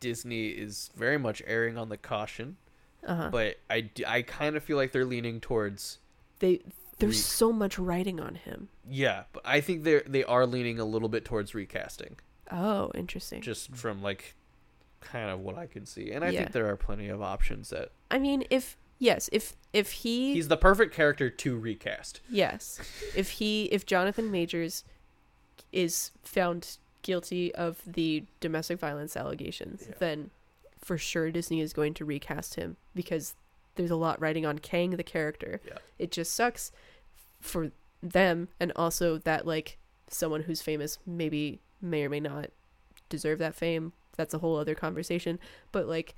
Disney 0.01 0.49
is 0.49 0.91
very 0.97 1.19
much 1.19 1.43
erring 1.47 1.79
on 1.79 1.89
the 1.89 1.97
caution, 1.97 2.57
Uh-huh. 3.07 3.29
but 3.31 3.57
I, 3.71 3.83
d- 3.83 4.05
I 4.07 4.23
kind 4.23 4.57
of 4.57 4.65
feel 4.65 4.77
like 4.77 4.93
they're 4.93 5.05
leaning 5.05 5.41
towards 5.41 5.99
they 6.41 6.61
There's 6.99 7.15
re- 7.17 7.21
so 7.21 7.53
much 7.53 7.79
writing 7.79 8.19
on 8.19 8.35
him. 8.35 8.69
yeah, 8.89 9.25
but 9.33 9.43
I 9.45 9.61
think 9.61 9.85
they 9.85 9.95
are 9.95 10.03
they 10.07 10.25
are 10.25 10.45
leaning 10.47 10.79
a 10.81 10.85
little 10.85 11.09
bit 11.09 11.25
towards 11.25 11.55
recasting, 11.55 12.17
Oh, 12.51 12.91
interesting. 12.95 13.41
just 13.43 13.75
from 13.77 14.03
like 14.03 14.35
kind 15.01 15.31
of 15.31 15.39
what 15.41 15.57
I 15.57 15.67
can 15.67 15.87
see, 15.87 16.11
and 16.11 16.25
I 16.25 16.31
Yeah. 16.31 16.41
think 16.41 16.53
there 16.53 16.67
are 16.69 16.77
plenty 16.77 17.09
of 17.09 17.23
options 17.23 17.71
that 17.71 17.93
I 18.11 18.19
mean, 18.19 18.45
if 18.51 18.77
yes, 19.03 19.29
if 19.33 19.55
if 19.73 19.91
he 19.93 20.35
he's 20.35 20.49
the 20.49 20.57
perfect 20.57 20.95
character 20.95 21.29
to 21.29 21.59
recast. 21.59 22.21
yes, 22.31 22.79
if 23.17 23.31
he 23.33 23.65
if 23.67 23.85
Jonathan 23.85 24.31
Majors 24.31 24.85
is 25.73 26.11
found 26.23 26.77
guilty 27.03 27.55
of 27.55 27.81
the 27.87 28.25
domestic 28.41 28.79
violence 28.79 29.17
allegations, 29.17 29.85
Yeah. 29.89 29.95
then 29.99 30.31
for 30.79 30.97
sure 30.99 31.31
Disney 31.31 31.61
is 31.61 31.73
going 31.73 31.95
to 31.95 32.05
recast 32.05 32.55
him 32.55 32.77
because 32.95 33.35
there's 33.75 33.91
a 33.91 33.97
lot 33.97 34.21
riding 34.21 34.45
on 34.47 34.59
Kang 34.59 34.91
the 34.91 35.03
character. 35.03 35.61
Yeah. 35.67 35.79
It 35.99 36.13
just 36.13 36.35
sucks 36.35 36.71
for 37.41 37.71
them 38.03 38.49
and 38.61 38.73
also 38.77 39.19
that 39.19 39.47
like 39.47 39.79
someone 40.09 40.43
who's 40.43 40.61
famous 40.63 40.99
maybe 41.07 41.61
may 41.81 42.05
or 42.05 42.11
may 42.11 42.21
not 42.21 42.51
deserve 43.09 43.39
that 43.39 43.55
fame. 43.55 43.93
That's 44.17 44.35
a 44.35 44.39
whole 44.39 44.57
other 44.59 44.75
conversation, 44.75 45.39
but 45.73 45.89
like 45.89 46.15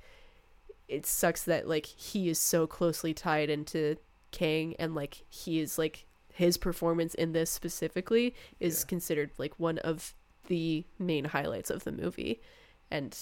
it 0.87 1.05
sucks 1.05 1.43
that 1.43 1.67
like 1.67 1.85
he 1.85 2.29
is 2.29 2.39
so 2.39 2.67
closely 2.67 3.13
tied 3.13 3.49
into 3.49 3.95
Kang 4.31 4.75
and 4.79 4.93
like 4.95 5.23
he 5.29 5.59
is 5.59 5.77
like 5.77 6.05
his 6.33 6.57
performance 6.57 7.13
in 7.15 7.31
this 7.31 7.49
specifically 7.49 8.35
is 8.59 8.81
Yeah. 8.81 8.89
considered 8.89 9.31
like 9.37 9.57
one 9.59 9.77
of 9.79 10.13
the 10.47 10.83
main 10.99 11.25
highlights 11.25 11.69
of 11.69 11.83
the 11.85 11.91
movie 11.91 12.41
and 12.91 13.17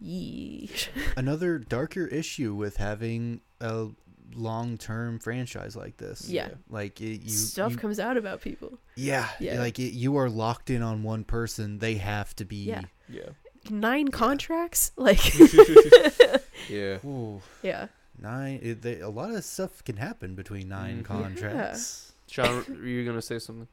yee 0.00 0.70
Another 1.16 1.58
darker 1.58 2.06
issue 2.06 2.54
with 2.54 2.76
having 2.78 3.40
a 3.60 3.88
long-term 4.34 5.18
franchise 5.20 5.76
like 5.76 5.96
this. 5.98 6.28
Yeah. 6.28 6.48
Like 6.68 7.00
it, 7.00 7.22
you, 7.22 7.30
stuff 7.30 7.72
you- 7.72 7.78
comes 7.78 8.00
out 8.00 8.16
about 8.16 8.40
people 8.40 8.78
yeah, 8.96 9.28
Yeah. 9.38 9.60
Like 9.60 9.78
it, 9.78 9.92
you 9.92 10.16
are 10.16 10.28
locked 10.30 10.70
in 10.70 10.82
on 10.82 11.02
one 11.02 11.24
person. 11.24 11.78
They 11.78 11.94
have 11.96 12.34
to 12.36 12.44
be. 12.44 12.56
Yeah. 12.64 12.82
Yeah, 13.08 13.28
nine 13.70 14.08
contracts 14.08 14.92
like 14.96 15.20
yeah. 16.68 16.98
Ooh, 17.04 17.40
yeah 17.62 17.86
nine. 18.20 18.60
It, 18.62 18.82
they, 18.82 19.00
a 19.00 19.08
lot 19.08 19.32
of 19.32 19.44
stuff 19.44 19.82
can 19.84 19.96
happen 19.96 20.34
between 20.34 20.68
9 20.68 21.02
Mhm. 21.02 21.04
contracts. 21.04 22.12
Sean, 22.28 22.64
were 22.68 22.86
you 22.86 23.04
gonna 23.04 23.20
say 23.22 23.38
something? 23.38 23.68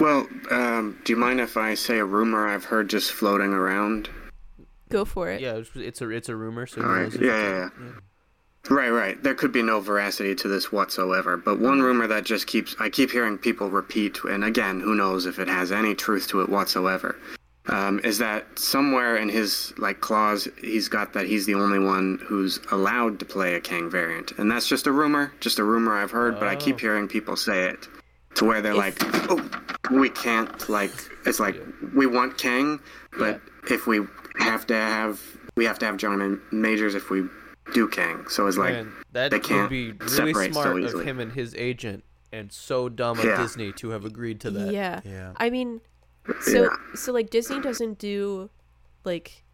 Well, 0.00 0.26
um, 0.50 0.98
do 1.04 1.12
you 1.12 1.16
mind 1.16 1.40
if 1.40 1.56
I 1.56 1.74
say 1.74 1.98
a 1.98 2.04
rumor 2.04 2.46
I've 2.48 2.64
heard 2.64 2.90
just 2.90 3.12
floating 3.12 3.52
around? 3.52 4.08
go 4.90 5.04
for 5.04 5.28
it 5.30 5.40
Yeah, 5.40 5.52
it's, 5.54 5.70
it's 5.76 6.00
a 6.02 6.08
it's 6.10 6.28
a 6.28 6.34
rumor. 6.36 6.66
So 6.66 6.82
All 6.82 6.88
who 6.88 6.92
right. 6.94 7.02
knows 7.04 7.16
Yeah, 7.20 7.70
yeah, 7.78 7.90
Right, 8.68 8.90
right. 8.90 9.22
There 9.22 9.34
could 9.34 9.52
be 9.52 9.62
no 9.62 9.80
veracity 9.80 10.34
to 10.34 10.48
this 10.48 10.70
whatsoever. 10.70 11.36
But 11.36 11.60
one 11.60 11.80
rumor 11.80 12.06
that 12.08 12.24
just 12.24 12.46
keeps 12.46 12.74
I 12.80 12.90
keep 12.90 13.10
hearing 13.12 13.38
people 13.38 13.70
repeat, 13.70 14.18
and 14.24 14.44
again, 14.44 14.80
who 14.80 14.94
knows 14.94 15.24
if 15.26 15.38
it 15.38 15.48
has 15.48 15.70
any 15.72 15.94
truth 15.94 16.28
to 16.28 16.42
it 16.42 16.48
whatsoever, 16.48 17.16
um, 17.68 18.00
is 18.04 18.18
that 18.18 18.58
somewhere 18.58 19.16
in 19.16 19.28
his 19.28 19.72
like 19.78 20.00
clause 20.00 20.48
he's 20.60 20.88
got 20.88 21.12
that 21.12 21.26
he's 21.26 21.46
the 21.46 21.54
only 21.54 21.78
one 21.78 22.18
who's 22.26 22.58
allowed 22.72 23.18
to 23.20 23.24
play 23.24 23.54
a 23.54 23.60
Kang 23.60 23.90
variant, 23.90 24.32
and 24.38 24.50
that's 24.50 24.66
just 24.66 24.86
a 24.86 24.92
rumor, 24.92 25.32
just 25.40 25.58
a 25.58 25.64
rumor 25.64 25.94
I've 25.96 26.10
heard. 26.10 26.38
But 26.38 26.48
I 26.48 26.56
keep 26.56 26.76
Oh. 26.76 26.78
hearing 26.78 27.06
people 27.08 27.36
say 27.36 27.64
it 27.64 27.86
to 28.36 28.44
where 28.44 28.62
they're 28.62 28.72
If- 28.72 28.78
like, 28.78 28.96
oh, 29.30 29.50
we 29.90 30.08
can't 30.08 30.68
like 30.68 30.92
it's 31.26 31.38
like 31.40 31.56
we 31.94 32.06
want 32.06 32.38
Kang, 32.38 32.80
but 33.18 33.40
if 33.70 33.86
we 33.86 34.00
have 34.38 34.66
to 34.68 34.74
have 34.74 35.20
we 35.56 35.64
have 35.66 35.78
to 35.80 35.86
have 35.86 35.96
John 35.98 36.40
Majors 36.50 36.94
if 36.94 37.10
we 37.10 37.24
do 37.74 37.86
Kang. 37.88 38.26
So 38.28 38.46
it's 38.46 38.56
like 38.56 38.72
Man, 38.72 38.92
that 39.12 39.30
they 39.30 39.36
would 39.36 39.44
can't 39.44 39.70
be 39.70 39.92
really 39.92 40.08
separate 40.32 40.54
so 40.54 40.62
smart 40.62 40.82
of 40.84 41.00
him 41.04 41.20
and 41.20 41.30
his 41.32 41.54
agent, 41.56 42.04
and 42.32 42.50
so 42.50 42.88
dumb 42.88 43.18
of 43.18 43.24
Yeah. 43.24 43.36
Disney 43.36 43.72
to 43.72 43.90
have 43.90 44.04
agreed 44.04 44.40
to 44.40 44.50
that. 44.52 44.72
yeah 44.72 45.00
Yeah. 45.04 45.32
i 45.36 45.50
mean 45.50 45.80
so 46.42 46.62
Yeah. 46.64 46.68
so 46.94 47.12
like 47.12 47.30
disney 47.30 47.60
doesn't 47.60 47.98
do 47.98 48.50
like 49.04 49.44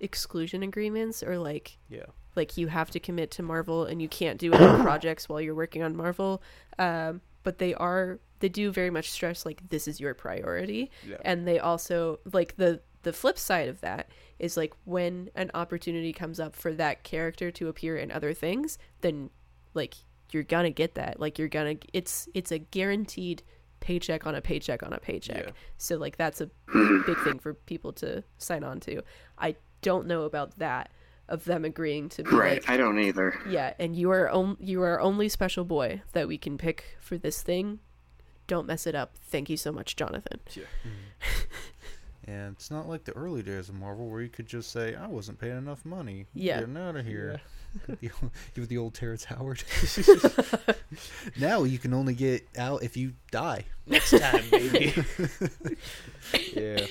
exclusion 0.00 0.62
agreements 0.62 1.22
or 1.22 1.38
like 1.38 1.78
Yeah. 1.88 2.06
like 2.36 2.56
you 2.56 2.68
have 2.68 2.90
to 2.92 3.00
commit 3.00 3.30
to 3.32 3.42
Marvel 3.42 3.84
and 3.84 4.00
you 4.00 4.08
can't 4.08 4.38
do 4.38 4.52
any 4.52 4.82
projects 4.82 5.28
while 5.28 5.40
you're 5.40 5.54
working 5.54 5.82
on 5.82 5.96
Marvel. 5.96 6.42
Um, 6.78 7.20
but 7.42 7.58
they 7.58 7.74
are 7.74 8.18
they 8.40 8.48
do 8.48 8.70
very 8.72 8.90
much 8.90 9.10
stress 9.10 9.44
like 9.44 9.68
this 9.68 9.86
is 9.86 10.00
your 10.00 10.14
priority, 10.14 10.90
Yeah. 11.06 11.16
and 11.24 11.46
they 11.46 11.58
also 11.58 12.20
like 12.32 12.56
the 12.56 12.80
the 13.02 13.12
flip 13.12 13.38
side 13.38 13.68
of 13.68 13.80
that 13.82 14.08
is 14.38 14.56
like 14.56 14.74
when 14.84 15.30
an 15.34 15.50
opportunity 15.54 16.12
comes 16.12 16.38
up 16.40 16.54
for 16.54 16.72
that 16.74 17.02
character 17.02 17.50
to 17.50 17.68
appear 17.68 17.96
in 17.96 18.10
other 18.10 18.32
things, 18.34 18.78
then 19.02 19.30
like 19.74 19.94
you're 20.32 20.42
gonna 20.42 20.70
get 20.70 20.94
that. 20.94 21.18
Like 21.20 21.38
you're 21.38 21.48
gonna 21.48 21.76
it's 21.92 22.28
it's 22.34 22.52
a 22.52 22.58
guaranteed 22.58 23.42
paycheck 23.80 24.26
on 24.26 24.34
a 24.34 24.40
paycheck 24.40 24.82
on 24.82 24.92
a 24.92 24.98
paycheck. 24.98 25.46
Yeah. 25.46 25.52
So 25.78 25.96
like 25.96 26.16
that's 26.16 26.40
a 26.40 26.46
big 27.06 27.18
thing 27.24 27.38
for 27.38 27.54
people 27.54 27.92
to 27.94 28.22
sign 28.38 28.62
on 28.64 28.80
to. 28.80 29.02
I 29.38 29.56
don't 29.82 30.06
know 30.06 30.22
about 30.24 30.58
that 30.58 30.90
of 31.28 31.44
them 31.44 31.64
agreeing 31.64 32.08
to 32.10 32.22
be 32.24 32.30
Right, 32.30 32.60
like 32.62 32.68
I 32.70 32.76
don't 32.76 32.98
either. 32.98 33.38
yeah, 33.48 33.74
and 33.78 33.94
you 33.96 34.10
are 34.10 34.28
on- 34.30 34.56
you 34.60 34.82
are 34.82 35.00
only 35.00 35.28
special 35.28 35.64
boy 35.64 36.02
that 36.12 36.26
we 36.28 36.36
can 36.38 36.58
pick 36.58 36.96
for 37.00 37.16
this 37.16 37.40
thing. 37.42 37.78
Don't 38.46 38.66
mess 38.66 38.84
it 38.86 38.94
up. 38.96 39.16
Thank 39.22 39.48
you 39.48 39.56
so 39.56 39.70
much, 39.70 39.94
Jonathan. 39.94 40.40
Yeah. 40.54 40.64
Mm. 40.84 41.44
And 42.24 42.54
it's 42.56 42.70
not 42.70 42.88
like 42.88 43.04
the 43.04 43.12
early 43.12 43.42
days 43.42 43.68
of 43.68 43.74
Marvel 43.76 44.08
where 44.08 44.20
you 44.20 44.28
could 44.28 44.46
just 44.46 44.70
say, 44.70 44.94
"I 44.94 45.06
wasn't 45.06 45.38
paying 45.38 45.56
enough 45.56 45.84
money. 45.84 46.20
I'm 46.20 46.26
Yeah. 46.42 46.60
getting 46.60 46.76
out 46.76 46.96
of 46.96 47.06
here." 47.06 47.40
the, 48.00 48.10
old- 48.22 48.30
you 48.54 48.66
the 48.66 48.78
old 48.78 48.94
Terrence 48.94 49.24
Howard. 49.24 49.62
now 51.38 51.62
you 51.64 51.78
can 51.78 51.94
only 51.94 52.14
get 52.14 52.46
out 52.56 52.82
if 52.82 52.96
you 52.96 53.12
die. 53.30 53.64
Next 53.86 54.18
time, 54.18 54.44
baby. 54.50 54.94
yeah. 56.54 56.86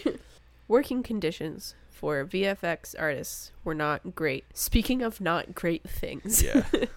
Working 0.67 1.03
conditions 1.03 1.75
for 1.89 2.23
VFX 2.25 2.95
artists 2.97 3.51
were 3.63 3.75
not 3.75 4.15
great. 4.15 4.45
Speaking 4.53 5.01
of 5.01 5.19
not 5.19 5.53
great 5.55 5.87
things. 5.89 6.41
Yeah. 6.43 6.63
It 6.73 6.89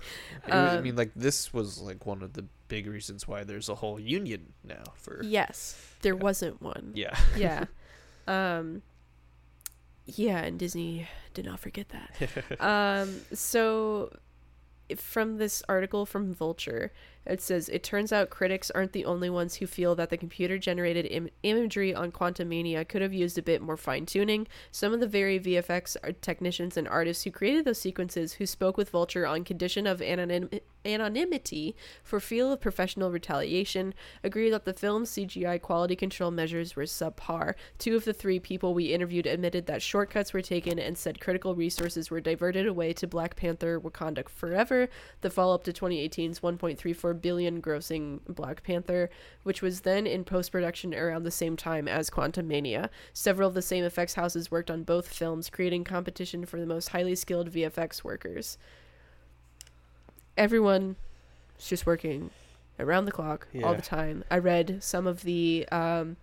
I 0.47 0.77
Um, 0.77 0.83
mean, 0.85 0.97
like 0.97 1.11
this 1.17 1.53
was 1.53 1.81
like 1.81 2.07
one 2.07 2.23
of 2.23 2.35
the 2.35 2.45
big 2.69 2.87
reasons 2.87 3.27
why 3.27 3.45
there's 3.45 3.69
a 3.69 3.75
whole 3.77 3.99
union 3.99 4.53
now 4.65 4.83
for. 4.95 5.21
Yes, 5.25 5.77
there 6.03 6.17
wasn't 6.17 6.61
one. 6.63 6.93
Yeah. 6.95 7.19
Yeah. 7.37 7.65
um 8.29 8.83
yeah, 10.07 10.39
and 10.39 10.59
Disney 10.59 11.09
did 11.35 11.45
not 11.45 11.61
forget 11.61 11.89
that. 11.91 12.61
um 12.61 13.21
so 13.33 14.11
from 14.97 15.39
this 15.39 15.63
article 15.69 16.05
from 16.07 16.35
Vulture, 16.35 16.93
it 17.25 17.41
says 17.41 17.69
it 17.69 17.83
turns 17.83 18.13
out 18.13 18.31
critics 18.31 18.71
aren't 18.71 18.93
the 18.93 19.05
only 19.05 19.31
ones 19.31 19.57
who 19.57 19.67
feel 19.67 19.95
that 19.95 20.11
the 20.11 20.17
computer 20.17 20.59
generated 20.59 21.07
Im- 21.07 21.31
imagery 21.43 21.95
on 21.95 22.13
Quantumania 22.13 22.87
could 22.87 23.03
have 23.03 23.13
used 23.13 23.39
a 23.39 23.43
bit 23.43 23.63
more 23.63 23.77
fine 23.77 24.07
tuning. 24.07 24.47
Some 24.71 24.93
of 24.93 25.01
the 25.01 25.07
very 25.07 25.39
VFX 25.39 25.97
technicians 26.21 26.77
and 26.77 26.89
artists 26.89 27.25
who 27.25 27.31
created 27.31 27.65
those 27.65 27.79
sequences 27.79 28.35
who 28.35 28.47
spoke 28.47 28.77
with 28.77 28.91
Vulture 28.91 29.27
on 29.27 29.45
condition 29.45 29.87
of 29.87 30.01
anonym- 30.01 30.61
anonymity 30.85 31.77
for 32.03 32.21
fear 32.21 32.47
of 32.47 32.61
professional 32.61 33.11
retaliation 33.11 33.95
agree 34.25 34.51
that 34.51 34.65
the 34.65 34.73
film's 34.73 35.11
CGI 35.11 35.61
quality 35.61 35.95
control 35.95 36.31
measures 36.31 36.75
were 36.75 36.85
subpar. 36.85 37.55
Two 37.79 37.97
of 37.97 38.05
the 38.05 38.13
three 38.13 38.41
people 38.41 38.75
we 38.75 38.93
interviewed 38.93 39.27
admitted 39.27 39.67
that 39.67 39.83
shortcuts 39.83 40.33
were 40.33 40.43
taken 40.43 40.79
and 40.79 40.97
said 40.99 41.21
critical 41.21 41.55
resources 41.55 42.11
were 42.11 42.21
diverted 42.21 42.67
away 42.67 42.93
to 42.95 43.07
Black 43.07 43.37
Panther 43.37 43.81
Wakanda 43.81 44.29
Forever, 44.29 44.89
the 45.21 45.31
follow 45.31 45.55
up 45.55 45.65
to 45.65 45.73
2018's 45.73 46.41
1.34 46.41 47.12
billion 47.13 47.61
grossing 47.61 48.21
Black 48.29 48.63
Panther, 48.63 49.11
which 49.43 49.63
was 49.63 49.81
then 49.83 50.07
in 50.07 50.25
post 50.25 50.53
production 50.53 50.95
around 50.95 51.23
the 51.23 51.31
same 51.31 51.57
time 51.57 51.89
as 51.89 52.11
Quantumania. 52.11 52.89
Several 53.13 53.49
of 53.49 53.55
the 53.55 53.63
same 53.63 53.85
effects 53.85 54.15
houses 54.15 54.51
worked 54.51 54.71
on 54.71 54.83
both 54.83 55.09
films, 55.09 55.51
creating 55.51 55.85
competition 55.85 56.45
for 56.47 56.59
the 56.59 56.67
most 56.67 56.91
highly 56.91 57.15
skilled 57.15 57.51
VFX 57.51 58.05
workers. 58.05 58.59
Everyone 60.37 60.97
is 61.59 61.67
just 61.69 61.87
working 61.87 62.31
around 62.79 63.05
the 63.05 63.13
clock 63.13 63.49
all 63.63 63.75
the 63.75 63.83
time. 63.83 64.25
I 64.31 64.39
read 64.39 64.83
some 64.83 65.07
of 65.07 65.23
the 65.23 65.69
um 65.71 66.17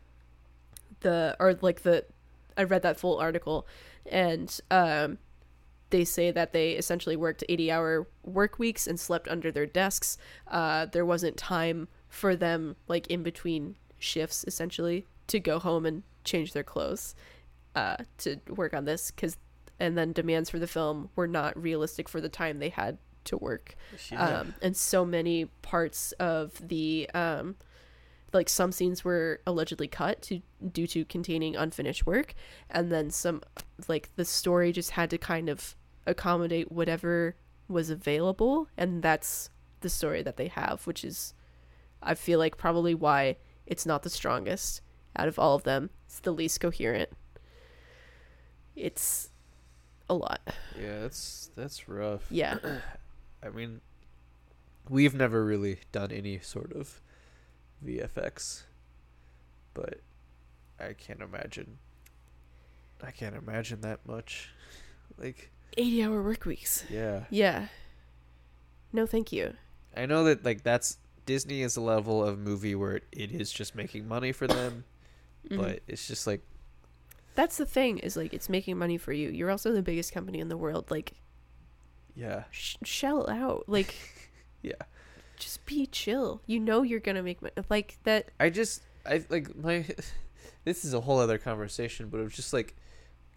the 1.01 1.35
or 1.39 1.57
like 1.61 1.83
the 1.83 2.05
I 2.57 2.63
read 2.63 2.81
that 2.81 2.99
full 2.99 3.17
article 3.17 3.65
and 4.05 4.59
um 4.69 5.17
they 5.89 6.05
say 6.05 6.31
that 6.31 6.53
they 6.53 6.71
essentially 6.71 7.15
worked 7.15 7.43
80 7.49 7.71
hour 7.71 8.07
work 8.23 8.59
weeks 8.59 8.87
and 8.87 8.99
slept 8.99 9.27
under 9.27 9.51
their 9.51 9.65
desks. 9.65 10.17
Uh 10.47 10.85
there 10.85 11.05
wasn't 11.05 11.37
time 11.37 11.87
for 12.07 12.35
them 12.35 12.75
like 12.87 13.07
in 13.07 13.23
between 13.23 13.75
shifts 13.97 14.43
essentially 14.47 15.05
to 15.27 15.39
go 15.39 15.59
home 15.59 15.85
and 15.85 16.03
change 16.23 16.53
their 16.53 16.63
clothes 16.63 17.15
uh 17.75 17.97
to 18.17 18.37
work 18.47 18.73
on 18.73 18.85
this 18.85 19.11
cuz 19.11 19.37
and 19.79 19.97
then 19.97 20.11
demands 20.11 20.49
for 20.49 20.59
the 20.59 20.67
film 20.67 21.09
were 21.15 21.27
not 21.27 21.61
realistic 21.61 22.09
for 22.09 22.19
the 22.19 22.29
time 22.29 22.59
they 22.59 22.69
had 22.69 22.97
to 23.25 23.37
work 23.37 23.75
um, 24.39 24.53
and 24.61 24.75
so 24.75 25.05
many 25.05 25.45
parts 25.61 26.11
of 26.13 26.67
the 26.67 27.09
um, 27.13 27.55
like 28.33 28.49
some 28.49 28.71
scenes 28.71 29.03
were 29.03 29.41
allegedly 29.45 29.87
cut 29.87 30.21
to 30.23 30.41
due 30.71 30.87
to 30.87 31.05
containing 31.05 31.55
unfinished 31.55 32.05
work 32.05 32.33
and 32.69 32.91
then 32.91 33.09
some 33.09 33.41
like 33.87 34.09
the 34.15 34.25
story 34.25 34.71
just 34.71 34.91
had 34.91 35.09
to 35.09 35.17
kind 35.17 35.49
of 35.49 35.75
accommodate 36.09 36.71
whatever 36.71 37.35
was 37.67 37.89
available 37.89 38.67
and 38.77 39.03
that's 39.03 39.49
the 39.81 39.89
story 39.89 40.21
that 40.23 40.37
they 40.37 40.47
have, 40.47 40.85
which 40.85 41.03
is, 41.03 41.33
I 42.01 42.15
feel 42.15 42.39
like 42.39 42.57
probably 42.57 42.93
why 42.93 43.37
it's 43.65 43.85
not 43.85 44.03
the 44.03 44.09
strongest 44.09 44.81
out 45.15 45.27
of 45.27 45.39
all 45.39 45.55
of 45.55 45.63
them. 45.63 45.89
It's 46.05 46.19
the 46.19 46.31
least 46.31 46.59
coherent. 46.59 47.09
It's 48.75 49.29
a 50.09 50.13
lot. 50.13 50.41
Yeah, 50.79 51.01
that's 51.01 51.51
that's 51.55 51.87
rough. 51.87 52.25
Yeah. 52.29 52.57
I 53.43 53.49
mean, 53.49 53.81
we've 54.89 55.13
never 55.13 55.45
really 55.45 55.79
done 55.91 56.11
any 56.11 56.39
sort 56.39 56.73
of 56.73 57.01
VFX, 57.85 58.63
but 59.73 60.01
I 60.79 60.93
can't 60.93 61.21
imagine. 61.21 61.77
I 63.01 63.11
can't 63.11 63.35
imagine 63.35 63.81
that 63.81 64.05
much. 64.05 64.49
Like, 65.17 65.51
80 65.77 66.03
hour 66.03 66.21
work 66.23 66.45
weeks. 66.45 66.83
yeah, 66.89 67.25
Yeah. 67.29 67.67
No, 68.91 69.05
thank 69.05 69.31
you. 69.31 69.53
I 69.95 70.05
know 70.07 70.23
that 70.25 70.43
like 70.43 70.63
that's 70.63 70.97
Disney 71.25 71.61
is 71.61 71.77
a 71.77 71.81
level 71.81 72.23
of 72.23 72.39
movie 72.39 72.73
where 72.75 72.95
it, 72.97 73.03
it 73.11 73.31
is 73.31 73.51
just 73.51 73.75
making 73.75 74.07
money 74.07 74.31
for 74.31 74.47
them, 74.47 74.83
Mhm. 75.49 75.57
but 75.57 75.79
it's 75.87 76.07
just 76.07 76.25
like 76.25 76.41
That's 77.35 77.57
the 77.57 77.65
thing 77.65 77.99
is 77.99 78.17
like 78.17 78.33
it's 78.33 78.49
making 78.49 78.77
money 78.77 78.97
for 78.97 79.13
you. 79.13 79.29
You're 79.29 79.51
also 79.51 79.71
the 79.71 79.81
biggest 79.83 80.11
company 80.13 80.39
in 80.39 80.49
the 80.49 80.57
world. 80.57 80.89
Like 80.89 81.13
yeah, 82.15 82.43
sh- 82.51 82.75
shell 82.83 83.29
out. 83.29 83.65
Like 83.67 83.93
yeah. 84.63 84.73
just 85.37 85.65
be 85.65 85.85
chill. 85.85 86.41
You 86.47 86.59
know 86.59 86.81
you're 86.81 86.99
gonna 86.99 87.23
make 87.23 87.41
money. 87.41 87.53
Like 87.69 87.97
that. 88.03 88.29
I 88.39 88.49
just 88.49 88.81
I 89.05 89.23
like 89.29 89.55
my 89.55 89.85
this 90.65 90.83
is 90.83 90.93
a 90.95 91.01
whole 91.01 91.19
other 91.19 91.37
conversation, 91.37 92.09
but 92.09 92.19
it 92.19 92.23
was 92.23 92.35
just 92.35 92.53
like 92.53 92.75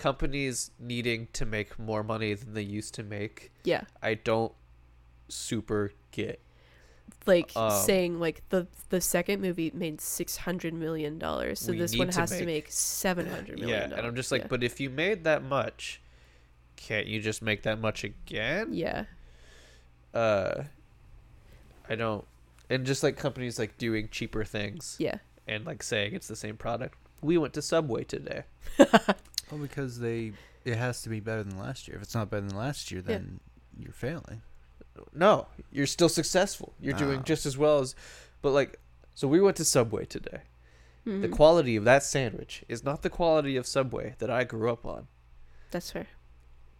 companies 0.02 0.72
needing 0.80 1.28
to 1.32 1.46
make 1.46 1.78
more 1.78 2.02
money 2.02 2.34
than 2.34 2.54
they 2.54 2.62
used 2.62 2.92
to 2.94 3.02
make. 3.04 3.52
Yeah. 3.62 3.82
I 4.02 4.14
don't 4.14 4.52
super 5.28 5.92
get. 6.10 6.40
Like 7.26 7.52
Um, 7.54 7.70
saying 7.84 8.18
like 8.18 8.42
the 8.48 8.66
the 8.88 9.00
second 9.00 9.40
movie 9.40 9.70
made 9.74 10.00
six 10.00 10.38
hundred 10.38 10.74
million 10.74 11.18
dollars, 11.20 11.60
so 11.60 11.70
this 11.72 11.96
one 11.96 12.08
to 12.08 12.18
has 12.20 12.30
to 12.30 12.38
make- 12.38 12.46
make 12.46 12.66
seven 12.72 13.26
hundred 13.28 13.60
Yeah, 13.60 13.84
and 13.84 14.04
I'm 14.06 14.16
just 14.16 14.32
like, 14.32 14.48
but 14.48 14.64
if 14.64 14.80
you 14.80 14.90
made 14.90 15.22
that 15.24 15.44
much, 15.44 16.00
can't 16.74 17.06
you 17.06 17.20
just 17.20 17.40
make 17.40 17.62
that 17.62 17.78
much 17.80 18.02
again? 18.02 18.72
yeah, 18.74 19.04
Uh 20.12 20.64
I 21.88 21.94
don't 21.94 22.24
and 22.70 22.84
just 22.86 23.02
like 23.04 23.16
companies 23.16 23.58
like 23.58 23.78
doing 23.78 24.08
cheaper 24.10 24.42
things 24.44 24.96
yeah, 24.98 25.18
and 25.46 25.64
like 25.64 25.82
saying 25.84 26.14
it's 26.14 26.26
the 26.28 26.36
same 26.36 26.56
product. 26.56 26.98
We 27.20 27.38
went 27.38 27.52
to 27.54 27.62
Subway 27.62 28.02
today. 28.04 28.42
Well, 29.52 29.60
because 29.60 29.98
they 30.00 30.32
it 30.64 30.76
has 30.76 31.02
to 31.02 31.08
be 31.10 31.20
better 31.20 31.42
than 31.42 31.58
last 31.58 31.86
year. 31.86 31.96
If 31.98 32.02
it's 32.02 32.14
not 32.14 32.30
better 32.30 32.46
than 32.46 32.56
last 32.56 32.90
year, 32.90 33.02
Yeah. 33.06 33.18
then 33.18 33.40
you're 33.78 33.92
failing. 33.92 34.42
No, 35.14 35.46
you're 35.70 35.86
still 35.86 36.08
successful. 36.08 36.74
You're 36.80 36.96
doing 36.96 37.22
just 37.22 37.44
as 37.46 37.56
well 37.58 37.80
as 37.80 37.94
but 38.40 38.50
like 38.50 38.80
so 39.14 39.28
we 39.28 39.40
went 39.40 39.56
to 39.58 39.64
Subway 39.64 40.06
today. 40.06 40.42
The 41.04 41.10
Mhm. 41.28 41.32
quality 41.32 41.76
of 41.76 41.84
that 41.84 42.02
sandwich 42.02 42.64
is 42.68 42.82
not 42.84 43.02
the 43.02 43.10
quality 43.10 43.56
of 43.56 43.66
Subway 43.66 44.14
that 44.18 44.30
I 44.30 44.44
grew 44.44 44.70
up 44.72 44.86
on. 44.86 45.08
that's 45.70 45.90
fair. 45.90 46.06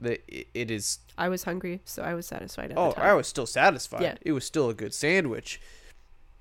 The 0.00 0.20
it, 0.34 0.48
it 0.54 0.70
is 0.70 0.98
I 1.18 1.28
was 1.28 1.44
hungry, 1.44 1.80
so 1.84 2.02
I 2.02 2.14
was 2.14 2.26
satisfied 2.26 2.70
at 2.72 2.78
Oh, 2.78 2.88
the 2.90 2.94
time. 2.96 3.04
I 3.04 3.12
was 3.14 3.26
still 3.26 3.46
satisfied. 3.46 4.02
Yeah. 4.02 4.16
It 4.22 4.32
was 4.32 4.44
still 4.46 4.68
a 4.70 4.74
good 4.74 4.94
sandwich. 4.94 5.60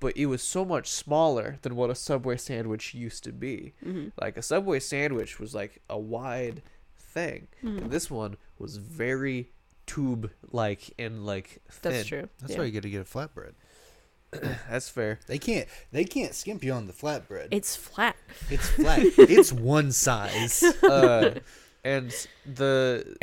But 0.02 0.18
it 0.18 0.26
was 0.26 0.42
so 0.44 0.66
much 0.66 0.88
smaller 0.90 1.58
than 1.62 1.78
what 1.78 1.90
a 1.90 1.96
Subway 1.96 2.36
sandwich 2.36 2.94
used 2.94 3.24
to 3.24 3.32
be. 3.32 3.74
hmm 3.82 4.08
Like 4.20 4.36
a 4.36 4.42
Subway 4.42 4.80
sandwich 4.82 5.40
was 5.40 5.56
like 5.56 5.82
a 5.90 5.98
wide 5.98 6.62
thing. 6.98 7.48
hmm 7.62 7.78
And 7.78 7.92
this 7.92 8.12
one 8.12 8.36
was 8.60 8.76
very 8.78 9.52
tube 9.86 10.30
like 10.52 10.94
and 11.00 11.26
like 11.26 11.62
thin. 11.70 11.92
That's 11.94 12.08
true. 12.08 12.30
That's 12.40 12.54
yeah. 12.54 12.58
why 12.60 12.66
you 12.66 12.72
got 12.74 12.84
to 12.84 12.90
get 12.90 13.02
a 13.02 13.06
flatbread. 13.06 13.54
That's 14.70 14.90
fair. 14.90 15.20
They 15.28 15.38
can't 15.38 15.68
they 15.92 16.04
can't 16.06 16.34
skimp 16.34 16.64
you 16.64 16.72
on 16.74 16.88
the 16.88 16.94
flatbread. 16.94 17.50
It's 17.52 17.76
flat. 17.76 18.16
it's 18.50 18.68
flat. 18.80 19.02
it's 19.18 19.52
one 19.54 19.92
size. 19.92 20.64
uh, 20.84 21.40
and 21.84 22.12
the 22.46 23.18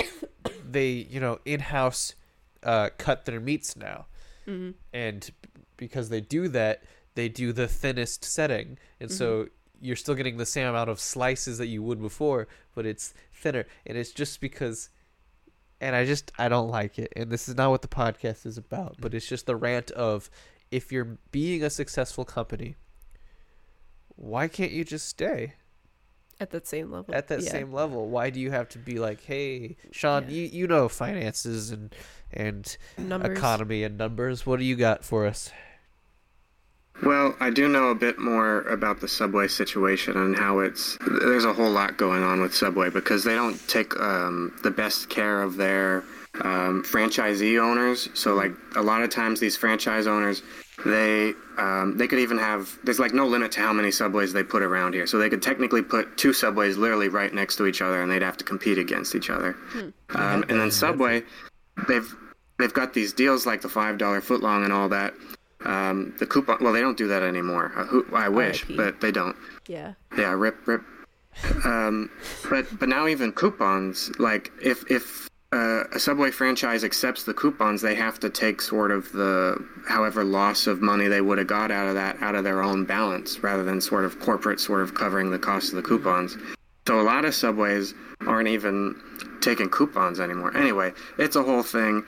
they 0.70 0.90
you 0.90 1.18
know 1.20 1.40
in 1.44 1.60
house 1.60 2.14
uh, 2.62 2.90
cut 2.98 3.24
their 3.24 3.40
meats 3.40 3.76
now, 3.76 4.06
hmm 4.44 4.70
and 4.92 5.30
because 5.78 6.10
they 6.10 6.20
do 6.20 6.48
that, 6.48 6.82
they 7.14 7.30
do 7.30 7.52
the 7.54 7.66
thinnest 7.66 8.22
setting, 8.24 8.78
and 9.00 9.10
so 9.10 9.44
mm-hmm. 9.44 9.84
you're 9.86 9.96
still 9.96 10.14
getting 10.14 10.36
the 10.36 10.44
same 10.44 10.66
amount 10.66 10.90
of 10.90 11.00
slices 11.00 11.56
that 11.56 11.68
you 11.68 11.82
would 11.82 12.00
before, 12.02 12.46
but 12.74 12.84
it's 12.84 13.14
thinner, 13.32 13.64
and 13.86 13.96
it's 13.96 14.12
just 14.12 14.42
because. 14.42 14.90
And 15.80 15.94
I 15.94 16.04
just 16.04 16.32
I 16.36 16.48
don't 16.48 16.68
like 16.68 16.98
it, 16.98 17.12
and 17.16 17.30
this 17.30 17.48
is 17.48 17.56
not 17.56 17.70
what 17.70 17.82
the 17.82 17.88
podcast 17.88 18.44
is 18.44 18.58
about, 18.58 18.96
but 19.00 19.14
it's 19.14 19.28
just 19.28 19.46
the 19.46 19.54
rant 19.56 19.90
of 19.92 20.28
if 20.72 20.90
you're 20.92 21.16
being 21.30 21.62
a 21.62 21.70
successful 21.70 22.24
company, 22.24 22.74
why 24.16 24.48
can't 24.48 24.72
you 24.72 24.84
just 24.84 25.06
stay? 25.08 25.54
At 26.40 26.50
that 26.50 26.66
same 26.66 26.90
level. 26.92 27.14
at 27.14 27.28
that 27.28 27.42
Yeah. 27.42 27.50
same 27.50 27.72
level 27.72 28.08
why 28.08 28.30
do 28.30 28.38
you 28.38 28.52
have 28.52 28.68
to 28.68 28.78
be 28.78 29.00
like 29.00 29.24
hey 29.24 29.76
sean 29.90 30.24
Yeah. 30.24 30.36
you, 30.36 30.42
you 30.44 30.66
know 30.68 30.88
finances 30.88 31.70
and 31.72 31.92
and 32.32 32.76
numbers. 32.96 33.36
economy 33.36 33.82
and 33.82 33.98
numbers 33.98 34.46
what 34.46 34.60
do 34.60 34.64
you 34.64 34.76
got 34.76 35.04
for 35.04 35.26
us 35.26 35.50
Well, 37.02 37.36
I 37.38 37.50
do 37.50 37.68
know 37.68 37.90
a 37.90 37.94
bit 37.94 38.18
more 38.18 38.62
about 38.62 39.00
the 39.00 39.08
Subway 39.08 39.48
situation 39.48 40.16
and 40.16 40.36
how 40.36 40.58
it's. 40.60 40.98
There's 41.20 41.44
a 41.44 41.52
whole 41.52 41.70
lot 41.70 41.96
going 41.96 42.22
on 42.22 42.40
with 42.40 42.54
Subway 42.54 42.90
because 42.90 43.22
they 43.24 43.34
don't 43.34 43.56
take 43.68 43.98
um, 44.00 44.52
the 44.62 44.70
best 44.70 45.08
care 45.08 45.42
of 45.42 45.56
their 45.56 46.02
um, 46.42 46.82
franchisee 46.84 47.60
owners. 47.60 48.08
So, 48.14 48.34
like 48.34 48.52
a 48.74 48.82
lot 48.82 49.02
of 49.02 49.10
times, 49.10 49.38
these 49.38 49.56
franchise 49.56 50.08
owners, 50.08 50.42
they 50.84 51.34
um, 51.56 51.96
they 51.96 52.08
could 52.08 52.18
even 52.18 52.38
have. 52.38 52.76
There's 52.82 52.98
like 52.98 53.14
no 53.14 53.26
limit 53.26 53.52
to 53.52 53.60
how 53.60 53.72
many 53.72 53.92
Subways 53.92 54.32
they 54.32 54.42
put 54.42 54.62
around 54.62 54.94
here. 54.94 55.06
So 55.06 55.18
they 55.18 55.28
could 55.28 55.42
technically 55.42 55.82
put 55.82 56.16
two 56.16 56.32
Subways 56.32 56.76
literally 56.76 57.08
right 57.08 57.32
next 57.32 57.56
to 57.56 57.66
each 57.66 57.80
other, 57.80 58.02
and 58.02 58.10
they'd 58.10 58.22
have 58.22 58.36
to 58.38 58.44
compete 58.44 58.78
against 58.78 59.14
each 59.14 59.30
other. 59.30 59.56
Um, 60.10 60.44
and 60.48 60.60
then 60.60 60.70
Subway, 60.72 61.22
they've 61.86 62.12
they've 62.58 62.74
got 62.74 62.92
these 62.92 63.12
deals 63.12 63.46
like 63.46 63.60
the 63.60 63.68
five 63.68 63.98
dollar 63.98 64.20
footlong 64.20 64.64
and 64.64 64.72
all 64.72 64.88
that. 64.88 65.14
Um, 65.64 66.14
the 66.18 66.26
coupon. 66.26 66.58
Well, 66.60 66.72
they 66.72 66.80
don't 66.80 66.96
do 66.96 67.08
that 67.08 67.22
anymore. 67.22 67.72
Uh, 67.76 67.84
who, 67.84 68.06
I 68.14 68.28
wish, 68.28 68.68
RIP. 68.68 68.76
but 68.76 69.00
they 69.00 69.10
don't. 69.10 69.36
Yeah. 69.66 69.94
Yeah, 70.16 70.32
rip, 70.32 70.66
rip. 70.66 70.82
Um, 71.64 72.10
but 72.48 72.66
but 72.78 72.88
now 72.88 73.06
even 73.06 73.32
coupons, 73.32 74.10
like 74.18 74.52
if 74.62 74.88
if 74.90 75.28
uh, 75.52 75.84
a 75.92 75.98
Subway 75.98 76.30
franchise 76.30 76.84
accepts 76.84 77.24
the 77.24 77.34
coupons, 77.34 77.80
they 77.82 77.94
have 77.94 78.20
to 78.20 78.30
take 78.30 78.60
sort 78.60 78.90
of 78.90 79.10
the 79.12 79.56
however 79.88 80.24
loss 80.24 80.66
of 80.66 80.80
money 80.80 81.08
they 81.08 81.20
would 81.20 81.38
have 81.38 81.46
got 81.46 81.70
out 81.70 81.88
of 81.88 81.94
that 81.94 82.20
out 82.22 82.34
of 82.34 82.44
their 82.44 82.62
own 82.62 82.84
balance, 82.84 83.38
rather 83.42 83.64
than 83.64 83.80
sort 83.80 84.04
of 84.04 84.20
corporate 84.20 84.60
sort 84.60 84.82
of 84.82 84.94
covering 84.94 85.30
the 85.30 85.38
cost 85.38 85.70
of 85.70 85.76
the 85.76 85.82
coupons. 85.82 86.36
So 86.86 87.00
a 87.00 87.02
lot 87.02 87.24
of 87.24 87.34
Subways 87.34 87.94
aren't 88.26 88.48
even 88.48 89.00
taking 89.40 89.68
coupons 89.68 90.20
anymore. 90.20 90.56
Anyway, 90.56 90.92
it's 91.18 91.36
a 91.36 91.42
whole 91.42 91.62
thing. 91.62 92.04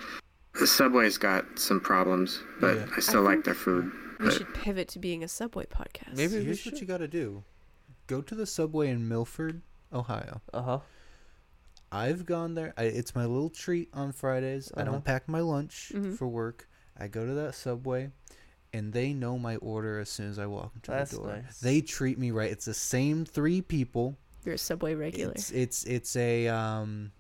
The 0.59 0.67
Subway's 0.67 1.17
got 1.19 1.59
some 1.59 1.81
problems, 1.81 2.43
but 2.61 2.77
Yeah. 2.77 2.87
I 2.97 3.01
still 3.01 3.27
I 3.27 3.35
like 3.35 3.45
their 3.45 3.55
food. 3.55 3.91
We 4.19 4.27
But- 4.27 4.35
should 4.35 4.53
pivot 4.55 4.89
to 4.89 4.99
being 4.99 5.23
a 5.25 5.29
Subway 5.29 5.65
podcast. 5.67 6.17
Maybe 6.17 6.33
So 6.33 6.39
we 6.39 6.45
here's 6.45 6.59
should. 6.61 6.73
what 6.75 6.81
you 6.81 6.87
got 6.87 6.99
to 6.99 7.09
do. 7.09 7.45
Go 8.07 8.21
to 8.21 8.35
the 8.35 8.45
subway 8.47 8.89
in 8.91 9.09
Milford, 9.09 9.63
Ohio. 9.93 10.41
uh-huh 10.53 10.81
I've 11.93 12.25
gone 12.25 12.55
there. 12.55 12.73
I, 12.77 12.85
it's 12.85 13.15
my 13.17 13.25
little 13.25 13.51
treat 13.51 13.89
on 13.93 14.13
Fridays. 14.13 14.71
I 14.77 14.83
Uh-huh. 14.83 14.93
don't 14.93 15.05
pack 15.05 15.29
my 15.29 15.41
lunch 15.41 15.91
Mhm. 15.95 16.17
for 16.17 16.29
work. 16.29 16.69
I 16.97 17.09
go 17.09 17.27
to 17.27 17.35
that 17.35 17.55
subway, 17.57 18.13
and 18.73 18.93
they 18.93 19.13
know 19.13 19.39
my 19.39 19.57
order 19.57 19.99
as 19.99 20.09
soon 20.09 20.31
as 20.31 20.39
I 20.39 20.47
walk 20.47 20.73
into 20.77 20.91
That's 20.93 21.11
the 21.11 21.17
door. 21.17 21.27
nice. 21.43 21.59
They 21.61 21.81
treat 21.81 22.17
me 22.19 22.31
right. 22.31 22.51
It's 22.51 22.65
the 22.67 22.75
same 22.75 23.25
three 23.25 23.61
people. 23.61 24.17
You're 24.45 24.55
a 24.55 24.59
Subway 24.59 24.95
regular. 24.95 25.33
It's 25.33 25.51
it's 25.51 25.83
it's 25.85 26.15
a 26.17 26.47
um 26.49 27.11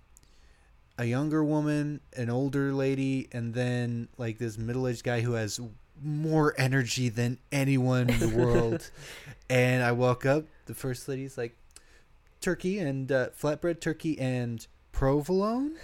a 1.00 1.04
younger 1.06 1.42
woman, 1.42 1.98
an 2.14 2.28
older 2.28 2.74
lady, 2.74 3.26
and 3.32 3.54
then 3.54 4.06
like 4.18 4.36
this 4.36 4.58
middle 4.58 4.86
aged 4.86 5.02
guy 5.02 5.22
who 5.22 5.32
has 5.32 5.58
more 6.02 6.54
energy 6.58 7.08
than 7.08 7.38
anyone 7.50 8.10
in 8.10 8.18
the 8.18 8.28
world. 8.36 8.90
and 9.48 9.82
I 9.82 9.92
walk 9.92 10.26
up, 10.26 10.44
the 10.66 10.74
first 10.74 11.08
lady's 11.08 11.38
like 11.38 11.56
turkey 12.42 12.78
and 12.78 13.10
uh, 13.10 13.30
flatbread 13.30 13.80
turkey 13.80 14.18
and 14.18 14.66
provolone. 14.92 15.76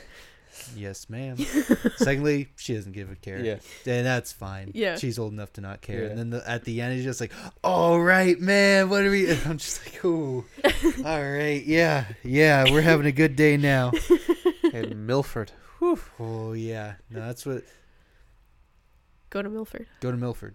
Yes, 0.74 1.08
ma'am. 1.08 1.36
Secondly, 1.96 2.48
she 2.56 2.74
doesn't 2.74 2.92
give 2.92 3.10
a 3.10 3.16
care. 3.16 3.38
yeah 3.40 3.58
And 3.86 4.06
that's 4.06 4.32
fine. 4.32 4.70
Yeah. 4.74 4.96
She's 4.96 5.18
old 5.18 5.32
enough 5.32 5.52
to 5.54 5.60
not 5.60 5.80
care. 5.82 6.04
Yeah. 6.04 6.08
And 6.08 6.18
then 6.18 6.30
the, 6.30 6.48
at 6.50 6.64
the 6.64 6.80
end, 6.80 6.94
he's 6.94 7.04
just 7.04 7.20
like, 7.20 7.32
all 7.62 8.00
right, 8.00 8.38
man, 8.40 8.88
what 8.88 9.02
are 9.04 9.10
we? 9.10 9.30
And 9.30 9.40
I'm 9.46 9.58
just 9.58 9.84
like, 9.84 10.04
ooh, 10.04 10.44
all 11.04 11.22
right, 11.30 11.62
yeah, 11.64 12.06
yeah, 12.22 12.64
we're 12.70 12.80
having 12.80 13.06
a 13.06 13.12
good 13.12 13.36
day 13.36 13.56
now. 13.56 13.92
And 14.84 15.06
milford 15.06 15.52
Oh, 16.18 16.52
yeah. 16.54 16.94
No, 17.10 17.20
that's 17.20 17.44
what. 17.44 17.62
Go 19.30 19.42
to 19.42 19.48
Milford. 19.50 19.86
Go 20.00 20.10
to 20.10 20.16
Milford. 20.16 20.54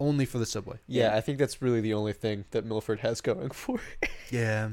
Only 0.00 0.24
for 0.24 0.38
the 0.38 0.46
subway. 0.46 0.78
yeah, 0.88 1.10
Yeah. 1.10 1.16
i 1.16 1.20
think 1.20 1.38
that's 1.38 1.60
really 1.62 1.80
the 1.80 1.94
only 1.94 2.12
thing 2.12 2.44
that 2.50 2.64
milford 2.64 3.00
has 3.00 3.20
going 3.20 3.50
for 3.50 3.78
it. 4.02 4.10
Yeah. 4.30 4.70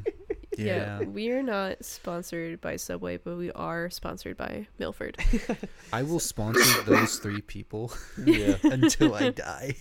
Yeah. 0.58 1.00
we 1.02 1.32
are 1.32 1.44
not 1.44 1.84
sponsored 1.84 2.62
by 2.62 2.76
Subway, 2.78 3.18
but 3.18 3.38
we 3.38 3.52
are 3.52 3.90
sponsored 3.90 4.38
by 4.38 4.68
Milford. 4.80 5.18
I 5.94 6.04
will 6.04 6.20
sponsor 6.20 6.82
those 6.84 7.18
three 7.18 7.42
people 7.42 7.92
Yeah. 8.24 8.58
until 8.64 9.16
I 9.16 9.30
die. 9.32 9.76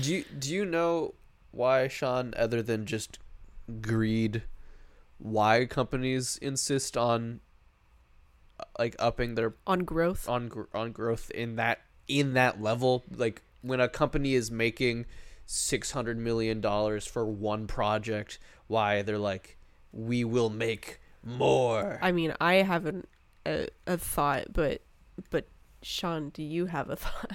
do 0.00 0.14
you 0.16 0.24
do 0.38 0.52
you 0.52 0.64
know 0.66 1.14
why 1.52 1.88
Sean, 1.88 2.34
other 2.36 2.60
than 2.62 2.86
just 2.86 3.18
greed, 3.80 4.42
why 5.18 5.64
companies 5.66 6.38
insist 6.42 6.96
on 6.96 7.40
like 8.78 8.96
upping 8.98 9.34
their 9.34 9.54
On 9.66 9.80
growth. 9.84 10.28
on 10.28 10.48
gr- 10.48 10.64
on 10.74 10.92
growth 10.92 11.30
in 11.30 11.56
that 11.56 11.80
in 12.06 12.34
that 12.34 12.60
level? 12.62 13.04
Like 13.14 13.42
when 13.62 13.80
a 13.80 13.88
company 13.88 14.34
is 14.34 14.50
making 14.50 15.06
six 15.46 15.90
hundred 15.92 16.18
million 16.18 16.60
dollars 16.60 17.06
for 17.06 17.24
one 17.24 17.66
project, 17.66 18.38
why 18.66 19.02
they're 19.02 19.18
like, 19.18 19.56
we 19.92 20.24
will 20.24 20.50
make 20.50 21.00
more. 21.24 21.98
I 22.02 22.12
mean, 22.12 22.34
I 22.40 22.54
haven't 22.56 23.08
a, 23.46 23.68
a 23.86 23.96
thought, 23.98 24.52
but 24.52 24.82
but 25.30 25.48
Sean, 25.82 26.30
do 26.30 26.42
you 26.42 26.66
have 26.66 26.90
a 26.90 26.96
thought? 26.96 27.32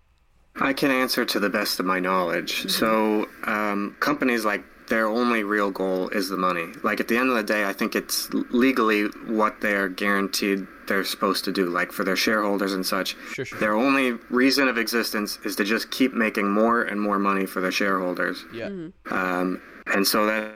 I 0.60 0.72
can 0.72 0.90
answer 0.90 1.24
to 1.26 1.38
the 1.38 1.50
best 1.50 1.80
of 1.80 1.86
my 1.86 2.00
knowledge. 2.00 2.70
So, 2.70 3.28
um, 3.44 3.94
companies 4.00 4.44
like 4.46 4.64
their 4.88 5.06
only 5.06 5.42
real 5.44 5.70
goal 5.70 6.08
is 6.10 6.28
the 6.28 6.36
money. 6.36 6.66
Like 6.82 7.00
at 7.00 7.08
the 7.08 7.16
end 7.16 7.28
of 7.30 7.36
the 7.36 7.42
day, 7.42 7.64
I 7.64 7.72
think 7.72 7.94
it's 7.96 8.32
legally 8.50 9.04
what 9.26 9.60
they're 9.60 9.88
guaranteed 9.88 10.66
they're 10.86 11.04
supposed 11.04 11.44
to 11.46 11.52
do. 11.52 11.66
Like 11.68 11.90
for 11.92 12.04
their 12.04 12.16
shareholders 12.16 12.72
and 12.72 12.84
such, 12.86 13.16
Sure, 13.32 13.44
sure. 13.44 13.58
their 13.58 13.74
only 13.74 14.12
reason 14.30 14.68
of 14.68 14.78
existence 14.78 15.38
is 15.44 15.56
to 15.56 15.64
just 15.64 15.90
keep 15.90 16.12
making 16.14 16.48
more 16.50 16.82
and 16.82 17.00
more 17.00 17.18
money 17.18 17.46
for 17.46 17.60
their 17.60 17.72
shareholders. 17.72 18.44
Yeah. 18.52 18.70
Um, 19.10 19.60
and 19.86 20.06
so 20.06 20.26
that's 20.26 20.54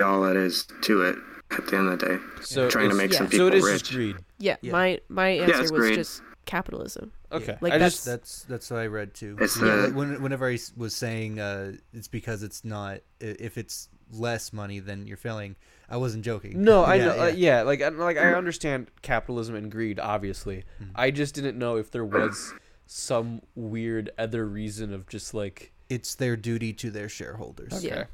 all 0.00 0.24
it 0.26 0.36
is 0.36 0.66
to 0.82 1.02
it 1.02 1.16
at 1.50 1.66
the 1.66 1.76
end 1.76 1.88
of 1.88 1.98
the 1.98 2.06
day. 2.06 2.18
So 2.42 2.68
Trying 2.70 2.90
to 2.90 2.94
it's- 2.94 2.96
make 3.10 3.12
some 3.14 3.26
people 3.28 3.48
so 3.50 3.54
it 3.54 3.54
is 3.54 3.64
rich. 3.64 3.78
just 3.80 3.92
greed. 3.92 4.16
Yeah, 4.38 4.56
Yeah. 4.62 4.72
my 4.72 5.00
my 5.08 5.28
answer 5.28 5.60
it's 5.62 5.70
was 5.72 5.80
great. 5.80 5.94
just 5.96 6.22
capitalism. 6.44 7.12
Okay. 7.30 7.56
Like 7.60 7.72
I 7.72 7.78
that's- 7.78 7.92
just 7.92 8.04
That's 8.04 8.42
that's 8.44 8.70
what 8.70 8.80
I 8.80 8.86
read 8.86 9.14
too. 9.14 9.36
It's 9.40 9.56
yeah, 9.58 9.64
the- 9.64 9.76
like 9.88 9.94
when, 9.94 10.22
whenever 10.22 10.48
I 10.48 10.58
was 10.76 10.94
saying 10.94 11.38
uh, 11.38 11.72
it's 11.92 12.08
because 12.08 12.42
it's 12.42 12.64
not 12.64 13.00
if 13.20 13.56
it's 13.58 13.88
less 14.12 14.52
money 14.52 14.78
then 14.80 15.06
you're 15.06 15.16
failing. 15.16 15.56
I 15.88 15.96
wasn't 15.98 16.24
joking. 16.24 16.62
No, 16.62 16.84
I 16.84 16.94
Yeah, 16.96 17.04
know. 17.06 17.14
yeah. 17.14 17.22
Uh, 17.22 17.26
yeah, 17.28 17.62
like 17.62 17.82
I, 17.82 17.88
like 17.88 18.16
I 18.16 18.32
understand 18.34 18.88
capitalism 19.02 19.54
and 19.54 19.70
greed, 19.70 20.00
obviously. 20.00 20.64
Mm. 20.82 20.88
I 20.94 21.10
just 21.10 21.34
didn't 21.34 21.58
know 21.58 21.76
if 21.76 21.90
there 21.90 22.04
was 22.04 22.54
some 22.86 23.42
weird 23.54 24.10
other 24.18 24.46
reason 24.46 24.92
of 24.92 25.06
just 25.08 25.32
like 25.34 25.72
It's 25.88 26.14
their 26.14 26.36
duty 26.36 26.72
to 26.74 26.90
their 26.90 27.08
shareholders. 27.08 27.72
okay. 27.74 27.86
Yeah. 27.88 28.04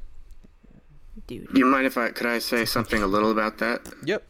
Dude. 1.26 1.48
You 1.54 1.64
mind 1.66 1.86
if 1.86 1.98
I 1.98 2.10
could 2.10 2.26
I 2.26 2.38
say 2.38 2.64
something 2.64 3.02
a 3.02 3.06
little 3.06 3.30
about 3.30 3.58
that? 3.58 3.80
Yep. 4.04 4.22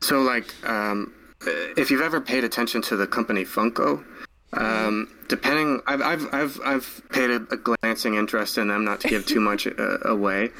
So, 0.00 0.20
like, 0.22 0.46
um, 0.68 1.12
if 1.42 1.90
you've 1.90 2.00
ever 2.00 2.20
paid 2.20 2.44
attention 2.44 2.82
to 2.82 2.96
the 2.96 3.06
company 3.06 3.44
Funko, 3.44 4.04
um, 4.52 5.08
depending, 5.28 5.82
I've, 5.86 6.02
I've, 6.02 6.34
I've, 6.34 6.60
I've 6.64 7.02
paid 7.10 7.30
a, 7.30 7.36
a 7.50 7.56
glancing 7.56 8.14
interest 8.14 8.58
in 8.58 8.68
them, 8.68 8.84
not 8.84 9.00
to 9.00 9.08
give 9.08 9.26
too 9.26 9.40
much 9.40 9.66
uh, 9.66 9.98
away. 10.04 10.50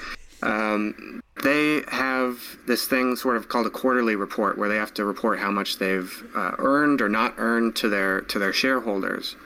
Um, 0.43 1.23
they 1.43 1.83
have 1.89 2.41
this 2.67 2.87
thing 2.87 3.17
sort 3.17 3.37
of 3.37 3.49
called 3.49 3.67
a 3.67 3.71
quarterly 3.71 4.17
report, 4.17 4.59
where 4.59 4.69
they 4.69 4.77
have 4.77 4.93
to 4.95 5.05
report 5.05 5.39
how 5.39 5.51
much 5.51 5.79
they've 5.79 6.25
uh, 6.35 6.53
earned 6.59 7.01
or 7.01 7.09
not 7.09 7.35
earned 7.39 7.77
to 7.77 7.89
their 7.89 8.21
to 8.23 8.39
their 8.39 8.53
shareholders, 8.53 9.37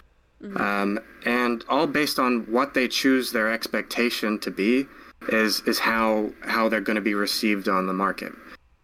um, 0.56 0.98
and 1.24 1.64
all 1.68 1.86
based 1.86 2.18
on 2.18 2.40
what 2.50 2.74
they 2.74 2.88
choose 2.88 3.32
their 3.32 3.52
expectation 3.52 4.38
to 4.40 4.50
be 4.50 4.86
is 5.28 5.60
is 5.62 5.78
how 5.78 6.30
how 6.42 6.68
they're 6.68 6.80
going 6.80 6.96
to 6.96 7.02
be 7.02 7.14
received 7.14 7.68
on 7.68 7.86
the 7.86 7.92
market. 7.92 8.32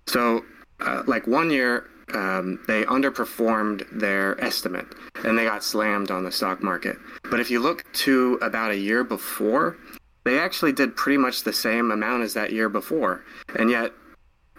So, 0.07 0.45
uh, 0.81 1.03
like 1.07 1.27
one 1.27 1.51
year, 1.51 1.89
um, 2.15 2.61
they 2.67 2.85
underperformed 2.85 3.87
their 3.91 4.41
estimate 4.43 4.87
and 5.25 5.37
they 5.37 5.45
got 5.45 5.65
slammed 5.65 6.11
on 6.11 6.25
the 6.25 6.33
stock 6.33 6.63
market. 6.63 6.97
But 7.31 7.41
if 7.41 7.51
you 7.51 7.61
look 7.61 7.91
to 7.95 8.39
about 8.43 8.71
a 8.71 8.77
year 8.77 9.03
before, 9.03 9.77
they 10.25 10.39
actually 10.39 10.73
did 10.73 10.97
pretty 10.97 11.19
much 11.19 11.43
the 11.43 11.53
same 11.53 11.91
amount 11.91 12.23
as 12.23 12.35
that 12.35 12.53
year 12.53 12.69
before. 12.69 13.25
And 13.59 13.71
yet, 13.71 13.93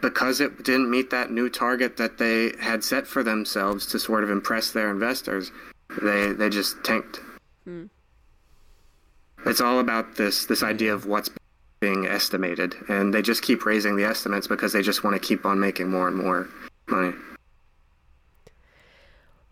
because 0.02 0.40
it 0.40 0.64
didn't 0.64 0.90
meet 0.90 1.10
that 1.10 1.32
new 1.32 1.50
target 1.50 1.98
that 1.98 2.18
they 2.18 2.54
had 2.60 2.84
set 2.84 3.08
for 3.08 3.24
themselves 3.24 3.86
to 3.88 4.00
sort 4.00 4.24
of 4.24 4.30
impress 4.30 4.72
their 4.72 4.92
investors, 4.92 5.52
they, 6.02 6.34
they 6.34 6.50
just 6.50 6.84
tanked. 6.84 7.20
Hmm. 7.64 7.86
It's 9.46 9.62
all 9.62 9.80
about 9.80 10.16
this 10.16 10.46
this 10.46 10.64
idea 10.64 10.94
of 10.94 11.06
what's 11.06 11.30
being 11.80 12.06
estimated, 12.06 12.76
and 12.90 13.14
they 13.14 13.22
just 13.22 13.44
keep 13.44 13.66
raising 13.66 13.96
the 13.96 14.04
estimates 14.04 14.48
because 14.48 14.74
they 14.74 14.82
just 14.82 15.04
want 15.04 15.16
to 15.16 15.26
keep 15.26 15.46
on 15.46 15.60
making 15.60 15.90
more 15.90 16.08
and 16.08 16.18
more 16.18 16.50
money. 16.88 17.14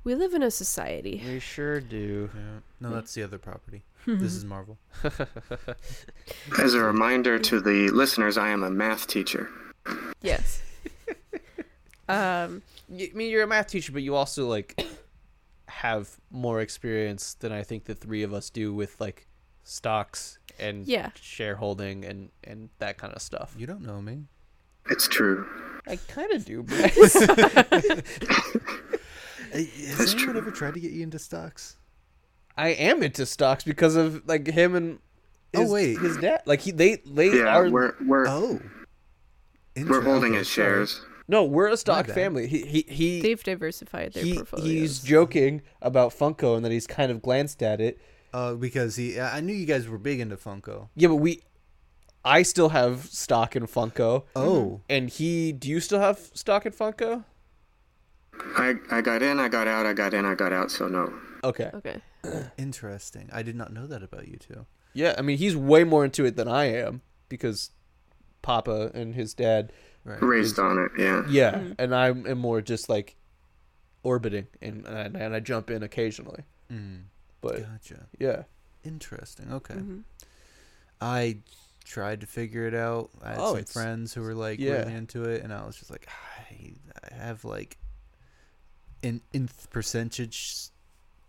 We 0.05 0.15
live 0.15 0.33
in 0.33 0.43
a 0.43 0.51
society. 0.51 1.21
We 1.25 1.39
sure 1.39 1.81
do. 1.81 2.29
Yeah. 2.33 2.41
No, 2.79 2.93
that's 2.93 3.13
the 3.13 3.23
other 3.23 3.37
property. 3.39 3.83
this 4.07 4.33
is 4.33 4.45
Marvel. 4.45 4.77
As 6.61 6.73
a 6.75 6.79
reminder 6.83 7.39
to 7.39 7.59
the 7.59 7.89
listeners, 7.89 8.37
I 8.37 8.49
am 8.49 8.63
a 8.63 8.69
math 8.69 9.07
teacher. 9.07 9.49
Yes. 10.21 10.61
um 12.07 12.61
Y- 12.87 13.09
I 13.11 13.17
mean, 13.17 13.31
you're 13.31 13.41
a 13.43 13.47
math 13.47 13.67
teacher, 13.67 13.91
but 13.91 14.03
you 14.03 14.13
also 14.15 14.47
like 14.47 14.79
have 15.67 16.07
more 16.29 16.61
experience 16.61 17.33
than 17.33 17.51
I 17.51 17.63
think 17.63 17.85
the 17.85 17.95
three 17.95 18.21
of 18.21 18.31
us 18.31 18.51
do 18.51 18.73
with 18.75 19.01
like 19.01 19.25
stocks 19.63 20.37
and 20.59 20.85
Yeah. 20.87 21.09
shareholding 21.19 22.05
and 22.05 22.29
and 22.43 22.69
that 22.77 22.99
kind 22.99 23.11
of 23.13 23.21
stuff. 23.23 23.55
You 23.57 23.65
don't 23.65 23.81
know 23.81 24.01
me. 24.03 24.25
It's 24.91 25.07
true. 25.07 25.47
I 25.87 25.95
kind 25.95 26.31
of 26.31 26.45
do, 26.45 26.61
but 26.61 26.93
Has 29.63 29.97
That's 29.97 30.13
anyone 30.13 30.33
true. 30.33 30.41
ever 30.41 30.51
tried 30.51 30.73
to 30.75 30.79
get 30.79 30.91
you 30.91 31.03
into 31.03 31.19
stocks? 31.19 31.77
I 32.57 32.69
am 32.69 33.03
into 33.03 33.25
stocks 33.25 33.63
because 33.63 33.95
of 33.95 34.25
like 34.27 34.47
him 34.47 34.75
and 34.75 34.99
Oh, 35.55 35.71
wait. 35.71 35.99
his 35.99 36.17
dad. 36.17 36.41
Like 36.45 36.61
he 36.61 36.71
they 36.71 36.97
they 37.05 37.37
Yeah, 37.39 37.57
are 37.57 37.69
we're 37.69 37.93
we're 38.05 38.27
Oh. 38.27 38.59
we're 39.77 40.01
holding 40.01 40.33
his 40.33 40.47
shares. 40.47 41.01
no, 41.27 41.43
we're 41.43 41.67
a 41.67 41.77
stock 41.77 42.07
family. 42.07 42.47
He 42.47 42.61
he 42.65 42.85
he. 42.87 43.21
they've 43.21 43.43
diversified 43.43 44.13
their 44.13 44.23
he, 44.23 44.35
portfolios. 44.35 44.67
he's 44.67 44.99
joking 45.01 45.61
about 45.81 46.11
Funko 46.11 46.55
and 46.55 46.63
that 46.65 46.71
he's 46.71 46.87
kind 46.87 47.11
of 47.11 47.21
glanced 47.21 47.61
at 47.63 47.79
it. 47.81 47.99
Uh, 48.33 48.53
because 48.53 48.97
he, 48.97 49.17
I 49.17 49.39
knew 49.39 49.53
you 49.53 49.65
guys 49.65 49.87
were 49.87 49.97
big 49.97 50.19
into 50.19 50.35
Funko. 50.35 50.89
Yeah, 50.93 51.07
but 51.07 51.15
we, 51.15 51.41
I 52.25 52.41
still 52.41 52.67
have 52.69 53.05
stock 53.05 53.55
in 53.55 53.65
Funko, 53.65 54.23
Oh, 54.35 54.81
and 54.89 55.09
he. 55.09 55.53
Do 55.53 55.69
you 55.69 55.79
still 55.79 56.01
have 56.01 56.19
stock 56.33 56.65
in 56.65 56.73
Funko? 56.73 57.23
I 58.57 58.75
I 58.91 59.01
got 59.01 59.21
in, 59.21 59.39
I 59.39 59.47
got 59.47 59.67
out, 59.67 59.85
I 59.85 59.93
got 59.93 60.13
in, 60.13 60.25
I 60.25 60.35
got 60.35 60.51
out. 60.53 60.71
So 60.71 60.87
no. 60.87 61.13
Okay. 61.43 61.69
Okay. 61.73 62.01
interesting. 62.57 63.29
I 63.33 63.43
did 63.43 63.55
not 63.55 63.71
know 63.73 63.85
that 63.87 64.01
about 64.03 64.27
you 64.27 64.37
two. 64.37 64.65
Yeah, 64.93 65.13
I 65.17 65.21
mean 65.21 65.37
he's 65.37 65.55
way 65.55 65.83
more 65.83 66.05
into 66.05 66.25
it 66.25 66.35
than 66.37 66.47
I 66.47 66.65
am 66.65 67.01
because 67.29 67.71
Papa 68.41 68.91
and 68.93 69.13
his 69.15 69.33
dad. 69.33 69.71
Right. 70.03 70.21
Raised 70.21 70.59
on 70.59 70.77
it, 70.79 70.91
yeah. 70.97 71.23
Yeah, 71.27 71.51
Mm. 71.55 71.75
and 71.79 71.95
I'm 71.95 72.37
more 72.37 72.61
just 72.61 72.89
like 72.89 73.15
orbiting 74.03 74.47
and 74.61 74.85
and, 74.85 75.15
and 75.15 75.35
I 75.35 75.39
jump 75.39 75.69
in 75.71 75.81
occasionally. 75.83 76.43
Mm, 76.71 77.03
But 77.41 77.61
gotcha. 77.63 78.07
yeah, 78.19 78.43
Interesting. 78.83 79.51
Okay. 79.51 79.73
Mhm. 79.73 80.03
I 81.01 81.37
tried 81.83 82.21
to 82.21 82.27
figure 82.27 82.67
it 82.67 82.73
out. 82.75 83.09
I 83.23 83.29
had 83.31 83.39
Oh, 83.39 83.55
some 83.55 83.65
friends 83.65 84.13
who 84.13 84.21
were 84.21 84.33
like 84.35 84.59
yeah. 84.59 84.79
really 84.79 84.93
into 84.93 85.23
it, 85.23 85.43
and 85.43 85.51
I 85.53 85.65
was 85.65 85.75
just 85.75 85.91
like, 85.91 86.07
I, 86.51 86.73
I 87.11 87.15
have 87.15 87.43
like 87.45 87.77
an 89.05 89.21
nth 89.33 89.69
percentage 89.69 90.37
s- 90.51 90.71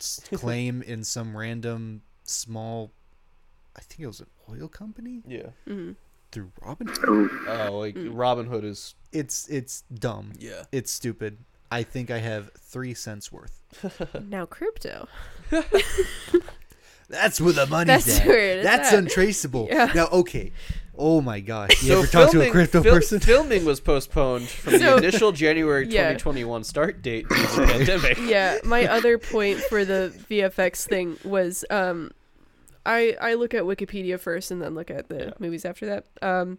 s- 0.01 0.21
claim 0.35 0.83
in 0.83 1.05
some 1.05 1.37
random 1.37 2.03
small. 2.25 2.91
I 3.77 3.81
think 3.83 4.01
it 4.01 4.07
was 4.07 4.21
an 4.21 4.27
oil 4.51 4.69
company 4.69 5.23
yeah. 5.29 5.51
Mhm. 5.69 5.97
through 6.33 6.51
Robin. 6.63 6.89
Oh, 7.07 7.79
like 7.79 7.95
Mm. 7.95 8.15
Robinhood 8.15 8.65
is 8.65 8.95
It's 9.13 9.47
it's 9.49 9.83
dumb. 9.93 10.33
yeah. 10.39 10.65
It's 10.73 10.91
stupid. 10.91 11.39
I 11.71 11.83
think 11.83 12.11
I 12.11 12.19
have 12.19 12.51
three 12.55 12.95
cents 12.95 13.31
worth. 13.33 13.63
Now 14.29 14.47
crypto. 14.47 15.09
That's 17.09 17.41
where 17.41 17.53
the 17.53 17.67
money's 17.67 18.05
That's 18.05 18.21
at. 18.21 18.27
where 18.27 18.39
it's 18.59 18.65
That's 18.65 18.93
at. 18.93 18.99
untraceable. 18.99 19.69
Yeah. 19.71 19.93
Now, 19.95 20.07
okay. 20.09 20.53
Oh 20.99 21.21
my 21.21 21.41
gosh. 21.41 21.83
You 21.83 21.89
So 21.93 21.99
ever 21.99 22.07
talk 22.07 22.31
to 22.33 22.41
a 22.41 22.51
crypto 22.51 22.83
fil- 22.83 22.95
person? 22.95 23.21
Filming 23.21 23.65
was 23.65 23.81
postponed 23.81 24.49
from 24.49 24.73
the 24.75 24.79
So- 24.79 24.97
initial 24.97 25.33
January 25.33 25.85
Yeah. 25.87 26.13
2021 26.15 26.65
start 26.65 27.03
date 27.03 27.29
due 27.29 27.35
to 27.37 27.43
the 27.61 27.67
pandemic. 27.67 28.19
yeah, 28.25 28.59
my 28.65 28.87
other 28.87 29.19
point 29.19 29.59
for 29.61 29.85
the 29.85 30.13
VFX 30.31 30.87
thing 30.87 31.19
was 31.25 31.65
um 31.71 32.11
I 32.85 33.17
I 33.21 33.35
look 33.35 33.53
at 33.55 33.65
Wikipedia 33.65 34.19
first 34.19 34.51
and 34.51 34.63
then 34.63 34.75
look 34.75 34.91
at 34.91 35.09
the 35.09 35.19
Yeah. 35.27 35.31
movies 35.39 35.65
after 35.65 35.87
that. 35.87 36.07
Um 36.23 36.59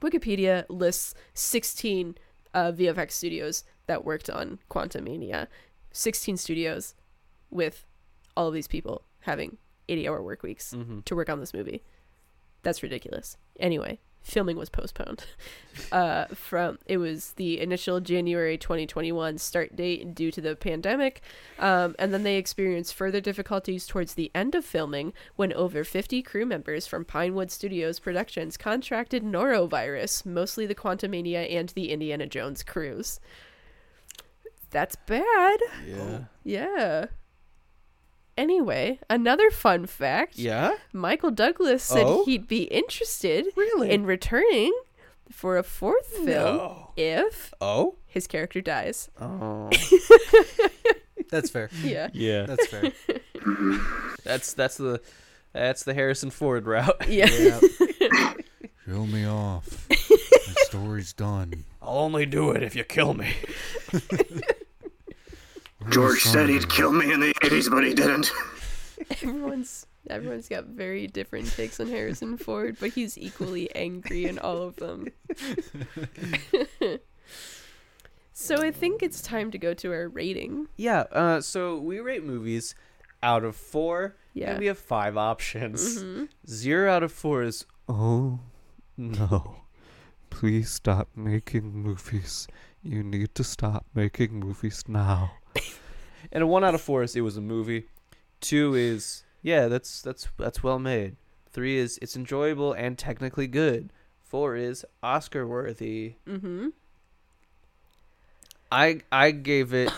Wikipedia 0.00 0.64
lists 0.68 1.14
16 1.34 2.16
uh, 2.54 2.72
VFX 2.72 3.12
studios 3.12 3.64
that 3.86 4.04
worked 4.04 4.30
on 4.30 4.58
Quantumania. 4.70 5.46
16 5.92 6.36
studios 6.36 6.94
with 7.50 7.84
all 8.36 8.48
of 8.48 8.54
these 8.54 8.68
people 8.68 9.02
having 9.20 9.56
80 9.88 10.08
hour 10.08 10.22
work 10.22 10.42
weeks 10.42 10.72
Mm-hmm. 10.74 11.00
to 11.00 11.16
work 11.16 11.28
on 11.30 11.40
this 11.40 11.52
movie. 11.54 11.82
That's 12.62 12.82
ridiculous. 12.82 13.36
Anyway, 13.58 14.00
filming 14.22 14.56
was 14.56 14.68
postponed. 14.68 15.24
Uh, 15.92 16.26
from 16.34 16.76
it 16.86 16.96
was 16.96 17.34
the 17.34 17.60
initial 17.60 18.00
January 18.00 18.58
2021 18.58 19.38
start 19.38 19.76
date 19.76 20.12
due 20.12 20.32
to 20.32 20.40
the 20.40 20.56
pandemic, 20.56 21.22
um, 21.60 21.94
and 22.00 22.12
then 22.12 22.24
they 22.24 22.36
experienced 22.36 22.94
further 22.94 23.20
difficulties 23.20 23.86
towards 23.86 24.14
the 24.14 24.30
end 24.34 24.56
of 24.56 24.64
filming 24.64 25.12
when 25.36 25.52
over 25.52 25.84
50 25.84 26.20
crew 26.22 26.44
members 26.44 26.86
from 26.86 27.04
Pinewood 27.04 27.52
Studios 27.52 28.00
Productions 28.00 28.56
contracted 28.56 29.22
norovirus, 29.22 30.26
mostly 30.26 30.66
the 30.66 30.74
Quantumania 30.74 31.48
and 31.48 31.68
the 31.70 31.90
Indiana 31.90 32.26
Jones 32.26 32.64
crews. 32.64 33.20
That's 34.70 34.96
bad. 34.96 35.60
Yeah. 35.86 36.24
Yeah. 36.42 37.06
Anyway, 38.38 39.00
another 39.10 39.50
fun 39.50 39.84
fact. 39.86 40.38
Yeah. 40.38 40.74
Michael 40.92 41.32
Douglas 41.32 41.82
said 41.82 42.04
Oh? 42.06 42.24
he'd 42.24 42.46
be 42.46 42.62
interested 42.64 43.46
Really? 43.56 43.90
in 43.90 44.06
returning 44.06 44.72
for 45.30 45.58
a 45.58 45.62
fourth 45.64 46.06
film 46.06 46.26
No. 46.26 46.92
if 46.96 47.52
Oh. 47.60 47.96
his 48.06 48.26
character 48.28 48.60
dies. 48.60 49.10
Oh. 49.20 49.68
That's 51.30 51.50
fair. 51.50 51.68
Yeah. 51.82 52.08
yeah. 52.12 52.46
That's 52.46 52.66
fair. 52.68 52.92
That's 54.24 54.54
that's 54.54 54.76
the 54.76 55.00
that's 55.52 55.82
the 55.82 55.92
Harrison 55.94 56.30
Ford 56.30 56.66
route. 56.66 57.08
Yeah. 57.08 57.26
Show 58.86 59.04
me 59.06 59.26
off. 59.26 59.86
My 59.90 60.54
story's 60.64 61.12
done. 61.12 61.64
I'll 61.82 61.98
only 61.98 62.24
do 62.24 62.52
it 62.52 62.62
if 62.62 62.74
you 62.76 62.84
kill 62.84 63.14
me. 63.14 63.34
George 65.90 66.22
said 66.22 66.48
he'd 66.48 66.68
kill 66.68 66.92
me 66.92 67.12
in 67.12 67.20
the 67.20 67.32
80s, 67.34 67.70
but 67.70 67.84
he 67.84 67.94
didn't. 67.94 68.32
everyone's 69.22 69.86
everyone's 70.10 70.48
got 70.48 70.64
very 70.64 71.06
different 71.06 71.50
takes 71.52 71.78
on 71.80 71.88
Harrison 71.88 72.36
Ford, 72.36 72.76
but 72.80 72.90
he's 72.90 73.16
equally 73.16 73.74
angry 73.74 74.24
in 74.26 74.38
all 74.38 74.62
of 74.62 74.76
them. 74.76 75.08
so 78.32 78.56
I 78.62 78.70
think 78.70 79.02
it's 79.02 79.22
time 79.22 79.50
to 79.50 79.58
go 79.58 79.74
to 79.74 79.92
our 79.92 80.08
rating. 80.08 80.68
Yeah. 80.76 81.04
Uh. 81.12 81.40
So 81.40 81.78
we 81.78 82.00
rate 82.00 82.24
movies 82.24 82.74
out 83.22 83.44
of 83.44 83.56
four. 83.56 84.16
Yeah. 84.34 84.50
And 84.50 84.58
we 84.60 84.66
have 84.66 84.78
five 84.78 85.16
options. 85.16 86.00
hmm 86.02 86.24
Zero 86.48 86.92
out 86.92 87.02
of 87.02 87.12
four 87.12 87.42
is 87.42 87.66
oh 87.88 88.40
no. 88.96 89.62
Please 90.30 90.70
stop 90.70 91.08
making 91.16 91.72
movies. 91.72 92.46
You 92.82 93.02
need 93.02 93.34
to 93.34 93.44
stop 93.44 93.86
making 93.94 94.38
movies 94.38 94.84
now. 94.86 95.32
and 96.32 96.42
a 96.42 96.46
one 96.46 96.64
out 96.64 96.74
of 96.74 96.80
four 96.80 97.02
is 97.02 97.16
it 97.16 97.22
was 97.22 97.36
a 97.36 97.40
movie. 97.40 97.86
Two 98.40 98.74
is 98.74 99.24
yeah, 99.42 99.68
that's 99.68 100.02
that's 100.02 100.28
that's 100.36 100.62
well 100.62 100.78
made. 100.78 101.16
Three 101.50 101.76
is 101.78 101.98
it's 102.02 102.16
enjoyable 102.16 102.72
and 102.72 102.98
technically 102.98 103.46
good. 103.46 103.90
Four 104.22 104.56
is 104.56 104.84
Oscar 105.02 105.46
worthy. 105.46 106.14
hmm 106.26 106.68
I 108.70 109.00
I 109.10 109.30
gave 109.30 109.72
it, 109.72 109.90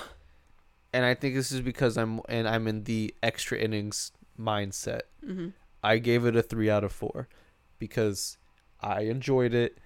and 0.93 1.05
I 1.05 1.15
think 1.15 1.35
this 1.35 1.51
is 1.51 1.61
because 1.61 1.97
I'm 1.97 2.21
and 2.29 2.49
I'm 2.49 2.67
in 2.69 2.85
the 2.85 3.15
extra 3.23 3.59
innings 3.59 4.13
mindset. 4.39 5.03
hmm 5.25 5.49
I 5.83 5.99
gave 5.99 6.27
it 6.27 6.37
a 6.37 6.43
three 6.43 6.69
out 6.69 6.85
of 6.85 6.93
four 6.93 7.27
because 7.79 8.37
I 8.81 9.03
enjoyed 9.03 9.55
it, 9.55 9.79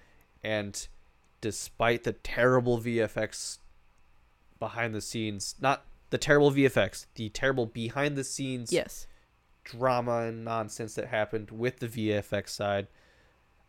and 0.43 0.87
despite 1.41 2.03
the 2.03 2.13
terrible 2.13 2.79
VFX 2.79 3.59
behind 4.65 4.95
the 4.95 5.01
scenes, 5.01 5.53
not 5.61 5.85
the 6.09 6.17
terrible 6.17 6.49
VFX, 6.51 7.05
the 7.15 7.29
terrible 7.29 7.67
behind 7.67 8.17
the 8.17 8.23
scenes 8.23 8.71
Yes. 8.73 9.05
drama 9.63 10.21
and 10.21 10.43
nonsense 10.43 10.95
that 10.95 11.07
happened 11.07 11.51
with 11.51 11.79
the 11.79 11.87
VFX 11.87 12.49
side, 12.51 12.87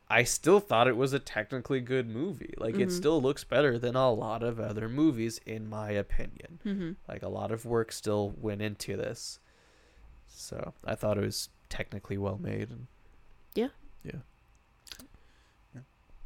I 0.09 0.23
still 0.23 0.61
thought 0.61 0.89
it 0.89 0.97
was 0.97 1.13
a 1.13 1.19
technically 1.19 1.81
good 1.81 2.09
movie. 2.09 2.55
Like 2.57 2.77
it 2.77 2.89
Mhm. 2.89 2.93
still 2.93 3.21
looks 3.21 3.45
better 3.45 3.79
than 3.79 3.95
a 3.97 4.11
lot 4.11 4.43
of 4.43 4.59
other 4.59 4.89
movies 4.89 5.39
in 5.45 5.69
my 5.69 5.91
opinion. 5.91 6.61
hmm 6.63 6.93
Like 7.09 7.23
a 7.23 7.29
lot 7.29 7.51
of 7.53 7.67
work 7.67 7.93
still 7.93 8.31
went 8.31 8.63
into 8.63 8.97
this. 8.97 9.39
So, 10.29 10.73
I 10.85 10.95
thought 10.95 11.19
it 11.19 11.25
was 11.25 11.49
technically 11.69 12.17
well 12.17 12.39
made 12.39 12.71
and 12.71 12.87
Yeah. 13.55 13.69
Yeah. 14.03 14.21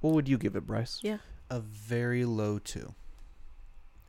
What 0.00 0.14
would 0.14 0.28
you 0.28 0.38
give 0.38 0.54
it, 0.56 0.66
Bryce? 0.66 1.00
Yeah. 1.02 1.18
A 1.50 1.60
very 1.60 2.24
low 2.24 2.58
two. 2.58 2.94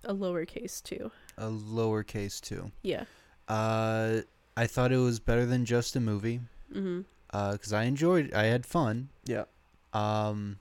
A 0.04 0.14
lowercase 0.14 0.82
too. 0.82 1.12
A 1.38 1.48
lowercase 1.48 2.42
two. 2.42 2.72
Yeah. 2.82 3.06
Uh, 3.48 4.22
I 4.58 4.68
thought 4.68 4.92
it 4.92 4.98
was 4.98 5.20
better 5.20 5.46
than 5.46 5.66
just 5.66 5.96
a 5.96 6.00
movie. 6.00 6.42
hmm 6.72 7.02
Uh, 7.32 7.58
cause 7.58 7.74
I 7.74 7.84
enjoyed. 7.84 8.34
I 8.34 8.46
had 8.46 8.66
fun. 8.66 9.10
Yeah. 9.26 9.46
Um, 9.94 10.60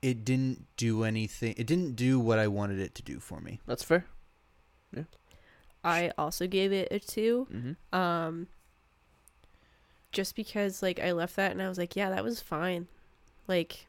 it 0.00 0.24
didn't 0.24 0.66
do 0.76 1.04
anything. 1.04 1.54
It 1.56 1.66
didn't 1.66 1.94
do 1.96 2.18
what 2.18 2.38
I 2.38 2.48
wanted 2.48 2.78
it 2.80 2.94
to 2.96 3.02
do 3.02 3.20
for 3.20 3.40
me. 3.40 3.60
That's 3.66 3.82
fair. 3.84 4.06
Yeah. 4.94 5.04
I 5.84 6.12
also 6.18 6.46
gave 6.46 6.72
it 6.72 6.88
a 6.90 6.98
two. 6.98 7.46
Mm-hmm. 7.52 7.96
Um, 7.98 8.48
just 10.10 10.34
because 10.34 10.82
like 10.82 11.00
I 11.00 11.12
left 11.12 11.36
that 11.36 11.52
and 11.52 11.62
I 11.62 11.68
was 11.68 11.78
like, 11.78 11.96
yeah, 11.96 12.10
that 12.10 12.24
was 12.24 12.40
fine. 12.40 12.88
Like, 13.48 13.86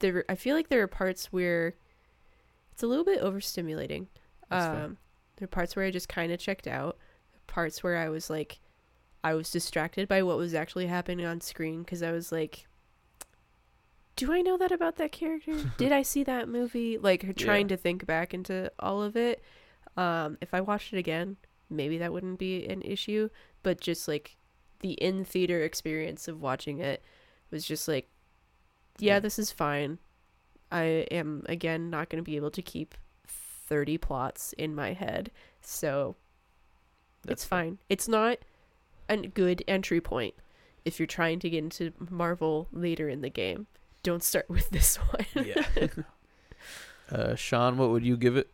there, 0.00 0.24
I 0.28 0.34
feel 0.34 0.56
like 0.56 0.68
there 0.68 0.82
are 0.82 0.88
parts 0.88 1.26
where 1.32 1.74
it's 2.74 2.82
a 2.82 2.86
little 2.86 3.04
bit 3.04 3.22
overstimulating. 3.22 4.08
Um, 4.50 4.98
there 5.36 5.44
are 5.44 5.48
parts 5.48 5.74
where 5.74 5.86
I 5.86 5.90
just 5.90 6.08
kind 6.08 6.30
of 6.30 6.38
checked 6.38 6.66
out. 6.66 6.98
Parts 7.46 7.82
where 7.82 7.96
I 7.96 8.08
was 8.08 8.28
like, 8.28 8.60
I 9.22 9.34
was 9.34 9.50
distracted 9.50 10.06
by 10.08 10.22
what 10.22 10.36
was 10.36 10.54
actually 10.54 10.86
happening 10.86 11.24
on 11.24 11.40
screen 11.40 11.82
because 11.82 12.02
I 12.02 12.12
was 12.12 12.30
like, 12.30 12.66
do 14.16 14.32
I 14.32 14.42
know 14.42 14.56
that 14.58 14.70
about 14.72 14.96
that 14.96 15.12
character? 15.12 15.54
Did 15.78 15.92
I 15.92 16.02
see 16.02 16.22
that 16.24 16.48
movie? 16.48 16.98
Like 16.98 17.36
trying 17.36 17.68
to 17.68 17.76
think 17.76 18.06
back 18.06 18.32
into 18.34 18.70
all 18.78 19.02
of 19.02 19.16
it. 19.16 19.42
Um, 19.96 20.38
if 20.40 20.52
I 20.54 20.60
watched 20.60 20.92
it 20.92 20.98
again, 20.98 21.36
maybe 21.70 21.98
that 21.98 22.12
wouldn't 22.12 22.38
be 22.38 22.66
an 22.66 22.82
issue. 22.82 23.28
But 23.62 23.80
just 23.80 24.06
like 24.06 24.36
the 24.80 24.92
in 24.92 25.24
theater 25.24 25.62
experience 25.62 26.28
of 26.28 26.40
watching 26.40 26.78
it 26.78 27.02
was 27.50 27.64
just 27.64 27.88
like, 27.88 28.08
yeah, 28.98 29.14
Yeah. 29.14 29.20
this 29.20 29.38
is 29.38 29.50
fine. 29.50 29.98
I 30.74 31.06
am 31.12 31.44
again 31.48 31.88
not 31.88 32.08
going 32.08 32.22
to 32.22 32.28
be 32.28 32.34
able 32.34 32.50
to 32.50 32.60
keep 32.60 32.96
30 33.28 33.96
plots 33.96 34.52
in 34.58 34.74
my 34.74 34.92
head. 34.92 35.30
So 35.60 36.16
it's 37.28 37.44
fair. 37.44 37.60
fine. 37.60 37.78
It's 37.88 38.08
not 38.08 38.38
a 39.08 39.16
good 39.18 39.62
entry 39.68 40.00
point 40.00 40.34
if 40.84 40.98
you're 40.98 41.06
trying 41.06 41.38
to 41.38 41.48
get 41.48 41.58
into 41.58 41.92
Marvel 42.10 42.66
later 42.72 43.08
in 43.08 43.20
the 43.20 43.30
game. 43.30 43.68
Don't 44.02 44.22
start 44.22 44.46
with 44.50 44.68
this 44.70 44.96
one. 44.96 45.46
Yeah. 45.46 45.88
uh, 47.10 47.34
Sean, 47.36 47.78
what 47.78 47.90
would 47.90 48.04
you 48.04 48.16
give 48.16 48.36
it? 48.36 48.52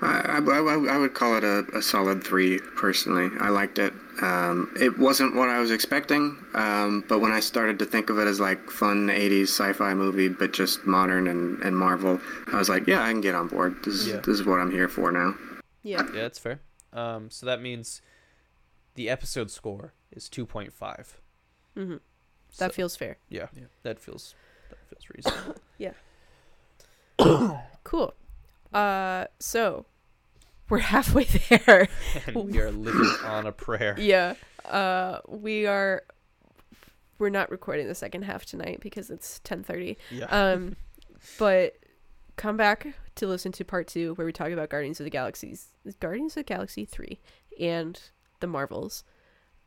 I, 0.00 0.38
I, 0.38 0.38
I- 0.38 0.94
I 0.94 0.98
would 0.98 1.14
call 1.14 1.36
it 1.36 1.44
a, 1.44 1.64
a 1.76 1.82
solid 1.82 2.22
three, 2.24 2.58
personally. 2.76 3.30
I 3.40 3.48
liked 3.48 3.78
it. 3.78 3.92
Um, 4.22 4.72
it 4.80 4.98
wasn't 4.98 5.34
what 5.36 5.48
I 5.48 5.58
was 5.60 5.70
expecting, 5.70 6.36
um, 6.54 7.04
but 7.08 7.20
when 7.20 7.30
I 7.30 7.38
started 7.40 7.78
to 7.80 7.84
think 7.84 8.10
of 8.10 8.18
it 8.18 8.26
as 8.26 8.40
like 8.40 8.68
fun 8.70 9.08
80s 9.08 9.42
sci-fi 9.48 9.94
movie, 9.94 10.28
but 10.28 10.52
just 10.52 10.84
modern 10.86 11.28
and, 11.28 11.60
and 11.62 11.76
Marvel, 11.76 12.20
I 12.52 12.56
was 12.56 12.68
like, 12.68 12.86
yeah, 12.88 13.02
I 13.02 13.10
can 13.12 13.20
get 13.20 13.34
on 13.36 13.46
board. 13.48 13.76
This 13.84 13.94
is, 13.94 14.08
Yeah. 14.08 14.16
this 14.16 14.28
is 14.40 14.44
what 14.44 14.58
I'm 14.58 14.70
here 14.72 14.88
for 14.88 15.12
now. 15.12 15.34
yeah. 15.82 16.02
Yeah, 16.12 16.22
that's 16.22 16.38
fair. 16.38 16.60
Um, 16.92 17.30
so 17.30 17.46
that 17.46 17.60
means 17.62 18.02
the 18.94 19.08
episode 19.08 19.50
score 19.50 19.92
is 20.10 20.28
two 20.28 20.46
point 20.46 20.72
five. 20.72 21.20
hmm 21.76 21.96
That 22.58 22.70
So- 22.72 22.74
feels 22.74 22.96
fair. 22.96 23.18
yeah, 23.28 23.46
Yeah. 23.54 23.64
that 23.84 24.00
feels 24.00 24.34
that 24.70 24.78
feels 24.88 25.04
reasonable. 25.14 25.60
Yeah. 25.78 25.92
cool. 27.84 28.14
Uh, 28.72 29.26
so 29.38 29.86
we're 30.68 30.78
halfway 30.94 31.24
there. 31.24 31.88
and 32.26 32.36
we 32.36 32.58
are 32.60 32.70
living 32.70 33.10
on 33.24 33.46
a 33.46 33.52
prayer. 33.52 33.96
yeah. 33.98 34.34
Uh, 34.64 35.20
we 35.26 35.66
are. 35.66 36.02
We're 37.18 37.30
not 37.30 37.50
recording 37.50 37.88
the 37.88 37.94
second 37.96 38.22
half 38.22 38.44
tonight 38.44 38.78
because 38.80 39.10
it's 39.10 39.40
ten 39.40 39.62
thirty. 39.62 39.98
Yeah. 40.10 40.26
Um, 40.26 40.76
but 41.38 41.76
come 42.36 42.56
back 42.56 42.94
to 43.16 43.26
listen 43.26 43.50
to 43.52 43.64
part 43.64 43.88
two 43.88 44.14
where 44.14 44.24
we 44.26 44.32
talk 44.32 44.50
about 44.50 44.68
Guardians 44.70 45.00
of 45.00 45.04
the 45.04 45.10
Galaxies, 45.10 45.68
Guardians 46.00 46.32
of 46.32 46.44
the 46.46 46.54
Galaxy 46.54 46.84
three, 46.84 47.18
and 47.58 48.00
the 48.40 48.46
Marvels. 48.46 49.04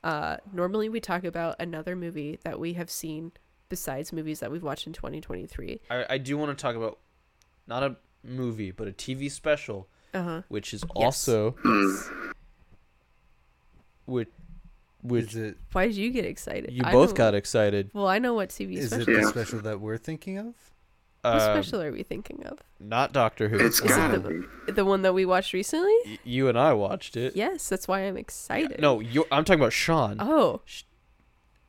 Uh, 0.03 0.37
normally 0.51 0.89
we 0.89 0.99
talk 0.99 1.23
about 1.23 1.55
another 1.59 1.95
movie 1.95 2.39
that 2.43 2.59
we 2.59 2.73
have 2.73 2.89
seen 2.89 3.31
besides 3.69 4.11
movies 4.11 4.39
that 4.39 4.51
we've 4.51 4.63
watched 4.63 4.87
in 4.87 4.93
2023. 4.93 5.79
I, 5.89 6.05
I 6.11 6.17
do 6.17 6.37
want 6.37 6.57
to 6.57 6.61
talk 6.61 6.75
about 6.75 6.99
not 7.67 7.83
a 7.83 7.95
movie, 8.23 8.71
but 8.71 8.87
a 8.87 8.91
TV 8.91 9.29
special, 9.29 9.87
Uh 10.13 10.23
huh. 10.23 10.41
which 10.49 10.73
is 10.73 10.83
Yes. 10.83 10.91
also 11.27 11.55
which 14.05 14.29
which 15.03 15.29
Is 15.31 15.35
it? 15.35 15.57
Why 15.71 15.87
did 15.87 15.95
you 15.95 16.11
get 16.11 16.25
excited? 16.25 16.71
you 16.71 16.83
I 16.85 16.91
both 16.91 17.09
know- 17.09 17.15
got 17.15 17.33
excited. 17.33 17.89
Well, 17.93 18.07
I 18.07 18.19
know 18.19 18.35
what 18.35 18.49
TV 18.49 18.75
Is 18.77 18.85
it 18.85 18.89
special. 19.01 19.05
the 19.05 19.19
Yeah. 19.21 19.29
special 19.29 19.59
that 19.61 19.79
we're 19.81 19.97
thinking 19.97 20.37
of? 20.37 20.53
What 21.21 21.33
Um, 21.33 21.39
special 21.39 21.81
are 21.81 21.91
we 21.91 22.03
thinking 22.03 22.43
of? 22.45 22.59
Not 22.79 23.11
Doctor 23.11 23.49
Who. 23.49 23.57
It's 23.57 23.79
Is 23.79 23.85
it 23.85 23.87
gotta 23.89 24.19
the- 24.19 24.47
be. 24.67 24.71
The 24.73 24.85
one 24.85 25.01
that 25.03 25.13
we 25.13 25.25
watched 25.25 25.53
recently? 25.53 25.95
Y- 26.05 26.19
you 26.23 26.47
and 26.49 26.57
I 26.57 26.73
watched 26.73 27.17
it. 27.17 27.35
Yes, 27.35 27.67
that's 27.69 27.87
why 27.87 28.01
I'm 28.01 28.17
excited. 28.17 28.79
No, 28.79 28.99
you 28.99 29.25
I'm 29.31 29.43
talking 29.43 29.59
about 29.61 29.73
Sean. 29.73 30.17
Oh, 30.19 30.61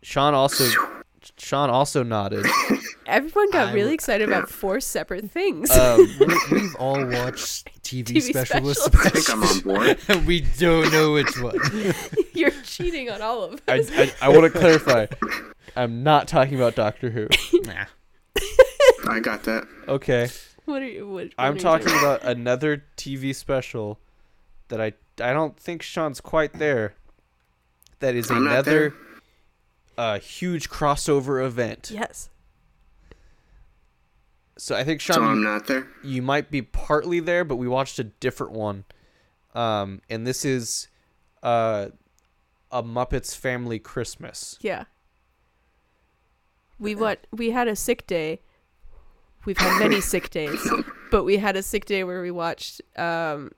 Sean 0.02 0.34
also 0.34 1.01
Sean 1.38 1.70
also 1.70 2.02
nodded. 2.02 2.46
Everyone 3.06 3.50
got 3.50 3.68
I 3.68 3.72
really 3.72 3.94
excited 3.94 4.28
about 4.28 4.48
four 4.48 4.80
separate 4.80 5.30
things. 5.30 5.70
Um, 5.70 5.98
we, 6.20 6.36
we've 6.50 6.74
all 6.76 7.04
watched 7.04 7.68
TV, 7.82 8.04
TV 8.04 8.22
specialist 8.22 8.84
specials. 8.84 9.06
I 9.06 9.10
think 9.10 9.30
I'm 9.30 9.42
on 9.42 9.60
board. 9.60 10.24
we 10.26 10.40
don't 10.58 10.90
know 10.92 11.12
which 11.12 11.38
one. 11.40 11.58
You're 12.32 12.50
cheating 12.62 13.10
on 13.10 13.20
all 13.22 13.44
of 13.44 13.60
us. 13.68 13.90
I, 13.92 14.12
I 14.20 14.28
want 14.28 14.52
to 14.52 14.58
clarify. 14.58 15.06
I'm 15.76 16.02
not 16.02 16.28
talking 16.28 16.54
about 16.54 16.74
Doctor 16.74 17.10
Who. 17.10 17.28
nah. 17.62 17.86
I 19.08 19.20
got 19.20 19.42
that. 19.44 19.66
Okay. 19.88 20.28
what 20.64 20.82
are 20.82 20.86
you? 20.86 21.06
What, 21.08 21.24
what 21.24 21.32
I'm 21.38 21.56
are 21.56 21.58
talking 21.58 21.88
doing? 21.88 21.98
about 21.98 22.22
another 22.22 22.84
TV 22.96 23.34
special 23.34 23.98
that 24.68 24.80
I 24.80 24.92
I 25.20 25.32
don't 25.32 25.56
think 25.58 25.82
Sean's 25.82 26.20
quite 26.20 26.54
there. 26.54 26.94
That 28.00 28.14
is 28.14 28.30
I'm 28.30 28.44
not 28.44 28.52
another 28.52 28.94
uh, 29.98 30.18
huge 30.18 30.68
crossover 30.70 31.44
event. 31.44 31.90
Yes. 31.92 32.28
So 34.58 34.76
I 34.76 34.84
think 34.84 35.00
Sean, 35.00 35.14
So 35.16 35.22
I'm 35.22 35.42
not 35.42 35.66
there. 35.66 35.88
you 36.04 36.22
might 36.22 36.50
be 36.50 36.62
partly 36.62 37.20
there, 37.20 37.44
but 37.44 37.56
we 37.56 37.66
watched 37.66 37.98
a 37.98 38.04
different 38.04 38.52
one. 38.52 38.84
Um, 39.54 40.00
and 40.08 40.26
this 40.26 40.44
is 40.44 40.88
uh, 41.42 41.88
a 42.70 42.82
Muppets 42.82 43.36
Family 43.36 43.78
Christmas. 43.78 44.58
Yeah. 44.60 44.84
We 46.78 46.94
what? 46.94 47.26
We 47.30 47.50
had 47.50 47.68
a 47.68 47.76
sick 47.76 48.06
day. 48.06 48.40
We've 49.44 49.58
had 49.58 49.78
many 49.78 50.00
sick 50.12 50.30
days, 50.30 50.60
but 51.10 51.24
we 51.24 51.36
had 51.38 51.56
a 51.56 51.62
sick 51.62 51.84
day 51.84 52.02
where 52.04 52.22
we 52.22 52.30
watched 52.30 52.80
um 52.96 53.50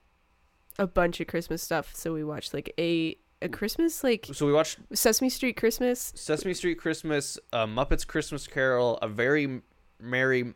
a 0.78 0.86
bunch 0.86 1.20
of 1.20 1.27
Christmas 1.27 1.62
stuff. 1.62 1.94
So 1.94 2.12
we 2.12 2.24
watched 2.24 2.52
like 2.52 2.73
a 2.78 3.16
a 3.45 3.49
Christmas 3.49 4.03
like 4.03 4.27
So 4.33 4.47
we 4.47 4.53
watched 4.53 4.79
Sesame 4.93 5.29
Street 5.29 5.57
Christmas. 5.57 6.12
Sesame 6.16 6.55
Street 6.55 6.77
Christmas, 6.77 7.39
uh, 7.53 7.66
Muppets 7.66 8.07
Christmas 8.07 8.47
Carol, 8.47 8.97
a 9.03 9.09
very 9.09 9.61
merry, 10.01 10.55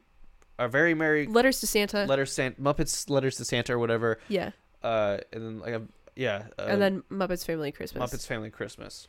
a 0.58 0.68
very 0.68 0.94
merry 0.94 1.26
Letters 1.26 1.60
to 1.60 1.66
Santa. 1.66 2.04
letter 2.06 2.26
Santa, 2.26 2.60
Muppets 2.60 3.08
Letters 3.08 3.36
to 3.36 3.44
Santa 3.44 3.74
or 3.74 3.78
whatever. 3.78 4.18
yeah. 4.28 4.50
Uh, 4.82 5.18
and 5.32 5.42
then 5.44 5.58
like 5.60 5.74
a 5.74 5.82
yeah, 6.14 6.46
uh, 6.58 6.62
and 6.68 6.82
then 6.82 7.02
Muppets 7.10 7.44
Family 7.44 7.70
Christmas. 7.72 8.12
Muppets 8.12 8.26
Family 8.26 8.50
Christmas. 8.50 9.08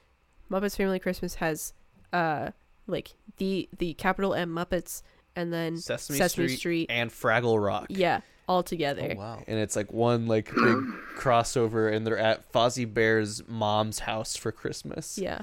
Muppets 0.51 0.75
Family 0.75 0.99
Christmas 0.99 1.35
has 1.35 1.73
uh 2.13 2.51
like 2.87 3.13
the 3.37 3.69
the 3.77 3.93
capital 3.95 4.33
M 4.33 4.49
Muppets 4.49 5.01
and 5.35 5.53
then 5.53 5.77
Sesame, 5.77 6.17
Sesame 6.17 6.47
Street, 6.47 6.57
Street. 6.57 6.87
and 6.89 7.11
Fraggle 7.11 7.63
Rock. 7.63 7.85
yeah, 7.89 8.21
all 8.49 8.59
oh, 8.59 8.61
together. 8.63 9.13
Oh 9.15 9.19
wow. 9.19 9.43
And 9.47 9.59
it's 9.59 9.75
like 9.75 9.93
one 9.93 10.27
like 10.27 10.45
big 10.53 10.55
crossover, 11.17 11.93
and 11.93 12.05
they're 12.05 12.17
at 12.17 12.51
Fozzie 12.51 12.91
Bear's 12.91 13.47
mom's 13.47 13.99
house 13.99 14.35
for 14.35 14.51
Christmas. 14.51 15.17
Yeah. 15.17 15.41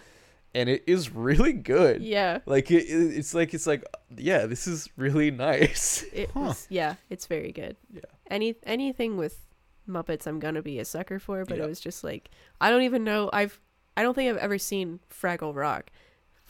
and 0.55 0.69
it 0.69 0.83
is 0.87 1.15
really 1.15 1.53
good. 1.53 2.03
Yeah. 2.03 2.41
Like 2.47 2.71
it, 2.71 2.85
it- 2.85 3.17
it's 3.17 3.33
like 3.33 3.55
it's 3.55 3.67
like 3.67 3.85
yeah, 4.17 4.47
this 4.47 4.67
is 4.67 4.89
really 4.97 5.31
nice. 5.31 6.05
It 6.13 6.31
Huh. 6.35 6.41
was, 6.41 6.67
yeah, 6.69 6.97
it's 7.09 7.27
very 7.27 7.53
good. 7.53 7.77
Yeah. 7.93 8.01
Any 8.29 8.57
anything 8.65 9.17
with 9.17 9.47
Muppets 9.89 10.27
I'm 10.27 10.41
gonna 10.41 10.63
be 10.63 10.81
a 10.81 10.85
sucker 10.85 11.19
for, 11.21 11.45
but 11.45 11.59
Yeah. 11.59 11.65
it 11.65 11.69
was 11.69 11.79
just 11.81 12.03
like 12.03 12.31
I 12.61 12.71
don't 12.71 12.83
even 12.83 13.05
know 13.05 13.31
I've 13.33 13.61
I 13.97 14.03
don't 14.03 14.15
think 14.15 14.29
I've 14.31 14.43
ever 14.43 14.59
seen 14.59 14.99
Fraggle 15.11 15.55
Rock. 15.55 15.91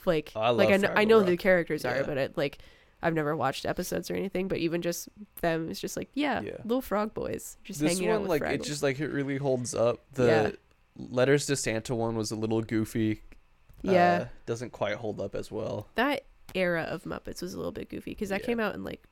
Like 0.05 0.31
Oh, 0.35 0.41
I 0.41 0.49
like 0.49 0.69
I 0.69 0.71
love 0.71 0.81
know, 0.81 0.93
I 0.95 1.03
know 1.05 1.17
Rock. 1.19 1.27
the 1.27 1.37
characters 1.37 1.85
are, 1.85 1.97
Yeah. 1.97 2.03
but 2.03 2.17
it, 2.17 2.37
like 2.37 2.57
I've 3.01 3.13
never 3.13 3.35
watched 3.35 3.65
episodes 3.65 4.09
or 4.09 4.15
anything, 4.15 4.47
but 4.47 4.57
even 4.57 4.81
just 4.81 5.07
them 5.41 5.69
it's 5.69 5.79
just 5.79 5.95
like, 5.97 6.09
yeah, 6.13 6.41
Yeah. 6.41 6.57
little 6.63 6.81
frog 6.81 7.13
boys 7.13 7.57
just 7.63 7.79
this 7.79 7.93
hanging 7.93 8.09
out 8.09 8.13
one 8.13 8.21
with 8.23 8.29
like 8.29 8.41
Fraggle. 8.41 8.53
it 8.55 8.63
just 8.63 8.81
like 8.83 8.99
it 8.99 9.09
really 9.09 9.37
holds 9.37 9.75
up. 9.75 9.99
The 10.13 10.25
Yeah. 10.25 10.51
letters 10.95 11.45
to 11.47 11.55
Santa 11.55 11.93
one 11.93 12.15
was 12.15 12.31
a 12.31 12.35
little 12.35 12.61
goofy. 12.61 13.21
yeah. 13.83 14.21
uh, 14.23 14.27
doesn't 14.47 14.71
quite 14.71 14.95
hold 14.95 15.21
up 15.21 15.35
as 15.35 15.51
well. 15.51 15.87
that 15.95 16.23
era 16.55 16.83
of 16.83 17.03
Muppets 17.03 17.41
was 17.41 17.53
a 17.53 17.57
little 17.57 17.71
bit 17.71 17.89
goofy 17.89 18.11
because 18.11 18.29
that 18.29 18.39
Yeah. 18.41 18.45
came 18.47 18.59
out 18.59 18.73
in 18.73 18.83
like 18.83 19.03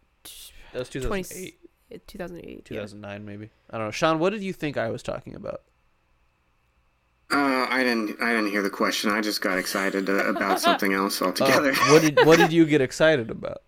That 0.73 0.79
was 0.79 0.89
20 0.89 1.03
2008, 1.23 2.07
2008. 2.07 2.47
yeah. 2.57 2.61
2009 2.81 3.25
maybe. 3.25 3.49
I 3.69 3.77
don't 3.77 3.87
know. 3.87 3.91
Sean, 3.91 4.17
what 4.17 4.31
did 4.31 4.41
you 4.41 4.51
think 4.53 4.77
I 4.77 4.89
was 4.89 5.03
talking 5.03 5.35
about? 5.35 5.61
Uh, 7.31 7.65
I 7.69 7.83
didn't. 7.83 8.21
I 8.21 8.33
didn't 8.33 8.51
hear 8.51 8.61
the 8.61 8.69
question. 8.69 9.09
I 9.09 9.19
just 9.21 9.41
got 9.41 9.57
excited 9.57 10.09
uh, 10.09 10.25
about 10.25 10.59
something 10.67 10.93
else 10.93 11.21
Oh, 11.21 11.27
altogether. 11.27 11.73
what 11.89 12.01
did 12.01 12.19
what 12.25 12.37
did 12.37 12.53
you 12.53 12.65
get 12.65 12.81
excited 12.81 13.29
about? 13.31 13.63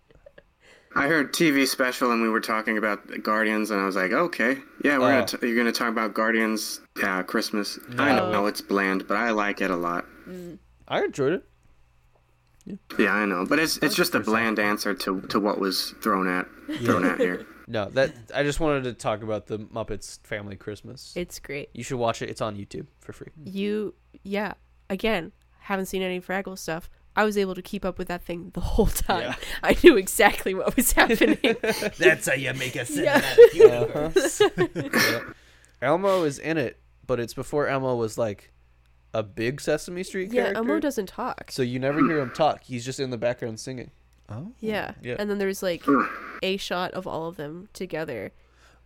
I 0.98 1.06
heard 1.08 1.32
TV 1.32 1.66
special 1.66 2.12
and 2.12 2.20
we 2.22 2.28
were 2.28 2.40
talking 2.40 2.76
about 2.78 3.22
Guardians, 3.22 3.70
and 3.70 3.80
I 3.80 3.84
was 3.86 3.96
like, 3.96 4.12
okay, 4.12 4.58
yeah, 4.84 4.98
we're 4.98 5.06
Oh. 5.12 5.24
gonna 5.24 5.26
t- 5.26 5.46
you're 5.46 5.56
gonna 5.56 5.72
talk 5.72 5.88
about 5.88 6.14
Guardians 6.14 6.80
uh, 7.02 7.22
Christmas. 7.22 7.78
I 7.98 8.14
know 8.16 8.46
it's 8.46 8.60
bland, 8.60 9.06
but 9.06 9.16
I 9.16 9.30
like 9.30 9.60
it 9.60 9.70
a 9.70 9.76
lot. 9.76 10.04
I 10.88 11.04
enjoyed 11.04 11.32
it. 11.34 11.44
Yeah, 12.64 12.74
yeah 12.98 13.12
I 13.14 13.24
know, 13.26 13.46
but 13.46 13.58
it's 13.58 13.76
it's 13.78 13.94
just 13.94 14.14
a 14.14 14.20
bland 14.20 14.58
answer 14.58 14.92
to, 14.94 15.20
to 15.22 15.40
what 15.40 15.58
was 15.58 15.94
thrown 16.02 16.28
at 16.28 16.46
thrown 16.82 17.04
at 17.04 17.18
here. 17.18 17.46
No, 17.70 17.84
that 17.90 18.14
I 18.34 18.44
just 18.44 18.60
wanted 18.60 18.84
to 18.84 18.94
talk 18.94 19.22
about 19.22 19.46
the 19.46 19.58
Muppets 19.58 20.20
Family 20.26 20.56
Christmas. 20.56 21.12
It's 21.14 21.38
great. 21.38 21.68
You 21.74 21.84
should 21.84 21.98
watch 21.98 22.22
it. 22.22 22.30
It's 22.30 22.40
on 22.40 22.56
YouTube 22.56 22.86
for 23.00 23.12
free. 23.12 23.26
You, 23.44 23.92
yeah. 24.22 24.54
Again, 24.88 25.32
haven't 25.58 25.84
seen 25.84 26.00
any 26.00 26.18
Fraggle 26.18 26.56
stuff. 26.56 26.88
I 27.18 27.24
was 27.24 27.36
able 27.36 27.54
to 27.56 27.62
keep 27.62 27.84
up 27.84 27.98
with 27.98 28.08
that 28.08 28.22
thing 28.22 28.50
the 28.54 28.60
whole 28.60 28.86
time. 28.86 29.22
Yeah. 29.22 29.34
I 29.62 29.76
knew 29.82 29.96
exactly 29.96 30.54
what 30.54 30.76
was 30.76 30.92
happening. 31.00 31.38
That's 31.98 32.26
how 32.28 32.34
you 32.34 32.54
make 32.54 32.76
a 32.76 32.86
Yeah. 32.90 33.20
cinematic 33.20 34.06
Uh-huh. 34.06 34.90
Yeah. 34.94 35.20
Elmo 35.82 36.22
is 36.24 36.38
in 36.38 36.58
it, 36.58 36.78
but 37.06 37.20
it's 37.20 37.34
before 37.34 37.66
Elmo 37.68 37.96
was 37.96 38.18
like 38.18 38.52
a 39.14 39.22
big 39.22 39.60
Sesame 39.60 40.02
Street 40.02 40.32
yeah, 40.32 40.42
character. 40.42 40.58
Elmo 40.58 40.80
doesn't 40.80 41.06
talk. 41.06 41.50
So 41.50 41.62
you 41.62 41.78
never 41.78 42.00
hear 42.00 42.18
him 42.20 42.30
talk. 42.30 42.62
He's 42.64 42.84
just 42.84 43.00
in 43.00 43.10
the 43.10 43.18
background 43.18 43.58
singing. 43.60 43.90
Oh. 44.28 44.52
Yeah. 44.60 44.92
Yeah. 45.02 45.16
And 45.18 45.30
then 45.30 45.38
there's 45.38 45.62
like 45.62 45.84
a 46.42 46.56
shot 46.56 46.92
of 46.92 47.06
all 47.06 47.26
of 47.28 47.36
them 47.36 47.68
together. 47.72 48.32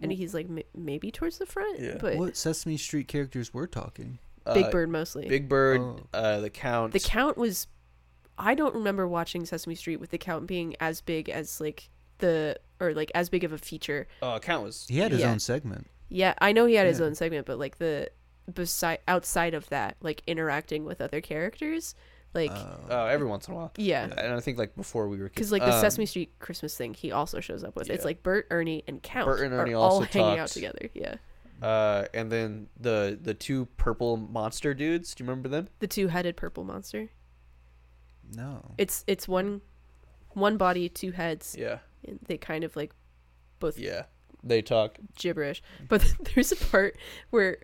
And 0.01 0.11
he's 0.13 0.35
like 0.35 0.47
m- 0.47 0.61
maybe 0.75 1.11
towards 1.11 1.39
the 1.39 1.47
front, 1.47 1.81
Yeah. 1.81 1.97
but 2.01 2.17
What 2.17 2.37
Sesame 2.37 2.77
Street 2.77 3.09
characters 3.09 3.53
were 3.55 3.67
talking? 3.67 4.19
Big 4.53 4.65
Uh, 4.67 4.71
Bird 4.71 4.91
mostly. 4.91 5.29
Big 5.29 5.49
Bird, 5.49 5.81
Oh. 5.81 6.01
uh, 6.15 6.41
the 6.41 6.51
Count. 6.51 6.93
the 6.93 6.99
count 7.01 7.37
was 7.39 7.69
I 8.39 8.55
don't 8.55 8.75
remember 8.75 9.07
watching 9.07 9.45
Sesame 9.45 9.75
Street 9.75 9.99
with 9.99 10.11
the 10.11 10.19
count 10.19 10.47
being 10.47 10.75
as 10.81 11.01
big 11.01 11.29
as 11.29 11.61
like 11.61 11.91
the 12.19 12.59
or 12.81 12.95
like 12.95 13.11
as 13.15 13.29
big 13.29 13.45
of 13.45 13.53
a 13.53 13.59
feature. 13.59 14.07
uh, 14.23 14.39
Count 14.39 14.65
was. 14.65 14.87
He 14.89 14.99
had 14.99 15.13
his 15.13 15.21
Yeah. 15.21 15.31
own 15.33 15.39
segment. 15.39 15.87
Yeah, 16.09 16.35
I 16.39 16.53
know 16.53 16.67
he 16.67 16.75
had 16.75 16.87
his 16.87 17.01
own 17.01 17.15
segment, 17.15 17.47
but 17.47 17.59
like 17.59 17.79
the 17.79 18.11
beside 18.53 18.99
outside 19.09 19.55
of 19.55 19.69
that, 19.71 19.97
like 20.01 20.23
interacting 20.27 20.85
with 20.85 21.01
other 21.01 21.21
characters, 21.21 21.95
like 22.35 22.51
Uh, 22.51 23.07
every 23.11 23.27
once 23.27 23.47
in 23.49 23.55
a 23.55 23.57
while. 23.57 23.73
yeah, 23.77 24.05
And 24.05 24.35
I 24.35 24.41
think 24.41 24.59
like 24.59 24.75
before 24.77 25.09
we 25.09 25.19
were 25.19 25.29
kids. 25.29 25.35
because 25.37 25.53
like 25.53 25.63
the 25.63 25.73
Um, 25.75 25.81
Sesame 25.81 26.07
Street 26.07 26.33
Christmas 26.39 26.77
thing, 26.77 26.93
he 26.95 27.13
also 27.13 27.41
shows 27.41 27.63
up 27.65 27.77
with. 27.77 27.89
It's 27.91 28.05
like 28.05 28.23
Bert, 28.23 28.47
Ernie, 28.51 28.83
and 28.89 29.03
Count 29.03 29.27
Bert 29.27 29.41
and 29.41 29.55
Ernie 29.55 29.73
are 29.73 29.77
all 29.77 29.83
also 30.01 30.05
hanging 30.05 30.39
out 30.39 30.49
together. 30.49 30.89
Yeah, 30.95 31.17
Uh, 31.63 32.07
and 32.13 32.31
then 32.33 32.69
the 32.79 33.19
the 33.23 33.35
two 33.35 33.67
purple 33.77 34.17
monster 34.17 34.75
dudes. 34.75 35.15
Do 35.15 35.23
you 35.25 35.29
remember 35.31 35.49
them? 35.49 35.69
the 35.79 35.87
two-headed 35.87 36.37
purple 36.37 36.65
monster. 36.65 37.11
No. 38.37 38.75
It's 38.79 39.05
it's 39.07 39.27
one 39.29 39.61
one 40.31 40.57
body, 40.57 40.89
two 40.89 41.13
heads. 41.13 41.55
Yeah. 41.59 41.79
and 42.07 42.19
They 42.27 42.39
kind 42.39 42.65
of 42.65 42.75
like 42.77 42.93
both 43.59 43.79
Yeah. 43.79 44.05
They 44.45 44.63
talk. 44.63 44.99
gibberish. 45.17 45.63
But 45.89 46.05
there's 46.35 46.53
a 46.53 46.57
part 46.57 46.97
where 47.31 47.59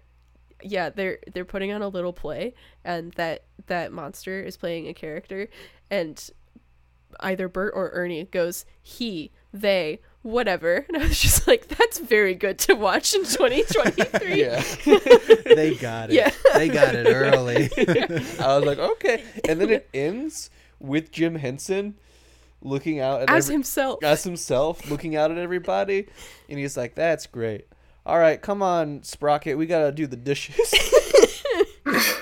yeah, 0.62 0.90
they're 0.90 1.19
they're 1.32 1.45
putting 1.45 1.73
on 1.73 1.82
a 1.82 1.89
little 1.89 2.12
play 2.12 2.55
and 2.85 3.12
that 3.12 3.45
that 3.66 3.93
monster 3.93 4.40
is 4.40 4.57
playing 4.57 4.89
a 4.89 4.95
character 4.95 5.49
and 5.90 6.31
either 7.20 7.49
Bert 7.49 7.73
or 7.74 7.90
Ernie 7.90 8.24
goes 8.24 8.65
he, 8.82 9.31
they, 9.53 10.01
whatever. 10.23 10.85
And 10.89 10.97
I 11.03 11.07
was 11.07 11.20
just 11.20 11.47
like 11.49 11.69
that's 11.69 11.99
very 12.01 12.35
good 12.35 12.59
to 12.61 12.74
watch 12.74 13.15
in 13.15 13.24
2023. 13.24 14.40
Yeah. 14.40 14.62
they 15.55 15.74
got 15.77 16.11
it. 16.11 16.15
Yeah. 16.16 16.31
They 16.55 16.69
got 16.69 16.95
it 16.95 17.07
early. 17.07 17.70
I 18.39 18.57
was 18.59 18.65
like, 18.65 18.78
okay. 18.78 19.24
And 19.49 19.61
then 19.61 19.70
it 19.70 19.89
ends 19.95 20.51
with 20.80 21.10
Jim 21.12 21.36
Henson 21.36 21.98
looking 22.60 23.00
out 23.00 23.22
at 23.22 23.30
As 23.30 23.46
every- 23.46 23.55
himself. 23.55 24.02
as 24.02 24.24
himself, 24.24 24.90
looking 24.90 25.16
out 25.16 25.30
at 25.30 25.38
everybody, 25.38 26.09
and 26.48 26.59
he's 26.59 26.76
like, 26.76 26.94
"That's 26.94 27.26
great. 27.26 27.66
All 28.06 28.18
right, 28.18 28.40
come 28.40 28.62
on, 28.62 29.02
Sprocket, 29.02 29.56
we 29.59 29.66
gotta 29.66 29.92
do 29.92 30.06
the 30.06 30.16
dishes." 30.16 30.74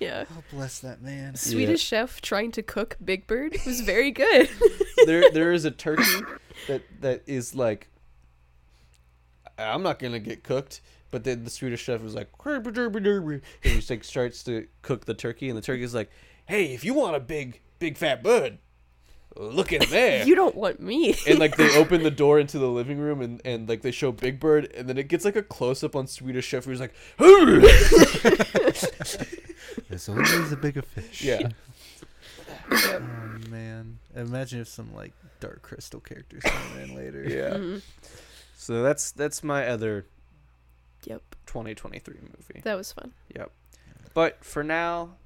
yeah. 0.00 0.24
oh, 0.30 0.42
bless 0.50 0.80
that 0.80 1.02
man. 1.02 1.36
Swedish 1.36 1.82
chef 1.82 2.20
trying 2.20 2.50
to 2.52 2.62
cook 2.62 2.96
Big 3.04 3.26
Bird 3.26 3.56
was 3.66 3.80
very 3.80 4.10
good. 4.10 4.48
there, 5.06 5.30
there 5.30 5.52
is 5.52 5.64
a 5.64 5.70
turkey 5.70 6.02
that 6.68 6.82
that 7.00 7.22
is 7.26 7.54
like, 7.54 7.88
I'm 9.58 9.82
not 9.82 9.98
gonna 9.98 10.18
get 10.18 10.42
cooked. 10.42 10.80
But 11.12 11.24
then 11.24 11.42
the 11.42 11.50
Swedish 11.50 11.82
chef 11.82 12.02
was 12.02 12.14
like, 12.14 12.28
and 12.44 12.64
he 13.64 13.80
like 13.90 14.04
starts 14.04 14.44
to 14.44 14.68
cook 14.82 15.06
the 15.06 15.14
turkey, 15.14 15.48
and 15.48 15.58
the 15.58 15.62
turkey 15.62 15.82
is 15.82 15.92
like, 15.92 16.08
"Hey, 16.50 16.74
if 16.74 16.84
you 16.84 16.92
want 16.94 17.16
a 17.16 17.20
big, 17.20 17.60
big 17.78 17.96
fat 17.96 18.22
bird, 18.22 18.58
look 19.36 19.72
in 19.72 19.82
there." 19.90 20.24
you 20.26 20.34
don't 20.34 20.54
want 20.56 20.80
me. 20.80 21.14
and 21.28 21.38
like 21.38 21.56
they 21.56 21.74
open 21.78 22.02
the 22.02 22.10
door 22.10 22.38
into 22.38 22.58
the 22.58 22.68
living 22.68 22.98
room 22.98 23.20
and, 23.22 23.40
and 23.44 23.68
like 23.68 23.82
they 23.82 23.90
show 23.90 24.12
Big 24.12 24.38
Bird 24.40 24.70
and 24.74 24.88
then 24.88 24.98
it 24.98 25.08
gets 25.08 25.24
like 25.24 25.36
a 25.36 25.42
close 25.42 25.82
up 25.84 25.94
on 25.96 26.06
Swedish 26.06 26.46
Chef 26.46 26.64
who's 26.64 26.80
like 26.80 26.94
There's 29.88 30.08
always 30.08 30.52
a 30.52 30.56
bigger 30.56 30.82
fish. 30.82 31.22
yeah 31.22 31.38
Yep. 32.70 33.02
Oh 33.02 33.38
man, 33.48 33.98
imagine 34.14 34.60
if 34.60 34.68
some 34.68 34.94
like 34.94 35.12
Dark 35.40 35.62
Crystal 35.62 35.98
characters 36.00 36.42
come 36.44 36.78
in 36.78 36.94
later. 36.94 37.24
Yeah. 37.24 37.56
Mhm. 37.56 37.82
So 38.56 38.82
that's 38.82 39.10
that's 39.12 39.42
my 39.42 39.66
other 39.66 40.06
Yep. 41.04 41.22
2023 41.46 42.14
movie. 42.22 42.60
That 42.62 42.76
was 42.76 42.92
fun. 42.92 43.12
Yep. 43.34 43.50
But 44.14 44.44
for 44.44 44.62
now, 44.62 45.16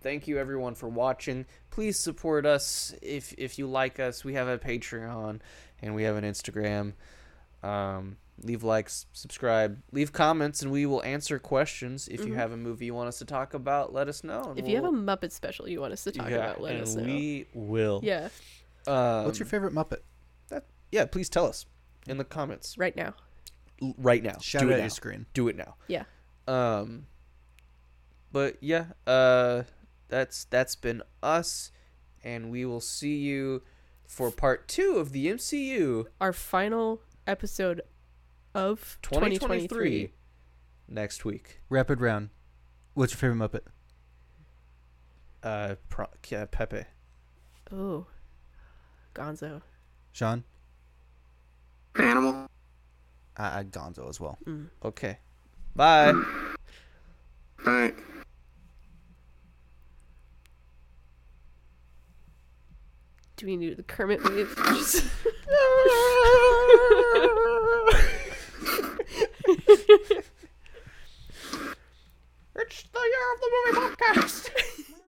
thank 0.00 0.26
you 0.28 0.38
everyone 0.38 0.74
for 0.74 0.88
watching. 0.88 1.46
Please 1.70 1.98
support 1.98 2.46
us 2.46 2.94
if 3.02 3.32
if 3.38 3.58
you 3.58 3.66
like 3.66 3.98
us. 4.00 4.24
We 4.24 4.34
have 4.34 4.48
a 4.48 4.58
Patreon 4.58 5.40
and 5.82 5.94
we 5.94 6.02
have 6.04 6.16
an 6.16 6.24
Instagram. 6.24 6.92
Um, 7.62 8.16
leave 8.42 8.62
likes, 8.62 9.06
subscribe, 9.12 9.80
leave 9.90 10.12
comments, 10.12 10.62
and 10.62 10.70
we 10.70 10.86
will 10.86 11.02
answer 11.02 11.38
questions. 11.40 12.06
If 12.08 12.20
you 12.24 12.34
Mhm. 12.34 12.36
have 12.36 12.52
a 12.52 12.56
movie 12.56 12.86
you 12.86 12.94
want 12.94 13.08
us 13.08 13.18
to 13.18 13.24
talk 13.24 13.52
about, 13.52 13.92
let 13.92 14.08
us 14.08 14.22
know. 14.22 14.42
and 14.50 14.58
If 14.58 14.68
you 14.68 14.76
have 14.76 14.84
a 14.84 14.90
Muppet 14.92 15.32
special 15.32 15.68
you 15.68 15.80
want 15.80 15.92
us 15.92 16.04
to 16.04 16.12
talk 16.12 16.30
yeah, 16.30 16.36
about, 16.36 16.60
let 16.60 16.74
and 16.74 16.82
us 16.82 16.94
know. 16.94 17.02
we 17.04 17.46
will. 17.52 18.00
Yeah, 18.04 18.28
Um, 18.86 19.24
What's 19.24 19.38
your 19.40 19.46
favorite 19.46 19.74
Muppet? 19.74 19.98
Yeah, 20.92 21.04
please 21.04 21.28
tell 21.28 21.44
us 21.46 21.66
in 22.06 22.16
the 22.16 22.24
comments 22.24 22.78
right 22.78 22.96
now. 22.96 23.14
L- 23.82 23.94
right 23.98 24.22
now. 24.22 24.38
Shout 24.40 24.62
Do 24.62 24.68
it 24.68 24.70
it 24.70 24.74
at 24.74 24.78
now. 24.78 24.84
your 24.84 24.90
screen. 24.90 25.26
do 25.34 25.48
it 25.48 25.56
now. 25.56 25.74
Yeah. 25.88 26.04
Um 26.46 27.06
but 28.32 28.56
yeah, 28.60 28.86
uh 29.06 29.64
that's 30.08 30.44
that's 30.44 30.74
been 30.74 31.02
us 31.22 31.70
and 32.24 32.50
we 32.50 32.64
will 32.64 32.80
see 32.80 33.16
you 33.16 33.62
for 34.06 34.30
part 34.30 34.66
2 34.68 34.96
of 34.96 35.12
the 35.12 35.26
MCU 35.26 36.06
Our 36.20 36.32
final 36.32 37.02
episode 37.26 37.82
of 38.54 38.98
2023 39.02 39.68
2023. 39.68 40.12
next 40.88 41.24
week. 41.24 41.60
Rapid 41.68 42.00
round. 42.00 42.30
What's 42.94 43.12
your 43.12 43.18
favorite 43.18 43.50
Muppet? 43.50 43.66
Uh 45.42 45.76
pro- 45.88 46.06
yeah, 46.28 46.46
Pepe. 46.50 46.84
Oh, 47.70 48.06
Gonzo. 49.14 49.62
Sean? 50.12 50.42
Animal. 51.96 52.46
I, 53.36 53.60
I 53.60 53.64
Gonzo 53.64 54.08
as 54.08 54.18
well. 54.18 54.38
Mm. 54.46 54.68
Okay. 54.84 55.18
Bye. 55.76 56.12
Bye. 57.64 57.92
do 63.38 63.46
we 63.46 63.56
need 63.56 63.76
the 63.76 63.84
Kermit 63.84 64.22
wave? 64.24 64.54
It's 72.60 72.82
the 72.82 72.98
year 72.98 73.34
of 73.34 73.40
the 73.40 73.50
movie 73.54 73.78
podcast. 73.94 74.50